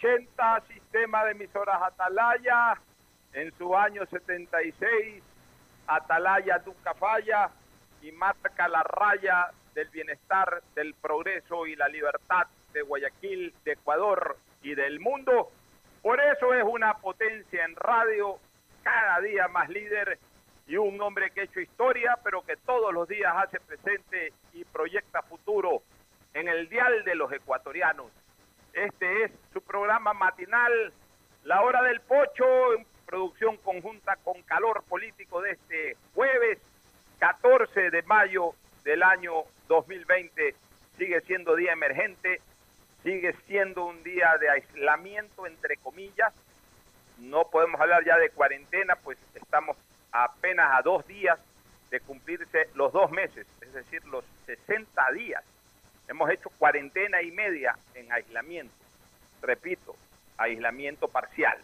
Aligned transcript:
80, 0.00 0.62
sistema 0.66 1.24
de 1.24 1.32
emisoras 1.32 1.82
Atalaya, 1.82 2.80
en 3.34 3.52
su 3.58 3.76
año 3.76 4.06
76, 4.06 5.22
Atalaya 5.86 6.62
nunca 6.64 6.94
falla 6.94 7.50
y 8.00 8.10
marca 8.12 8.66
la 8.68 8.82
raya 8.82 9.50
del 9.74 9.88
bienestar, 9.90 10.62
del 10.74 10.94
progreso 10.94 11.66
y 11.66 11.76
la 11.76 11.88
libertad 11.88 12.46
de 12.72 12.80
Guayaquil, 12.82 13.54
de 13.64 13.72
Ecuador 13.72 14.38
y 14.62 14.74
del 14.74 15.00
mundo. 15.00 15.50
Por 16.02 16.18
eso 16.18 16.54
es 16.54 16.64
una 16.64 16.94
potencia 16.94 17.64
en 17.64 17.76
radio, 17.76 18.38
cada 18.82 19.20
día 19.20 19.48
más 19.48 19.68
líder 19.68 20.18
y 20.66 20.76
un 20.76 20.98
hombre 21.02 21.30
que 21.30 21.42
ha 21.42 21.44
hecho 21.44 21.60
historia, 21.60 22.18
pero 22.24 22.40
que 22.42 22.56
todos 22.56 22.94
los 22.94 23.06
días 23.06 23.34
hace 23.36 23.60
presente 23.60 24.32
y 24.54 24.64
proyecta 24.64 25.20
futuro 25.22 25.82
en 26.32 26.48
el 26.48 26.70
dial 26.70 27.04
de 27.04 27.14
los 27.16 27.30
ecuatorianos. 27.32 28.10
Este 28.72 29.24
es 29.24 29.32
su 29.52 29.60
programa 29.60 30.12
matinal, 30.12 30.92
La 31.44 31.62
Hora 31.62 31.82
del 31.82 32.00
Pocho, 32.00 32.74
en 32.74 32.86
producción 33.06 33.56
conjunta 33.58 34.16
con 34.16 34.40
calor 34.42 34.84
político 34.88 35.42
de 35.42 35.52
este 35.52 35.96
jueves 36.14 36.58
14 37.18 37.90
de 37.90 38.02
mayo 38.02 38.54
del 38.84 39.02
año 39.02 39.32
2020. 39.68 40.54
Sigue 40.96 41.20
siendo 41.22 41.56
día 41.56 41.72
emergente, 41.72 42.40
sigue 43.02 43.34
siendo 43.46 43.86
un 43.86 44.02
día 44.04 44.36
de 44.38 44.50
aislamiento, 44.50 45.46
entre 45.46 45.76
comillas. 45.78 46.32
No 47.18 47.50
podemos 47.50 47.80
hablar 47.80 48.04
ya 48.04 48.16
de 48.16 48.30
cuarentena, 48.30 48.96
pues 48.96 49.18
estamos 49.34 49.76
apenas 50.12 50.78
a 50.78 50.82
dos 50.82 51.06
días 51.06 51.38
de 51.90 52.00
cumplirse 52.00 52.68
los 52.74 52.92
dos 52.92 53.10
meses, 53.10 53.46
es 53.60 53.72
decir, 53.72 54.04
los 54.06 54.24
60 54.46 55.10
días. 55.12 55.42
Hemos 56.10 56.28
hecho 56.30 56.50
cuarentena 56.58 57.22
y 57.22 57.30
media 57.30 57.74
en 57.94 58.12
aislamiento. 58.12 58.74
Repito, 59.40 59.96
aislamiento 60.36 61.08
parcial. 61.08 61.56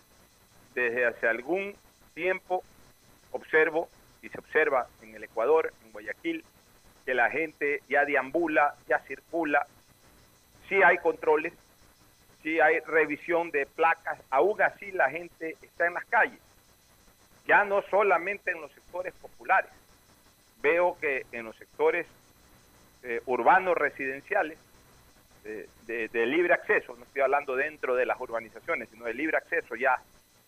Desde 0.74 1.04
hace 1.04 1.26
algún 1.26 1.74
tiempo 2.14 2.62
observo 3.32 3.90
y 4.22 4.30
se 4.30 4.38
observa 4.38 4.86
en 5.02 5.14
el 5.14 5.24
Ecuador, 5.24 5.72
en 5.84 5.92
Guayaquil, 5.92 6.44
que 7.04 7.12
la 7.12 7.28
gente 7.28 7.82
ya 7.88 8.04
deambula, 8.04 8.76
ya 8.88 9.00
circula, 9.00 9.66
sí 10.68 10.82
hay 10.82 10.96
controles, 10.98 11.52
sí 12.42 12.60
hay 12.60 12.80
revisión 12.80 13.50
de 13.50 13.66
placas, 13.66 14.18
aún 14.30 14.62
así 14.62 14.92
la 14.92 15.10
gente 15.10 15.56
está 15.60 15.86
en 15.86 15.94
las 15.94 16.04
calles 16.06 16.40
ya 17.46 17.64
no 17.64 17.82
solamente 17.90 18.50
en 18.50 18.60
los 18.60 18.72
sectores 18.72 19.14
populares. 19.14 19.70
Veo 20.60 20.98
que 21.00 21.26
en 21.32 21.44
los 21.44 21.56
sectores 21.56 22.06
eh, 23.06 23.22
urbanos 23.26 23.76
residenciales 23.76 24.58
de, 25.86 26.26
libre 26.26 26.54
acceso, 26.54 26.96
no 26.96 27.04
estoy 27.04 27.22
hablando 27.22 27.54
dentro 27.54 27.94
de 27.94 28.04
las 28.04 28.20
urbanizaciones, 28.20 28.88
sino 28.88 29.04
de 29.04 29.14
libre 29.14 29.36
acceso 29.36 29.76
ya 29.76 29.96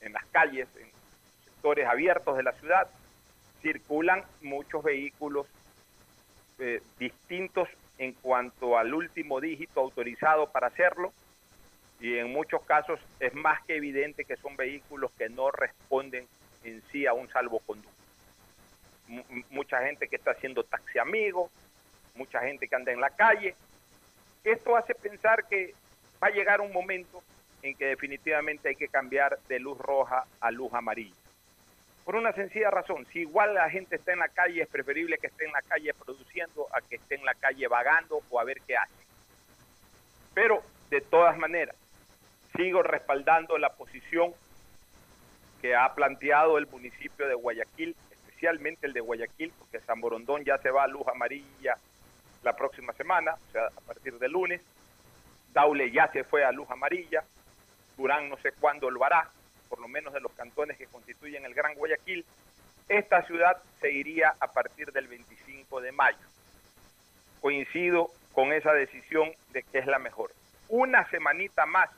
en 0.00 0.12
las 0.12 0.26
calles, 0.26 0.66
en 0.76 0.88
sectores 1.44 1.86
abiertos 1.86 2.36
de 2.36 2.42
la 2.42 2.50
ciudad, 2.54 2.88
circulan 3.62 4.24
muchos 4.42 4.82
vehículos 4.82 5.46
eh, 6.58 6.82
distintos 6.98 7.68
en 7.98 8.12
cuanto 8.14 8.76
al 8.76 8.92
último 8.92 9.40
dígito 9.40 9.80
autorizado 9.80 10.50
para 10.50 10.66
hacerlo 10.66 11.12
y 12.00 12.18
en 12.18 12.32
muchos 12.32 12.62
casos 12.64 12.98
es 13.20 13.34
más 13.34 13.62
que 13.66 13.76
evidente 13.76 14.24
que 14.24 14.36
son 14.36 14.56
vehículos 14.56 15.12
que 15.18 15.28
no 15.28 15.52
responden 15.52 16.26
en 16.64 16.82
sí 16.90 17.06
a 17.06 17.12
un 17.12 17.28
salvoconducto. 17.28 17.90
mucha 19.50 19.80
gente 19.84 20.08
que 20.08 20.16
está 20.16 20.32
haciendo 20.32 20.64
taxi 20.64 20.98
amigo, 20.98 21.50
mucha 22.18 22.40
gente 22.40 22.68
que 22.68 22.76
anda 22.76 22.92
en 22.92 23.00
la 23.00 23.10
calle. 23.10 23.54
Esto 24.44 24.76
hace 24.76 24.94
pensar 24.94 25.46
que 25.48 25.74
va 26.22 26.28
a 26.28 26.32
llegar 26.32 26.60
un 26.60 26.72
momento 26.72 27.22
en 27.62 27.74
que 27.74 27.86
definitivamente 27.86 28.68
hay 28.68 28.76
que 28.76 28.88
cambiar 28.88 29.38
de 29.48 29.58
luz 29.58 29.78
roja 29.78 30.24
a 30.40 30.50
luz 30.50 30.72
amarilla. 30.74 31.14
Por 32.04 32.16
una 32.16 32.32
sencilla 32.32 32.70
razón, 32.70 33.06
si 33.12 33.20
igual 33.20 33.54
la 33.54 33.68
gente 33.70 33.96
está 33.96 34.12
en 34.12 34.20
la 34.20 34.28
calle, 34.28 34.62
es 34.62 34.68
preferible 34.68 35.18
que 35.18 35.26
esté 35.26 35.44
en 35.44 35.52
la 35.52 35.62
calle 35.62 35.92
produciendo 35.94 36.66
a 36.72 36.80
que 36.80 36.96
esté 36.96 37.16
en 37.16 37.24
la 37.24 37.34
calle 37.34 37.68
vagando 37.68 38.22
o 38.30 38.40
a 38.40 38.44
ver 38.44 38.60
qué 38.66 38.76
hace. 38.76 39.04
Pero, 40.34 40.62
de 40.88 41.00
todas 41.00 41.36
maneras, 41.36 41.76
sigo 42.56 42.82
respaldando 42.82 43.58
la 43.58 43.74
posición 43.74 44.32
que 45.60 45.74
ha 45.74 45.94
planteado 45.94 46.56
el 46.56 46.66
municipio 46.66 47.28
de 47.28 47.34
Guayaquil, 47.34 47.94
especialmente 48.10 48.86
el 48.86 48.92
de 48.92 49.00
Guayaquil, 49.00 49.52
porque 49.58 49.80
San 49.80 50.00
Borondón 50.00 50.44
ya 50.44 50.56
se 50.58 50.70
va 50.70 50.84
a 50.84 50.88
luz 50.88 51.06
amarilla 51.08 51.76
la 52.42 52.54
próxima 52.54 52.92
semana, 52.92 53.34
o 53.34 53.52
sea, 53.52 53.66
a 53.66 53.80
partir 53.80 54.18
de 54.18 54.28
lunes. 54.28 54.60
Daule 55.52 55.90
ya 55.90 56.08
se 56.08 56.24
fue 56.24 56.44
a 56.44 56.52
luz 56.52 56.70
amarilla, 56.70 57.24
Durán 57.96 58.28
no 58.28 58.36
sé 58.36 58.52
cuándo 58.52 58.90
lo 58.90 59.04
hará, 59.04 59.30
por 59.68 59.80
lo 59.80 59.88
menos 59.88 60.12
de 60.12 60.20
los 60.20 60.32
cantones 60.32 60.76
que 60.76 60.86
constituyen 60.86 61.44
el 61.44 61.54
Gran 61.54 61.74
Guayaquil. 61.74 62.24
Esta 62.88 63.22
ciudad 63.26 63.60
se 63.80 63.90
iría 63.90 64.34
a 64.40 64.48
partir 64.48 64.92
del 64.92 65.08
25 65.08 65.80
de 65.80 65.92
mayo. 65.92 66.18
Coincido 67.40 68.10
con 68.32 68.52
esa 68.52 68.72
decisión 68.72 69.32
de 69.50 69.62
que 69.62 69.78
es 69.78 69.86
la 69.86 69.98
mejor. 69.98 70.32
Una 70.68 71.08
semanita 71.10 71.66
más 71.66 71.90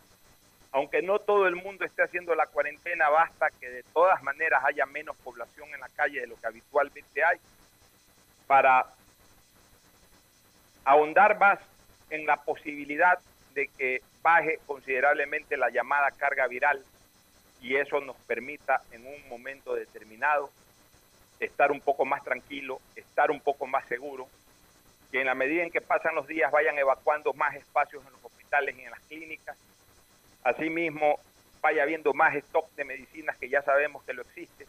aunque 0.73 1.03
no 1.03 1.19
todo 1.19 1.49
el 1.49 1.57
mundo 1.57 1.85
esté 1.85 2.03
haciendo 2.03 2.35
la 2.35 2.47
cuarentena, 2.47 3.09
basta 3.09 3.49
que 3.59 3.69
de 3.69 3.83
todas 3.83 4.23
maneras 4.23 4.63
haya 4.65 4.87
menos 4.87 5.17
población 5.17 5.69
en 5.75 5.81
la 5.81 5.89
calle 5.89 6.21
de 6.21 6.27
lo 6.29 6.37
que 6.37 6.47
habitualmente 6.47 7.25
hay 7.25 7.39
para 8.47 8.87
ahondar 10.85 11.39
más 11.39 11.59
en 12.11 12.27
la 12.27 12.37
posibilidad 12.37 13.19
de 13.55 13.69
que 13.69 14.03
baje 14.23 14.59
considerablemente 14.67 15.57
la 15.57 15.71
llamada 15.71 16.11
carga 16.13 16.47
viral 16.47 16.85
y 17.61 17.77
eso 17.77 18.01
nos 18.01 18.17
permita 18.27 18.81
en 18.93 19.07
un 19.07 19.29
momento 19.29 19.75
determinado 19.75 20.51
estar 21.39 21.73
un 21.73 21.81
poco 21.81 22.05
más 22.05 22.23
tranquilo, 22.23 22.81
estar 22.97 23.31
un 23.31 23.41
poco 23.41 23.67
más 23.67 23.87
seguro, 23.87 24.29
que 25.11 25.21
en 25.21 25.27
la 25.27 25.35
medida 25.35 25.63
en 25.63 25.71
que 25.71 25.81
pasan 25.81 26.15
los 26.15 26.27
días 26.27 26.51
vayan 26.53 26.79
evacuando 26.79 27.33
más 27.33 27.55
espacios 27.55 28.05
en 28.07 28.13
los 28.13 28.25
hospitales 28.25 28.77
y 28.79 28.83
en 28.83 28.91
las 28.91 29.01
clínicas 29.01 29.57
Asimismo, 30.43 31.21
vaya 31.61 31.83
habiendo 31.83 32.15
más 32.15 32.35
stock 32.35 32.71
de 32.75 32.85
medicinas 32.85 33.37
que 33.37 33.49
ya 33.49 33.63
sabemos 33.63 34.03
que 34.05 34.15
lo 34.15 34.23
existe. 34.23 34.67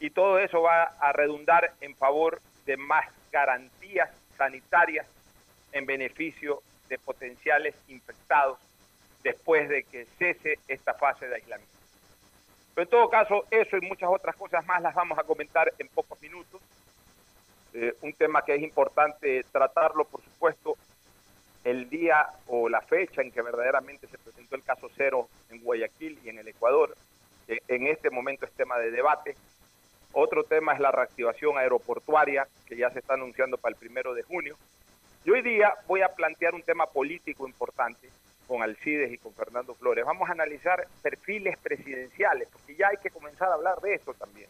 Y 0.00 0.10
todo 0.10 0.38
eso 0.38 0.62
va 0.62 0.82
a 0.82 1.12
redundar 1.12 1.72
en 1.80 1.94
favor 1.94 2.40
de 2.66 2.76
más 2.76 3.06
garantías 3.30 4.10
sanitarias 4.36 5.06
en 5.72 5.86
beneficio 5.86 6.62
de 6.88 6.98
potenciales 6.98 7.74
infectados 7.88 8.58
después 9.22 9.68
de 9.68 9.84
que 9.84 10.06
cese 10.18 10.58
esta 10.68 10.94
fase 10.94 11.28
de 11.28 11.36
aislamiento. 11.36 11.74
Pero 12.74 12.84
en 12.84 12.90
todo 12.90 13.10
caso, 13.10 13.44
eso 13.50 13.76
y 13.76 13.80
muchas 13.82 14.10
otras 14.10 14.36
cosas 14.36 14.64
más 14.66 14.82
las 14.82 14.94
vamos 14.94 15.18
a 15.18 15.24
comentar 15.24 15.72
en 15.78 15.88
pocos 15.88 16.20
minutos. 16.22 16.60
Eh, 17.74 17.94
un 18.02 18.12
tema 18.12 18.42
que 18.42 18.54
es 18.54 18.62
importante 18.62 19.44
tratarlo, 19.52 20.04
por 20.04 20.22
supuesto, 20.22 20.76
el 21.64 21.88
día 21.90 22.26
o 22.46 22.68
la 22.68 22.80
fecha 22.80 23.22
en 23.22 23.30
que 23.30 23.42
verdaderamente 23.42 24.06
se 24.06 24.18
presentó 24.18 24.56
el 24.56 24.62
caso 24.62 24.88
cero 24.96 25.28
en 25.50 25.62
Guayaquil 25.62 26.18
y 26.24 26.30
en 26.30 26.38
el 26.38 26.48
Ecuador. 26.48 26.96
En 27.46 27.86
este 27.86 28.10
momento 28.10 28.46
es 28.46 28.52
tema 28.52 28.78
de 28.78 28.90
debate. 28.90 29.36
Otro 30.12 30.44
tema 30.44 30.72
es 30.72 30.80
la 30.80 30.90
reactivación 30.90 31.58
aeroportuaria 31.58 32.46
que 32.66 32.76
ya 32.76 32.90
se 32.90 33.00
está 33.00 33.14
anunciando 33.14 33.58
para 33.58 33.74
el 33.74 33.78
primero 33.78 34.14
de 34.14 34.22
junio. 34.22 34.56
Y 35.24 35.30
hoy 35.30 35.42
día 35.42 35.74
voy 35.86 36.00
a 36.00 36.08
plantear 36.08 36.54
un 36.54 36.62
tema 36.62 36.86
político 36.86 37.46
importante 37.46 38.08
con 38.48 38.62
Alcides 38.62 39.12
y 39.12 39.18
con 39.18 39.34
Fernando 39.34 39.74
Flores. 39.74 40.04
Vamos 40.04 40.28
a 40.28 40.32
analizar 40.32 40.86
perfiles 41.02 41.58
presidenciales, 41.58 42.48
porque 42.50 42.74
ya 42.74 42.88
hay 42.88 42.96
que 42.96 43.10
comenzar 43.10 43.50
a 43.50 43.54
hablar 43.54 43.78
de 43.80 43.94
esto 43.94 44.14
también. 44.14 44.48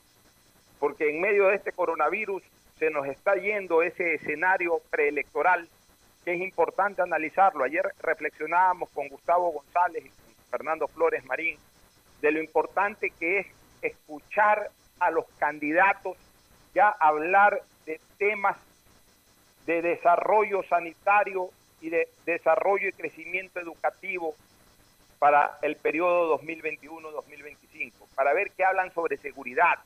Porque 0.78 1.10
en 1.10 1.20
medio 1.20 1.48
de 1.48 1.56
este 1.56 1.72
coronavirus 1.72 2.42
se 2.78 2.88
nos 2.90 3.06
está 3.08 3.34
yendo 3.34 3.82
ese 3.82 4.14
escenario 4.14 4.80
preelectoral 4.90 5.68
que 6.24 6.34
es 6.34 6.40
importante 6.40 7.02
analizarlo. 7.02 7.64
Ayer 7.64 7.92
reflexionábamos 8.00 8.90
con 8.90 9.08
Gustavo 9.08 9.50
González 9.50 10.06
y 10.06 10.08
con 10.08 10.34
Fernando 10.50 10.86
Flores 10.86 11.24
Marín 11.24 11.58
de 12.22 12.30
lo 12.30 12.40
importante 12.40 13.10
que 13.18 13.40
es 13.40 13.46
escuchar 13.82 14.70
a 15.00 15.10
los 15.10 15.24
candidatos, 15.38 16.16
ya 16.74 16.88
hablar 16.88 17.60
de 17.86 18.00
temas 18.18 18.56
de 19.66 19.82
desarrollo 19.82 20.62
sanitario 20.64 21.50
y 21.80 21.90
de 21.90 22.08
desarrollo 22.24 22.88
y 22.88 22.92
crecimiento 22.92 23.60
educativo 23.60 24.34
para 25.18 25.58
el 25.62 25.76
periodo 25.76 26.38
2021-2025, 26.40 27.92
para 28.14 28.32
ver 28.32 28.52
qué 28.52 28.64
hablan 28.64 28.92
sobre 28.92 29.18
seguridad, 29.18 29.78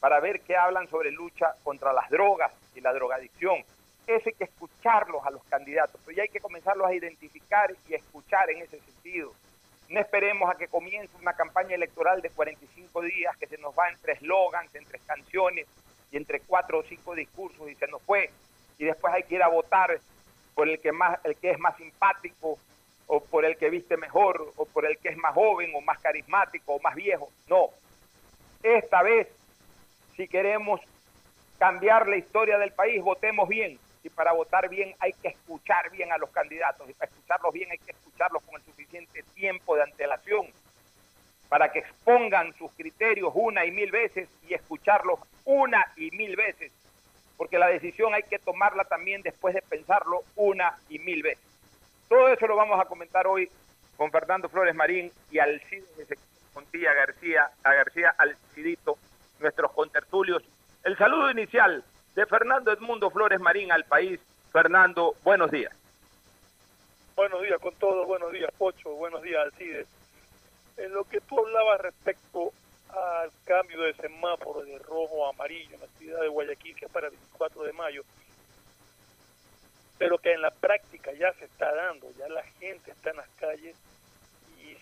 para 0.00 0.20
ver 0.20 0.40
qué 0.40 0.56
hablan 0.56 0.86
sobre 0.88 1.10
lucha 1.10 1.54
contra 1.64 1.92
las 1.92 2.10
drogas 2.10 2.52
y 2.74 2.80
la 2.80 2.92
drogadicción. 2.92 3.64
Eso 4.06 4.28
hay 4.28 4.34
que 4.34 4.44
escucharlos 4.44 5.24
a 5.26 5.30
los 5.30 5.42
candidatos, 5.44 6.00
pero 6.04 6.16
ya 6.16 6.22
hay 6.22 6.28
que 6.28 6.40
comenzarlos 6.40 6.86
a 6.86 6.94
identificar 6.94 7.74
y 7.88 7.94
escuchar 7.94 8.50
en 8.50 8.62
ese 8.62 8.78
sentido. 8.80 9.32
No 9.88 10.00
esperemos 10.00 10.50
a 10.50 10.56
que 10.56 10.68
comience 10.68 11.16
una 11.20 11.32
campaña 11.32 11.74
electoral 11.74 12.20
de 12.20 12.30
45 12.30 13.02
días 13.02 13.36
que 13.36 13.46
se 13.46 13.58
nos 13.58 13.74
va 13.76 13.88
entre 13.88 14.14
eslogans, 14.14 14.74
entre 14.74 14.98
canciones 15.00 15.66
y 16.10 16.16
entre 16.16 16.40
cuatro 16.40 16.80
o 16.80 16.82
cinco 16.82 17.14
discursos 17.14 17.68
y 17.70 17.74
se 17.76 17.86
nos 17.86 18.02
fue. 18.02 18.30
Y 18.78 18.84
después 18.84 19.12
hay 19.14 19.22
que 19.22 19.36
ir 19.36 19.42
a 19.42 19.48
votar 19.48 19.98
por 20.54 20.68
el 20.68 20.80
que, 20.80 20.92
más, 20.92 21.18
el 21.24 21.36
que 21.36 21.50
es 21.50 21.58
más 21.58 21.76
simpático 21.76 22.58
o 23.06 23.20
por 23.20 23.44
el 23.44 23.56
que 23.56 23.70
viste 23.70 23.96
mejor 23.96 24.52
o 24.56 24.64
por 24.66 24.86
el 24.86 24.98
que 24.98 25.10
es 25.10 25.16
más 25.16 25.34
joven 25.34 25.72
o 25.74 25.80
más 25.80 25.98
carismático 26.00 26.74
o 26.74 26.80
más 26.80 26.94
viejo. 26.94 27.30
No. 27.48 27.70
Esta 28.62 29.02
vez, 29.02 29.28
si 30.16 30.26
queremos 30.28 30.80
cambiar 31.58 32.08
la 32.08 32.16
historia 32.16 32.58
del 32.58 32.72
país, 32.72 33.02
votemos 33.02 33.48
bien. 33.48 33.78
Y 34.02 34.08
para 34.08 34.32
votar 34.32 34.68
bien 34.68 34.94
hay 34.98 35.12
que 35.14 35.28
escuchar 35.28 35.90
bien 35.90 36.12
a 36.12 36.18
los 36.18 36.30
candidatos. 36.30 36.88
Y 36.88 36.94
para 36.94 37.10
escucharlos 37.10 37.52
bien 37.52 37.70
hay 37.70 37.78
que 37.78 37.92
escucharlos 37.92 38.42
con 38.44 38.56
el 38.56 38.62
suficiente 38.62 39.22
tiempo 39.34 39.76
de 39.76 39.82
antelación 39.82 40.46
para 41.48 41.70
que 41.70 41.80
expongan 41.80 42.52
sus 42.54 42.72
criterios 42.72 43.32
una 43.34 43.64
y 43.64 43.70
mil 43.70 43.90
veces 43.90 44.28
y 44.48 44.54
escucharlos 44.54 45.20
una 45.44 45.92
y 45.96 46.10
mil 46.10 46.34
veces 46.34 46.72
porque 47.36 47.58
la 47.58 47.68
decisión 47.68 48.14
hay 48.14 48.22
que 48.22 48.38
tomarla 48.38 48.84
también 48.84 49.22
después 49.22 49.54
de 49.54 49.62
pensarlo 49.62 50.22
una 50.36 50.78
y 50.88 50.98
mil 50.98 51.22
veces. 51.22 51.44
Todo 52.08 52.28
eso 52.28 52.46
lo 52.46 52.56
vamos 52.56 52.80
a 52.80 52.86
comentar 52.86 53.26
hoy 53.26 53.50
con 53.96 54.10
Fernando 54.10 54.48
Flores 54.48 54.74
Marín 54.74 55.10
y 55.30 55.38
Alcides 55.38 55.86
Montilla 56.54 56.94
García, 56.94 57.50
García 57.62 58.14
Alcidito, 58.16 58.96
nuestros 59.40 59.72
contertulios. 59.72 60.42
El 60.84 60.96
saludo 60.96 61.30
inicial 61.30 61.84
de 62.14 62.26
Fernando 62.26 62.72
Edmundo 62.72 63.10
Flores 63.10 63.40
Marín 63.40 63.72
al 63.72 63.84
país. 63.84 64.20
Fernando, 64.52 65.14
buenos 65.22 65.50
días. 65.50 65.72
Buenos 67.14 67.42
días 67.42 67.60
con 67.60 67.74
todos, 67.74 68.06
buenos 68.06 68.32
días 68.32 68.50
Pocho, 68.56 68.90
buenos 68.94 69.22
días 69.22 69.44
Alcides. 69.44 69.86
En 70.76 70.92
lo 70.92 71.04
que 71.04 71.20
tú 71.20 71.38
hablabas 71.38 71.80
respecto 71.80 72.52
al 72.96 73.30
cambio 73.44 73.82
de 73.82 73.94
semáforo 73.94 74.62
de 74.62 74.78
rojo 74.78 75.26
a 75.26 75.30
amarillo 75.30 75.74
en 75.74 75.80
la 75.80 75.86
ciudad 75.98 76.20
de 76.20 76.28
Guayaquil, 76.28 76.76
que 76.76 76.86
es 76.86 76.90
para 76.90 77.08
el 77.08 77.12
24 77.12 77.62
de 77.64 77.72
mayo, 77.74 78.02
pero 79.98 80.18
que 80.18 80.32
en 80.32 80.42
la 80.42 80.50
práctica 80.50 81.12
ya 81.12 81.32
se 81.34 81.44
está 81.44 81.74
dando, 81.74 82.10
ya 82.18 82.28
la 82.28 82.42
gente 82.42 82.90
está 82.90 83.10
en 83.10 83.16
las 83.16 83.28
calles 83.38 83.76
y, 84.60 84.76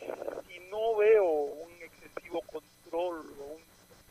no 0.70 0.96
veo 0.96 1.24
un 1.24 1.72
excesivo 1.82 2.40
control 2.42 3.32
o 3.38 3.44
un 3.44 3.62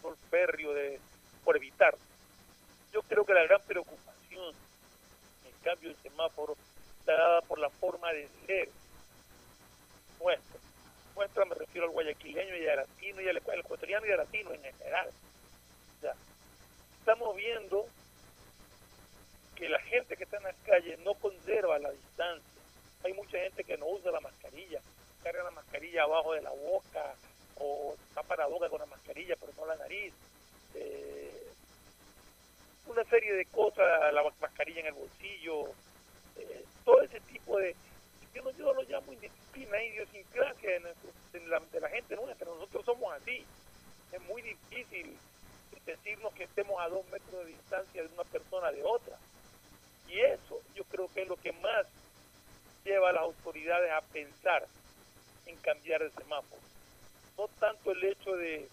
control 0.01 0.17
férreo 0.29 0.73
de, 0.73 0.97
por 1.43 1.57
evitar. 1.57 1.97
Yo 2.93 3.01
creo 3.01 3.25
que 3.25 3.33
la 3.33 3.43
gran 3.43 3.61
preocupación 3.63 4.55
en 5.41 5.47
el 5.47 5.61
cambio 5.61 5.89
de 5.89 5.95
semáforo 5.97 6.55
está 6.99 7.13
dada 7.13 7.41
por 7.41 7.59
la 7.59 7.69
forma 7.69 8.13
de 8.13 8.29
ser 8.45 8.69
nuestra 10.21 10.59
me 11.45 11.55
refiero 11.55 11.87
al 11.87 11.93
guayaquileño 11.93 12.55
y 12.57 12.67
al 12.67 12.77
latino 12.77 13.21
y 13.21 13.29
al, 13.29 13.37
ecuatoriano 13.37 14.05
y 14.05 14.11
al 14.11 14.17
latino 14.17 14.51
en 14.53 14.61
general. 14.61 15.09
estamos 16.99 17.35
viendo 17.35 17.85
que 19.55 19.69
la 19.69 19.79
gente 19.79 20.17
que 20.17 20.23
está 20.23 20.37
en 20.37 20.43
las 20.43 20.55
calles 20.65 20.99
no 20.99 21.13
conserva 21.15 21.79
la 21.79 21.91
distancia. 21.91 22.61
Hay 23.03 23.13
mucha 23.13 23.37
gente 23.37 23.63
que 23.63 23.77
no 23.77 23.87
usa 23.87 24.11
la 24.11 24.19
mascarilla, 24.19 24.81
carga 25.23 25.43
la 25.43 25.51
mascarilla 25.51 26.03
abajo 26.03 26.33
de 26.33 26.41
la 26.41 26.51
boca 26.51 27.15
o 27.55 27.95
tapa 28.13 28.35
la 28.35 28.47
boca 28.47 28.69
con 28.69 28.79
la 28.79 28.85
mascarilla 28.85 29.35
pero 29.39 29.53
no 29.57 29.65
la 29.65 29.75
nariz. 29.75 30.13
Eh, 30.75 31.47
una 32.87 33.03
serie 33.05 33.33
de 33.33 33.45
cosas, 33.45 34.13
la 34.13 34.23
mascarilla 34.41 34.81
en 34.81 34.87
el 34.87 34.93
bolsillo, 34.93 35.67
eh, 36.37 36.65
todo 36.83 37.01
ese 37.01 37.19
tipo 37.21 37.57
de, 37.57 37.75
yo, 38.33 38.51
yo 38.51 38.73
lo 38.73 38.81
llamo 38.83 39.13
indisciplina, 39.13 39.83
idiosincrasia 39.83 40.79
de, 40.79 40.93
de, 41.39 41.47
la, 41.47 41.59
de 41.59 41.79
la 41.79 41.89
gente 41.89 42.15
nuestra. 42.15 42.47
Nosotros 42.47 42.85
somos 42.85 43.13
así. 43.13 43.45
Es 44.11 44.21
muy 44.21 44.41
difícil 44.41 45.17
decirnos 45.85 46.33
que 46.33 46.43
estemos 46.43 46.79
a 46.79 46.89
dos 46.89 47.05
metros 47.09 47.45
de 47.45 47.51
distancia 47.51 48.03
de 48.03 48.13
una 48.13 48.23
persona 48.23 48.71
de 48.71 48.83
otra. 48.83 49.17
Y 50.07 50.19
eso 50.19 50.61
yo 50.75 50.83
creo 50.85 51.07
que 51.13 51.23
es 51.23 51.27
lo 51.27 51.37
que 51.37 51.51
más 51.53 51.87
lleva 52.83 53.09
a 53.09 53.13
las 53.13 53.23
autoridades 53.23 53.91
a 53.91 54.01
pensar 54.01 54.67
en 55.45 55.55
cambiar 55.57 56.01
el 56.01 56.11
semáforo. 56.11 56.61
No 57.37 57.47
tanto 57.59 57.91
el 57.91 58.03
hecho 58.03 58.35
de 58.35 58.67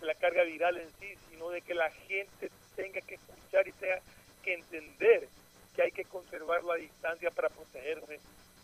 la 0.00 0.14
carga 0.14 0.42
viral 0.44 0.78
en 0.78 0.90
sí, 0.98 1.14
sino 1.28 1.50
de 1.50 1.60
que 1.62 1.74
la 1.74 1.90
gente 1.90 2.50
tenga 2.76 3.00
que 3.00 3.16
escuchar 3.16 3.66
y 3.66 3.72
tenga 3.72 4.00
que 4.42 4.54
entender 4.54 5.28
que 5.74 5.82
hay 5.82 5.92
que 5.92 6.04
conservar 6.04 6.64
la 6.64 6.76
distancia 6.76 7.30
para 7.30 7.48
protegerse 7.48 8.20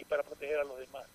para 0.09 0.23
proteger 0.23 0.59
a 0.59 0.65
los 0.65 0.79
demás. 0.79 1.06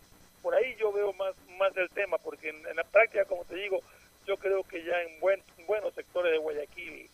Por 0.42 0.56
ahí 0.56 0.76
yo 0.78 0.92
veo 0.92 1.14
más, 1.14 1.36
más 1.58 1.74
del 1.74 1.90
tema, 1.90 2.18
porque 2.18 2.50
en, 2.50 2.76
la 2.76 2.84
práctica, 2.84 3.26
como 3.26 3.44
te 3.46 3.56
digo, 3.56 3.82
yo 4.26 4.38
creo 4.38 4.64
que 4.64 4.84
ya 4.84 5.02
en, 5.02 5.20
buen, 5.20 5.42
buenos 5.68 5.94
sectores 5.94 6.32
de 6.32 6.38
Guayaquil 6.38 7.10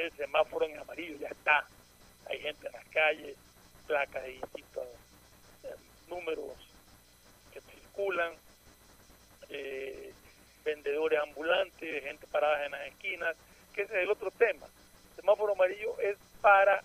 el 0.00 0.12
semáforo 0.12 0.66
en 0.66 0.78
amarillo 0.78 1.16
ya 1.18 1.28
está. 1.28 1.66
Hay 2.26 2.38
gente 2.40 2.66
en 2.66 2.72
las 2.72 2.84
calles, 2.86 3.36
placas 3.86 4.22
de 4.22 4.30
distintos 4.30 4.86
eh, 5.64 5.74
números 6.08 6.52
que 7.52 7.60
circulan, 7.60 8.32
eh, 9.48 10.12
vendedores 10.64 11.20
ambulantes, 11.20 12.04
gente 12.04 12.26
parada 12.28 12.64
en 12.64 12.72
las 12.72 12.86
esquinas, 12.86 13.36
que 13.74 13.82
ese 13.82 13.96
es 13.96 14.02
el 14.04 14.10
otro 14.10 14.30
tema. 14.30 14.66
El 15.10 15.16
semáforo 15.16 15.52
amarillo 15.52 15.98
es 16.00 16.16
para 16.40 16.82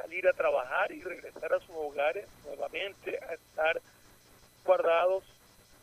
salir 0.00 0.26
a 0.28 0.32
trabajar 0.32 0.90
y 0.92 1.02
regresar 1.02 1.52
a 1.52 1.60
sus 1.60 1.74
hogares 1.76 2.26
nuevamente 2.44 3.18
a 3.28 3.34
estar 3.34 3.80
guardados 4.64 5.24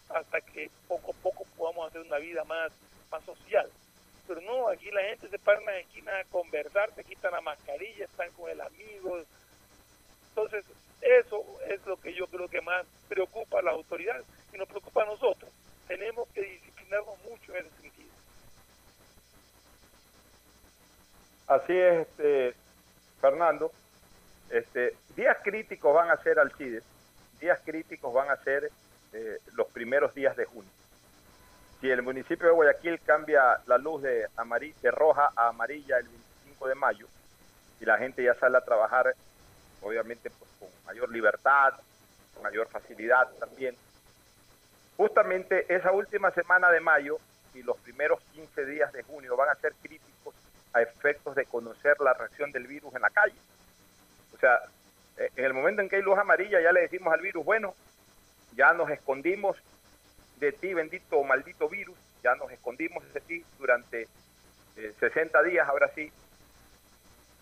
hasta 0.10 0.42
que 0.42 0.72
poco 0.88 1.12
a 1.12 1.22
poco 1.22 1.46
podamos 1.58 1.88
hacer 1.88 2.02
una 2.02 2.18
vida 2.18 2.44
más, 2.46 2.72
más 3.12 3.24
social. 3.24 3.70
Pero 4.28 4.42
no, 4.42 4.70
aquí 4.70 4.90
la 4.92 5.04
gente 5.04 5.30
se 5.30 5.40
para 5.40 5.60
en 5.60 5.66
la 5.66 5.80
esquina 5.80 6.20
a 6.20 6.24
conversar, 6.26 6.94
se 6.96 7.04
quitan 7.04 7.32
la 7.32 7.42
mascarilla, 7.42 8.06
están 8.06 8.32
con 8.32 8.50
el 8.50 8.60
amigo. 8.60 9.20
Entonces, 10.30 10.66
eso 11.02 11.46
es 11.68 11.86
lo 11.86 11.98
que 11.98 12.14
yo 12.14 12.28
creo 12.28 12.48
que 12.48 12.62
más 12.62 12.86
preocupa 13.08 13.60
a 13.60 13.62
las 13.62 13.76
autoridades 13.76 14.26
y 14.54 14.58
nos 14.58 14.68
preocupa 14.68 15.04
a 15.04 15.06
nosotros. 15.06 15.52
Tenemos 15.88 16.28
que 16.30 16.42
disciplinarnos 16.42 17.20
mucho 17.24 17.56
en 17.56 17.66
ese 17.66 17.82
sentido. 17.82 18.10
Así 21.48 21.74
es, 21.74 22.08
este, 22.08 22.54
Fernando. 23.22 23.72
Este, 24.50 24.96
días 25.16 25.38
críticos 25.44 25.94
van 25.94 26.10
a 26.10 26.18
ser 26.18 26.39
Alcides, 26.39 26.84
días 27.39 27.60
críticos 27.66 28.13
van 28.13 28.30
a 28.30 28.38
ser 28.38 28.70
eh, 29.13 29.39
los 29.56 29.68
primeros 29.68 30.13
días 30.13 30.36
de 30.38 30.46
junio. 30.46 30.72
Si 31.82 31.89
el 31.89 32.01
municipio 32.01 32.48
de 32.48 32.54
Guayaquil 32.54 33.00
cambia 33.01 33.60
la 33.68 33.77
luz 33.77 34.01
de, 34.01 34.27
de 34.82 34.92
roja 34.92 35.32
a 35.36 35.50
amarilla 35.50 35.98
el 35.98 36.08
25 36.08 36.68
de 36.68 36.75
mayo 36.75 37.08
y 37.80 37.86
la 37.86 37.98
gente 37.98 38.24
ya 38.24 38.34
sale 38.36 38.58
a 38.58 38.62
trabajar, 38.62 39.13
obviamente 39.82 40.32
pues, 40.32 40.50
con 40.60 40.70
mayor 40.86 41.12
libertad, 41.12 41.74
con 42.34 42.44
mayor 42.44 42.68
facilidad 42.68 43.30
también, 43.39 43.75
justamente 44.96 45.66
esa 45.74 45.92
última 45.92 46.32
semana 46.32 46.72
de 46.72 46.80
mayo 46.80 47.20
y 47.54 47.62
los 47.62 47.77
primeros 47.77 48.20
15 48.34 48.66
días 48.66 48.92
de 48.94 49.04
junio 49.04 49.36
van 49.36 49.50
a 49.50 49.56
ser 49.56 49.74
críticos 49.82 50.34
a 50.74 50.82
efectos 50.82 51.36
de 51.36 51.46
conocer 51.46 52.00
la 52.00 52.13
reacción 52.13 52.51
del 52.51 52.66
virus 52.66 52.94
en 52.96 53.01
la 53.01 53.10
calle. 53.10 53.36
O 54.38 54.39
sea, 54.39 54.62
Eh, 55.20 55.32
En 55.36 55.46
el 55.46 55.53
momento 55.56 55.82
en 55.82 55.89
que 55.89 55.96
hay 55.96 56.03
luz 56.03 56.17
amarilla 56.20 56.62
ya 56.62 56.72
le 56.72 56.82
decimos 56.82 57.12
al 57.12 57.22
virus, 57.22 57.44
bueno, 57.44 57.74
ya 58.53 58.72
nos 58.74 58.88
escondimos 58.91 59.58
de 60.38 60.51
ti, 60.51 60.75
bendito 60.75 61.17
o 61.17 61.24
maldito 61.24 61.67
virus, 61.67 61.98
ya 62.24 62.36
nos 62.36 62.51
escondimos 62.51 63.03
de 63.13 63.22
ti 63.22 63.44
durante 63.58 64.08
eh, 64.75 64.94
60 65.00 65.41
días, 65.41 65.67
ahora 65.67 65.89
sí, 65.96 66.12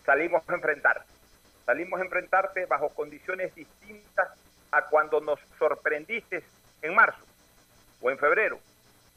salimos 0.06 0.42
a 0.48 0.54
enfrentar. 0.54 1.04
Salimos 1.66 2.00
a 2.00 2.04
enfrentarte 2.04 2.64
bajo 2.64 2.88
condiciones 2.90 3.54
distintas 3.54 4.28
a 4.70 4.82
cuando 4.86 5.20
nos 5.20 5.38
sorprendiste 5.58 6.42
en 6.80 6.94
marzo 6.94 7.22
o 8.00 8.10
en 8.10 8.18
febrero, 8.18 8.58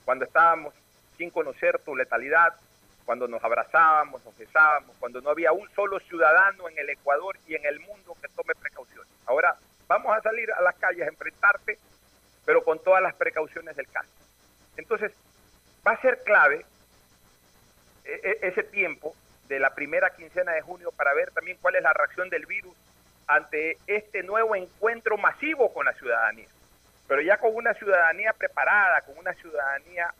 cuando 0.03 0.25
estábamos 0.25 0.74
sin 1.17 1.29
conocer 1.29 1.79
tu 1.79 1.95
letalidad, 1.95 2.55
cuando 3.10 3.28
nos 3.28 3.44
abrazábamos, 3.44 4.24
nos 4.24 4.38
besábamos, 4.38 4.96
cuando 5.00 5.20
no 5.20 5.32
había 5.32 5.51
un 5.51 5.68
solo 5.72 6.00
ciudadano 6.01 6.70
en 6.70 6.78
el 6.78 6.92
Ecuador 6.92 7.39
y 7.48 7.56
en 7.56 7.66
el 7.66 7.80
mundo 7.80 8.16
que 8.22 8.28
tome 8.28 8.54
precauciones. 8.54 9.12
Ahora 9.25 9.56
vamos 9.88 10.16
a 10.16 10.22
salir 10.22 10.51
a 10.51 10.62
las 10.62 10.75
calles 10.75 11.08
a 11.08 11.10
enfrentarte, 11.10 11.80
pero 12.46 12.63
con 12.63 12.78
todas 12.84 13.01
las 13.01 13.16
precauciones 13.16 13.75
del 13.75 13.88
caso. 13.88 14.12
Entonces, 14.78 15.12
va 15.88 15.94
a 15.94 16.01
ser 16.01 16.22
clave 16.22 16.63
e- 18.06 18.22
e- 18.24 18.48
ese 18.48 18.62
tiempo 18.62 19.16
de 19.48 19.60
la 19.60 19.74
primera 19.74 20.12
quincena 20.12 20.51
de 20.51 20.62
junio 20.62 20.92
para 20.92 21.12
ver 21.16 21.32
también 21.32 21.58
cuál 21.60 21.78
es 21.78 21.82
la 21.82 21.94
reacción 21.94 22.30
del 22.30 22.46
virus 22.46 22.75
ante 23.25 23.80
este 23.88 24.22
nuevo 24.22 24.56
encuentro 24.56 25.18
masivo 25.18 25.74
con 25.74 25.86
la 25.88 25.94
ciudadanía. 25.94 26.50
Pero 27.08 27.24
ya 27.24 27.38
con 27.38 27.56
una 27.56 27.74
ciudadanía 27.74 28.34
preparada, 28.34 29.01
con 29.01 29.18
una 29.18 29.34
ciudadanía 29.34 30.13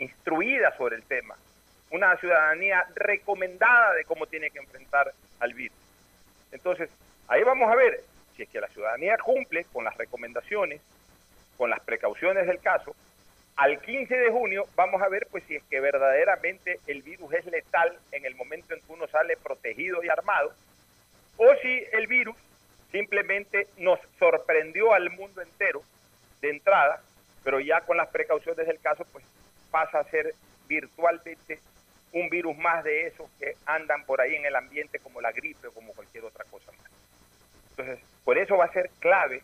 instruida 0.00 0.76
sobre 0.76 0.96
el 0.96 1.04
tema, 1.04 1.36
una 1.90 2.16
ciudadanía 2.16 2.86
recomendada 2.94 3.94
de 3.94 4.04
cómo 4.04 4.26
tiene 4.26 4.50
que 4.50 4.58
enfrentar 4.58 5.12
al 5.40 5.54
virus. 5.54 5.76
Entonces, 6.52 6.90
ahí 7.28 7.42
vamos 7.42 7.70
a 7.70 7.76
ver 7.76 8.00
si 8.36 8.42
es 8.42 8.48
que 8.48 8.60
la 8.60 8.68
ciudadanía 8.68 9.16
cumple 9.18 9.64
con 9.72 9.84
las 9.84 9.96
recomendaciones, 9.96 10.80
con 11.56 11.70
las 11.70 11.80
precauciones 11.80 12.46
del 12.46 12.60
caso. 12.60 12.94
Al 13.56 13.80
15 13.80 14.14
de 14.14 14.30
junio 14.30 14.66
vamos 14.74 15.00
a 15.00 15.08
ver 15.08 15.26
pues 15.30 15.44
si 15.44 15.56
es 15.56 15.62
que 15.64 15.80
verdaderamente 15.80 16.78
el 16.86 17.02
virus 17.02 17.32
es 17.32 17.46
letal 17.46 17.98
en 18.12 18.26
el 18.26 18.34
momento 18.34 18.74
en 18.74 18.80
que 18.80 18.92
uno 18.92 19.06
sale 19.08 19.36
protegido 19.36 20.04
y 20.04 20.08
armado, 20.08 20.52
o 21.38 21.54
si 21.62 21.84
el 21.92 22.06
virus 22.06 22.36
simplemente 22.92 23.68
nos 23.78 23.98
sorprendió 24.18 24.92
al 24.92 25.10
mundo 25.10 25.40
entero 25.40 25.82
de 26.40 26.50
entrada, 26.50 27.02
pero 27.44 27.60
ya 27.60 27.80
con 27.80 27.96
las 27.96 28.08
precauciones 28.08 28.66
del 28.66 28.80
caso 28.80 29.06
pues 29.10 29.24
pasa 29.70 30.00
a 30.00 30.10
ser 30.10 30.34
virtualmente 30.68 31.60
un 32.12 32.28
virus 32.30 32.56
más 32.56 32.84
de 32.84 33.06
esos 33.06 33.28
que 33.38 33.56
andan 33.66 34.04
por 34.04 34.20
ahí 34.20 34.34
en 34.34 34.46
el 34.46 34.56
ambiente 34.56 34.98
como 34.98 35.20
la 35.20 35.32
gripe 35.32 35.68
o 35.68 35.72
como 35.72 35.92
cualquier 35.92 36.24
otra 36.24 36.44
cosa 36.44 36.72
más. 36.72 36.90
Entonces, 37.70 37.98
por 38.24 38.38
eso 38.38 38.56
va 38.56 38.66
a 38.66 38.72
ser 38.72 38.90
clave 39.00 39.42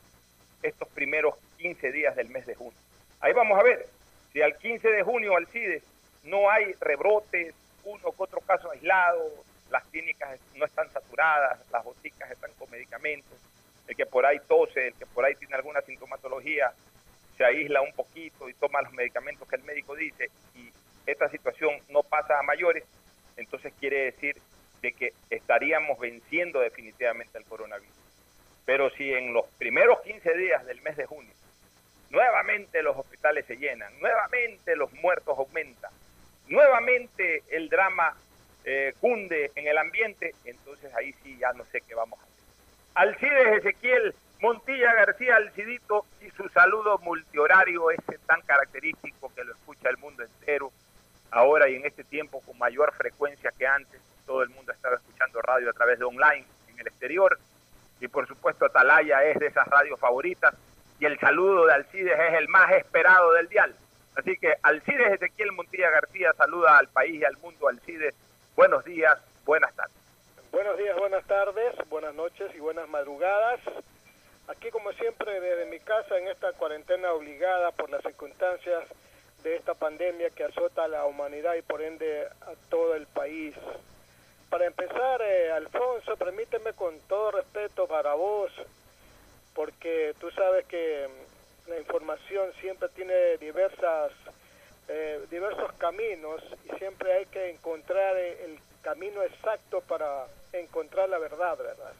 estos 0.62 0.88
primeros 0.88 1.34
15 1.58 1.92
días 1.92 2.16
del 2.16 2.28
mes 2.28 2.46
de 2.46 2.54
junio. 2.54 2.78
Ahí 3.20 3.32
vamos 3.32 3.58
a 3.58 3.62
ver 3.62 3.86
si 4.32 4.40
al 4.40 4.56
15 4.56 4.88
de 4.88 5.02
junio 5.02 5.36
Alcides 5.36 5.82
no 6.24 6.50
hay 6.50 6.72
rebrotes, 6.80 7.54
uno 7.84 8.10
que 8.12 8.22
otro 8.22 8.40
caso 8.40 8.70
aislado, 8.70 9.28
las 9.70 9.84
clínicas 9.84 10.38
no 10.54 10.64
están 10.64 10.90
saturadas, 10.92 11.58
las 11.70 11.84
boticas 11.84 12.30
están 12.30 12.52
con 12.58 12.70
medicamentos, 12.70 13.38
el 13.88 13.96
que 13.96 14.06
por 14.06 14.24
ahí 14.24 14.38
tose, 14.46 14.88
el 14.88 14.94
que 14.94 15.06
por 15.06 15.24
ahí 15.24 15.34
tiene 15.34 15.56
alguna 15.56 15.80
sintomatología, 15.82 16.72
se 17.36 17.44
aísla 17.44 17.80
un 17.80 17.92
poquito 17.92 18.48
y 18.48 18.54
toma 18.54 18.82
los 18.82 18.92
medicamentos 18.92 19.48
que 19.48 19.56
el 19.56 19.64
médico 19.64 19.94
dice 19.94 20.30
y 20.54 20.70
esta 21.06 21.28
situación 21.28 21.74
no 21.88 22.02
pasa 22.02 22.38
a 22.38 22.42
mayores, 22.42 22.84
entonces 23.36 23.72
quiere 23.78 24.04
decir 24.04 24.36
de 24.80 24.92
que 24.92 25.12
estaríamos 25.30 25.98
venciendo 25.98 26.60
definitivamente 26.60 27.38
el 27.38 27.44
coronavirus. 27.44 27.94
Pero 28.64 28.90
si 28.90 29.12
en 29.12 29.32
los 29.32 29.46
primeros 29.58 30.00
15 30.02 30.34
días 30.34 30.64
del 30.66 30.80
mes 30.82 30.96
de 30.96 31.06
junio 31.06 31.32
nuevamente 32.10 32.82
los 32.82 32.96
hospitales 32.96 33.46
se 33.46 33.56
llenan, 33.56 33.92
nuevamente 33.98 34.76
los 34.76 34.92
muertos 34.92 35.36
aumentan, 35.38 35.90
nuevamente 36.46 37.42
el 37.50 37.70
drama 37.70 38.14
eh, 38.64 38.92
cunde 39.00 39.50
en 39.54 39.66
el 39.66 39.78
ambiente, 39.78 40.34
entonces 40.44 40.94
ahí 40.94 41.14
sí 41.22 41.38
ya 41.38 41.52
no 41.54 41.64
sé 41.64 41.80
qué 41.80 41.94
vamos 41.94 42.20
a 42.20 42.22
hacer. 42.22 42.32
Alcides 42.94 43.58
Ezequiel 43.58 44.14
Montilla 44.42 44.92
García 44.92 45.36
Alcidito 45.36 46.04
y 46.20 46.28
su 46.30 46.48
saludo 46.50 46.98
multihorario 46.98 47.90
ese 47.90 48.18
tan 48.26 48.42
característico 48.42 49.32
que 49.34 49.44
lo 49.44 49.52
escucha 49.52 49.88
el 49.88 49.98
mundo 49.98 50.22
entero, 50.22 50.70
ahora 51.32 51.68
y 51.68 51.76
en 51.76 51.84
este 51.84 52.04
tiempo 52.04 52.40
con 52.42 52.56
mayor 52.58 52.92
frecuencia 52.94 53.52
que 53.58 53.66
antes, 53.66 54.00
todo 54.26 54.42
el 54.42 54.50
mundo 54.50 54.70
estaba 54.70 54.96
escuchando 54.96 55.40
radio 55.42 55.70
a 55.70 55.72
través 55.72 55.98
de 55.98 56.04
online 56.04 56.46
en 56.68 56.78
el 56.78 56.86
exterior, 56.86 57.38
y 58.00 58.06
por 58.08 58.28
supuesto 58.28 58.66
Atalaya 58.66 59.24
es 59.24 59.38
de 59.40 59.46
esas 59.46 59.66
radios 59.66 59.98
favoritas, 59.98 60.54
y 61.00 61.06
el 61.06 61.18
saludo 61.18 61.66
de 61.66 61.74
Alcides 61.74 62.18
es 62.18 62.34
el 62.34 62.48
más 62.48 62.70
esperado 62.72 63.32
del 63.32 63.48
dial. 63.48 63.74
Así 64.14 64.36
que 64.36 64.54
Alcides 64.62 65.14
Ezequiel 65.14 65.52
Montilla 65.52 65.90
García 65.90 66.32
saluda 66.34 66.78
al 66.78 66.88
país 66.88 67.20
y 67.20 67.24
al 67.24 67.36
mundo. 67.38 67.66
Alcides, 67.66 68.14
buenos 68.54 68.84
días, 68.84 69.18
buenas 69.44 69.74
tardes. 69.74 69.96
Buenos 70.52 70.76
días, 70.76 70.96
buenas 70.98 71.24
tardes, 71.24 71.74
buenas 71.88 72.14
noches 72.14 72.54
y 72.54 72.60
buenas 72.60 72.88
madrugadas. 72.88 73.58
Aquí 74.48 74.70
como 74.70 74.92
siempre 74.92 75.40
desde 75.40 75.66
mi 75.66 75.80
casa 75.80 76.18
en 76.18 76.28
esta 76.28 76.52
cuarentena 76.52 77.12
obligada 77.12 77.72
por 77.72 77.88
las 77.88 78.02
circunstancias 78.02 78.84
de 79.42 79.56
esta 79.56 79.74
pandemia 79.74 80.30
que 80.30 80.44
azota 80.44 80.84
a 80.84 80.88
la 80.88 81.06
humanidad 81.06 81.54
y 81.54 81.62
por 81.62 81.82
ende 81.82 82.26
a 82.26 82.52
todo 82.68 82.94
el 82.94 83.06
país. 83.06 83.54
Para 84.50 84.66
empezar, 84.66 85.22
eh, 85.22 85.50
Alfonso, 85.52 86.16
permíteme 86.16 86.72
con 86.74 86.98
todo 87.08 87.30
respeto 87.32 87.86
para 87.86 88.14
vos, 88.14 88.52
porque 89.54 90.14
tú 90.20 90.30
sabes 90.30 90.66
que 90.66 91.08
mm, 91.08 91.70
la 91.70 91.78
información 91.78 92.52
siempre 92.60 92.88
tiene 92.90 93.38
diversas 93.38 94.12
eh, 94.88 95.20
diversos 95.30 95.72
caminos 95.78 96.42
y 96.64 96.76
siempre 96.76 97.12
hay 97.12 97.26
que 97.26 97.50
encontrar 97.50 98.16
eh, 98.16 98.44
el 98.44 98.58
camino 98.82 99.22
exacto 99.22 99.80
para 99.80 100.26
encontrar 100.52 101.08
la 101.08 101.18
verdad, 101.18 101.56
¿verdad? 101.56 101.92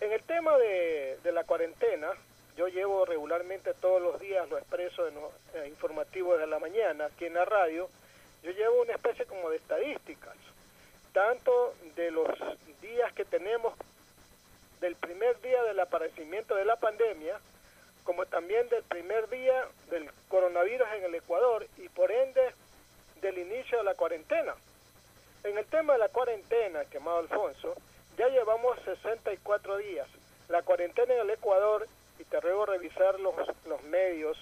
En 0.00 0.12
el 0.12 0.22
tema 0.22 0.56
de, 0.58 1.18
de 1.24 1.32
la 1.32 1.44
cuarentena, 1.44 2.12
yo 2.56 2.68
llevo 2.68 3.04
regularmente 3.04 3.74
todos 3.74 4.00
los 4.00 4.20
días, 4.20 4.48
lo 4.48 4.58
expreso 4.58 5.06
en 5.08 5.14
los 5.14 5.32
eh, 5.54 5.68
informativos 5.68 6.38
de 6.38 6.46
la 6.46 6.58
mañana 6.58 7.06
aquí 7.06 7.26
en 7.26 7.34
la 7.34 7.44
radio, 7.44 7.88
yo 8.42 8.50
llevo 8.52 8.82
una 8.82 8.92
especie 8.92 9.26
como 9.26 9.50
de 9.50 9.56
estadísticas, 9.56 10.36
tanto 11.12 11.74
de 11.96 12.10
los 12.10 12.28
días 12.80 13.12
que 13.14 13.24
tenemos 13.24 13.74
del 14.80 14.96
primer 14.96 15.40
día 15.40 15.62
del 15.62 15.80
aparecimiento 15.80 16.54
de 16.54 16.64
la 16.64 16.76
pandemia, 16.76 17.40
como 18.04 18.26
también 18.26 18.68
del 18.68 18.82
primer 18.82 19.28
día 19.30 19.66
del 19.90 20.10
coronavirus 20.28 20.86
en 20.96 21.04
el 21.04 21.14
Ecuador 21.14 21.66
y 21.78 21.88
por 21.88 22.12
ende 22.12 22.52
del 23.22 23.38
inicio 23.38 23.78
de 23.78 23.84
la 23.84 23.94
cuarentena. 23.94 24.54
En 25.42 25.56
el 25.56 25.64
tema 25.66 25.94
de 25.94 26.00
la 26.00 26.08
cuarentena, 26.08 26.84
quemado 26.84 27.18
Alfonso, 27.18 27.74
ya 28.18 28.28
llevamos 28.28 28.78
64 28.84 29.78
días. 29.78 30.06
La 30.48 30.62
cuarentena 30.62 31.14
en 31.14 31.20
el 31.20 31.30
Ecuador, 31.30 31.86
y 32.18 32.24
te 32.24 32.40
ruego 32.40 32.66
revisar 32.66 33.18
los, 33.20 33.34
los 33.66 33.82
medios, 33.84 34.38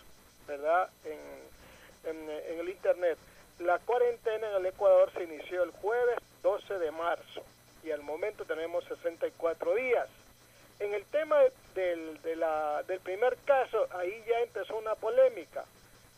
¿verdad? 0.47 0.91
En, 1.05 2.11
en, 2.11 2.31
en 2.31 2.61
el 2.61 2.69
Internet. 2.69 3.19
La 3.59 3.79
cuarentena 3.79 4.49
en 4.50 4.57
el 4.57 4.67
Ecuador 4.67 5.11
se 5.12 5.25
inició 5.25 5.62
el 5.62 5.71
jueves 5.71 6.19
12 6.43 6.79
de 6.79 6.91
marzo 6.91 7.43
y 7.85 7.91
al 7.91 8.02
momento 8.02 8.45
tenemos 8.45 8.85
64 8.85 9.75
días. 9.75 10.09
En 10.81 10.95
el 10.95 11.05
tema 11.07 11.37
del, 11.75 12.21
de 12.23 12.37
la, 12.37 12.83
del 12.85 13.00
primer 13.00 13.37
caso, 13.45 13.87
ahí 13.93 14.25
ya 14.29 14.41
empezó 14.41 14.76
una 14.76 14.95
polémica. 14.95 15.64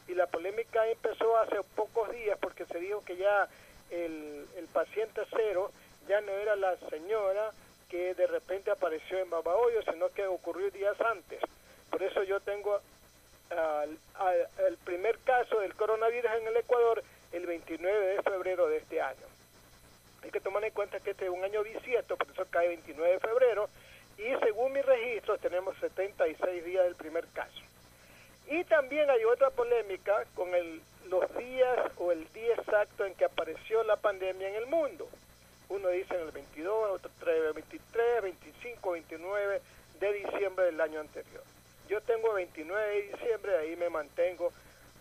Y 0.08 0.14
la 0.14 0.26
polémica 0.26 0.86
empezó 0.88 1.36
hace 1.38 1.56
pocos 1.74 2.10
días 2.12 2.38
porque 2.40 2.66
se 2.66 2.78
dijo 2.78 3.02
que 3.04 3.16
ya 3.16 3.48
el, 3.90 4.46
el 4.56 4.66
paciente 4.68 5.22
cero 5.30 5.70
ya 6.08 6.20
no 6.20 6.32
era 6.32 6.56
la 6.56 6.76
señora 6.90 7.52
que 7.94 8.12
de 8.12 8.26
repente 8.26 8.72
apareció 8.72 9.18
en 9.20 9.30
Babahoyo, 9.30 9.80
sino 9.82 10.08
que 10.08 10.26
ocurrió 10.26 10.68
días 10.72 11.00
antes. 11.00 11.38
Por 11.90 12.02
eso 12.02 12.24
yo 12.24 12.40
tengo 12.40 12.80
al- 13.50 13.96
al- 14.14 14.48
el 14.66 14.76
primer 14.78 15.16
caso 15.20 15.60
del 15.60 15.76
coronavirus 15.76 16.28
en 16.40 16.48
el 16.48 16.56
Ecuador 16.56 17.04
el 17.30 17.46
29 17.46 18.06
de 18.16 18.22
febrero 18.22 18.66
de 18.66 18.78
este 18.78 19.00
año. 19.00 19.26
Hay 20.24 20.32
que 20.32 20.40
tomar 20.40 20.64
en 20.64 20.72
cuenta 20.72 20.98
que 20.98 21.10
este 21.12 21.26
es 21.26 21.30
un 21.30 21.44
año 21.44 21.62
bisiesto, 21.62 22.16
por 22.16 22.28
eso 22.32 22.44
cae 22.50 22.66
29 22.66 23.12
de 23.12 23.20
febrero, 23.20 23.68
y 24.18 24.44
según 24.44 24.72
mis 24.72 24.84
registros 24.84 25.38
tenemos 25.38 25.76
76 25.78 26.64
días 26.64 26.82
del 26.86 26.96
primer 26.96 27.28
caso. 27.28 27.60
Y 28.48 28.64
también 28.64 29.08
hay 29.08 29.22
otra 29.24 29.50
polémica 29.50 30.24
con 30.34 30.52
el, 30.52 30.82
los 31.06 31.32
días 31.36 31.92
o 31.98 32.10
el 32.10 32.26
día 32.32 32.54
exacto 32.56 33.04
en 33.04 33.14
que 33.14 33.24
apareció 33.26 33.84
la 33.84 33.94
pandemia 33.98 34.48
en 34.48 34.56
el 34.56 34.66
mundo. 34.66 35.08
Uno 35.74 35.88
dicen 35.88 36.20
el 36.20 36.30
22, 36.30 36.90
otro 36.92 37.10
23, 37.52 38.22
25, 38.22 38.92
29 38.92 39.60
de 39.98 40.12
diciembre 40.12 40.66
del 40.66 40.80
año 40.80 41.00
anterior. 41.00 41.42
Yo 41.88 42.00
tengo 42.02 42.32
29 42.32 42.86
de 42.86 43.02
diciembre, 43.02 43.56
ahí 43.56 43.74
me 43.74 43.90
mantengo 43.90 44.52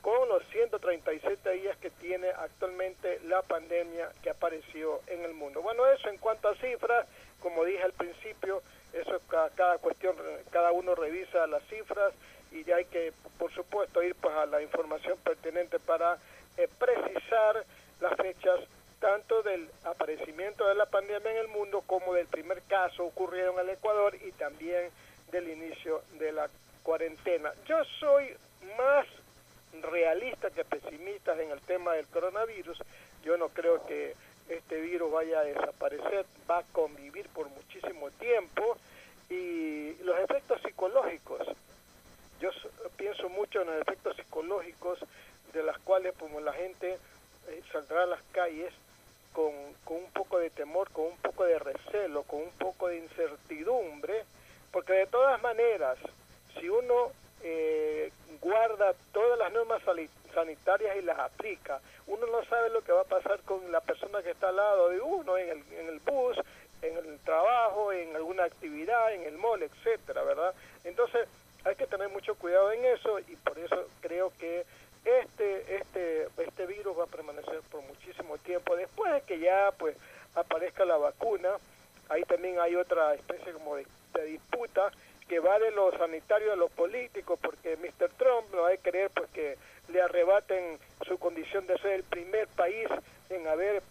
con 0.02 0.28
los 0.30 0.44
137 0.48 1.48
días 1.52 1.78
que 1.78 1.92
tiene 1.92 2.28
actualmente 2.30 3.20
la 3.26 3.44
pandemia 3.44 4.12
que 4.24 4.32
apareció 4.32 5.00
en 5.08 5.24
el 5.24 5.36
mundo. 5.36 5.62
Bueno, 5.62 5.86
eso 5.88 6.10
en 6.10 6.18
cuanto 6.18 6.50
a 6.50 6.56
cifras, 6.56 7.06
como 7.40 7.64
dije 7.66 7.84
al 7.84 7.94
principio, 7.94 8.64
eso 8.94 9.22
cada, 9.30 9.52
cada 9.52 9.78
cuestión, 9.78 10.16
cada 10.50 10.72
uno 10.72 10.96
revisa 10.96 11.46
las 11.46 11.64
cifras 11.68 12.14
y 12.52 12.64
ya 12.64 12.78
hay 12.78 12.86
que, 12.86 13.14
por 13.38 13.54
supuesto, 13.54 14.02
ir 14.02 14.16
pues 14.16 14.34
a 14.34 14.48
la 14.48 14.62
información 14.64 15.20
pertinente 15.20 15.80
para 15.80 16.18
eh, 16.58 16.68
precisar 16.80 17.64
las 18.02 18.16
fechas 18.18 18.60
tanto 19.04 19.44
del 19.44 19.70
aparecimiento 19.84 20.66
de 20.66 20.76
la 20.76 20.86
pandemia 20.86 21.30
en 21.32 21.38
el 21.38 21.50
mundo 21.50 21.84
como 21.86 22.14
del 22.14 22.26
primer 22.28 22.62
caso 22.62 23.04
ocurrido 23.04 23.52
en 23.52 23.60
el 23.60 23.76
Ecuador 23.76 24.16
y 24.16 24.32
también 24.32 24.92
del 25.30 25.50
inicio 25.50 26.04
de 26.20 26.32
la 26.32 26.50
cuarentena. 26.84 27.52
Yo 27.66 27.84
soy 28.00 28.34
más 28.78 29.06
realista 29.82 30.52
que 30.52 30.64
pesimista 30.64 31.34
en 31.34 31.52
el 31.52 31.60
tema 31.64 31.96
del 31.96 32.08
coronavirus. 32.08 32.82
Yo 33.26 33.36
no 33.36 33.50
creo 33.50 33.86
que 33.86 34.16
este 34.48 34.80
virus 34.80 35.12
vaya 35.12 35.42
a 35.42 35.44
desaparecer, 35.44 36.26
va 36.50 36.60
a 36.60 36.64
convivir 36.72 37.28
por 37.28 37.50
muchísimo 37.50 38.10
tiempo 38.12 38.78
y 39.30 39.96
los 39.96 40.18
efectos 40.20 40.62
psicológicos. 40.62 41.46
Yo 42.40 42.52
pienso 42.96 43.28
mucho 43.28 43.64
en 43.64 43.68
los 43.68 43.82
efectos 43.82 44.16
psicológicos 44.16 45.00
de 45.52 45.62
las 45.62 45.78
cuales 45.80 46.14
como 46.18 46.40
la 46.40 46.54
gente 46.54 46.98
eh, 47.50 47.62
saldrá 47.70 48.04
a 48.04 48.06
las 48.06 48.24
calles 48.32 48.74
con, 49.34 49.52
con 49.84 49.98
un 49.98 50.12
poco 50.12 50.40
de 50.40 50.50
temor, 50.50 50.90
con 50.92 51.06
un 51.06 51.18
poco 51.18 51.44
de 51.44 51.60
recelo, 51.60 52.24
con 52.24 52.42
un 52.42 52.52
poco 52.52 52.88
de 52.88 52.98
incertidumbre, 52.98 54.24
porque 54.72 54.94
de 54.94 55.08
todas 55.08 55.42
maneras, 55.42 55.98
si 56.60 56.70
uno 56.70 57.12
eh, 57.44 58.12
guarda 58.42 58.94
todas 59.12 59.38
las 59.38 59.52
normas 59.52 59.82
sanitarias 60.34 60.96
y 60.98 61.02
las 61.02 61.20
aplica, 61.20 61.80
uno 62.08 62.26
no 62.28 62.44
sabe 62.46 62.70
lo 62.70 62.82
que 62.82 62.92
va 62.92 63.02
a 63.02 63.06
pasar 63.06 63.40
con 63.42 63.72
la 63.72 63.82
persona 63.82 64.22
que 64.22 64.32
está 64.32 64.50
al 64.50 64.56
lado 64.56 64.90
de 64.90 65.02
uno 65.02 65.38
en 65.38 65.50
el, 65.50 65.64
en 65.80 65.88
el 65.90 66.00
bus, 66.00 66.38
en 66.82 66.98
el 66.98 67.20
trabajo, 67.20 67.92
en 67.92 68.16
alguna 68.16 68.44
actividad, 68.44 69.14
en 69.14 69.24
el 69.24 69.38
mall, 69.38 69.64
etcétera, 69.64 70.24
¿verdad? 70.24 70.54
Entonces, 70.84 71.28
hay 71.66 71.76
que 71.76 71.88
tener 71.88 72.10
mucho 72.10 72.36
cuidado 72.36 72.72
en 72.72 72.84
eso 72.86 73.20
y 73.20 73.36
por 73.38 73.58
eso 73.58 73.88
creo 74.02 74.34
que 74.38 74.66
este 75.06 75.76
este 75.76 76.28
este 76.38 76.66
virus 76.66 76.98
va 76.98 77.04
a 77.04 77.08
permanecer 77.08 77.62
por 77.70 77.82
muchísimo 77.82 78.38
tiempo 78.38 78.76
después 78.76 79.12
de 79.14 79.22
que 79.22 79.40
ya 79.40 79.72
pues 79.78 79.98
aparezca 80.36 80.86
la 80.86 80.98
vacuna 80.98 81.50
ahí 82.10 82.24
también 82.24 82.60
hay 82.60 82.76
otra 82.76 83.14
especie 83.14 83.52
como 83.54 83.76
de, 83.76 83.86
disputa 84.26 84.92
que 85.28 85.40
va 85.40 85.60
de 85.60 85.72
lo 85.72 85.92
sanitario 85.98 86.54
a 86.54 86.56
lo 86.56 86.70
político 86.70 87.38
porque 87.38 87.78
Mr. 87.78 88.10
Trump 88.18 88.54
no 88.54 88.66
hay 88.66 88.78
que 88.78 88.92
creer 88.92 89.12
pues 89.12 89.30
que 89.32 89.58
le 89.90 90.02
arrebaten 90.02 90.80
su 91.08 91.18
condición 91.18 91.68
de 91.68 91.78
ser 91.80 91.94
el 91.94 92.04
primer 92.04 92.48
país 92.50 92.88
en 93.30 93.48
haber 93.48 93.82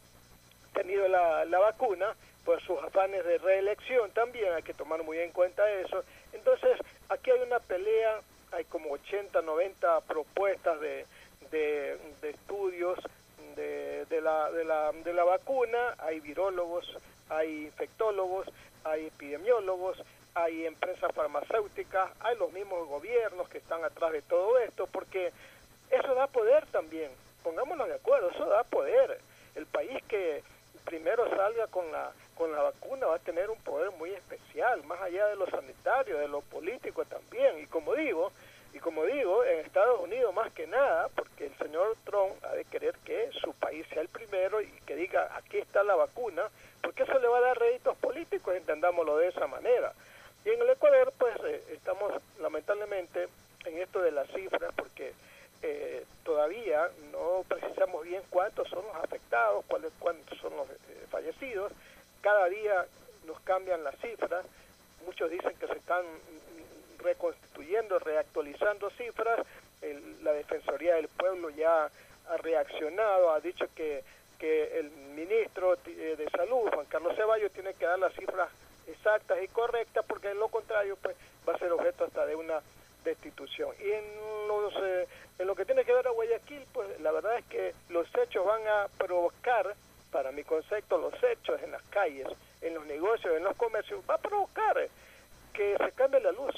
tenido 0.73 1.09
la, 1.09 1.45
la 1.45 1.59
vacuna 1.59 2.15
por 2.45 2.63
sus 2.63 2.79
afanes 2.83 3.25
de 3.25 3.39
reelección 3.39 4.11
también 4.13 4.53
hay 4.55 4.63
que 4.63 4.75
tomar 4.75 5.03
muy 5.03 5.19
en 5.19 5.33
cuenta 5.33 5.71
eso 5.71 6.03
entonces 6.33 6.79
aquí 7.09 7.31
hay 7.31 7.41
una 7.41 7.61
pelea 7.61 8.21
hay 8.53 8.65
como 8.65 8.93
80, 8.93 9.43
90 9.43 10.01
propuestas 10.03 10.81
de, 10.81 11.07
de, 11.51 11.99
estudios 12.23 12.99
de, 13.57 14.07
de, 14.07 14.21
la, 14.21 14.51
de, 14.51 14.65
la, 14.65 14.93
de 14.93 15.13
la 15.13 15.25
vacuna, 15.25 15.95
hay 15.99 16.21
virólogos, 16.21 16.99
hay 17.29 17.65
infectólogos, 17.65 18.47
hay 18.85 19.07
epidemiólogos, 19.07 20.03
hay 20.35 20.67
empresas 20.67 21.13
farmacéuticas, 21.15 22.11
hay 22.21 22.37
los 22.37 22.53
mismos 22.53 22.89
gobiernos 22.89 23.49
que 23.49 23.59
están 23.59 23.85
atrás 23.85 24.13
de 24.13 24.23
todo 24.23 24.59
esto, 24.59 24.87
porque 24.87 25.33
eso 25.91 26.15
da 26.15 26.27
poder 26.27 26.67
también, 26.67 27.11
pongámonos 27.43 27.89
de 27.89 27.95
acuerdo, 27.95 28.31
eso 28.31 28.47
da 28.47 28.65
poder. 28.65 29.19
El 29.55 29.67
país 29.67 30.03
que 30.09 30.43
primero 30.85 31.29
salga 31.37 31.67
con 31.67 31.91
la 31.93 32.13
con 32.37 32.53
la 32.53 32.63
vacuna 32.63 33.07
va 33.07 33.17
a 33.17 33.21
tener 33.21 33.51
un 33.51 33.59
poder 33.59 33.91
muy 33.93 34.11
especial, 34.11 34.83
más 34.85 35.01
allá 35.01 35.27
de 35.27 35.37
lo 35.37 35.47
sanitario, 35.47 36.19
de 36.19 36.29
lo 36.29 36.41
político 36.41 37.05
también. 37.05 37.61
Y 37.61 37.67
como 37.67 37.95
digo, 37.95 38.33
y 38.75 38.79
como 38.79 39.05
digo, 39.05 39.45
en 39.45 39.61
Estados 39.61 40.01
Unidos 40.01 40.35
más 40.35 40.53
que 40.53 40.67
nada, 40.67 41.09
porque 41.15 41.47
el 41.47 41.59
señor 41.59 41.97
Trump 42.05 42.33
ha 42.45 42.55
de 42.55 42.65
querer 42.65 42.95
que 43.05 43.31
su 43.41 43.53
país 43.55 43.87
sea 43.89 44.03
el 44.03 44.09
primero 44.09 44.61
y 44.61 44.69
que 44.87 44.97
diga 44.97 45.37
aquí 45.37 45.59
está 45.59 45.83
la 45.83 45.95
vacuna, 45.95 46.43
porque 46.81 47.03
eso 47.03 47.19
le 47.19 47.29
va 47.29 47.39
a 47.39 47.43
dar 47.43 47.59
réditos 47.59 47.97
políticos, 47.99 48.55
entendámoslo 48.55 49.19
de 49.19 49.29
esa 49.29 49.47
manera. 49.47 49.93
Y 50.45 50.51
en 50.51 50.61
el 50.61 50.71
Ecuador, 50.71 51.13
pues 51.19 51.35
eh, 51.45 51.63
estamos 51.73 52.13
lamentablemente 52.41 53.29
en 53.67 53.79
esto 53.79 54.01
de 54.01 54.11
las 54.11 54.27
cifras, 54.29 54.73
porque 54.75 55.13
eh, 55.63 56.05
todavía 56.25 56.89
no 57.13 57.45
precisamos 57.47 58.05
bien 58.05 58.23
cuántos 58.31 58.69
son 58.69 58.85
los 58.87 58.97
afectados, 58.97 59.65
cuáles 59.69 59.93
cuántos 59.99 60.37
son 60.39 60.57
los 60.57 60.69
eh, 60.69 61.07
fallecidos. 61.11 61.73
Cada 62.23 62.49
día 62.49 62.87
nos 63.27 63.39
cambian 63.41 63.85
las 63.85 63.97
cifras. 64.01 64.47
Muchos 65.05 65.31
dicen 65.31 65.55
que 65.59 65.67
se 65.67 65.75
están 65.75 66.05
reconstituyendo, 66.99 67.99
reactualizando 67.99 68.91
cifras. 68.91 69.41
la 70.23 70.33
Defensoría 70.33 70.95
del 70.95 71.09
Pueblo 71.09 71.51
ya 71.51 71.91
ha 72.29 72.37
reaccionado, 72.39 73.33
ha 73.33 73.41
dicho 73.41 73.67
que, 73.75 74.05
que 74.39 74.79
el 74.79 74.91
ministro 75.15 75.75
eh, 75.87 76.15
de 76.17 76.31
Salud, 76.31 76.71
Juan 76.73 76.87
Carlos 76.87 77.17
Ceballos, 77.17 77.53
tiene 77.53 77.75
que 77.75 77.85
dar 77.85 77.99
las 77.99 78.15
cifras 78.15 78.49
exactas 78.87 79.39
y 79.43 79.49
correctas, 79.49 80.05
porque 80.07 80.31
en 80.31 80.39
lo 80.39 80.49
contrario 80.49 80.97
pues 81.03 81.17
va 81.49 81.55
a 81.55 81.59
ser 81.59 81.73
objeto 81.73 82.05
hasta 82.05 82.27
de 82.27 82.37
una 82.37 82.61
destitución. 83.05 83.75
Y 83.81 83.91
en, 83.91 84.05
los, 84.47 84.75
eh, 84.77 85.09
en 85.39 85.47
lo 85.47 85.55
que 85.55 85.65
tiene 85.65 85.85
que 85.85 85.93
ver 85.93 86.07
a 86.07 86.11
Guayaquil, 86.11 86.65
pues 86.73 87.01
la 87.01 87.11
verdad 87.11 87.39
es 87.39 87.45
que 87.47 87.75
los 87.89 88.07
hechos 88.15 88.47
van 88.47 88.67
a 88.67 88.87
provocar, 88.99 89.75
para 90.13 90.31
mi 90.31 90.45
concepto, 90.45 90.99
los 90.99 91.15
hechos 91.25 91.61
en 91.63 91.73
las 91.73 91.83
calles, 91.85 92.29
en 92.61 92.75
los 92.75 92.87
negocios, 92.87 93.35
en 93.35 93.43
los 93.43 93.57
comercios, 93.57 94.05
va 94.09 94.15
a 94.15 94.19
provocar 94.19 94.89
que 95.53 95.77
se 95.77 95.93
cambie 95.93 96.21
la 96.21 96.33
luz 96.33 96.55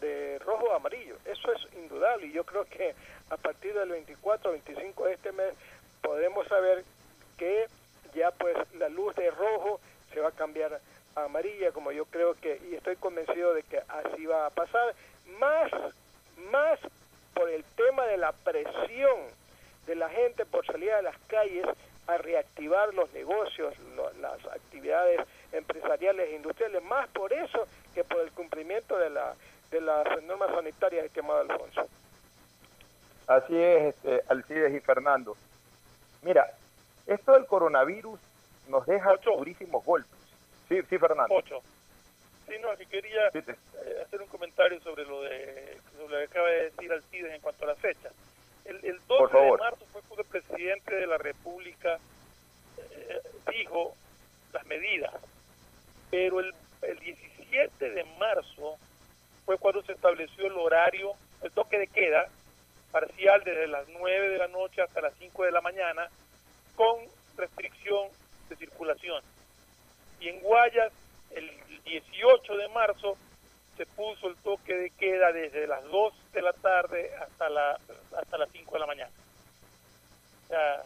de 0.00 0.38
rojo 0.40 0.72
a 0.72 0.76
amarillo. 0.76 1.16
Eso 1.26 1.52
es 1.52 1.72
indudable 1.74 2.26
y 2.26 2.32
yo 2.32 2.44
creo 2.44 2.64
que 2.64 2.94
a 3.28 3.36
partir 3.36 3.74
del 3.74 3.90
24 3.90 4.52
25 4.52 5.04
de 5.04 5.12
este 5.12 5.32
mes 5.32 5.54
podemos 6.02 6.48
saber 6.48 6.82
que 7.36 7.66
ya 8.14 8.30
pues 8.32 8.56
la 8.74 8.88
luz 8.88 9.14
de 9.14 9.30
rojo 9.30 9.80
se 10.12 10.20
va 10.20 10.28
a 10.28 10.32
cambiar 10.32 10.80
a 11.14 11.24
amarilla, 11.24 11.72
como 11.72 11.92
yo 11.92 12.06
creo 12.06 12.34
que, 12.34 12.60
y 12.70 12.74
estoy 12.74 12.96
convencido 12.96 13.54
de 13.54 13.62
que 13.62 13.80
así 13.88 14.26
va 14.26 14.46
a 14.46 14.50
pasar, 14.50 14.94
más, 15.38 15.70
más 16.50 16.78
por 17.34 17.48
el 17.50 17.62
tema 17.76 18.06
de 18.06 18.16
la 18.16 18.32
presión 18.32 19.18
de 19.86 19.94
la 19.94 20.08
gente 20.08 20.46
por 20.46 20.64
salir 20.66 20.92
a 20.92 21.02
las 21.02 21.16
calles 21.26 21.66
a 22.06 22.16
reactivar 22.18 22.92
los 22.94 23.12
negocios, 23.12 23.74
las 24.20 24.44
actividades 24.46 25.20
empresariales 25.52 26.30
e 26.30 26.36
industriales, 26.36 26.82
más 26.82 27.08
por 27.10 27.32
eso 27.32 27.66
que 27.94 28.04
por 28.04 28.20
el 28.20 28.30
cumplimiento 28.32 28.98
de 28.98 29.10
la 29.10 29.34
de 29.70 29.80
las 29.80 30.22
normas 30.24 30.50
sanitarias, 30.50 31.06
estimado 31.06 31.40
Alfonso. 31.40 31.86
Así 33.26 33.56
es, 33.56 33.94
este, 33.94 34.20
Alcides 34.28 34.74
y 34.74 34.80
Fernando. 34.80 35.36
Mira, 36.22 36.52
esto 37.06 37.32
del 37.32 37.46
coronavirus 37.46 38.18
nos 38.68 38.84
deja 38.86 39.16
durísimos 39.24 39.84
golpes. 39.84 40.18
Sí, 40.68 40.80
sí, 40.88 40.98
Fernando. 40.98 41.34
Ocho. 41.34 41.60
Sí, 42.48 42.54
no, 42.60 42.76
que 42.76 42.86
quería 42.86 43.28
eh, 43.32 44.02
hacer 44.04 44.20
un 44.20 44.26
comentario 44.26 44.80
sobre 44.80 45.04
lo, 45.04 45.22
de, 45.22 45.78
lo 45.98 46.08
que 46.08 46.24
acaba 46.24 46.48
de 46.48 46.64
decir 46.64 46.92
Alcides 46.92 47.32
en 47.32 47.40
cuanto 47.40 47.64
a 47.64 47.68
la 47.68 47.74
fecha. 47.76 48.10
El, 48.64 48.84
el 48.84 49.00
12 49.06 49.38
de 49.38 49.56
marzo 49.56 49.86
fue 49.92 50.02
cuando 50.02 50.22
el 50.22 50.28
presidente 50.28 50.94
de 50.94 51.06
la 51.06 51.18
República 51.18 51.98
eh, 52.78 53.20
dijo 53.52 53.94
las 54.52 54.66
medidas, 54.66 55.12
pero 56.10 56.40
el, 56.40 56.54
el 56.82 56.98
17 56.98 57.90
de 57.90 58.04
marzo 58.18 58.76
fue 59.44 59.58
cuando 59.58 59.82
se 59.82 59.92
estableció 59.92 60.46
el 60.46 60.56
horario, 60.56 61.12
el 61.42 61.50
toque 61.52 61.78
de 61.78 61.86
queda 61.86 62.28
parcial 62.90 63.42
desde 63.44 63.66
las 63.68 63.88
9 63.88 64.28
de 64.28 64.38
la 64.38 64.48
noche 64.48 64.82
hasta 64.82 65.00
las 65.00 65.14
5 65.18 65.44
de 65.44 65.52
la 65.52 65.60
mañana, 65.60 66.08
con 66.74 66.98
restricción 67.36 68.08
de 68.48 68.56
circulación. 68.56 69.22
Y 70.20 70.28
en 70.28 70.40
Guayas, 70.40 70.92
el 71.30 71.50
18 71.84 72.56
de 72.56 72.68
marzo, 72.68 73.16
se 73.80 73.86
puso 73.86 74.28
el 74.28 74.36
toque 74.36 74.76
de 74.76 74.90
queda 74.90 75.32
desde 75.32 75.66
las 75.66 75.82
2 75.84 76.12
de 76.34 76.42
la 76.42 76.52
tarde 76.52 77.10
hasta, 77.18 77.48
la, 77.48 77.80
hasta 78.14 78.36
las 78.36 78.50
5 78.50 78.74
de 78.74 78.78
la 78.78 78.86
mañana. 78.86 79.10
O 80.44 80.48
sea, 80.48 80.82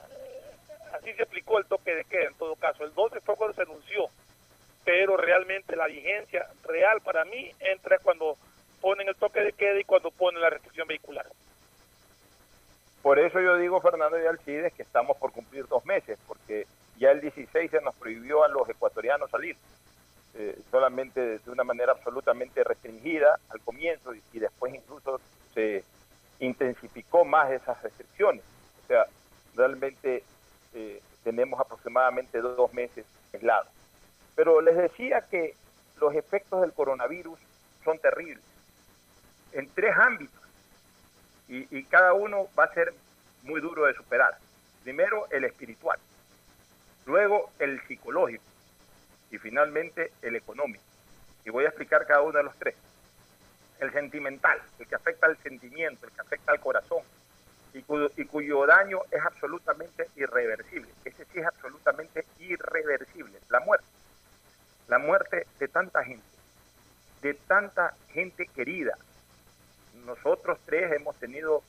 así 0.93 1.13
se 1.15 1.25
aplicó 1.25 1.59
el 1.59 1.67
toque 1.67 1.93
de 1.93 2.05
queda 2.05 2.29
en 2.29 2.35
todo 2.35 2.55
caso. 2.55 2.85
El 2.85 2.95
12 2.95 3.21
fue 3.23 3.35
cuando 3.35 3.57
se 3.57 3.63
anunció, 3.63 4.07
pero 4.85 5.17
realmente 5.17 5.75
la 5.75 5.89
vigencia 5.89 6.47
real 6.63 7.01
para 7.01 7.25
mí 7.25 7.51
entra 7.59 7.99
cuando 7.99 8.37
ponen 8.81 9.09
el 9.09 9.17
toque 9.17 9.41
de 9.41 9.55
queda 9.55 9.81
y 9.81 9.85
cuando 9.85 10.13
ponen 10.13 10.41
la 10.41 10.51
restricción 10.51 10.87
vehicular. 10.87 11.27
Por 13.03 13.19
eso 13.19 13.41
yo 13.41 13.57
digo, 13.57 13.81
Fernando 13.81 14.23
y 14.23 14.27
Alcides, 14.27 14.73
que 14.73 14.85
estamos 14.85 15.17
por 15.17 15.33
cumplir 15.33 15.67
dos 15.67 15.85
meses, 15.85 16.17
porque 16.29 16.69
ya 16.97 17.11
el 17.11 17.21
16 17.21 17.73
se 17.73 17.81
nos 17.81 17.97
prohibió 17.97 18.45
a 18.45 18.49
los 18.49 18.69
ecuatorianos 18.69 19.33
salir, 19.33 19.57
eh, 20.37 20.59
solamente 20.69 21.39
de 21.39 21.51
una 21.51 21.63
manera 21.63 21.93
absolutamente 21.93 22.65
restringida 22.65 23.39
al 23.51 23.61
comienzo 23.61 24.13
y, 24.15 24.39
después 24.41 24.75
incluso 24.75 25.21
se 25.55 25.85
intensificó 26.41 27.25
más 27.25 27.53
esas 27.53 27.81
restricciones. 27.83 28.43
O 28.83 28.87
sea, 28.89 29.07
realmente 29.55 30.25
eh, 30.73 31.01
tenemos 31.23 31.61
aproximadamente 31.61 32.41
dos 32.41 32.73
meses 32.75 33.07
aislados. 33.33 33.69
Pero 34.35 34.61
les 34.61 34.77
decía 34.77 35.21
que 35.23 35.55
los 36.01 36.13
efectos 36.17 36.63
del 36.63 36.73
coronavirus 36.73 37.39
son 37.85 37.99
terribles 38.01 38.43
en 39.53 39.71
tres 39.71 39.95
ámbitos. 39.97 40.43
y, 41.47 41.79
y 41.79 41.85
cada 41.85 42.13
uno 42.13 42.49
va 42.59 42.65
a 42.65 42.75
ser 42.75 42.93
muy 43.45 43.61
duro 43.61 43.85
de 43.87 43.95
superar. 43.95 44.37
Primero 44.83 45.29
el 45.31 45.45
espiritual, 45.45 45.99
luego 47.07 47.51
el 47.61 47.81
psicológico 47.87 48.54
y 49.35 49.39
finalmente 49.39 50.13
el 50.23 50.37
económico. 50.37 50.85
Y 51.45 51.51
voy 51.51 51.65
a 51.65 51.69
explicar 51.69 52.07
cada 52.07 52.23
uno 52.23 52.39
de 52.39 52.45
los 52.45 52.57
tres. 52.57 52.77
El 53.81 53.93
sentimental, 53.93 54.61
el 54.79 54.87
que 54.87 54.95
afecta 54.95 55.27
al 55.27 55.37
sentimiento, 55.39 56.07
el 56.07 56.13
que 56.13 56.21
afecta 56.21 56.53
al 56.53 56.61
corazón 56.61 57.03
y 57.75 57.83
cuyo, 57.83 58.67
daño 58.67 59.01
es 59.11 59.21
absolutamente 59.21 60.09
irreversible. 60.15 60.89
Ese 61.05 61.25
sí 61.25 61.41
es 61.41 61.47
absolutamente 61.47 62.25
irreversible, 62.39 63.41
la 63.49 63.59
muerte. 63.61 63.87
La 64.87 64.99
muerte 64.99 65.49
de 65.59 65.67
tanta 65.67 66.05
gente, 66.05 66.25
de 67.23 67.35
tanta 67.35 67.97
gente 68.13 68.47
querida. 68.47 68.97
Nosotros 70.07 70.59
tres 70.67 70.93
hemos 70.93 71.17
tenido 71.17 71.65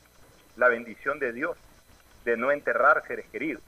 la 0.58 0.68
bendición 0.68 1.18
de 1.18 1.34
Dios 1.34 1.58
de 2.24 2.38
no 2.38 2.52
enterrar 2.52 3.04
seres 3.08 3.26
queridos. 3.32 3.64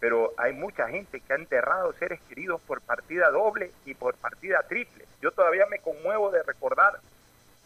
Pero 0.00 0.32
hay 0.36 0.52
mucha 0.52 0.88
gente 0.88 1.20
que 1.20 1.32
ha 1.32 1.36
enterrado 1.36 1.92
seres 1.94 2.20
queridos 2.28 2.60
por 2.62 2.80
partida 2.82 3.30
doble 3.30 3.70
y 3.86 3.94
por 3.94 4.16
partida 4.16 4.62
triple. 4.68 5.06
Yo 5.20 5.30
todavía 5.32 5.66
me 5.66 5.78
conmuevo 5.78 6.30
de 6.30 6.42
recordar 6.42 7.00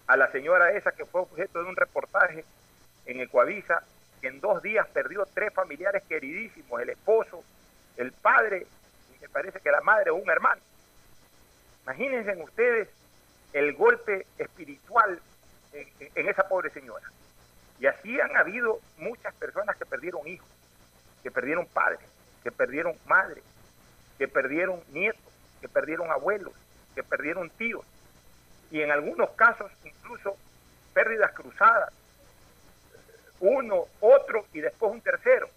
a 0.06 0.16
la 0.16 0.30
señora 0.30 0.72
esa 0.72 0.92
que 0.92 1.04
fue 1.04 1.20
objeto 1.20 1.62
de 1.62 1.68
un 1.68 1.76
reportaje 1.76 2.44
en 3.06 3.20
Ecuavisa, 3.20 3.82
que 4.20 4.28
en 4.28 4.40
dos 4.40 4.62
días 4.62 4.86
perdió 4.88 5.26
tres 5.26 5.52
familiares 5.52 6.02
queridísimos, 6.08 6.80
el 6.80 6.90
esposo, 6.90 7.44
el 7.96 8.12
padre, 8.12 8.66
y 9.14 9.20
me 9.20 9.28
parece 9.28 9.60
que 9.60 9.70
la 9.70 9.80
madre 9.80 10.10
o 10.10 10.16
un 10.16 10.30
hermano. 10.30 10.60
Imagínense 11.84 12.36
ustedes 12.42 12.88
el 13.52 13.74
golpe 13.74 14.26
espiritual 14.38 15.20
en, 15.72 15.88
en 16.14 16.28
esa 16.28 16.48
pobre 16.48 16.70
señora. 16.70 17.06
Y 17.80 17.86
así 17.86 18.20
han 18.20 18.36
habido 18.36 18.80
muchas 18.98 19.34
personas 19.34 19.76
que 19.76 19.86
perdieron 19.86 20.26
hijos, 20.26 20.48
que 21.22 21.30
perdieron 21.30 21.66
padres, 21.66 22.00
que 22.42 22.52
perdieron 22.52 22.96
madres, 23.06 23.42
que 24.18 24.28
perdieron 24.28 24.82
nietos, 24.92 25.22
que 25.60 25.68
perdieron 25.68 26.10
abuelos, 26.10 26.52
que 26.94 27.02
perdieron 27.02 27.50
tíos. 27.50 27.84
Y 28.70 28.82
en 28.82 28.90
algunos 28.90 29.30
casos 29.30 29.70
incluso 29.84 30.36
pérdidas 30.92 31.32
cruzadas. 31.32 31.92
Uno, 33.40 33.84
otro 34.00 34.46
y 34.52 34.60
después 34.60 34.92
un 34.92 35.00
tercero. 35.00 35.48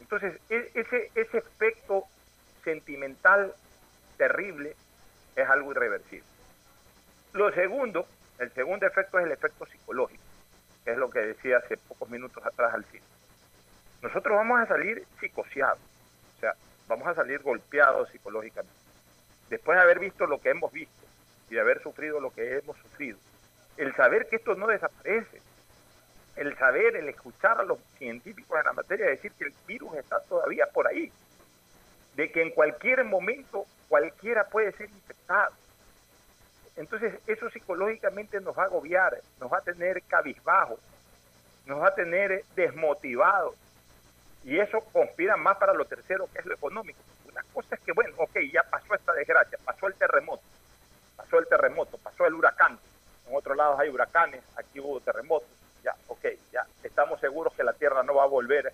Entonces, 0.00 0.40
e- 0.50 0.70
ese, 0.74 1.10
ese 1.14 1.38
efecto 1.38 2.04
sentimental 2.64 3.54
terrible 4.16 4.76
es 5.36 5.48
algo 5.48 5.70
irreversible. 5.70 6.26
Lo 7.32 7.52
segundo, 7.52 8.06
el 8.38 8.52
segundo 8.52 8.86
efecto 8.86 9.18
es 9.18 9.26
el 9.26 9.32
efecto 9.32 9.64
psicológico 9.66 10.22
que 10.84 10.92
es 10.92 10.98
lo 10.98 11.10
que 11.10 11.20
decía 11.20 11.58
hace 11.58 11.76
pocos 11.76 12.08
minutos 12.10 12.44
atrás 12.44 12.74
al 12.74 12.84
fin. 12.84 13.00
Nosotros 14.02 14.36
vamos 14.36 14.60
a 14.60 14.66
salir 14.66 15.06
psicoseados, 15.20 15.78
o 16.36 16.40
sea, 16.40 16.54
vamos 16.88 17.06
a 17.06 17.14
salir 17.14 17.40
golpeados 17.42 18.10
psicológicamente. 18.10 18.76
Después 19.48 19.76
de 19.76 19.82
haber 19.82 19.98
visto 19.98 20.26
lo 20.26 20.40
que 20.40 20.50
hemos 20.50 20.72
visto 20.72 21.06
y 21.48 21.54
de 21.54 21.60
haber 21.60 21.82
sufrido 21.82 22.20
lo 22.20 22.30
que 22.30 22.58
hemos 22.58 22.76
sufrido, 22.78 23.18
el 23.76 23.94
saber 23.94 24.28
que 24.28 24.36
esto 24.36 24.54
no 24.54 24.66
desaparece, 24.66 25.40
el 26.36 26.56
saber, 26.58 26.96
el 26.96 27.08
escuchar 27.08 27.60
a 27.60 27.64
los 27.64 27.78
científicos 27.98 28.58
en 28.58 28.64
la 28.64 28.72
materia 28.72 29.06
decir 29.06 29.32
que 29.32 29.44
el 29.44 29.54
virus 29.66 29.94
está 29.96 30.20
todavía 30.22 30.66
por 30.66 30.86
ahí, 30.86 31.12
de 32.16 32.30
que 32.30 32.42
en 32.42 32.50
cualquier 32.50 33.04
momento 33.04 33.66
cualquiera 33.88 34.48
puede 34.48 34.72
ser 34.72 34.90
infectado 34.90 35.54
entonces 36.76 37.14
eso 37.26 37.50
psicológicamente 37.50 38.40
nos 38.40 38.56
va 38.56 38.62
a 38.62 38.66
agobiar, 38.66 39.20
nos 39.40 39.52
va 39.52 39.58
a 39.58 39.62
tener 39.62 40.02
cabizbajo, 40.04 40.78
nos 41.66 41.80
va 41.80 41.88
a 41.88 41.94
tener 41.94 42.44
desmotivados. 42.56 43.54
Y 44.44 44.58
eso 44.58 44.80
conspira 44.92 45.36
más 45.36 45.56
para 45.56 45.72
lo 45.72 45.84
tercero, 45.84 46.28
que 46.32 46.40
es 46.40 46.46
lo 46.46 46.54
económico. 46.54 46.98
Una 47.30 47.42
cosa 47.54 47.74
es 47.74 47.80
que, 47.80 47.92
bueno, 47.92 48.14
ok, 48.18 48.38
ya 48.52 48.62
pasó 48.64 48.94
esta 48.94 49.12
desgracia, 49.12 49.58
pasó 49.64 49.86
el 49.86 49.94
terremoto, 49.94 50.42
pasó 51.16 51.38
el 51.38 51.46
terremoto, 51.46 51.98
pasó 51.98 52.26
el 52.26 52.34
huracán. 52.34 52.78
En 53.28 53.36
otros 53.36 53.56
lados 53.56 53.78
hay 53.78 53.88
huracanes, 53.88 54.42
aquí 54.56 54.80
hubo 54.80 55.00
terremotos, 55.00 55.48
ya, 55.82 55.94
ok, 56.08 56.26
ya. 56.52 56.66
Estamos 56.82 57.20
seguros 57.20 57.54
que 57.54 57.64
la 57.64 57.72
Tierra 57.72 58.02
no 58.02 58.14
va 58.14 58.24
a 58.24 58.26
volver 58.26 58.72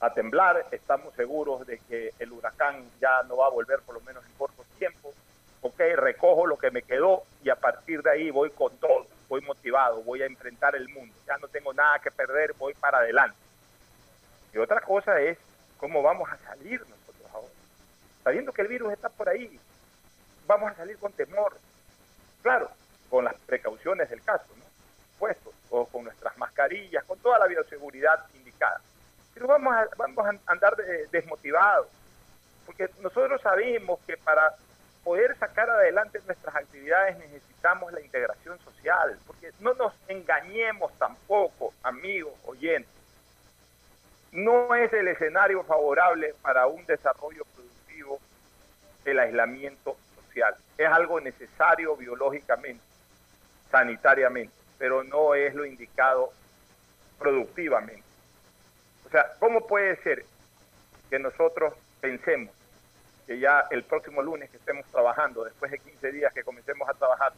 a 0.00 0.12
temblar, 0.12 0.66
estamos 0.72 1.14
seguros 1.14 1.64
de 1.66 1.78
que 1.78 2.10
el 2.18 2.32
huracán 2.32 2.90
ya 3.00 3.22
no 3.28 3.36
va 3.36 3.46
a 3.46 3.50
volver 3.50 3.80
por 3.82 3.94
lo 3.94 4.00
menos 4.00 4.24
en 4.26 4.32
corto 4.32 4.64
tiempo, 4.78 5.12
ok, 5.60 5.78
recojo 5.94 6.46
lo 6.46 6.56
que 6.56 6.72
me 6.72 6.82
quedó 6.82 7.22
y 7.44 7.50
a 7.50 7.56
partir 7.56 8.02
de 8.02 8.10
ahí 8.10 8.30
voy 8.30 8.50
con 8.50 8.76
todo, 8.78 9.06
voy 9.28 9.42
motivado, 9.42 10.02
voy 10.02 10.22
a 10.22 10.26
enfrentar 10.26 10.74
el 10.74 10.88
mundo, 10.88 11.14
ya 11.24 11.38
no 11.38 11.46
tengo 11.46 11.72
nada 11.72 12.00
que 12.00 12.10
perder, 12.10 12.52
voy 12.54 12.74
para 12.74 12.98
adelante. 12.98 13.36
Y 14.52 14.58
otra 14.58 14.80
cosa 14.80 15.20
es 15.20 15.38
cómo 15.78 16.02
vamos 16.02 16.30
a 16.30 16.36
salir 16.38 16.80
nosotros 16.80 17.30
ahora. 17.32 17.52
Sabiendo 18.22 18.52
que 18.52 18.62
el 18.62 18.68
virus 18.68 18.92
está 18.92 19.08
por 19.08 19.28
ahí, 19.28 19.58
vamos 20.46 20.70
a 20.70 20.76
salir 20.76 20.98
con 20.98 21.12
temor, 21.12 21.56
claro, 22.42 22.70
con 23.08 23.24
las 23.24 23.34
precauciones 23.46 24.08
del 24.10 24.22
caso, 24.22 24.46
¿no? 24.56 24.64
Puestos, 25.18 25.54
o 25.70 25.86
con 25.86 26.04
nuestras 26.04 26.36
mascarillas, 26.38 27.04
con 27.04 27.18
toda 27.18 27.38
la 27.38 27.46
bioseguridad 27.46 28.24
indicada. 28.34 28.80
Pero 29.34 29.46
vamos 29.46 29.74
a, 29.74 29.88
vamos 29.96 30.26
a 30.26 30.52
andar 30.52 30.76
de, 30.76 31.06
desmotivados, 31.08 31.88
porque 32.66 32.90
nosotros 33.00 33.40
sabemos 33.40 33.98
que 34.06 34.16
para 34.16 34.54
poder 35.02 35.36
sacar 35.38 35.68
adelante 35.68 36.20
nuestras 36.26 36.54
actividades 36.54 37.18
necesitamos 37.18 37.92
la 37.92 38.00
integración 38.00 38.58
social, 38.60 39.18
porque 39.26 39.50
no 39.60 39.74
nos 39.74 39.92
engañemos 40.08 40.92
tampoco, 40.98 41.72
amigos, 41.82 42.34
oyentes. 42.44 43.01
No 44.32 44.74
es 44.74 44.92
el 44.92 45.08
escenario 45.08 45.62
favorable 45.64 46.34
para 46.42 46.66
un 46.66 46.84
desarrollo 46.86 47.44
productivo 47.54 48.18
el 49.04 49.18
aislamiento 49.18 49.96
social. 50.16 50.54
Es 50.78 50.88
algo 50.88 51.20
necesario 51.20 51.96
biológicamente, 51.96 52.82
sanitariamente, 53.70 54.54
pero 54.78 55.04
no 55.04 55.34
es 55.34 55.54
lo 55.54 55.66
indicado 55.66 56.32
productivamente. 57.18 58.04
O 59.06 59.10
sea, 59.10 59.32
¿cómo 59.38 59.66
puede 59.66 59.96
ser 60.02 60.24
que 61.10 61.18
nosotros 61.18 61.74
pensemos 62.00 62.54
que 63.26 63.38
ya 63.38 63.66
el 63.70 63.84
próximo 63.84 64.22
lunes 64.22 64.50
que 64.50 64.56
estemos 64.56 64.86
trabajando, 64.86 65.44
después 65.44 65.70
de 65.70 65.78
15 65.78 66.12
días 66.12 66.32
que 66.32 66.42
comencemos 66.42 66.88
a 66.88 66.94
trabajar, 66.94 67.32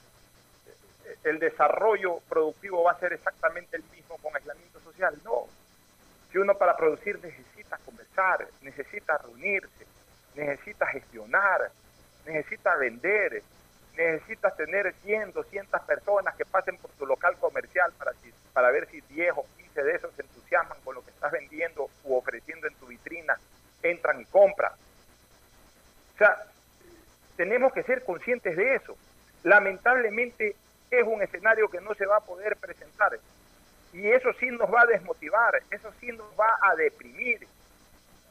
el 1.24 1.38
desarrollo 1.38 2.20
productivo 2.28 2.83
va 2.85 2.92
a 2.92 3.00
ser 3.00 3.12
exactamente 3.12 3.76
el 3.76 3.85
mismo 3.94 4.16
con 4.18 4.35
aislamiento 4.35 4.80
social. 4.80 5.14
No. 5.24 5.46
Si 6.35 6.38
uno 6.40 6.59
para 6.59 6.77
producir 6.77 7.20
necesita 7.23 7.79
conversar, 7.85 8.44
necesita 8.61 9.18
reunirse, 9.18 9.87
necesita 10.35 10.85
gestionar, 10.88 11.70
necesita 12.27 12.75
vender, 12.75 13.40
necesitas 13.97 14.57
tener 14.57 14.92
100, 15.05 15.31
200 15.31 15.81
personas 15.83 16.35
que 16.35 16.44
pasen 16.44 16.77
por 16.79 16.90
tu 16.90 17.07
local 17.07 17.37
comercial 17.38 17.92
para, 17.92 18.11
para 18.53 18.73
ver 18.73 18.88
si 18.88 19.01
10 19.03 19.33
o 19.37 19.47
15 19.59 19.83
de 19.85 19.94
esos 19.94 20.12
se 20.16 20.23
entusiasman 20.23 20.81
con 20.81 20.97
lo 20.97 21.05
que 21.05 21.12
estás 21.12 21.31
vendiendo 21.31 21.88
u 22.03 22.16
ofreciendo 22.16 22.66
en 22.66 22.75
tu 22.75 22.87
vitrina, 22.87 23.38
entran 23.85 24.20
y 24.20 24.25
compran. 24.25 24.73
O 24.73 26.18
sea, 26.18 26.37
tenemos 27.37 27.73
que 27.73 27.85
ser 27.85 28.03
conscientes 28.03 28.57
de 28.57 28.75
eso. 28.75 28.97
Lamentablemente 29.44 30.57
es 30.90 31.05
un 31.05 31.23
escenario 31.23 31.68
que 31.68 31.81
no 31.81 31.94
se 31.94 32.07
va 32.07 32.16
a 32.16 32.25
poder 32.25 32.57
presentar. 32.57 33.16
Y 33.94 34.11
eso 34.11 34.33
sí 34.40 34.46
nos 34.46 34.72
va 34.74 34.83
a 34.83 34.87
desmotivar, 34.87 35.62
eso 35.70 35.92
sí 36.00 36.09
nos 36.09 36.26
va 36.38 36.59
a 36.61 36.74
deprimir. 36.74 37.46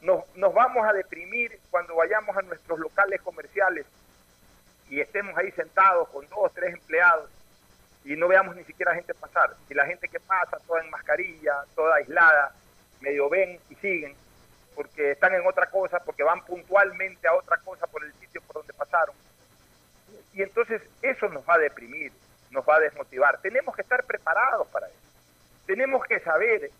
Nos, 0.01 0.23
nos 0.35 0.53
vamos 0.53 0.85
a 0.85 0.91
deprimir 0.91 1.57
cuando 1.71 1.95
vayamos 1.95 2.35
a 2.35 2.41
nuestros 2.41 2.77
locales 2.77 3.21
comerciales 3.21 3.85
y 4.89 4.99
estemos 4.99 5.37
ahí 5.37 5.49
sentados 5.51 6.09
con 6.09 6.27
dos, 6.27 6.53
tres 6.53 6.73
empleados 6.73 7.29
y 8.03 8.17
no 8.17 8.27
veamos 8.27 8.57
ni 8.57 8.65
siquiera 8.65 8.93
gente 8.93 9.13
pasar. 9.13 9.55
Y 9.69 9.73
la 9.73 9.85
gente 9.85 10.09
que 10.09 10.19
pasa, 10.19 10.59
toda 10.67 10.83
en 10.83 10.89
mascarilla, 10.89 11.63
toda 11.73 11.95
aislada, 11.95 12.53
medio 12.99 13.29
ven 13.29 13.57
y 13.69 13.75
siguen, 13.75 14.13
porque 14.75 15.11
están 15.11 15.33
en 15.33 15.47
otra 15.47 15.67
cosa, 15.67 15.99
porque 16.03 16.23
van 16.23 16.43
puntualmente 16.43 17.25
a 17.25 17.35
otra 17.35 17.57
cosa 17.59 17.87
por 17.87 18.03
el 18.03 18.13
sitio 18.15 18.41
por 18.41 18.57
donde 18.57 18.73
pasaron. 18.73 19.15
Y 20.33 20.41
entonces 20.41 20.81
eso 21.01 21.29
nos 21.29 21.47
va 21.47 21.55
a 21.55 21.59
deprimir, 21.59 22.11
nos 22.51 22.67
va 22.67 22.75
a 22.75 22.81
desmotivar. 22.81 23.39
Tenemos 23.39 23.73
que 23.73 23.83
estar 23.83 24.03
preparados 24.03 24.67
para 24.67 24.87
eso. 24.87 25.12
Tenemos 25.65 26.05
que 26.05 26.19
saber, 26.19 26.71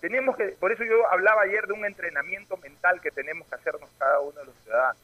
tenemos 0.00 0.36
que, 0.36 0.48
por 0.60 0.72
eso 0.72 0.84
yo 0.84 1.08
hablaba 1.10 1.42
ayer 1.42 1.66
de 1.66 1.72
un 1.72 1.84
entrenamiento 1.84 2.56
mental 2.56 3.00
que 3.00 3.10
tenemos 3.10 3.46
que 3.48 3.54
hacernos 3.54 3.88
cada 3.98 4.20
uno 4.20 4.38
de 4.40 4.46
los 4.46 4.54
ciudadanos. 4.64 5.02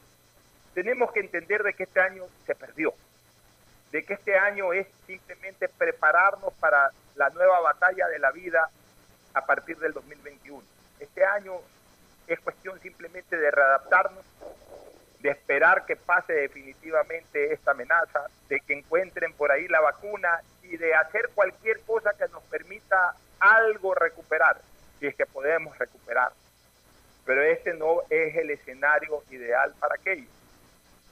Tenemos 0.73 1.11
que 1.11 1.21
entender 1.21 1.63
de 1.63 1.73
que 1.73 1.83
este 1.83 2.01
año 2.01 2.25
se 2.45 2.55
perdió, 2.55 2.93
de 3.91 4.03
que 4.03 4.13
este 4.13 4.37
año 4.37 4.73
es 4.73 4.87
simplemente 5.07 5.69
prepararnos 5.69 6.53
para 6.55 6.91
la 7.15 7.29
nueva 7.29 7.61
batalla 7.61 8.07
de 8.07 8.19
la 8.19 8.31
vida 8.31 8.69
a 9.33 9.45
partir 9.45 9.77
del 9.77 9.93
2021. 9.93 10.61
Este 10.99 11.25
año 11.25 11.53
es 12.27 12.39
cuestión 12.39 12.79
simplemente 12.81 13.37
de 13.37 13.51
readaptarnos, 13.51 14.25
de 15.19 15.29
esperar 15.29 15.85
que 15.85 15.95
pase 15.95 16.33
definitivamente 16.33 17.53
esta 17.53 17.71
amenaza, 17.71 18.25
de 18.49 18.59
que 18.61 18.73
encuentren 18.73 19.33
por 19.33 19.51
ahí 19.51 19.67
la 19.67 19.81
vacuna 19.81 20.41
y 20.69 20.77
de 20.77 20.93
hacer 20.93 21.29
cualquier 21.33 21.79
cosa 21.81 22.11
que 22.17 22.27
nos 22.29 22.43
permita 22.43 23.15
algo 23.39 23.93
recuperar, 23.93 24.59
si 24.99 25.07
es 25.07 25.15
que 25.15 25.25
podemos 25.25 25.77
recuperar. 25.77 26.31
Pero 27.25 27.41
este 27.41 27.73
no 27.73 28.01
es 28.09 28.35
el 28.35 28.51
escenario 28.51 29.23
ideal 29.31 29.73
para 29.79 29.95
aquello. 29.95 30.27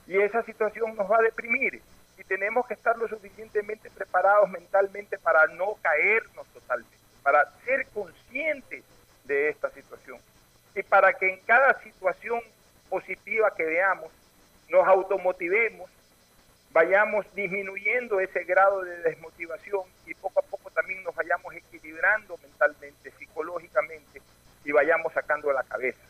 Y 0.08 0.18
esa 0.18 0.44
situación 0.44 0.96
nos 0.96 1.10
va 1.10 1.18
a 1.18 1.24
deprimir 1.24 1.82
y 2.18 2.24
tenemos 2.24 2.68
que 2.68 2.74
estar 2.74 2.98
lo 2.98 3.08
suficientemente 3.08 3.90
preparados 3.90 4.50
mentalmente 4.50 5.18
para 5.18 5.48
no 5.48 5.76
caernos 5.82 6.46
totalmente, 6.54 6.96
para 7.24 7.52
ser 7.66 7.88
conscientes 7.88 8.84
de 9.24 9.50
esta 9.50 9.70
situación 9.72 10.20
y 10.76 10.84
para 10.84 11.14
que 11.14 11.34
en 11.34 11.40
cada 11.42 11.80
situación 11.82 12.42
positiva 12.90 13.54
que 13.56 13.64
veamos 13.64 14.12
nos 14.70 14.88
automotivemos, 14.88 15.90
vayamos 16.74 17.26
disminuyendo 17.36 18.20
ese 18.20 18.44
grado 18.44 18.82
de 18.82 18.98
desmotivación 18.98 19.84
y 20.08 20.16
poco 20.16 20.40
a 20.40 20.44
poco 20.44 20.72
también 20.72 21.04
nos 21.04 21.16
vayamos 21.16 21.54
equilibrando 21.54 22.38
mentalmente, 22.40 23.12
psicológicamente 23.12 24.22
y 24.66 24.72
vayamos 24.72 25.14
sacando 25.14 25.54
la 25.54 25.64
cabeza. 25.64 26.02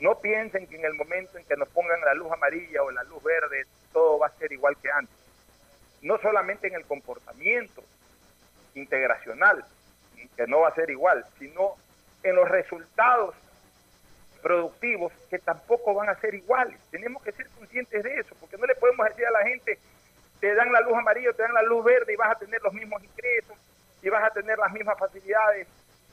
No 0.00 0.18
piensen 0.18 0.66
que 0.66 0.76
en 0.76 0.84
el 0.84 0.94
momento 0.94 1.38
en 1.38 1.44
que 1.44 1.56
nos 1.56 1.68
pongan 1.68 2.00
la 2.00 2.14
luz 2.14 2.30
amarilla 2.32 2.82
o 2.82 2.90
la 2.90 3.04
luz 3.04 3.22
verde 3.22 3.64
todo 3.92 4.18
va 4.18 4.26
a 4.26 4.38
ser 4.38 4.52
igual 4.52 4.76
que 4.82 4.90
antes. 4.90 5.16
No 6.02 6.18
solamente 6.18 6.66
en 6.66 6.74
el 6.74 6.84
comportamiento 6.84 7.82
integracional, 8.74 9.64
que 10.36 10.46
no 10.48 10.60
va 10.60 10.68
a 10.68 10.74
ser 10.74 10.90
igual, 10.90 11.24
sino 11.38 11.76
en 12.24 12.34
los 12.34 12.48
resultados 12.48 13.36
productivos 14.44 15.10
que 15.30 15.38
tampoco 15.38 15.94
van 15.94 16.10
a 16.10 16.20
ser 16.20 16.34
iguales. 16.34 16.78
Tenemos 16.90 17.22
que 17.22 17.32
ser 17.32 17.48
conscientes 17.48 18.04
de 18.04 18.20
eso, 18.20 18.36
porque 18.38 18.58
no 18.58 18.66
le 18.66 18.74
podemos 18.74 19.08
decir 19.08 19.24
a 19.24 19.30
la 19.30 19.42
gente, 19.42 19.78
te 20.38 20.54
dan 20.54 20.70
la 20.70 20.82
luz 20.82 20.98
amarilla, 20.98 21.32
te 21.32 21.42
dan 21.42 21.54
la 21.54 21.62
luz 21.62 21.82
verde 21.82 22.12
y 22.12 22.16
vas 22.16 22.30
a 22.30 22.38
tener 22.38 22.60
los 22.60 22.74
mismos 22.74 23.02
ingresos 23.02 23.56
y 24.02 24.10
vas 24.10 24.22
a 24.22 24.34
tener 24.34 24.58
las 24.58 24.70
mismas 24.70 24.98
facilidades 24.98 25.66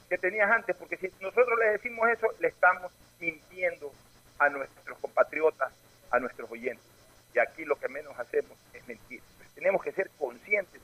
que 0.08 0.16
tenías 0.16 0.50
antes, 0.50 0.74
porque 0.76 0.96
si 0.96 1.12
nosotros 1.20 1.58
le 1.58 1.72
decimos 1.72 2.08
eso, 2.08 2.26
le 2.40 2.48
estamos 2.48 2.90
mintiendo 3.20 3.92
a 4.38 4.48
nuestros 4.48 4.98
compatriotas, 4.98 5.70
a 6.10 6.18
nuestros 6.18 6.50
oyentes. 6.50 6.86
Y 7.34 7.38
aquí 7.38 7.66
lo 7.66 7.76
que 7.76 7.88
menos 7.88 8.18
hacemos 8.18 8.56
es 8.72 8.88
mentir. 8.88 9.22
tenemos 9.54 9.82
que 9.82 9.92
ser 9.92 10.08
conscientes 10.18 10.80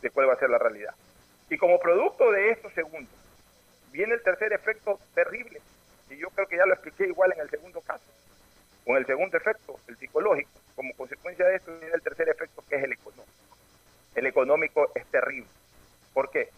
de 0.00 0.08
cuál 0.08 0.30
va 0.30 0.32
a 0.32 0.38
ser 0.38 0.48
la 0.48 0.58
realidad. 0.58 0.94
Y 1.50 1.58
como 1.58 1.78
producto 1.78 2.32
de 2.32 2.50
esto 2.50 2.70
segundo, 2.70 3.10
viene 3.92 4.14
el 4.14 4.22
tercer 4.22 4.54
efecto 4.54 4.98
terrible, 5.14 5.60
y 6.10 6.16
yo 6.16 6.28
creo 6.30 6.46
que 6.46 6.56
ya 6.56 6.66
lo 6.66 6.74
expliqué 6.74 7.06
igual 7.06 7.32
en 7.32 7.40
el 7.40 7.50
segundo 7.50 7.80
caso. 7.80 8.04
Con 8.84 8.96
el 8.96 9.06
segundo 9.06 9.36
efecto, 9.36 9.78
el 9.86 9.96
psicológico, 9.98 10.50
como 10.74 10.94
consecuencia 10.94 11.46
de 11.46 11.56
esto 11.56 11.76
viene 11.78 11.94
el 11.94 12.02
tercer 12.02 12.28
efecto 12.28 12.64
que 12.68 12.76
es 12.76 12.84
el 12.84 12.92
económico. 12.92 13.32
El 14.14 14.26
económico 14.26 14.90
es 14.94 15.06
terrible. 15.06 15.50
¿Por 16.14 16.30
qué? 16.30 16.48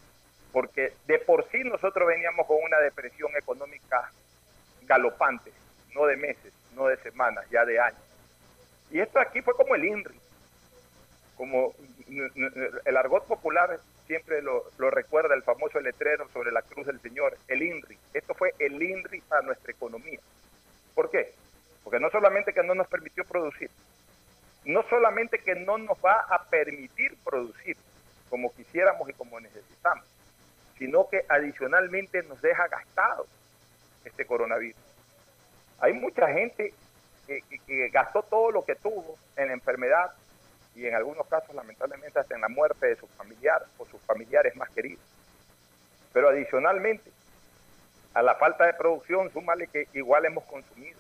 Porque 0.53 0.93
de 1.07 1.19
por 1.19 1.49
sí 1.51 1.59
nosotros 1.65 2.07
veníamos 2.07 2.47
con 2.47 2.59
una 2.63 2.79
depresión 2.79 3.31
económica 3.37 4.11
galopante, 4.83 5.53
no 5.95 6.07
de 6.07 6.17
meses, 6.17 6.53
no 6.75 6.87
de 6.87 6.97
semanas, 6.99 7.45
ya 7.51 7.65
de 7.65 7.81
años. 7.81 8.01
Y 8.91 9.01
esto 9.01 9.21
aquí 9.21 9.43
fue 9.43 9.55
como 9.55 9.75
el 9.75 9.85
INRI, 9.85 10.21
como 11.37 11.75
el 12.85 12.97
argot 12.97 13.27
popular 13.27 13.79
siempre 14.11 14.43
lo, 14.43 14.65
recuerda 14.91 15.37
el 15.37 15.45
famoso 15.45 15.79
letrero 15.79 16.29
sobre 16.33 16.51
la 16.51 16.63
cruz 16.63 16.85
del 16.85 17.01
Señor, 17.01 17.39
el 17.47 17.63
INRI. 17.63 17.97
Esto 18.13 18.35
fue 18.35 18.53
el 18.59 18.83
INRI 18.83 19.21
para 19.21 19.43
nuestra 19.43 19.71
economía. 19.71 20.19
¿Por 20.97 21.13
qué? 21.13 21.33
Porque 21.85 22.01
no 22.01 22.11
solamente 22.11 22.53
que 22.53 22.65
no 22.65 22.75
nos 22.75 22.89
permitió 22.89 23.25
producir, 23.25 23.71
no 24.65 24.83
solamente 24.91 25.39
que 25.39 25.55
no 25.55 25.79
nos 25.79 25.97
va 26.05 26.27
a 26.29 26.43
permitir 26.43 27.17
producir 27.23 27.77
como 28.29 28.53
quisiéramos 28.53 29.09
y 29.09 29.13
como 29.13 29.39
necesitamos, 29.39 30.05
sino 30.77 31.09
que 31.09 31.25
adicionalmente 31.29 32.25
nos 32.25 32.43
deja 32.43 32.67
gastado 32.67 33.29
este 34.05 34.27
coronavirus. 34.27 34.83
Hay 35.79 35.93
mucha 35.93 36.27
gente 36.33 36.75
que 37.29 37.89
gastó 37.91 38.25
todo 38.25 38.51
lo 38.51 38.65
que 38.65 38.75
tuvo 38.75 39.17
en 39.37 39.47
la 39.47 39.53
enfermedad 39.53 40.11
y 40.75 40.87
en 40.87 40.95
algunos 40.95 41.27
casos 41.27 41.55
lamentablemente 41.55 42.19
hasta 42.19 42.35
en 42.35 42.41
la 42.41 42.49
muerte 42.49 42.87
de 42.87 42.97
su 42.97 43.07
familiar 43.09 43.65
o 43.79 43.87
sus 43.87 44.01
familiares 44.03 44.55
más 44.57 44.71
queridos. 44.71 45.05
Pero 46.13 46.29
adicionalmente, 46.29 47.11
a 48.15 48.23
la 48.23 48.35
falta 48.35 48.67
de 48.67 48.75
producción, 48.75 49.33
súmale 49.33 49.67
que 49.69 49.89
igual 49.93 50.25
hemos 50.25 50.45
consumido. 50.45 50.99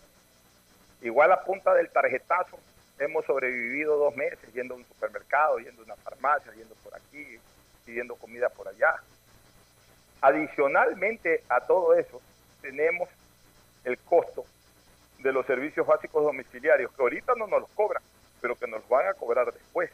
Igual 1.03 1.33
a 1.33 1.45
punta 1.45 1.75
del 1.75 1.91
tarjetazo 1.91 2.59
hemos 2.99 3.25
sobrevivido 3.25 3.97
dos 3.97 4.15
meses 4.15 4.53
yendo 4.53 4.75
a 4.75 4.77
un 4.77 4.85
supermercado, 4.85 5.59
yendo 5.59 5.83
a 5.83 5.85
una 5.87 5.97
farmacia, 5.97 6.53
yendo 6.53 6.75
por 6.77 6.95
aquí, 6.95 7.39
pidiendo 7.85 8.15
comida 8.17 8.49
por 8.51 8.69
allá. 8.69 8.95
Adicionalmente 10.21 11.43
a 11.49 11.61
todo 11.61 11.95
eso, 11.95 12.21
tenemos 12.61 13.09
el 13.85 13.99
costo 13.99 14.45
de 15.19 15.33
los 15.33 15.47
servicios 15.47 15.87
básicos 15.87 16.23
domiciliarios, 16.23 16.93
que 16.93 17.03
ahorita 17.03 17.35
no 17.37 17.47
nos 17.47 17.63
los 17.63 17.71
cobran, 17.71 18.03
pero 18.40 18.57
que 18.57 18.66
nos 18.66 18.87
van 18.88 19.07
a 19.09 19.14
cobrar 19.14 19.53
después. 19.53 19.90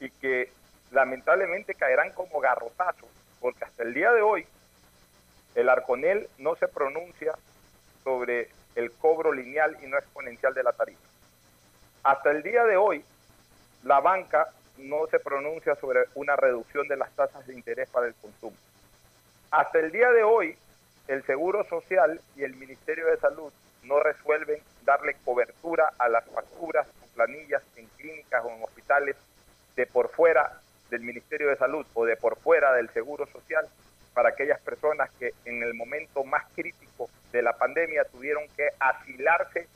Y 0.00 0.10
que 0.10 0.50
lamentablemente 0.90 1.74
caerán 1.74 2.12
como 2.12 2.40
garrotazos, 2.40 3.08
porque 3.40 3.64
hasta 3.64 3.82
el 3.82 3.94
día 3.94 4.12
de 4.12 4.22
hoy 4.22 4.46
el 5.54 5.68
Arconel 5.68 6.28
no 6.38 6.54
se 6.56 6.68
pronuncia 6.68 7.34
sobre 8.04 8.48
el 8.74 8.92
cobro 8.92 9.32
lineal 9.32 9.76
y 9.82 9.86
no 9.86 9.98
exponencial 9.98 10.54
de 10.54 10.62
la 10.62 10.72
tarifa. 10.72 11.00
Hasta 12.04 12.30
el 12.30 12.42
día 12.42 12.64
de 12.64 12.76
hoy, 12.76 13.04
la 13.82 14.00
banca 14.00 14.48
no 14.78 15.06
se 15.08 15.18
pronuncia 15.18 15.74
sobre 15.76 16.04
una 16.14 16.36
reducción 16.36 16.86
de 16.86 16.96
las 16.96 17.10
tasas 17.10 17.46
de 17.46 17.54
interés 17.54 17.88
para 17.90 18.06
el 18.06 18.14
consumo. 18.14 18.56
Hasta 19.50 19.80
el 19.80 19.90
día 19.90 20.10
de 20.12 20.22
hoy, 20.22 20.56
el 21.08 21.24
Seguro 21.24 21.64
Social 21.64 22.20
y 22.36 22.44
el 22.44 22.54
Ministerio 22.54 23.06
de 23.06 23.16
Salud 23.16 23.52
no 23.88 23.98
resuelven 24.00 24.60
darle 24.84 25.16
cobertura 25.24 25.92
a 25.98 26.08
las 26.08 26.24
facturas 26.26 26.86
planillas 27.14 27.62
en 27.76 27.86
clínicas 27.96 28.44
o 28.44 28.50
en 28.50 28.62
hospitales 28.62 29.16
de 29.74 29.86
por 29.86 30.10
fuera 30.10 30.60
del 30.90 31.00
Ministerio 31.00 31.48
de 31.48 31.56
Salud 31.56 31.84
o 31.94 32.04
de 32.04 32.16
por 32.16 32.38
fuera 32.38 32.72
del 32.74 32.88
Seguro 32.90 33.26
Social 33.26 33.66
para 34.14 34.30
aquellas 34.30 34.60
personas 34.60 35.10
que 35.18 35.32
en 35.44 35.62
el 35.62 35.74
momento 35.74 36.24
más 36.24 36.44
crítico 36.54 37.08
de 37.32 37.42
la 37.42 37.54
pandemia 37.54 38.04
tuvieron 38.04 38.44
que 38.56 38.68
asilarse 38.78 39.66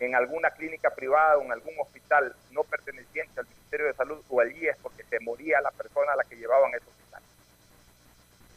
en 0.00 0.14
alguna 0.14 0.50
clínica 0.50 0.90
privada 0.90 1.38
o 1.38 1.42
en 1.42 1.52
algún 1.52 1.74
hospital 1.80 2.34
no 2.52 2.62
perteneciente 2.64 3.40
al 3.40 3.46
Ministerio 3.46 3.86
de 3.86 3.94
Salud 3.94 4.22
o 4.28 4.40
al 4.40 4.52
IES 4.52 4.76
porque 4.82 5.04
se 5.04 5.20
moría 5.20 5.60
la 5.60 5.70
persona 5.72 6.12
a 6.12 6.16
la 6.16 6.24
que 6.24 6.36
llevaban 6.36 6.72
ese 6.74 6.88
hospital. 6.88 7.22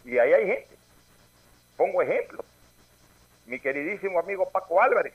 Y 0.05 0.17
ahí 0.17 0.33
hay 0.33 0.45
gente. 0.45 0.75
Pongo 1.77 2.01
ejemplo. 2.01 2.43
Mi 3.45 3.59
queridísimo 3.59 4.19
amigo 4.19 4.49
Paco 4.49 4.81
Álvarez 4.81 5.13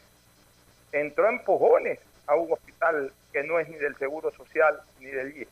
entró 0.92 1.28
en 1.28 1.42
pujones 1.44 1.98
a 2.26 2.34
un 2.34 2.52
hospital 2.52 3.12
que 3.32 3.42
no 3.42 3.58
es 3.58 3.68
ni 3.68 3.76
del 3.76 3.96
Seguro 3.96 4.30
Social 4.32 4.80
ni 5.00 5.06
del 5.06 5.36
IE. 5.36 5.48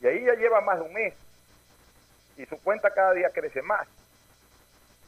Y 0.00 0.06
ahí 0.06 0.24
ya 0.24 0.34
lleva 0.34 0.60
más 0.60 0.78
de 0.78 0.84
un 0.84 0.92
mes 0.92 1.14
y 2.36 2.44
su 2.46 2.60
cuenta 2.60 2.90
cada 2.90 3.12
día 3.12 3.30
crece 3.30 3.62
más. 3.62 3.86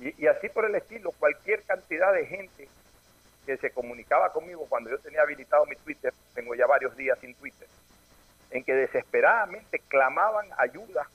Y, 0.00 0.26
así 0.28 0.48
por 0.48 0.64
el 0.64 0.74
estilo, 0.76 1.10
cualquier 1.12 1.64
cantidad 1.64 2.12
de 2.12 2.24
gente 2.26 2.68
que 3.44 3.56
se 3.56 3.70
comunicaba 3.70 4.32
conmigo 4.32 4.66
cuando 4.68 4.90
yo 4.90 4.98
tenía 4.98 5.22
habilitado 5.22 5.66
mi 5.66 5.74
Twitter, 5.74 6.12
tengo 6.34 6.54
ya 6.54 6.66
varios 6.66 6.96
días 6.96 7.18
sin 7.18 7.34
Twitter, 7.34 7.66
en 8.50 8.62
que 8.62 8.74
desesperadamente 8.74 9.80
clamaban 9.88 10.46
ayuda 10.56 11.08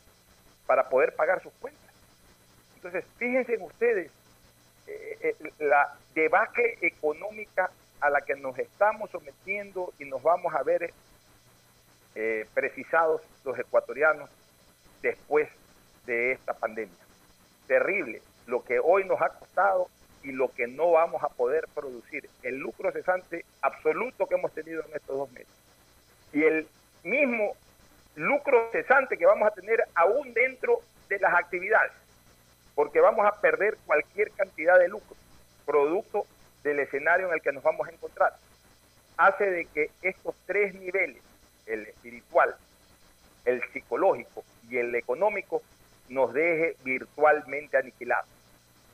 para 0.66 0.90
poder 0.90 1.16
pagar 1.16 1.42
sus 1.42 1.54
cuentas. 1.54 1.94
Entonces, 2.76 3.06
fíjense 3.18 3.58
ustedes 3.58 4.12
eh, 4.88 5.18
eh, 5.22 5.52
la 5.60 5.96
debacle 6.14 6.78
económica 6.82 7.72
a 8.02 8.10
la 8.10 8.22
que 8.22 8.36
nos 8.36 8.58
estamos 8.60 9.10
sometiendo 9.12 9.94
y 10.00 10.06
nos 10.06 10.22
vamos 10.22 10.54
a 10.54 10.64
ver 10.64 10.94
eh, 12.16 12.46
precisados 12.54 13.22
los 13.44 13.58
ecuatorianos 13.58 14.30
después 15.02 15.50
de 16.06 16.34
esta 16.34 16.54
pandemia. 16.54 16.98
Terrible 17.68 18.22
lo 18.46 18.64
que 18.64 18.80
hoy 18.80 19.06
nos 19.06 19.22
ha 19.22 19.30
costado 19.30 19.88
y 20.22 20.32
lo 20.32 20.50
que 20.52 20.68
no 20.68 20.92
vamos 20.92 21.24
a 21.24 21.30
poder 21.30 21.66
producir. 21.74 22.30
El 22.42 22.58
lucro 22.58 22.92
cesante 22.92 23.46
absoluto 23.62 24.28
que 24.28 24.36
hemos 24.36 24.52
tenido 24.54 24.84
en 24.86 24.96
estos 24.96 25.18
dos 25.18 25.32
meses. 25.32 25.54
Y 26.34 26.44
el 26.44 26.68
mismo 27.04 27.56
lucro 28.16 28.70
cesante 28.72 29.18
que 29.18 29.26
vamos 29.26 29.48
a 29.48 29.52
tener 29.52 29.84
aún 29.96 30.34
dentro 30.34 30.82
de 31.10 31.20
las 31.20 31.34
actividades, 31.34 31.92
porque 32.76 33.00
vamos 33.00 33.26
a 33.26 33.40
perder 33.40 33.78
cualquier 33.86 34.32
cantidad 34.32 34.80
de 34.80 34.88
lucro, 34.88 35.16
producto 35.66 36.26
del 36.64 36.80
escenario 36.80 37.28
en 37.28 37.34
el 37.34 37.42
que 37.42 37.52
nos 37.52 37.64
vamos 37.64 37.88
a 37.88 37.92
encontrar, 37.92 38.36
hace 39.18 39.50
de 39.50 39.66
que 39.66 39.92
estos 40.02 40.36
tres 40.46 40.74
niveles, 40.74 41.22
el 41.66 41.88
espiritual, 41.88 42.56
el 43.46 43.62
psicológico 43.72 44.44
y 44.70 44.78
el 44.78 44.96
económico, 44.96 45.62
nos 46.10 46.34
deje 46.34 46.76
virtualmente 46.84 47.78
aniquilados. 47.78 48.30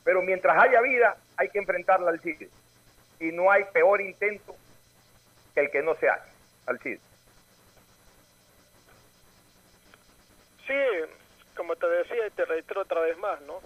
Pero 0.04 0.22
mientras 0.22 0.62
haya 0.62 0.80
vida, 0.80 1.16
hay 1.36 1.48
que 1.48 1.58
enfrentarla 1.58 2.10
al 2.10 2.20
CID. 2.20 2.48
Y 3.20 3.32
no 3.32 3.50
hay 3.50 3.64
peor 3.72 4.00
intento 4.00 4.56
que 5.54 5.60
el 5.60 5.70
que 5.70 5.82
no 5.82 5.94
se 5.96 6.08
hace 6.08 6.28
al 6.66 6.78
CID. 6.80 6.98
Sí, 10.66 10.74
como 11.56 11.76
te 11.76 11.86
decía 11.88 12.26
y 12.26 12.30
te 12.30 12.44
reitero 12.44 12.82
otra 12.82 13.00
vez 13.00 13.16
más, 13.18 13.40
¿no? 13.42 13.60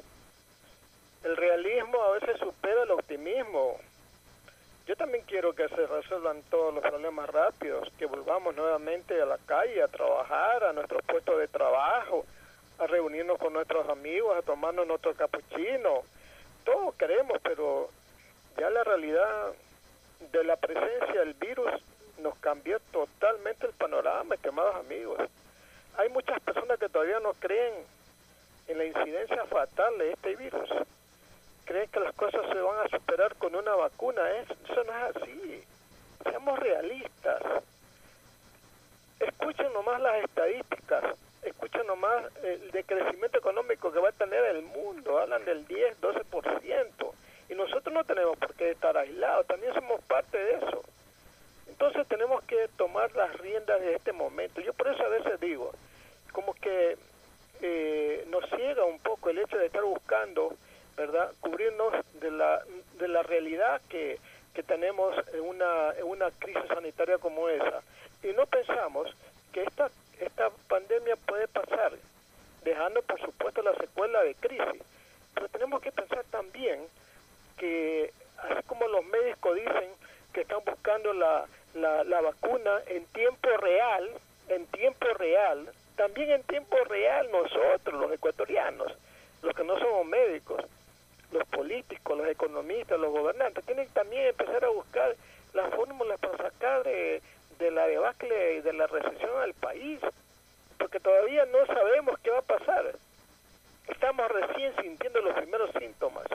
El 1.23 1.37
realismo 1.37 2.03
a 2.03 2.11
veces 2.12 2.38
supera 2.38 2.83
el 2.83 2.90
optimismo. 2.90 3.79
Yo 4.87 4.97
también 4.97 5.25
quiero 5.27 5.55
que 5.55 5.66
se 5.68 5.87
resuelvan 5.87 6.42
todos 6.51 6.75
los 6.75 6.83
problemas 6.83 7.31
rápidos, 7.31 7.90
que 7.99 8.05
volvamos 8.05 8.55
nuevamente 8.55 9.20
a 9.20 9.25
la 9.25 9.38
calle, 9.38 9.83
a 9.83 9.88
trabajar, 9.88 10.64
a 10.64 10.73
nuestros 10.75 11.03
puestos 11.05 11.38
de 11.38 11.49
trabajo, 11.49 12.27
a 12.79 12.87
reunirnos 12.87 13.38
con 13.38 13.55
nuestros 13.55 13.88
amigos, 13.88 14.37
a 14.37 14.42
tomarnos 14.42 14.87
nuestro 14.87 15.14
capuchino. 15.14 16.03
Todos 16.64 16.94
queremos, 16.97 17.38
pero 17.42 17.88
ya 18.59 18.68
la 18.68 18.85
realidad 18.85 19.53
de 20.33 20.44
la 20.44 20.57
presencia 20.57 21.20
del 21.20 21.35
virus 21.35 21.70
nos 22.18 22.37
cambió 22.38 22.79
totalmente 22.92 23.66
el 23.66 23.73
panorama, 23.73 24.35
estimados 24.35 24.77
amigos. 24.77 25.18
Hay 25.97 26.09
muchas 26.09 26.41
personas 26.41 26.79
que 26.79 26.89
todavía 26.89 27.21
no 27.21 27.33
creen 27.35 27.73
en 28.67 28.79
la 28.79 28.85
incidencia 28.85 29.45
fatal 29.47 29.97
de 29.99 30.13
este 30.13 30.35
virus. 30.37 30.69
Creen 31.65 31.89
que 31.91 32.01
las 32.01 32.15
cosas 32.15 32.43
se 32.53 32.61
van 32.61 32.85
a 32.85 32.89
superar 32.89 33.35
con 33.37 33.55
una 33.55 33.75
vacuna. 33.75 34.23
Eso 34.33 34.85
no 34.85 35.09
es 35.09 35.17
así. 35.17 35.65
Seamos 36.25 36.59
realistas. 36.59 37.43
Escuchen 39.21 39.73
nomás 39.73 40.01
las 40.01 40.25
estadísticas. 40.25 41.05
Escuchen 41.43 41.87
nomás 41.87 42.25
el 42.43 42.71
decrecimiento 42.73 43.39
económico 43.39 43.93
que 43.93 44.01
va 44.01 44.09
a 44.09 44.13
tener 44.13 44.45
el 44.47 44.63
mundo. 44.63 45.19
Hablan 45.19 45.45
del 45.45 45.67
10, 45.67 46.01
12%. 46.01 47.13
Y 47.51 47.55
nosotros 47.55 47.95
no 47.95 48.05
tenemos 48.05 48.37
por 48.37 48.53
qué 48.55 48.73
estar 48.73 48.97
aislados. 48.97 49.47
También 49.47 49.73
somos 49.75 50.01
parte 50.03 50.39
de 50.39 50.55
eso. 50.55 50.83
Entonces 51.75 52.07
tenemos 52.07 52.41
que 52.45 52.69
tomar 52.77 53.13
las 53.17 53.37
riendas 53.39 53.81
de 53.81 53.97
este 53.97 54.13
momento. 54.13 54.61
Yo 54.61 54.73
por 54.75 54.87
eso 54.87 55.03
a 55.03 55.09
veces 55.09 55.41
digo, 55.41 55.73
como 56.31 56.55
que 56.55 56.97
eh, 57.63 58.25
nos 58.31 58.49
ciega 58.51 58.85
un 58.85 59.01
poco 59.01 59.29
el 59.29 59.39
hecho 59.39 59.59
de 59.59 59.67
estar 59.67 59.83
buscando, 59.83 60.55
¿verdad?, 60.97 61.33
cubrirnos 61.41 61.93
de 62.21 62.31
la, 62.31 62.63
de 62.97 63.09
la 63.09 63.25
realidad 63.25 63.81
que, 63.89 64.21
que 64.55 64.63
tenemos 64.63 65.17
en 65.33 65.41
una, 65.41 65.91
en 65.99 66.05
una 66.05 66.31
crisis 66.31 66.63
sanitaria 66.69 67.19
como 67.19 67.49
esa. 67.49 67.83
Y 68.23 68.29
no 68.35 68.47
pensamos 68.47 69.13
que 69.53 69.65
esta, 69.65 69.91
esta 70.21 70.51
pandemia 70.69 71.17
puede 71.27 71.49
pasar, 71.49 71.93
dejando 72.63 73.03
por 73.03 73.21
supuesto 73.21 73.63
la 73.63 73.75
secuela 73.75 74.23
de 74.23 74.37
crisis. 74.37 74.81
Pero 75.35 75.49
tenemos 75.49 75.83
que 75.83 75.91
pensar 75.91 76.25
también 76.31 76.87
que, 77.59 78.13
así 78.39 78.63
como 78.69 78.87
los 78.87 79.05
médicos 79.07 79.57
dicen 79.57 79.91
que 80.33 80.43
están 80.43 80.61
buscando 80.65 81.13
la, 81.13 81.47
la, 81.75 82.05
la 82.05 82.21
vacuna 82.21 82.83
en 82.87 83.05
tiempo 83.07 83.49
real, 83.59 84.11
en 84.49 84.67
tiempo 84.67 85.07
real, 85.19 85.71
también 85.97 86.31
en 86.31 86.43
tiempo 86.45 86.77
real 86.89 87.29
nosotros, 87.31 88.01
los 88.01 88.13
ecuatorianos, 88.13 88.93
los 89.43 89.55
que 89.55 89.65
no 89.65 89.79
somos 89.79 90.07
médicos, 90.07 90.65
los 91.33 91.45
políticos, 91.49 92.17
los 92.17 92.29
economistas, 92.29 92.99
los 92.99 93.13
gobernantes, 93.13 93.65
tienen 93.65 93.89
también 93.89 94.27
empezar 94.27 94.65
a 94.65 94.69
buscar 94.69 95.17
las 95.53 95.75
fórmulas 95.75 96.19
para 96.21 96.37
sacar 96.37 96.83
de, 96.85 97.23
de 97.59 97.71
la 97.71 97.87
debacle 97.87 98.57
y 98.57 98.61
de 98.61 98.73
la 98.73 98.87
recesión 98.87 99.37
al 99.41 99.55
país, 99.55 100.01
porque 100.79 101.01
todavía 101.01 101.45
no 101.47 101.67
sabemos 101.67 102.19
qué 102.23 102.31
va 102.31 102.39
a 102.39 102.43
pasar. 102.43 102.97
Estamos 103.89 104.29
recién 104.31 104.75
sintiendo 104.81 105.21
los 105.21 105.35
primeros 105.35 105.71
síntomas, 105.79 106.27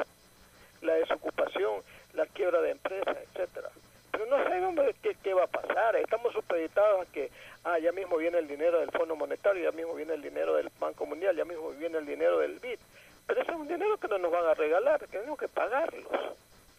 la 0.82 0.94
desocupación, 0.94 1.82
la 2.14 2.26
quiebra 2.28 2.62
de 2.62 2.72
empresas, 2.72 3.18
etcétera 3.18 3.70
pero 4.12 4.26
no 4.26 4.44
sabemos 4.44 4.76
qué, 5.02 5.16
qué 5.24 5.34
va 5.34 5.44
a 5.44 5.48
pasar. 5.48 5.96
Estamos 5.96 6.34
supeditados 6.34 7.08
a 7.08 7.12
que, 7.12 7.32
ah, 7.64 7.80
ya 7.80 7.92
mismo 7.92 8.18
viene 8.18 8.38
el 8.40 8.48
dinero 8.48 8.80
del 8.80 8.92
Fondo 8.92 9.16
Monetario, 9.16 9.64
ya 9.64 9.76
mismo 9.76 9.94
viene 9.96 10.14
el 10.14 10.22
dinero 10.22 10.56
del 10.56 10.70
Banco 10.80 11.06
Mundial, 11.06 11.36
ya 11.36 11.46
mismo 11.46 11.70
viene 11.72 11.98
el 11.98 12.06
dinero 12.06 12.40
del 12.40 12.60
BID. 12.60 12.80
Pero 13.28 13.42
ese 13.42 13.52
es 13.52 13.58
un 13.58 13.68
dinero 13.68 13.98
que 13.98 14.08
no 14.08 14.18
nos 14.18 14.32
van 14.32 14.46
a 14.46 14.54
regalar, 14.54 15.00
tenemos 15.08 15.38
que 15.38 15.48
pagarlos. 15.48 16.08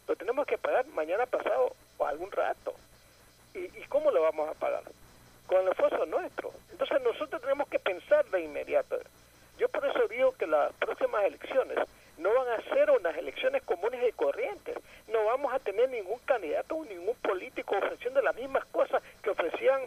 Lo 0.09 0.17
tenemos 0.17 0.47
que 0.47 0.59
pagar 0.59 0.87
mañana 0.89 1.27
pasado 1.27 1.75
o 1.99 2.07
algún 2.07 2.31
rato. 2.33 2.75
¿Y, 3.55 3.59
y 3.59 3.85
cómo 3.89 4.11
lo 4.11 4.23
vamos 4.23 4.49
a 4.49 4.55
pagar? 4.55 4.83
Con 5.47 5.63
el 5.63 5.69
esfuerzo 5.69 6.05
nuestro. 6.07 6.53
Entonces 6.73 7.01
nosotros 7.03 7.41
tenemos 7.41 7.69
que 7.69 7.79
pensar 7.79 8.25
de 8.27 8.43
inmediato. 8.43 8.99
Yo 9.59 9.69
por 9.69 9.85
eso 9.87 10.09
digo 10.09 10.33
que 10.33 10.47
las 10.47 10.73
próximas 10.75 11.25
elecciones 11.25 11.79
no 12.21 12.35
van 12.35 12.49
a 12.49 12.63
ser 12.75 12.91
unas 12.91 13.17
elecciones 13.17 13.63
comunes 13.63 14.01
y 14.07 14.13
corrientes. 14.13 14.77
No 15.09 15.25
vamos 15.25 15.53
a 15.55 15.59
tener 15.59 15.89
ningún 15.89 16.19
candidato 16.21 16.77
o 16.77 16.85
ningún 16.85 17.17
político 17.17 17.77
ofreciendo 17.77 18.21
las 18.21 18.37
mismas 18.37 18.65
cosas 18.67 19.03
que 19.23 19.31
ofrecían 19.31 19.81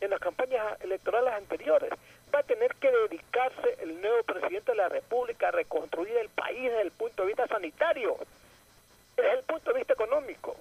en 0.00 0.10
las 0.10 0.20
campañas 0.20 0.80
electorales 0.82 1.34
anteriores. 1.34 1.90
Va 2.32 2.38
a 2.38 2.44
tener 2.44 2.74
que 2.76 2.90
dedicarse 2.90 3.76
el 3.80 4.00
nuevo 4.00 4.22
presidente 4.22 4.70
de 4.70 4.78
la 4.78 4.88
República 4.88 5.48
a 5.48 5.50
reconstruir 5.50 6.16
el 6.16 6.28
país 6.28 6.62
desde 6.62 6.82
el 6.82 6.92
punto 6.92 7.22
de 7.22 7.28
vista 7.28 7.48
sanitario, 7.48 8.16
desde 9.16 9.32
el 9.32 9.42
punto 9.42 9.72
de 9.72 9.78
vista 9.78 9.94
económico, 9.94 10.56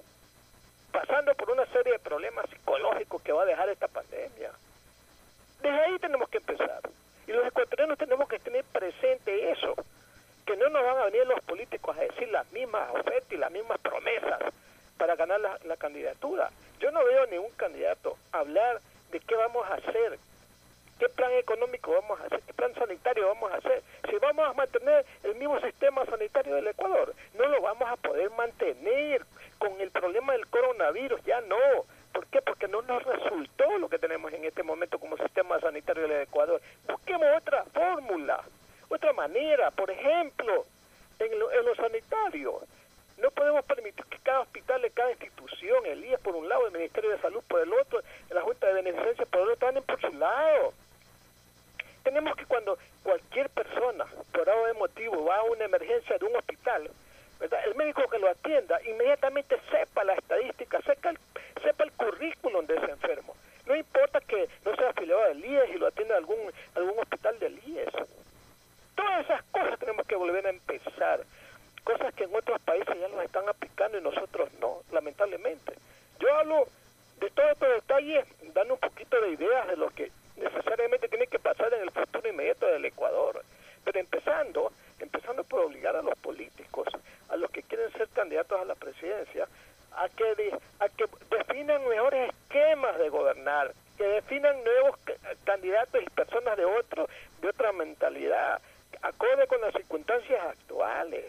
pasando 0.92 1.36
por 1.36 1.52
una 1.52 1.66
serie 1.68 1.94
de 1.94 2.00
problemas 2.00 2.50
psicológicos 2.50 3.22
que 3.22 3.32
va 3.32 3.44
a 3.44 3.46
dejar 3.46 3.70
esta 3.70 3.88
pandemia. 3.88 4.52
Desde 5.62 5.80
ahí 5.80 6.00
tenemos 6.00 6.28
que 6.30 6.38
empezar. 6.38 6.82
Y 7.28 7.34
los 7.34 7.46
ecuatorianos 7.46 8.00
tenemos 8.00 8.28
que 8.28 8.40
tener 8.40 8.64
presente 8.66 9.52
eso 9.52 9.76
que 10.50 10.58
no 10.58 10.68
nos 10.70 10.84
van 10.84 10.98
a 10.98 11.06
venir 11.06 11.28
los 11.28 11.40
políticos 11.42 11.96
a 11.96 12.02
decir 12.02 12.28
las 12.30 12.52
mismas 12.52 12.90
ofertas 12.90 13.32
y 13.32 13.38
las 13.38 13.52
mismas 13.52 13.78
promesas 13.82 14.40
para 14.98 15.16
ganar 15.16 15.40
la, 15.40 15.60
la 15.66 15.78
candidatura. 15.78 16.50
Yo 16.80 16.90
no 16.90 17.06
veo 17.06 17.28
ningún 17.28 17.52
candidato 17.52 18.18
hablar 18.32 18.80
de 19.12 19.20
qué 19.20 19.36
vamos 19.36 19.64
a 19.70 19.76
hacer, 19.76 20.18
qué 20.98 21.08
plan 21.10 21.32
económico 21.34 21.92
vamos 21.92 22.20
a 22.20 22.24
hacer, 22.24 22.42
qué 22.48 22.54
plan 22.56 22.74
sanitario 22.74 23.28
vamos 23.28 23.52
a 23.52 23.58
hacer. 23.58 23.84
Si 24.10 24.16
vamos 24.16 24.50
a 24.50 24.54
mantener 24.54 25.06
el 25.22 25.36
mismo 25.36 25.60
sistema 25.60 26.04
sanitario 26.08 26.56
del 26.56 26.66
Ecuador, 26.66 27.14
no 27.36 27.48
lo 27.48 27.62
vamos 27.62 27.88
a 27.88 27.96
poder 27.98 28.32
mantener 28.32 29.24
con 29.60 29.80
el 29.80 29.92
problema 29.92 30.34
del 30.34 30.48
coronavirus, 30.48 31.24
ya 31.26 31.42
no. 31.42 31.86
¿Por 32.12 32.26
qué? 32.26 32.42
Porque 32.42 32.68
no 32.68 32.82
nos 32.82 33.04
resultó 33.04 33.78
lo 33.78 33.88
que 33.88 34.00
tenemos 34.00 34.34
en 34.34 34.46
este 34.46 34.64
momento 34.64 34.98
como 34.98 35.16
sistema 35.18 35.60
sanitario 35.60 36.08
del 36.08 36.24
Ecuador. 36.24 36.60
Busquemos 36.88 37.28
otra 37.38 37.66
fórmula 37.66 38.44
otra 38.90 39.14
manera, 39.14 39.72
por 39.72 39.90
ejemplo, 39.90 40.66
en 41.20 41.40
lo, 41.40 41.52
en 41.52 41.66
lo 41.66 41.76
sanitario. 41.76 42.62
No 43.18 43.32
podemos 43.32 43.66
permitir 43.66 44.06
que 44.06 44.18
cada 44.20 44.42
hospital 44.42 44.82
de 44.82 44.92
cada 44.92 45.12
institución, 45.12 45.86
el 45.86 46.04
IES 46.06 46.20
por 46.22 46.36
un 46.36 46.48
lado, 46.48 46.68
el 46.68 46.74
Ministerio 46.74 47.12
de 47.12 47.20
Salud 47.20 47.44
por 47.48 47.62
el 47.62 47.72
otro, 47.74 48.02
la 48.30 48.42
Junta 48.42 48.68
de 48.68 48.74
Beneficencia 48.74 49.26
por 49.26 49.42
el 49.42 49.50
otro, 49.50 49.68
anden 49.68 49.84
por 49.84 50.00
su 50.00 50.14
lado. 50.14 50.74
Tenemos 52.04 52.36
que 52.38 52.46
cuando 52.46 52.78
cualquier 53.04 53.50
persona, 53.50 54.06
por 54.32 54.50
algo 54.50 54.66
de 54.68 54.74
motivo, 54.74 55.26
va 55.26 55.38
a 55.38 55.44
una 55.44 55.66
emergencia 55.66 56.18
de 56.18 56.26
un 56.26 56.36
hospital, 56.36 56.90
el 57.40 57.76
médico 57.76 58.08
que 58.10 58.20
lo 58.20 58.30
atienda 58.30 58.80
inmediatamente 58.84 59.58
sepa 59.72 60.04
la 60.04 60.14
estadística, 60.14 60.82
sepa 60.82 61.12
el, 61.12 61.20
sepa 61.64 61.84
el 61.86 61.92
currículum 61.94 62.66
de 62.66 62.76
ese 62.76 62.92
enfermo. 62.92 63.36
No 63.66 63.76
importa 63.76 64.20
que 64.22 64.50
no 64.66 64.76
sea 64.76 64.90
afiliado 64.90 65.24
del 65.26 65.46
IES 65.46 65.70
y 65.76 65.78
lo 65.78 65.88
atienda 65.88 66.18
algún, 66.18 66.52
algún 66.76 67.00
hospital 67.00 67.40
del 67.40 67.60
IES. 67.66 67.94
Todas 69.00 69.22
esas 69.22 69.42
cosas 69.44 69.80
tenemos 69.80 70.06
que 70.08 70.16
volver 70.18 70.46
a 70.46 70.50
empezar. 70.50 71.22
Cosas 71.86 72.14
que 72.16 72.26
en 72.26 72.36
otros 72.36 72.60
países 72.60 73.00
ya 73.00 73.08
nos 73.08 73.24
están 73.24 73.48
aplicando 73.48 73.98
y 73.98 74.02
nosotros 74.02 74.50
no, 74.60 74.82
lamentablemente. 74.92 75.74
Yo 76.20 76.36
hablo 76.36 76.68
de 77.22 77.30
todos 77.30 77.52
estos 77.52 77.70
detalles, 77.76 78.26
dando 78.54 78.74
un 78.74 78.80
poquito 78.82 79.22
de 79.22 79.30
ideas 79.30 79.68
de 79.70 79.78
lo 79.78 79.90
que 79.92 80.12
necesariamente 80.36 81.08
tiene 81.08 81.28
que 81.28 81.40
pasar 81.40 81.74
en 81.74 81.84
el 81.84 81.92
futuro 81.92 82.28
inmediato 82.28 82.66
del 82.66 82.84
Ecuador. 82.84 83.42
Pero 83.86 84.00
empezando, 84.02 84.74
empezando 85.00 85.46
por 85.46 85.62
obligar 85.62 85.96
a 85.96 86.02
los 86.02 86.18
políticos, 86.18 86.90
a 87.30 87.38
los 87.38 87.50
que 87.52 87.64
quieren 87.64 87.94
ser 87.94 88.10
candidatos 88.10 88.60
a 88.60 88.66
la 88.66 88.76
presidencia, 88.76 89.48
a 89.96 90.10
que, 90.10 90.54
a 90.80 90.90
que 90.90 91.06
definan 91.38 91.88
mejores 91.88 92.32
esquemas 92.32 92.98
de 93.00 93.08
gobernar, 93.08 93.72
que 93.98 94.04
definan 94.04 94.62
nuevos 94.62 95.00
candidatos 95.46 96.04
y 96.04 96.10
personas 96.10 96.58
de 96.58 96.66
otro, 96.66 97.08
de 97.42 97.48
otra 97.48 97.72
mentalidad, 97.72 98.60
acorde 99.02 99.48
con 99.48 99.62
las 99.62 99.74
circunstancias 99.74 100.42
actuales. 100.44 101.26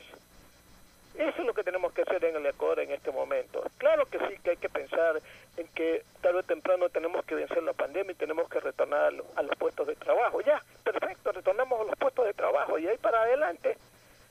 Eso 1.14 1.40
es 1.40 1.44
lo 1.44 1.54
que 1.54 1.64
tenemos 1.64 1.92
que 1.92 2.02
hacer 2.02 2.24
en 2.24 2.36
el 2.36 2.46
Ecuador 2.46 2.80
en 2.80 2.92
este 2.92 3.10
momento. 3.10 3.62
Claro 3.78 4.06
que 4.06 4.18
sí 4.18 4.38
que 4.42 4.50
hay 4.50 4.56
que 4.56 4.68
pensar 4.68 5.20
en 5.56 5.66
que 5.68 6.04
tarde 6.22 6.38
o 6.38 6.42
temprano 6.42 6.88
tenemos 6.88 7.24
que 7.24 7.34
vencer 7.34 7.62
la 7.62 7.72
pandemia 7.72 8.12
y 8.12 8.14
tenemos 8.14 8.48
que 8.48 8.60
retornar 8.60 9.12
a 9.36 9.42
los 9.42 9.56
puestos 9.56 9.86
de 9.88 9.96
trabajo. 9.96 10.40
Ya, 10.40 10.62
perfecto, 10.84 11.32
retornamos 11.32 11.80
a 11.80 11.84
los 11.84 11.98
puestos 11.98 12.24
de 12.26 12.32
trabajo 12.32 12.78
y 12.78 12.86
ahí 12.86 12.96
para 12.98 13.22
adelante. 13.22 13.76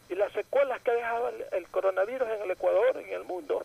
Y 0.09 0.15
las 0.15 0.31
secuelas 0.31 0.81
que 0.81 0.91
ha 0.91 0.95
dejado 0.95 1.31
el, 1.51 1.67
coronavirus 1.67 2.27
en 2.29 2.41
el 2.41 2.51
Ecuador 2.51 2.95
y 2.95 3.09
en 3.09 3.13
el 3.13 3.23
mundo, 3.25 3.63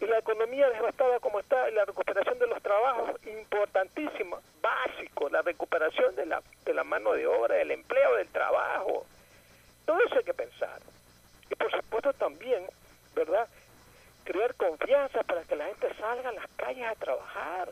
y 0.00 0.06
la 0.06 0.18
economía 0.18 0.68
devastada 0.70 1.18
como 1.20 1.40
está, 1.40 1.68
y 1.70 1.74
la 1.74 1.84
recuperación 1.84 2.38
de 2.38 2.46
los 2.46 2.62
trabajos, 2.62 3.18
importantísima, 3.26 4.38
básico, 4.60 5.28
la 5.30 5.42
recuperación 5.42 6.14
de 6.16 6.26
la, 6.26 6.42
de 6.64 6.74
la 6.74 6.84
mano 6.84 7.12
de 7.12 7.26
obra, 7.26 7.56
del 7.56 7.70
empleo, 7.70 8.16
del 8.16 8.28
trabajo. 8.28 9.06
Todo 9.86 9.98
eso 10.04 10.16
hay 10.16 10.24
que 10.24 10.34
pensar. 10.34 10.80
Y 11.50 11.54
por 11.54 11.70
supuesto 11.70 12.12
también, 12.14 12.66
¿verdad? 13.14 13.48
Crear 14.24 14.54
confianza 14.56 15.22
para 15.22 15.42
que 15.44 15.56
la 15.56 15.66
gente 15.66 15.88
salga 15.94 16.28
a 16.28 16.32
las 16.32 16.46
calles 16.56 16.86
a 16.86 16.94
trabajar. 16.96 17.68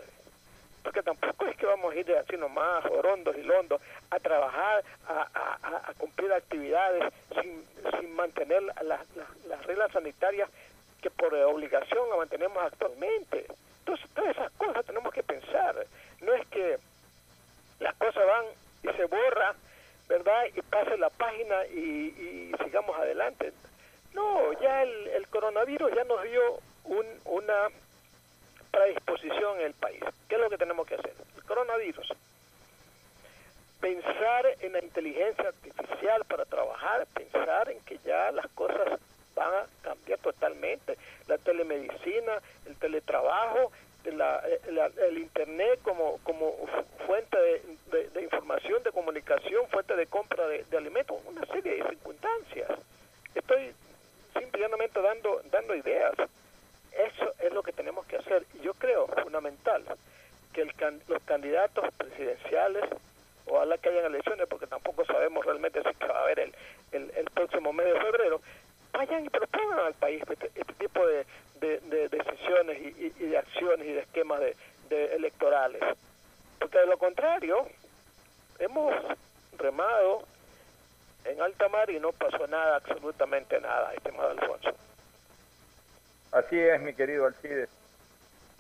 porque 0.83 1.03
tampoco 1.03 1.47
es 1.47 1.57
que 1.57 1.67
vamos 1.67 1.93
a 1.93 1.97
ir 1.97 2.15
así 2.15 2.37
nomás, 2.37 2.85
orondos 2.87 3.37
y 3.37 3.43
londos, 3.43 3.81
a 4.11 4.19
trabajar, 4.21 4.85
a, 5.09 5.29
a, 5.35 5.91
a 5.91 5.95
cumplir 5.95 6.33
actividades 6.33 7.13
sin, 7.41 7.67
sin 7.99 8.15
mantener 8.15 8.63
las, 8.83 9.01
las, 9.47 9.67
reglas 9.67 9.91
sanitarias 9.93 10.49
que 11.05 11.11
por 11.11 11.35
obligación 11.35 12.09
mantenemos 12.17 12.65
actualmente. 12.65 13.47
Entonces, 13.81 14.09
todas 14.15 14.31
esas 14.31 14.51
cosas 14.53 14.87
tenemos 14.87 15.13
que 15.13 15.23
pensar. 15.23 15.87
No 16.23 16.33
es 16.33 16.47
que 16.47 16.79
las 17.79 17.95
cosas 17.97 18.27
van 18.27 18.47
y 18.85 18.97
se 18.97 19.05
borra, 19.05 19.55
¿verdad? 20.09 20.47
Y 20.57 20.63
pase 20.63 20.97
la 20.97 21.11
página 21.11 21.67
y, 21.67 22.53
y 22.57 22.65
sigamos 22.65 22.97
adelante. 22.97 23.53
No, 24.15 24.59
ya 24.63 24.83
el, 24.83 25.09
el 25.09 25.29
coronavirus 25.29 25.93
ya 25.95 26.05
nos 26.05 26.23
dio 26.23 26.59
un, 26.85 27.07
una 27.27 27.69
predisposición 28.71 29.61
en 29.61 29.67
el 29.67 29.75
país. 29.75 30.03
¿Qué 30.27 30.37
es 30.37 30.41
lo 30.41 30.49
que 30.49 30.57
tenemos 30.57 30.87
que 30.87 30.95
hacer? 30.95 31.13
El 31.37 31.45
coronavirus. 31.45 32.15
Pensar 33.79 34.47
en 34.61 34.73
la 34.73 34.83
inteligencia 34.83 35.49
artificial 35.49 36.25
para 36.25 36.47
trabajar, 36.47 37.07
pensar 37.13 37.71
en 37.71 37.81
que 37.81 37.99
ya 37.99 38.33
las 38.33 38.47
cosas 38.53 38.99
van 39.35 39.55
a 39.55 39.67
cambiar 39.83 40.19
totalmente. 40.21 40.97
La 41.27 41.39
telemedicina, 41.39 42.41
el 42.67 42.77
teletrabajo, 42.77 43.73
el 44.05 45.19
internet 45.19 45.81
como, 45.83 46.19
como 46.25 46.55
fuente 47.07 47.39
de, 47.91 48.23
información, 48.23 48.83
de 48.83 48.93
comunicación, 48.93 49.67
fuente 49.69 49.97
de 49.97 50.07
compra 50.07 50.47
de, 50.47 50.65
alimentos, 50.77 51.17
una 51.27 51.45
serie 51.47 51.77
de 51.77 51.89
circunstancias. 51.89 52.71
Estoy 53.35 53.73
simplemente 54.39 55.01
dando, 55.01 55.41
dando 55.51 55.75
ideas. 55.75 56.15
Eso 56.93 57.35
es 57.39 57.53
lo 57.53 57.63
que 57.63 57.73
tenemos 57.73 58.07
que 58.07 58.17
hacer. 58.17 58.45
Y 58.55 58.61
yo 58.61 58.75
creo 58.75 59.07
fundamental 59.07 59.85
que 60.53 60.63
el, 60.63 60.73
los 61.09 61.23
candidatos 61.25 61.93
presidenciales, 61.97 62.85
ojalá 63.47 63.79
que 63.79 63.89
hayan 63.89 64.07
elecciones, 64.07 64.47
porque 64.49 64.67
tampoco 64.67 65.05
sabemos 65.05 65.45
realmente 65.45 65.83
si 65.83 66.07
va 66.07 66.19
a 66.19 66.23
haber 66.23 66.41
el, 66.41 66.55
el, 66.93 67.25
próximo 67.35 67.73
mes 67.73 67.87
de 67.87 68.01
febrero, 68.01 68.41
vayan 68.95 69.27
y 69.27 69.29
propongan 69.29 69.81
al 69.81 69.95
país 69.95 70.23
este, 70.31 70.51
este 70.55 70.73
tipo 70.75 71.05
de, 71.07 71.27
de, 71.61 72.09
decisiones 72.09 72.79
y, 72.81 73.09
de 73.11 73.39
acciones 73.39 73.87
y 73.87 73.93
de 73.93 74.01
esquemas 74.01 74.41
de, 74.41 74.55
electorales. 75.15 75.83
Porque 76.59 76.79
de 76.79 76.87
lo 76.87 76.99
contrario, 76.99 77.67
hemos 78.59 78.95
remado 79.59 80.23
en 81.25 81.41
alta 81.41 81.69
mar 81.69 81.91
y 81.91 81.99
no 81.99 82.13
pasó 82.13 82.47
nada, 82.47 82.77
absolutamente 82.77 83.61
nada, 83.61 83.93
estimado 83.95 84.31
Alfonso. 84.31 84.71
Así 86.33 86.59
es, 86.59 86.81
mi 86.81 86.95
querido 86.95 87.27
Alcides. 87.27 87.69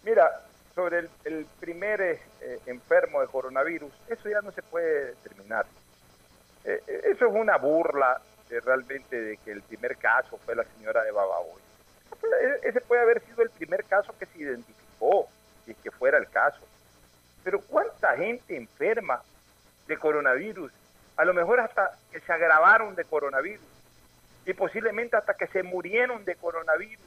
Mira, 0.02 0.42
sobre 0.74 1.08
el, 1.24 1.46
primer 1.60 2.00
eh, 2.00 2.18
enfermo 2.66 3.20
de 3.20 3.28
coronavirus, 3.28 3.92
eso 4.08 4.28
ya 4.28 4.40
no 4.40 4.50
se 4.50 4.62
puede 4.62 5.14
determinar. 5.14 5.66
Eh, 6.64 6.82
eh, 6.86 7.00
eso 7.12 7.26
es 7.26 7.32
una 7.32 7.58
burla 7.58 8.20
realmente 8.48 9.20
de 9.20 9.36
que 9.38 9.52
el 9.52 9.62
primer 9.62 9.96
caso 9.96 10.38
fue 10.44 10.54
la 10.54 10.64
señora 10.76 11.02
de 11.02 11.10
Bababoy. 11.10 11.60
Ese 12.62 12.80
puede 12.80 13.02
haber 13.02 13.20
sido 13.24 13.42
el 13.42 13.50
primer 13.50 13.84
caso 13.84 14.14
que 14.18 14.26
se 14.26 14.38
identificó, 14.38 15.28
si 15.64 15.74
que 15.74 15.90
fuera 15.90 16.18
el 16.18 16.28
caso. 16.28 16.60
Pero 17.42 17.60
¿cuánta 17.60 18.16
gente 18.16 18.56
enferma 18.56 19.22
de 19.86 19.98
coronavirus 19.98 20.72
a 21.16 21.24
lo 21.24 21.34
mejor 21.34 21.60
hasta 21.60 21.96
que 22.10 22.20
se 22.20 22.32
agravaron 22.32 22.94
de 22.94 23.04
coronavirus 23.04 23.64
y 24.46 24.52
posiblemente 24.52 25.16
hasta 25.16 25.34
que 25.34 25.46
se 25.46 25.62
murieron 25.62 26.24
de 26.24 26.34
coronavirus 26.36 27.04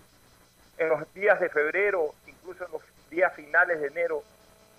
en 0.78 0.90
los 0.90 1.14
días 1.14 1.40
de 1.40 1.50
febrero, 1.50 2.14
incluso 2.26 2.66
en 2.66 2.72
los 2.72 2.82
días 3.10 3.34
finales 3.34 3.82
de 3.82 3.88
enero, 3.88 4.24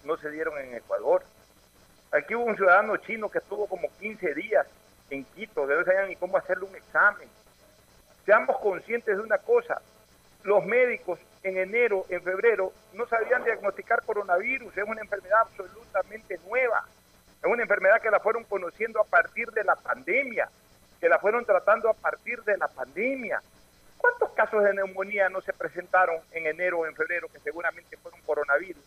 no 0.05 0.17
se 0.17 0.31
dieron 0.31 0.59
en 0.59 0.75
Ecuador. 0.75 1.23
Aquí 2.13 2.35
hubo 2.35 2.45
un 2.45 2.57
ciudadano 2.57 2.97
chino 2.99 3.29
que 3.29 3.39
estuvo 3.39 3.67
como 3.67 3.89
15 3.99 4.35
días 4.35 4.67
en 5.11 5.25
Quito, 5.25 5.67
de 5.67 5.77
no 5.77 5.85
sabían 5.85 6.09
ni 6.09 6.17
cómo 6.17 6.37
hacerle 6.37 6.65
un 6.67 6.77
examen. 6.77 7.29
Seamos 8.25 8.59
conscientes 8.59 9.17
de 9.17 9.23
una 9.23 9.39
cosa, 9.39 9.81
los 10.45 10.65
médicos 10.65 11.19
en 11.43 11.57
enero, 11.57 12.05
en 12.09 12.23
febrero, 12.23 12.73
no 12.93 13.07
sabían 13.07 13.45
diagnosticar 13.45 14.03
coronavirus, 14.05 14.77
es 14.77 14.85
una 14.85 15.01
enfermedad 15.01 15.41
absolutamente 15.43 16.39
nueva. 16.49 16.85
Es 17.43 17.51
una 17.51 17.63
enfermedad 17.63 18.01
que 18.03 18.11
la 18.11 18.21
fueron 18.21 18.45
conociendo 18.45 19.01
a 19.01 19.05
partir 19.05 19.51
de 19.53 19.65
la 19.65 19.77
pandemia, 19.77 20.49
que 21.01 21.09
la 21.09 21.19
fueron 21.19 21.45
tratando 21.45 21.89
a 21.89 21.95
partir 21.95 22.43
de 22.43 22.57
la 22.57 22.69
pandemia. 22.69 23.41
¿Cuántos 23.97 24.31
casos 24.33 24.63
de 24.65 24.75
neumonía 24.75 25.29
no 25.29 25.41
se 25.41 25.53
presentaron 25.53 26.17
en 26.33 26.47
enero 26.47 26.81
o 26.81 26.87
en 26.87 26.95
febrero 26.95 27.29
que 27.29 27.39
seguramente 27.41 27.97
fueron 27.97 28.21
coronavirus? 28.23 28.83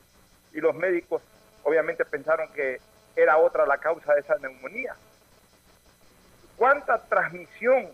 Y 0.53 0.59
los 0.59 0.75
médicos 0.75 1.21
obviamente 1.63 2.03
pensaron 2.05 2.51
que 2.53 2.79
era 3.15 3.37
otra 3.37 3.65
la 3.65 3.77
causa 3.77 4.13
de 4.13 4.21
esa 4.21 4.37
neumonía. 4.37 4.95
¿Cuánta 6.61 6.99
transmisión 6.99 7.87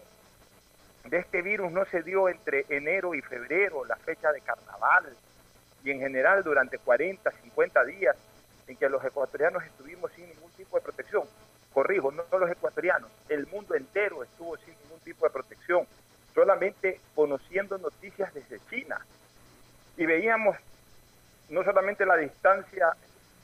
de 1.05 1.19
este 1.19 1.41
virus 1.41 1.71
no 1.71 1.85
se 1.85 2.03
dio 2.03 2.27
entre 2.27 2.65
enero 2.67 3.15
y 3.15 3.21
febrero, 3.21 3.85
la 3.85 3.95
fecha 3.95 4.29
de 4.33 4.41
carnaval, 4.41 5.05
y 5.85 5.91
en 5.91 6.01
general 6.01 6.43
durante 6.43 6.77
40, 6.77 7.31
50 7.31 7.85
días 7.85 8.17
en 8.67 8.75
que 8.75 8.89
los 8.89 9.01
ecuatorianos 9.05 9.63
estuvimos 9.63 10.11
sin 10.11 10.27
ningún 10.27 10.51
tipo 10.51 10.75
de 10.75 10.83
protección. 10.83 11.23
Corrijo, 11.73 12.11
no 12.11 12.25
los 12.29 12.51
ecuatorianos, 12.51 13.09
el 13.29 13.47
mundo 13.47 13.73
entero 13.73 14.21
estuvo 14.21 14.57
sin 14.57 14.75
ningún 14.83 14.99
tipo 14.99 15.25
de 15.25 15.31
protección, 15.31 15.87
solamente 16.35 16.99
conociendo 17.15 17.77
noticias 17.77 18.33
desde 18.33 18.59
China. 18.69 18.99
Y 19.95 20.05
veíamos 20.05 20.57
no 21.47 21.63
solamente 21.63 22.05
la 22.05 22.17
distancia 22.17 22.97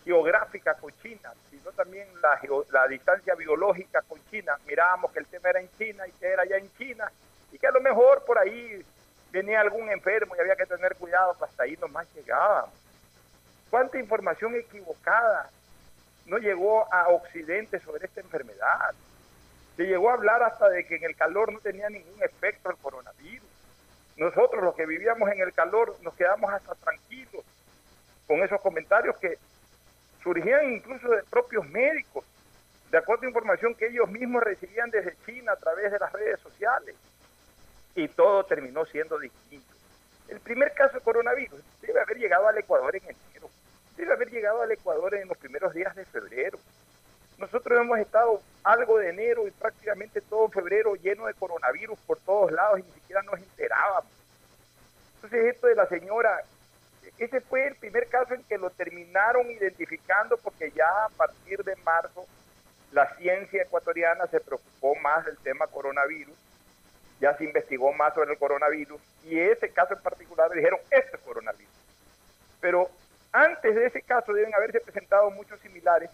geográfica 0.03 0.75
con 0.75 0.91
China, 1.01 1.33
sino 1.49 1.71
también 1.71 2.07
la, 2.21 2.39
la 2.71 2.87
distancia 2.87 3.35
biológica 3.35 4.01
con 4.01 4.19
China. 4.29 4.57
Mirábamos 4.67 5.11
que 5.11 5.19
el 5.19 5.27
tema 5.27 5.49
era 5.49 5.61
en 5.61 5.69
China 5.77 6.07
y 6.07 6.11
que 6.11 6.27
era 6.27 6.45
ya 6.45 6.57
en 6.57 6.71
China, 6.77 7.11
y 7.51 7.57
que 7.59 7.67
a 7.67 7.71
lo 7.71 7.81
mejor 7.81 8.23
por 8.25 8.37
ahí 8.37 8.83
venía 9.31 9.61
algún 9.61 9.89
enfermo 9.89 10.35
y 10.35 10.39
había 10.39 10.55
que 10.55 10.65
tener 10.65 10.95
cuidado, 10.95 11.37
que 11.37 11.45
hasta 11.45 11.63
ahí 11.63 11.77
nomás 11.77 12.07
llegábamos 12.13 12.83
cuánta 13.73 13.97
información 13.97 14.53
equivocada 14.53 15.49
no 16.27 16.37
llegó 16.37 16.93
a 16.93 17.07
Occidente 17.07 17.79
sobre 17.79 18.05
esta 18.05 18.21
enfermedad. 18.21 18.93
Se 19.75 19.85
llegó 19.85 20.11
a 20.11 20.13
hablar 20.13 20.43
hasta 20.43 20.69
de 20.69 20.85
que 20.85 20.97
en 20.97 21.03
el 21.05 21.15
calor 21.15 21.51
no 21.51 21.57
tenía 21.59 21.89
ningún 21.89 22.21
efecto 22.21 22.69
el 22.69 22.77
coronavirus. 22.77 23.49
Nosotros 24.15 24.63
los 24.63 24.75
que 24.75 24.85
vivíamos 24.85 25.27
en 25.31 25.41
el 25.41 25.53
calor 25.53 25.95
nos 26.03 26.13
quedamos 26.13 26.53
hasta 26.53 26.75
tranquilos 26.75 27.43
con 28.27 28.43
esos 28.43 28.61
comentarios 28.61 29.17
que 29.17 29.39
surgían 30.23 30.73
incluso 30.73 31.09
de 31.09 31.23
propios 31.23 31.67
médicos, 31.69 32.25
de 32.89 32.97
acuerdo 32.97 33.23
a 33.23 33.27
información 33.27 33.75
que 33.75 33.87
ellos 33.87 34.09
mismos 34.09 34.43
recibían 34.43 34.89
desde 34.89 35.15
China 35.25 35.51
a 35.51 35.57
través 35.57 35.91
de 35.91 35.99
las 35.99 36.11
redes 36.11 36.39
sociales. 36.39 36.95
Y 37.95 38.07
todo 38.07 38.43
terminó 38.45 38.85
siendo 38.85 39.19
distinto. 39.19 39.73
El 40.27 40.39
primer 40.39 40.73
caso 40.73 40.97
de 40.97 41.03
coronavirus 41.03 41.61
debe 41.81 41.99
haber 41.99 42.17
llegado 42.17 42.47
al 42.47 42.57
Ecuador 42.57 42.95
en 42.95 43.03
enero 43.03 43.23
debe 43.95 44.13
haber 44.13 44.29
llegado 44.31 44.61
al 44.61 44.71
Ecuador 44.71 45.15
en 45.15 45.27
los 45.27 45.37
primeros 45.37 45.73
días 45.73 45.95
de 45.95 46.05
febrero. 46.05 46.57
Nosotros 47.37 47.79
hemos 47.79 47.99
estado 47.99 48.41
algo 48.63 48.97
de 48.99 49.09
enero 49.09 49.47
y 49.47 49.51
prácticamente 49.51 50.21
todo 50.21 50.49
febrero 50.49 50.95
lleno 50.95 51.25
de 51.25 51.33
coronavirus 51.33 51.99
por 52.05 52.19
todos 52.19 52.51
lados 52.51 52.79
y 52.79 52.83
ni 52.83 52.91
siquiera 52.91 53.21
nos 53.23 53.39
enterábamos. 53.39 54.11
Entonces 55.15 55.53
esto 55.53 55.67
de 55.67 55.75
la 55.75 55.87
señora, 55.87 56.43
ese 57.17 57.41
fue 57.41 57.67
el 57.67 57.75
primer 57.75 58.07
caso 58.07 58.33
en 58.33 58.43
que 58.43 58.57
lo 58.57 58.69
terminaron 58.71 59.49
identificando 59.51 60.37
porque 60.37 60.71
ya 60.71 61.05
a 61.05 61.09
partir 61.09 61.63
de 61.63 61.75
marzo 61.77 62.25
la 62.91 63.15
ciencia 63.15 63.63
ecuatoriana 63.63 64.27
se 64.27 64.39
preocupó 64.39 64.95
más 64.95 65.25
del 65.25 65.37
tema 65.37 65.67
coronavirus, 65.67 66.35
ya 67.19 67.35
se 67.37 67.43
investigó 67.43 67.93
más 67.93 68.13
sobre 68.13 68.33
el 68.33 68.37
coronavirus 68.37 69.01
y 69.23 69.39
ese 69.39 69.69
caso 69.69 69.93
en 69.93 70.01
particular 70.01 70.51
dijeron, 70.51 70.79
este 70.91 71.15
es 71.17 71.21
coronavirus. 71.23 71.73
Pero 72.59 72.89
antes 73.31 73.75
de 73.75 73.85
ese 73.87 74.01
caso 74.01 74.33
deben 74.33 74.53
haberse 74.53 74.79
presentado 74.79 75.29
muchos 75.31 75.59
similares 75.59 76.09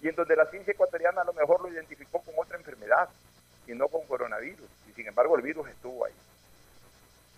y 0.00 0.08
en 0.08 0.14
donde 0.14 0.36
la 0.36 0.46
ciencia 0.46 0.72
ecuatoriana 0.72 1.22
a 1.22 1.24
lo 1.24 1.32
mejor 1.32 1.60
lo 1.60 1.68
identificó 1.68 2.20
con 2.20 2.34
otra 2.36 2.56
enfermedad 2.56 3.08
y 3.66 3.72
no 3.72 3.88
con 3.88 4.06
coronavirus. 4.06 4.68
Y 4.88 4.92
sin 4.92 5.08
embargo 5.08 5.36
el 5.36 5.42
virus 5.42 5.68
estuvo 5.68 6.04
ahí. 6.04 6.14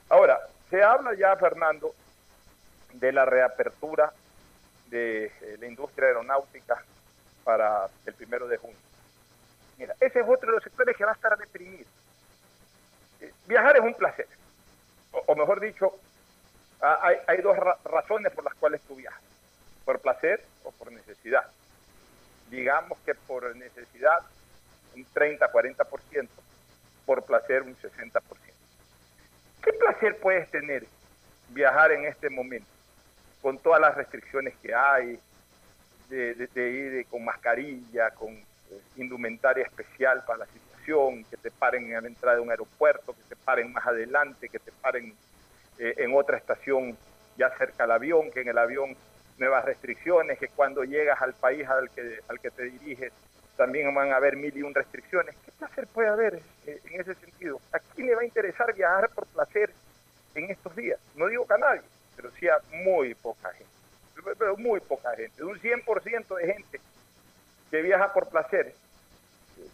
Ahora, 0.09 0.41
se 0.69 0.83
habla 0.83 1.15
ya, 1.15 1.37
Fernando, 1.37 1.95
de 2.93 3.13
la 3.13 3.25
reapertura 3.25 4.13
de 4.89 5.27
eh, 5.27 5.57
la 5.59 5.67
industria 5.67 6.09
aeronáutica 6.09 6.83
para 7.45 7.89
el 8.07 8.15
primero 8.15 8.49
de 8.49 8.57
junio. 8.57 8.77
Mira, 9.79 9.95
ese 10.01 10.21
es 10.21 10.27
otro 10.29 10.49
de 10.49 10.57
los 10.57 10.65
sectores 10.65 10.97
que 10.97 11.05
va 11.05 11.13
a 11.13 11.15
estar 11.15 11.37
deprimido. 11.39 11.89
Eh, 13.21 13.33
viajar 13.47 13.77
es 13.77 13.83
un 13.83 13.95
placer, 13.95 14.27
o 15.13 15.35
mejor 15.35 15.61
dicho, 15.61 15.99
Ah, 16.83 17.13
hay, 17.27 17.43
dos 17.43 17.57
razones 17.85 18.33
por 18.33 18.43
las 18.43 18.55
cuales 18.55 18.81
tú 18.83 18.97
viajas, 18.97 19.21
por 19.85 20.01
placer 20.01 20.43
o 20.65 20.73
por 20.73 20.91
necesidad. 20.91 21.47
Digamos 22.49 22.99
que 23.01 23.15
por 23.15 23.55
necesidad 23.55 24.21
un 24.97 25.05
30-40%, 25.05 26.29
por 27.05 27.23
placer 27.25 27.63
un 27.63 27.77
60%. 27.77 28.23
¿Qué 29.63 29.73
placer 29.75 30.19
puedes 30.21 30.51
tener 30.51 30.87
viajar 31.51 31.93
en 31.93 32.07
este 32.07 32.31
momento 32.31 32.71
con 33.41 33.59
todas 33.59 33.81
las 33.81 33.97
restricciones 33.97 34.55
que 34.63 34.75
hay, 34.75 35.19
de, 36.09 36.35
de- 36.35 36.47
de 36.49 36.71
ir 36.71 37.07
con 37.09 37.25
mascarilla, 37.25 38.11
con 38.13 38.31
eh, 38.35 38.45
indumentaria 38.97 39.65
especial 39.65 40.23
para 40.27 40.41
la 40.41 40.47
situación, 40.47 41.25
que 41.25 41.37
te 41.37 41.51
paren 41.51 41.95
a 41.95 42.01
la 42.01 42.09
entrada 42.09 42.37
de 42.37 42.43
un 42.43 42.51
aeropuerto, 42.51 43.15
que 43.15 43.23
te 43.29 43.37
paren 43.37 43.73
más 43.73 43.87
adelante, 43.87 44.49
que 44.49 44.59
te 44.59 44.73
paren 44.73 45.15
eh, 45.79 45.95
en 45.99 46.15
otra 46.15 46.37
estación 46.37 46.97
ya 47.37 47.51
cerca 47.57 47.85
del 47.85 47.93
avión, 47.93 48.31
que 48.31 48.41
en 48.41 48.49
el 48.49 48.59
avión 48.59 48.97
nuevas 49.39 49.65
restricciones, 49.65 50.39
que 50.39 50.49
cuando 50.49 50.85
llegas 50.85 51.21
al 51.23 51.35
país 51.35 51.67
al 51.69 51.89
que, 51.91 52.21
al 52.29 52.41
que 52.41 52.51
te 52.51 52.65
diriges 52.65 53.13
también 53.57 53.95
van 53.95 54.11
a 54.13 54.17
haber 54.17 54.37
mil 54.37 54.57
y 54.57 54.63
un 54.63 54.75
restricciones. 54.75 55.37
¿Qué 55.45 55.53
placer 55.53 55.87
puede 55.89 56.09
haber 56.09 56.35
eh, 56.67 56.81
en 56.85 57.01
ese 57.01 57.15
sentido? 57.15 57.61
¿A 57.73 57.79
quién 57.79 58.07
le 58.09 58.15
va 58.17 58.23
a 58.23 58.25
interesar 58.25 58.75
viajar 58.75 59.11
por 59.15 59.27
placer 59.29 59.73
en 60.35 60.51
estos 60.51 60.75
días? 60.77 60.99
No 61.15 61.27
digo 61.29 61.47
que 61.47 61.55
a 61.55 61.59
nadie, 61.59 61.83
pero 62.21 62.35
sí 62.39 62.49
a 62.49 62.59
muy 62.85 63.15
poca 63.15 63.51
gente. 63.53 63.73
Pero- 64.39 64.57
muy 64.59 64.81
poca 64.81 65.17
gente. 65.17 65.43
Un 65.43 65.59
100% 65.59 66.37
de 66.37 66.53
gente 66.53 66.81
que 67.71 67.83
viaja 67.83 68.13
por 68.13 68.29
placer, 68.29 68.75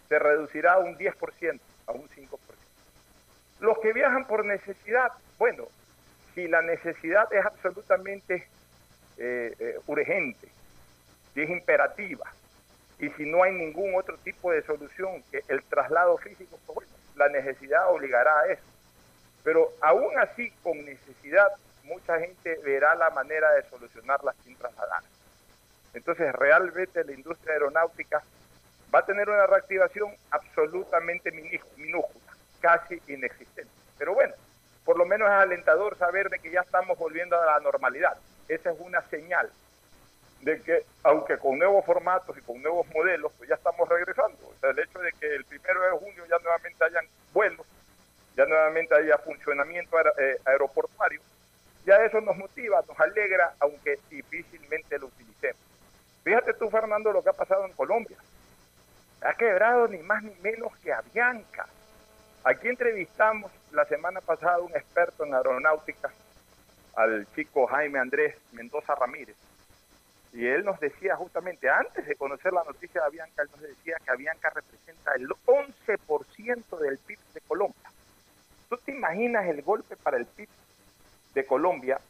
se 0.08 0.18
reducirá 0.18 0.74
a 0.74 0.78
un 0.78 0.96
10%, 0.96 1.60
a 1.86 1.92
un 1.92 2.08
5%. 2.08 2.38
Los 3.58 3.78
que 3.78 3.92
viajan 3.92 4.26
por 4.26 4.44
necesidad, 4.44 5.10
bueno, 5.38 5.64
si 6.34 6.46
la 6.46 6.62
necesidad 6.62 7.32
es 7.32 7.44
absolutamente 7.44 8.46
eh, 9.18 9.54
eh, 9.58 9.78
urgente, 9.86 10.48
si 11.34 11.40
es 11.42 11.50
imperativa, 11.50 12.30
y 12.98 13.08
si 13.10 13.24
no 13.24 13.42
hay 13.42 13.52
ningún 13.52 13.94
otro 13.94 14.16
tipo 14.18 14.52
de 14.52 14.62
solución 14.62 15.22
que 15.30 15.42
el 15.48 15.62
traslado 15.64 16.16
físico, 16.18 16.58
pues 16.66 16.88
la 17.16 17.28
necesidad 17.28 17.90
obligará 17.90 18.40
a 18.40 18.52
eso. 18.52 18.62
Pero 19.42 19.72
aún 19.80 20.18
así, 20.18 20.50
con 20.62 20.84
necesidad, 20.84 21.48
mucha 21.86 22.18
gente 22.18 22.58
verá 22.64 22.94
la 22.94 23.10
manera 23.10 23.50
de 23.52 23.62
solucionarla 23.68 24.34
sin 24.44 24.56
trasladar. 24.56 25.02
Entonces, 25.94 26.32
realmente 26.34 27.04
la 27.04 27.12
industria 27.12 27.54
aeronáutica 27.54 28.22
va 28.94 28.98
a 28.98 29.06
tener 29.06 29.28
una 29.28 29.46
reactivación 29.46 30.14
absolutamente 30.30 31.30
minúscula, 31.30 32.32
casi 32.60 33.00
inexistente. 33.08 33.70
Pero 33.98 34.14
bueno, 34.14 34.34
por 34.84 34.98
lo 34.98 35.06
menos 35.06 35.28
es 35.28 35.34
alentador 35.34 35.96
saber 35.96 36.28
de 36.28 36.38
que 36.38 36.50
ya 36.50 36.60
estamos 36.60 36.98
volviendo 36.98 37.40
a 37.40 37.46
la 37.46 37.60
normalidad. 37.60 38.16
Esa 38.48 38.70
es 38.70 38.76
una 38.78 39.02
señal 39.08 39.50
de 40.42 40.60
que, 40.60 40.84
aunque 41.02 41.38
con 41.38 41.58
nuevos 41.58 41.84
formatos 41.84 42.36
y 42.36 42.42
con 42.42 42.62
nuevos 42.62 42.86
modelos, 42.94 43.32
pues 43.38 43.48
ya 43.48 43.56
estamos 43.56 43.88
regresando. 43.88 44.38
O 44.46 44.54
sea, 44.60 44.70
el 44.70 44.78
hecho 44.78 44.98
de 44.98 45.12
que 45.12 45.34
el 45.34 45.44
primero 45.44 45.80
de 45.80 45.90
junio 45.90 46.24
ya 46.28 46.38
nuevamente 46.38 46.84
hayan 46.84 47.06
vuelos, 47.32 47.66
ya 48.36 48.44
nuevamente 48.44 48.94
haya 48.94 49.18
funcionamiento 49.18 49.98
eh, 50.18 50.38
aeroportuario, 50.44 51.20
ya 51.86 52.04
eso 52.04 52.20
nos 52.20 52.36
motiva, 52.36 52.82
nos 52.86 52.98
alegra, 52.98 53.54
aunque 53.60 53.98
difícilmente 54.10 54.98
lo 54.98 55.06
utilicemos. 55.06 55.62
Fíjate 56.24 56.52
tú, 56.54 56.68
Fernando, 56.68 57.12
lo 57.12 57.22
que 57.22 57.30
ha 57.30 57.32
pasado 57.32 57.64
en 57.64 57.72
Colombia. 57.72 58.16
Ha 59.22 59.32
quebrado 59.34 59.86
ni 59.86 59.98
más 59.98 60.22
ni 60.24 60.34
menos 60.42 60.76
que 60.78 60.92
Avianca. 60.92 61.66
Aquí 62.42 62.68
entrevistamos 62.68 63.52
la 63.70 63.84
semana 63.84 64.20
pasada 64.20 64.56
a 64.56 64.60
un 64.60 64.72
experto 64.72 65.24
en 65.24 65.34
aeronáutica, 65.34 66.10
al 66.96 67.26
chico 67.34 67.66
Jaime 67.68 68.00
Andrés 68.00 68.36
Mendoza 68.52 68.96
Ramírez. 68.96 69.36
Y 70.32 70.44
él 70.44 70.64
nos 70.64 70.80
decía 70.80 71.14
justamente, 71.14 71.70
antes 71.70 72.04
de 72.06 72.16
conocer 72.16 72.52
la 72.52 72.64
noticia 72.64 73.00
de 73.00 73.06
Avianca, 73.06 73.42
él 73.42 73.48
nos 73.52 73.60
decía 73.60 73.96
que 74.04 74.10
Avianca 74.10 74.50
representa 74.50 75.12
el 75.14 75.28
11% 75.28 76.78
del 76.78 76.98
PIB 76.98 77.18
de 77.32 77.40
Colombia. 77.42 77.90
¿Tú 78.68 78.76
te 78.78 78.90
imaginas 78.90 79.46
el 79.46 79.62
golpe 79.62 79.96
para 79.96 80.16
el 80.16 80.26
PIB 80.26 80.48
de 81.36 81.44
Colombia, 81.44 82.00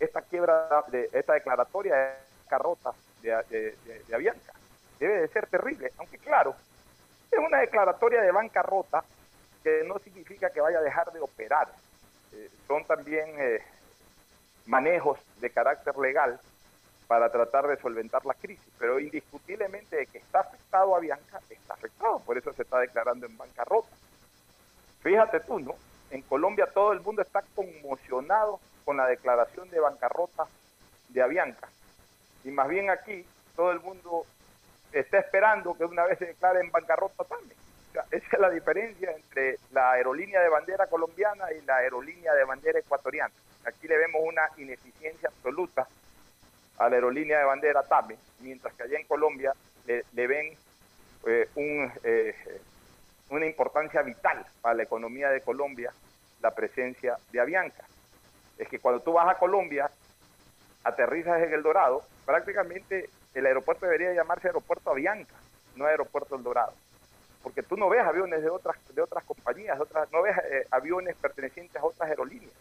esta 0.00 0.22
quiebra, 0.22 0.84
de 0.88 1.10
esta 1.12 1.34
declaratoria 1.34 1.94
de 1.94 2.14
carrota 2.48 2.92
de, 3.20 3.76
Avianca? 4.10 4.54
Debe 4.98 5.20
de 5.20 5.28
ser 5.28 5.46
terrible, 5.48 5.92
aunque 5.98 6.16
claro, 6.16 6.54
es 7.30 7.38
una 7.38 7.58
declaratoria 7.58 8.22
de 8.22 8.32
bancarrota 8.32 9.04
que 9.62 9.84
no 9.84 9.98
significa 9.98 10.48
que 10.48 10.62
vaya 10.62 10.78
a 10.78 10.82
dejar 10.82 11.12
de 11.12 11.20
operar. 11.20 11.68
Eh, 12.32 12.48
son 12.66 12.82
también 12.86 13.28
eh, 13.38 13.62
manejos 14.64 15.18
de 15.40 15.50
carácter 15.50 15.98
legal 15.98 16.40
para 17.06 17.30
tratar 17.30 17.66
de 17.66 17.76
solventar 17.76 18.24
la 18.24 18.32
crisis, 18.32 18.72
pero 18.78 18.98
indiscutiblemente 18.98 19.94
de 19.94 20.06
que 20.06 20.18
está 20.18 20.40
afectado 20.40 20.96
a 20.96 21.00
Bianca, 21.00 21.38
está 21.50 21.74
afectado, 21.74 22.20
por 22.20 22.38
eso 22.38 22.50
se 22.54 22.62
está 22.62 22.78
declarando 22.78 23.26
en 23.26 23.36
bancarrota. 23.36 23.94
Fíjate 25.02 25.40
tú, 25.40 25.60
¿no? 25.60 25.74
En 26.10 26.22
Colombia 26.22 26.68
todo 26.72 26.92
el 26.92 27.00
mundo 27.00 27.22
está 27.22 27.42
conmocionado 27.54 28.60
con 28.84 28.96
la 28.96 29.06
declaración 29.06 29.70
de 29.70 29.80
bancarrota 29.80 30.46
de 31.08 31.22
Avianca. 31.22 31.68
Y 32.44 32.50
más 32.50 32.68
bien 32.68 32.90
aquí 32.90 33.24
todo 33.54 33.72
el 33.72 33.80
mundo 33.80 34.24
está 34.92 35.18
esperando 35.18 35.74
que 35.74 35.84
una 35.84 36.04
vez 36.04 36.18
se 36.18 36.26
declare 36.26 36.60
en 36.60 36.70
bancarrota 36.70 37.24
también. 37.24 37.58
Esa 38.10 38.26
es 38.32 38.40
la 38.40 38.50
diferencia 38.50 39.10
entre 39.10 39.58
la 39.72 39.92
aerolínea 39.92 40.40
de 40.40 40.48
bandera 40.48 40.86
colombiana 40.86 41.52
y 41.52 41.60
la 41.62 41.76
aerolínea 41.76 42.34
de 42.34 42.44
bandera 42.44 42.78
ecuatoriana. 42.78 43.34
Aquí 43.64 43.88
le 43.88 43.98
vemos 43.98 44.22
una 44.24 44.48
ineficiencia 44.56 45.28
absoluta 45.28 45.86
a 46.78 46.88
la 46.88 46.94
aerolínea 46.94 47.38
de 47.38 47.44
bandera 47.44 47.82
TAME, 47.82 48.16
mientras 48.40 48.72
que 48.74 48.84
allá 48.84 48.98
en 48.98 49.06
Colombia 49.06 49.52
le, 49.86 50.04
le 50.12 50.26
ven 50.26 50.56
eh, 51.26 51.48
un, 51.56 51.92
eh, 52.04 52.34
una 53.30 53.46
importancia 53.46 54.02
vital 54.02 54.44
para 54.60 54.74
la 54.74 54.82
economía 54.82 55.30
de 55.30 55.40
Colombia 55.40 55.92
la 56.40 56.50
presencia 56.52 57.18
de 57.32 57.40
Avianca. 57.40 57.84
Es 58.58 58.68
que 58.68 58.78
cuando 58.78 59.00
tú 59.02 59.12
vas 59.12 59.28
a 59.28 59.38
Colombia, 59.38 59.90
aterrizas 60.84 61.42
en 61.42 61.52
El 61.52 61.62
Dorado, 61.62 62.02
prácticamente 62.24 63.08
el 63.34 63.46
aeropuerto 63.46 63.86
debería 63.86 64.12
llamarse 64.12 64.48
Aeropuerto 64.48 64.90
Avianca, 64.90 65.34
no 65.76 65.86
Aeropuerto 65.86 66.36
El 66.36 66.42
Dorado. 66.42 66.72
Porque 67.42 67.62
tú 67.62 67.76
no 67.76 67.88
ves 67.88 68.04
aviones 68.04 68.42
de 68.42 68.50
otras, 68.50 68.76
de 68.94 69.00
otras 69.00 69.24
compañías, 69.24 69.78
no 70.12 70.22
ves 70.22 70.36
eh, 70.50 70.66
aviones 70.70 71.16
pertenecientes 71.16 71.76
a 71.76 71.84
otras 71.84 72.10
aerolíneas. 72.10 72.52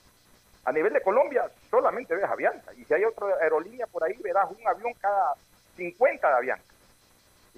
A 0.65 0.71
nivel 0.71 0.93
de 0.93 1.01
Colombia 1.01 1.49
solamente 1.69 2.15
ves 2.15 2.25
Avianca. 2.25 2.73
Y 2.75 2.85
si 2.85 2.93
hay 2.93 3.03
otra 3.03 3.27
aerolínea 3.41 3.87
por 3.87 4.03
ahí, 4.03 4.15
verás 4.21 4.49
un 4.51 4.65
avión 4.67 4.93
cada 4.99 5.33
50 5.75 6.27
de 6.27 6.35
Avianca. 6.35 6.63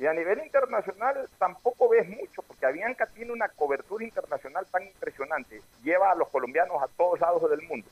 Y 0.02 0.08
a 0.08 0.14
nivel 0.14 0.40
internacional 0.40 1.30
tampoco 1.38 1.88
ves 1.88 2.10
mucho, 2.10 2.42
porque 2.42 2.66
Avianca 2.66 3.06
tiene 3.06 3.32
una 3.32 3.50
cobertura 3.50 4.04
internacional 4.04 4.66
tan 4.66 4.82
impresionante. 4.82 5.62
Lleva 5.84 6.10
a 6.10 6.16
los 6.16 6.28
colombianos 6.30 6.82
a 6.82 6.88
todos 6.88 7.20
lados 7.20 7.48
del 7.52 7.62
mundo. 7.68 7.88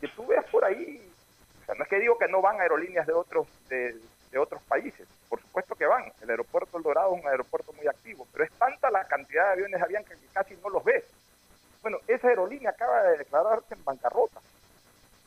Que 0.00 0.08
tú 0.08 0.26
ves 0.26 0.42
por 0.50 0.64
ahí, 0.64 1.06
o 1.60 1.66
sea, 1.66 1.74
no 1.74 1.84
es 1.84 1.90
que 1.90 2.00
digo 2.00 2.16
que 2.16 2.28
no 2.28 2.40
van 2.40 2.58
aerolíneas 2.58 3.06
de 3.06 3.12
otros, 3.12 3.46
de, 3.68 3.94
de 4.30 4.38
otros 4.38 4.62
países. 4.62 5.06
Por 5.28 5.38
supuesto 5.42 5.74
que 5.74 5.84
van. 5.84 6.10
El 6.22 6.30
aeropuerto 6.30 6.78
El 6.78 6.82
Dorado 6.82 7.14
es 7.14 7.22
un 7.22 7.28
aeropuerto 7.28 7.74
muy 7.74 7.86
activo, 7.86 8.26
pero 8.32 8.44
es 8.44 8.52
tanta 8.52 8.90
la 8.90 9.04
cantidad 9.04 9.48
de 9.48 9.52
aviones 9.52 9.80
de 9.80 9.84
Avianca 9.84 10.14
que 10.14 10.26
casi 10.32 10.56
no 10.62 10.70
los 10.70 10.82
ves. 10.82 11.04
Bueno, 11.82 11.98
esa 12.06 12.28
aerolínea 12.28 12.70
acaba 12.70 13.02
de 13.02 13.18
declararse 13.18 13.74
en 13.74 13.84
bancarrota. 13.84 14.40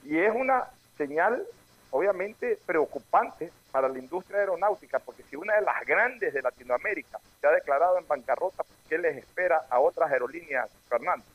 Y 0.03 0.17
es 0.17 0.33
una 0.33 0.67
señal, 0.97 1.45
obviamente, 1.91 2.57
preocupante 2.65 3.51
para 3.71 3.87
la 3.87 3.99
industria 3.99 4.39
aeronáutica, 4.39 4.99
porque 4.99 5.23
si 5.29 5.35
una 5.35 5.55
de 5.55 5.61
las 5.61 5.85
grandes 5.85 6.33
de 6.33 6.41
Latinoamérica 6.41 7.19
se 7.39 7.47
ha 7.47 7.51
declarado 7.51 7.97
en 7.97 8.07
bancarrota, 8.07 8.63
¿qué 8.89 8.97
les 8.97 9.17
espera 9.17 9.65
a 9.69 9.79
otras 9.79 10.11
aerolíneas, 10.11 10.69
Fernando? 10.89 11.25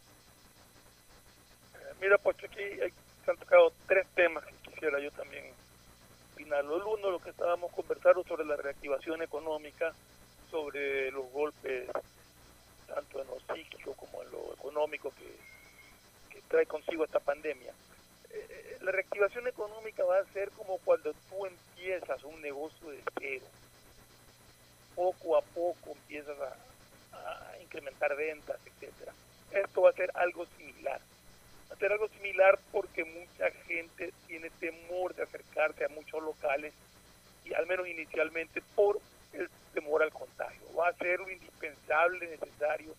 Eh, 1.74 1.94
Mira, 2.00 2.18
pues 2.18 2.36
aquí 2.44 2.60
hay- 2.60 2.92
se 3.24 3.30
han 3.30 3.36
tocado 3.38 3.72
tres 3.86 4.06
temas 4.14 4.44
que 4.44 4.70
quisiera 4.70 4.98
yo 5.00 5.10
también 5.12 5.44
opinar. 6.34 6.60
El 6.64 6.70
uno, 6.70 7.10
lo 7.10 7.18
que 7.18 7.30
estábamos 7.30 7.72
conversando 7.72 8.22
sobre 8.24 8.44
la 8.44 8.56
reactivación 8.56 9.22
económica, 9.22 9.92
sobre 10.50 11.10
los 11.10 11.30
golpes 11.32 11.88
tanto 12.86 13.20
en 13.20 13.26
lo 13.26 13.40
psíquico 13.54 13.94
como 13.94 14.22
en 14.22 14.30
lo 14.30 14.52
económico 14.54 15.10
que, 15.18 15.36
que 16.30 16.40
trae 16.42 16.66
consigo 16.66 17.04
esta 17.04 17.18
pandemia. 17.18 17.72
Eh, 18.36 18.78
la 18.82 18.92
reactivación 18.92 19.46
económica 19.48 20.04
va 20.04 20.18
a 20.18 20.32
ser 20.32 20.50
como 20.50 20.78
cuando 20.78 21.12
tú 21.28 21.46
empiezas 21.46 22.22
un 22.24 22.40
negocio 22.42 22.90
de 22.90 23.02
cero. 23.18 23.46
Poco 24.94 25.36
a 25.36 25.42
poco 25.42 25.92
empiezas 25.92 26.36
a, 26.40 26.56
incrementar 27.60 28.14
ventas, 28.16 28.58
etcétera. 28.64 29.12
Esto 29.50 29.82
va 29.82 29.90
a 29.90 29.94
ser 29.94 30.10
algo 30.14 30.46
similar. 30.56 31.00
Va 31.68 31.74
a 31.74 31.78
ser 31.78 31.92
algo 31.92 32.08
similar 32.08 32.58
porque 32.70 33.04
mucha 33.04 33.50
gente 33.66 34.12
tiene 34.28 34.50
temor 34.60 35.14
de 35.14 35.24
acercarse 35.24 35.84
a 35.84 35.88
muchos 35.88 36.22
locales 36.22 36.72
y 37.44 37.54
al 37.54 37.66
menos 37.66 37.88
inicialmente 37.88 38.62
por 38.76 39.00
el 39.32 39.50
temor 39.74 40.02
al 40.02 40.12
contagio. 40.12 40.62
Va 40.74 40.88
a 40.88 40.94
ser 40.94 41.18
lo 41.18 41.30
indispensable, 41.30 42.28
necesario. 42.28 42.94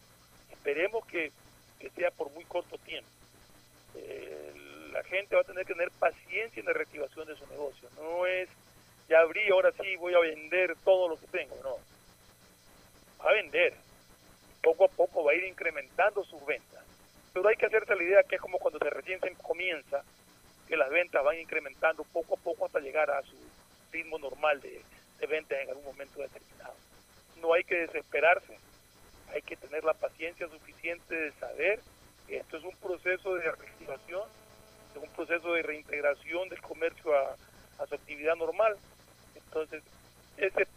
Esperemos 0.52 1.06
que, 1.06 1.32
que 1.80 1.90
sea 1.92 2.12
por 2.12 2.30
muy 2.32 2.44
corto 2.44 2.78
tiempo. 2.80 3.10
Eh, 3.96 4.77
la 4.98 5.04
gente 5.04 5.36
va 5.36 5.42
a 5.42 5.46
tener 5.46 5.64
que 5.64 5.76
tener 5.76 5.92
paciencia 5.92 6.60
en 6.60 6.66
la 6.66 6.74
reactivación 6.74 7.28
de 7.28 7.36
su 7.36 7.46
negocio. 7.46 7.88
No 7.98 8.26
es, 8.26 8.50
ya 9.08 9.20
abrí, 9.20 9.48
ahora 9.52 9.72
sí 9.80 9.96
voy 9.98 10.16
a 10.16 10.20
vender 10.20 10.76
todo 10.84 11.08
lo 11.08 11.20
que 11.20 11.28
tengo. 11.28 11.56
No. 11.62 11.78
Va 13.24 13.30
a 13.30 13.34
vender. 13.34 13.76
Poco 14.64 14.86
a 14.86 14.88
poco 14.88 15.24
va 15.24 15.34
a 15.34 15.36
ir 15.36 15.44
incrementando 15.44 16.24
sus 16.24 16.44
ventas. 16.48 16.84
Pero 17.32 17.48
hay 17.48 17.56
que 17.58 17.68
hacerse 17.68 17.96
la 17.96 18.02
idea 18.02 18.24
que 18.24 18.38
es 18.38 18.42
como 18.42 18.58
cuando 18.58 18.80
se 18.80 18.90
recién 18.90 19.20
comienza, 19.44 20.04
que 20.68 20.76
las 20.76 20.90
ventas 20.90 21.24
van 21.24 21.40
incrementando 21.40 22.04
poco 22.06 22.34
a 22.34 22.42
poco 22.42 22.66
hasta 22.66 22.80
llegar 22.80 23.12
a 23.12 23.22
su 23.22 23.38
ritmo 23.92 24.18
normal 24.18 24.60
de, 24.62 24.82
de 25.20 25.28
ventas 25.28 25.60
en 25.60 25.70
algún 25.70 25.86
momento 25.86 26.22
determinado. 26.22 26.74
No 27.40 27.54
hay 27.54 27.64
que 27.64 27.76
desesperarse, 27.76 28.58
hay 29.32 29.44
que 29.44 29.58
tener 29.58 29.84
la 29.84 29.94
paciencia 29.94 30.48
suficiente 30.48 31.14
de 31.14 31.32
saber 31.34 31.82
que 32.26 32.38
esto 32.38 32.58
es 32.58 32.64
un 32.64 32.76
proceso 32.78 33.36
de 33.36 33.44
reactivación, 33.44 34.28
un 34.98 35.10
proceso 35.10 35.54
de 35.54 35.64
reintegración 35.64 36.50
del 36.50 36.62
comercio 36.62 37.16
a, 37.16 37.36
su 37.88 37.96
actividad 37.96 38.36
normal. 38.36 38.76
Entonces, 39.36 39.84
ese 40.38 40.68